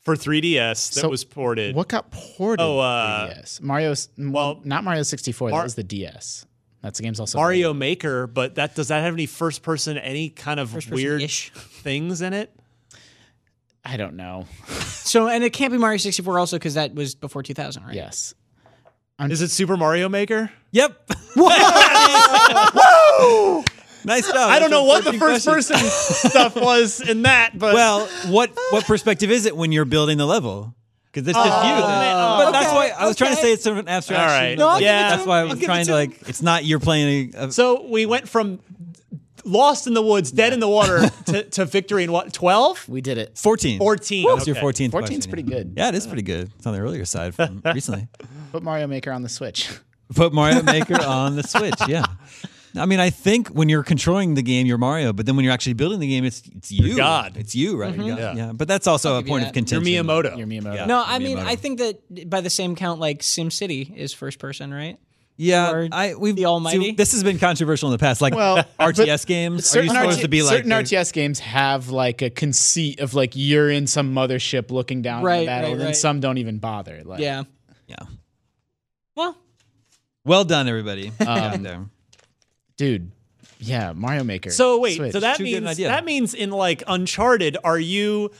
For 0.00 0.14
3DS, 0.16 0.94
that 0.94 1.00
So, 1.02 1.08
was 1.10 1.22
ported. 1.24 1.74
What 1.74 1.88
got 1.88 2.10
ported? 2.10 2.64
Oh, 2.64 2.76
to 2.76 2.80
uh, 2.80 3.28
3DS? 3.34 3.60
Mario. 3.60 3.94
Well, 4.16 4.32
well, 4.32 4.60
not 4.64 4.82
Mario 4.84 5.02
64. 5.02 5.50
Mar- 5.50 5.60
that 5.60 5.64
was 5.64 5.74
the 5.74 5.82
DS. 5.82 6.46
That's 6.82 6.98
the 6.98 7.02
game's 7.02 7.18
also 7.20 7.38
Mario 7.38 7.74
Maker, 7.74 8.26
but 8.26 8.54
that 8.54 8.74
does 8.74 8.88
that 8.88 9.02
have 9.02 9.12
any 9.14 9.26
first 9.26 9.62
person, 9.62 9.98
any 9.98 10.30
kind 10.30 10.60
of 10.60 10.70
First-person 10.70 10.94
weird 10.94 11.22
ish. 11.22 11.50
things 11.52 12.22
in 12.22 12.32
it? 12.32 12.54
I 13.84 13.96
don't 13.96 14.14
know. 14.16 14.46
So 15.08 15.26
and 15.26 15.42
it 15.42 15.54
can't 15.54 15.72
be 15.72 15.78
Mario 15.78 15.96
64 15.96 16.38
also 16.38 16.56
because 16.56 16.74
that 16.74 16.94
was 16.94 17.14
before 17.14 17.42
2000, 17.42 17.82
right? 17.82 17.94
Yes. 17.94 18.34
Is 19.18 19.40
it 19.40 19.48
Super 19.48 19.78
Mario 19.78 20.06
Maker? 20.10 20.52
Yep. 20.72 21.10
nice 24.04 24.26
stuff. 24.26 24.50
I 24.50 24.58
don't 24.60 24.70
know 24.70 24.84
what 24.84 25.04
the 25.04 25.14
first 25.14 25.46
questions. 25.46 25.70
person 25.70 26.30
stuff 26.30 26.56
was 26.56 27.00
in 27.00 27.22
that, 27.22 27.58
but 27.58 27.72
Well, 27.74 28.06
what 28.26 28.50
what 28.70 28.84
perspective 28.84 29.30
is 29.30 29.46
it 29.46 29.56
when 29.56 29.72
you're 29.72 29.86
building 29.86 30.18
the 30.18 30.26
level? 30.26 30.74
Because 31.06 31.26
it's 31.26 31.38
just 31.38 31.50
oh, 31.50 31.62
you. 31.66 31.74
But 32.44 32.50
that's 32.52 32.72
why 32.72 32.92
I 32.96 33.06
was 33.06 33.16
trying 33.16 33.34
to 33.34 33.40
say 33.40 33.52
it's 33.52 33.62
sort 33.64 33.78
of 33.78 33.84
an 33.84 33.88
abstraction. 33.88 34.28
All 34.28 34.40
right. 34.40 34.58
No, 34.58 34.68
I'll 34.68 34.78
give 34.78 34.86
it 34.86 34.90
yeah. 34.90 35.10
to 35.10 35.16
That's 35.16 35.26
why 35.26 35.40
I 35.40 35.42
was 35.44 35.52
I'll 35.52 35.56
give 35.56 35.62
it 35.64 35.66
trying 35.66 35.84
to 35.86 35.92
to 35.92 35.98
him. 35.98 36.10
like. 36.10 36.28
It's 36.28 36.42
not 36.42 36.64
you're 36.64 36.80
playing. 36.80 37.34
A, 37.34 37.46
a- 37.46 37.52
So 37.52 37.86
we 37.86 38.06
went 38.06 38.28
from 38.28 38.60
lost 39.44 39.86
in 39.86 39.94
the 39.94 40.02
woods, 40.02 40.30
dead 40.30 40.52
in 40.52 40.60
the 40.60 40.68
water 40.68 41.08
to, 41.26 41.42
to 41.44 41.64
victory 41.64 42.04
in 42.04 42.12
what, 42.12 42.32
12? 42.32 42.88
We 42.88 43.00
did 43.00 43.18
it. 43.18 43.36
14. 43.38 43.78
14. 43.78 44.26
That 44.26 44.34
was 44.34 44.46
your 44.46 44.56
okay. 44.56 44.66
14th 44.66 44.90
14's 44.90 44.92
question, 44.92 45.30
pretty 45.30 45.42
yeah. 45.50 45.56
good. 45.58 45.72
Yeah, 45.76 45.88
it 45.88 45.94
is 45.94 46.06
pretty 46.06 46.22
good. 46.22 46.50
It's 46.56 46.66
on 46.66 46.74
the 46.74 46.80
earlier 46.80 47.04
side 47.04 47.34
from 47.34 47.62
recently. 47.74 48.08
Put 48.52 48.62
Mario 48.62 48.86
Maker 48.86 49.10
on 49.12 49.22
the 49.22 49.28
Switch. 49.28 49.70
Put 50.14 50.32
Mario 50.32 50.62
Maker 50.62 51.02
on 51.06 51.36
the 51.36 51.42
Switch. 51.42 51.74
Yeah. 51.86 52.04
I 52.78 52.86
mean, 52.86 53.00
I 53.00 53.10
think 53.10 53.48
when 53.48 53.68
you're 53.68 53.82
controlling 53.82 54.34
the 54.34 54.42
game, 54.42 54.66
you're 54.66 54.78
Mario, 54.78 55.12
but 55.12 55.26
then 55.26 55.36
when 55.36 55.44
you're 55.44 55.52
actually 55.54 55.74
building 55.74 56.00
the 56.00 56.08
game, 56.08 56.24
it's 56.24 56.42
it's 56.54 56.70
you're 56.72 56.96
God. 56.96 57.36
It's 57.36 57.54
you, 57.54 57.76
right? 57.76 57.92
Mm-hmm. 57.94 58.18
Yeah. 58.18 58.34
Yeah. 58.34 58.52
But 58.52 58.68
that's 58.68 58.86
also 58.86 59.18
a 59.18 59.22
point 59.22 59.46
of 59.46 59.52
contention. 59.52 59.86
You're 59.86 60.04
Miyamoto. 60.04 60.36
Your 60.38 60.46
Miyamoto. 60.46 60.74
Yeah. 60.74 60.86
No, 60.86 61.02
I 61.06 61.18
mean, 61.18 61.36
Miyamoto. 61.38 61.44
I 61.46 61.56
think 61.56 61.78
that 61.78 62.30
by 62.30 62.40
the 62.40 62.50
same 62.50 62.76
count, 62.76 63.00
like 63.00 63.20
SimCity 63.20 63.94
is 63.96 64.12
first 64.12 64.38
person, 64.38 64.72
right? 64.72 64.98
Yeah, 65.40 65.70
Or 65.70 65.88
I 65.92 66.14
we've 66.16 66.34
the 66.34 66.46
Almighty? 66.46 66.80
see, 66.86 66.90
this 66.92 67.12
has 67.12 67.22
been 67.22 67.38
controversial 67.38 67.88
in 67.88 67.92
the 67.92 67.98
past. 67.98 68.20
Like 68.20 68.34
Well, 68.34 68.64
RTS 68.80 69.24
games, 69.24 69.76
are 69.76 69.82
you 69.82 69.88
Certain, 69.88 70.02
supposed 70.02 70.18
RT 70.18 70.22
to 70.22 70.28
be 70.28 70.42
like 70.42 70.56
certain 70.56 70.70
RTS 70.72 71.12
games 71.12 71.38
have 71.38 71.90
like 71.90 72.22
a 72.22 72.30
conceit 72.30 72.98
of 72.98 73.14
like 73.14 73.34
you're 73.36 73.70
in 73.70 73.86
some 73.86 74.12
mothership 74.12 74.72
looking 74.72 75.00
down 75.00 75.18
on 75.20 75.24
Right, 75.24 75.40
the 75.40 75.46
battle, 75.46 75.70
right, 75.70 75.76
and 75.78 75.84
right. 75.84 75.96
some 75.96 76.18
don't 76.18 76.38
even 76.38 76.58
bother. 76.58 77.02
Like, 77.04 77.20
Yeah. 77.20 77.44
Yeah. 77.86 77.96
Well, 79.14 79.36
Well 80.24 80.44
done, 80.44 80.66
everybody. 80.68 81.12
Um, 81.20 81.26
Got 81.26 81.62
there. 81.62 81.86
Dude. 82.78 83.10
Yeah, 83.60 83.92
Mario 83.92 84.24
Maker. 84.24 84.50
So 84.50 84.78
wait, 84.78 84.96
Switch. 84.96 85.12
so 85.12 85.20
that 85.20 85.36
Too 85.36 85.42
means 85.44 85.76
that 85.78 86.04
means 86.06 86.32
in 86.32 86.50
like 86.50 86.82
Uncharted, 86.86 87.56
are 87.64 87.78
you 87.78 88.30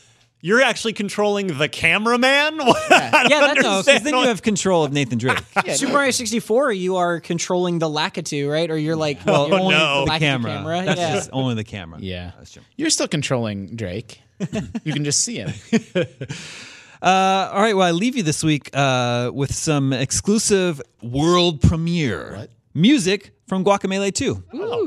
you're 0.41 0.63
actually 0.63 0.93
controlling 0.93 1.59
the 1.59 1.69
cameraman? 1.69 2.61
I 2.61 2.63
don't 2.63 2.63
Yeah, 2.63 3.41
that's- 3.41 3.41
No, 3.41 3.53
because 3.55 3.67
understand 3.89 4.07
then 4.07 4.15
you 4.15 4.29
have 4.29 4.41
control 4.43 4.85
of 4.85 4.93
Nathan 4.93 5.19
Drake. 5.19 5.41
Super 5.75 5.93
Mario 5.95 6.13
64, 6.13 6.71
you 6.73 6.95
are 6.97 7.19
controlling 7.19 7.81
the 7.81 7.89
Lakitu, 7.89 8.49
right? 8.49 8.71
Or 8.71 8.79
you're 8.79 8.95
like 8.95 9.27
Well, 9.27 9.49
you're 9.49 9.59
only 9.59 9.75
no. 9.75 10.05
the 10.05 10.13
Lakitu 10.13 10.19
camera. 10.21 10.83
That's 10.85 11.01
yeah. 11.01 11.15
just 11.15 11.31
only 11.33 11.57
the 11.57 11.65
camera. 11.65 11.99
yeah, 12.01 12.31
That's 12.39 12.53
true. 12.53 12.63
you're 12.77 12.91
still 12.91 13.09
controlling 13.09 13.75
Drake. 13.75 14.23
you 14.85 14.93
can 14.93 15.03
just 15.03 15.21
see 15.23 15.39
him. 15.39 15.53
Uh, 17.01 17.51
all 17.53 17.61
right. 17.61 17.77
Well, 17.77 17.87
I 17.87 17.93
leave 17.93 18.17
you 18.17 18.23
this 18.23 18.43
week 18.43 18.71
uh, 18.75 19.31
with 19.33 19.55
some 19.55 19.93
exclusive 19.93 20.81
world 21.03 21.61
premiere 21.61 22.49
music 22.75 23.33
from 23.49 23.65
Guacamelee 23.65 24.13
2. 24.13 24.45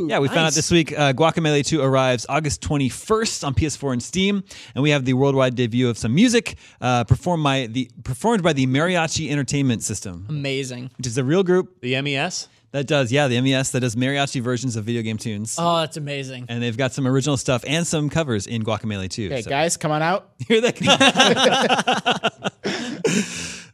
yeah, 0.08 0.20
we 0.20 0.28
found 0.28 0.40
out 0.48 0.54
this 0.54 0.70
week 0.72 0.92
uh, 0.98 1.14
Guacamelee 1.14 1.66
2 1.66 1.82
arrives 1.82 2.26
August 2.30 2.62
21st 2.62 3.46
on 3.46 3.56
PS4 3.56 3.94
and 3.94 4.04
Steam, 4.04 4.44
and 4.76 4.84
we 4.84 4.92
have 4.92 5.04
the 5.04 5.14
worldwide 5.14 5.56
debut 5.56 5.90
of 5.90 5.98
some 5.98 6.14
music 6.14 6.56
uh, 6.80 7.04
performed 7.04 7.44
by 7.44 7.68
the 7.68 7.90
performed 8.04 8.44
by 8.44 8.54
the 8.54 8.68
Mariachi 8.68 9.30
Entertainment 9.32 9.84
System, 9.84 10.26
amazing. 10.30 10.92
which 10.98 11.08
is 11.08 11.18
a 11.18 11.24
real 11.24 11.44
group 11.44 11.82
the 11.82 12.00
MES? 12.02 12.48
that 12.72 12.88
does 12.88 13.12
yeah 13.12 13.28
the 13.28 13.42
MES 13.42 13.72
that 13.72 13.82
does 13.82 13.96
mariachi 13.96 14.42
versions 14.42 14.76
of 14.76 14.86
video 14.86 15.02
game 15.02 15.18
tunes. 15.18 15.56
Oh, 15.58 15.80
that's 15.80 15.98
amazing. 15.98 16.46
And 16.48 16.62
they've 16.64 16.78
got 16.78 16.94
some 16.94 17.08
original 17.08 17.38
stuff 17.38 17.64
and 17.68 17.86
some 17.86 18.10
covers 18.10 18.48
in 18.48 18.64
Guacamelee 18.64 19.10
2. 19.10 19.26
Okay, 19.26 19.42
so- 19.42 19.50
guys, 19.50 19.76
come 19.76 19.92
on 19.92 20.02
out. 20.02 20.30
Here 20.48 20.62
they 20.62 20.72
come. 20.72 20.88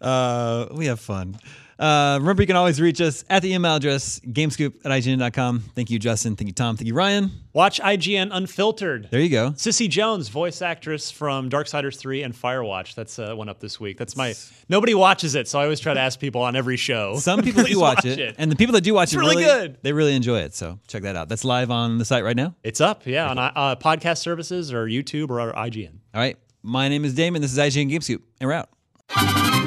uh, 0.01 0.67
we 0.71 0.87
have 0.87 0.99
fun. 0.99 1.37
Uh, 1.79 2.17
remember, 2.19 2.41
you 2.41 2.47
can 2.47 2.55
always 2.55 2.81
reach 2.81 2.99
us 3.01 3.23
at 3.29 3.41
the 3.43 3.53
email 3.53 3.75
address 3.75 4.19
gamescoop 4.21 4.83
at 4.83 4.91
IGN.com. 4.91 5.59
Thank 5.75 5.91
you, 5.91 5.99
Justin. 5.99 6.35
Thank 6.35 6.47
you, 6.47 6.53
Tom. 6.53 6.75
Thank 6.75 6.87
you, 6.87 6.93
Ryan. 6.95 7.31
Watch 7.53 7.79
IGN 7.79 8.29
Unfiltered. 8.31 9.09
There 9.11 9.19
you 9.19 9.29
go. 9.29 9.53
Cissy 9.55 9.87
Jones, 9.87 10.29
voice 10.29 10.61
actress 10.61 11.11
from 11.11 11.49
Darksiders 11.49 11.97
3 11.97 12.23
and 12.23 12.33
Firewatch. 12.33 12.95
That's 12.95 13.19
uh, 13.19 13.35
one 13.35 13.49
up 13.49 13.59
this 13.59 13.79
week. 13.79 13.97
That's 13.97 14.15
my 14.15 14.33
nobody 14.69 14.93
watches 14.95 15.35
it, 15.35 15.47
so 15.47 15.59
I 15.59 15.63
always 15.63 15.79
try 15.79 15.93
to 15.93 15.99
ask 15.99 16.19
people 16.19 16.41
on 16.41 16.55
every 16.55 16.77
show. 16.77 17.17
Some 17.17 17.41
people 17.41 17.63
do 17.65 17.79
watch, 17.79 18.05
it, 18.05 18.35
and 18.37 18.51
the 18.51 18.55
people 18.55 18.73
that 18.73 18.81
do 18.81 18.93
watch 18.93 19.13
it 19.13 19.19
really 19.19 19.35
really, 19.37 19.45
good. 19.45 19.77
They 19.81 19.93
really 19.93 20.15
enjoy 20.15 20.39
it. 20.39 20.55
So 20.55 20.79
check 20.87 21.03
that 21.03 21.15
out. 21.15 21.29
That's 21.29 21.45
live 21.45 21.69
on 21.71 21.97
the 21.97 22.05
site 22.05 22.23
right 22.23 22.35
now. 22.35 22.55
it's 22.63 22.81
up, 22.81 23.05
yeah, 23.05 23.29
on 23.29 23.37
uh, 23.37 23.75
podcast 23.75 24.17
services 24.19 24.73
or 24.73 24.85
YouTube 24.87 25.29
or 25.29 25.53
IGN. 25.53 25.93
All 26.13 26.21
right. 26.21 26.37
My 26.63 26.89
name 26.89 27.05
is 27.05 27.13
Daemon. 27.13 27.41
This 27.41 27.53
is 27.53 27.59
IGN 27.59 27.87
Game 27.89 28.01
Scoop, 28.01 28.23
and 28.41 28.49
we're 28.49 28.53
out. 28.53 29.66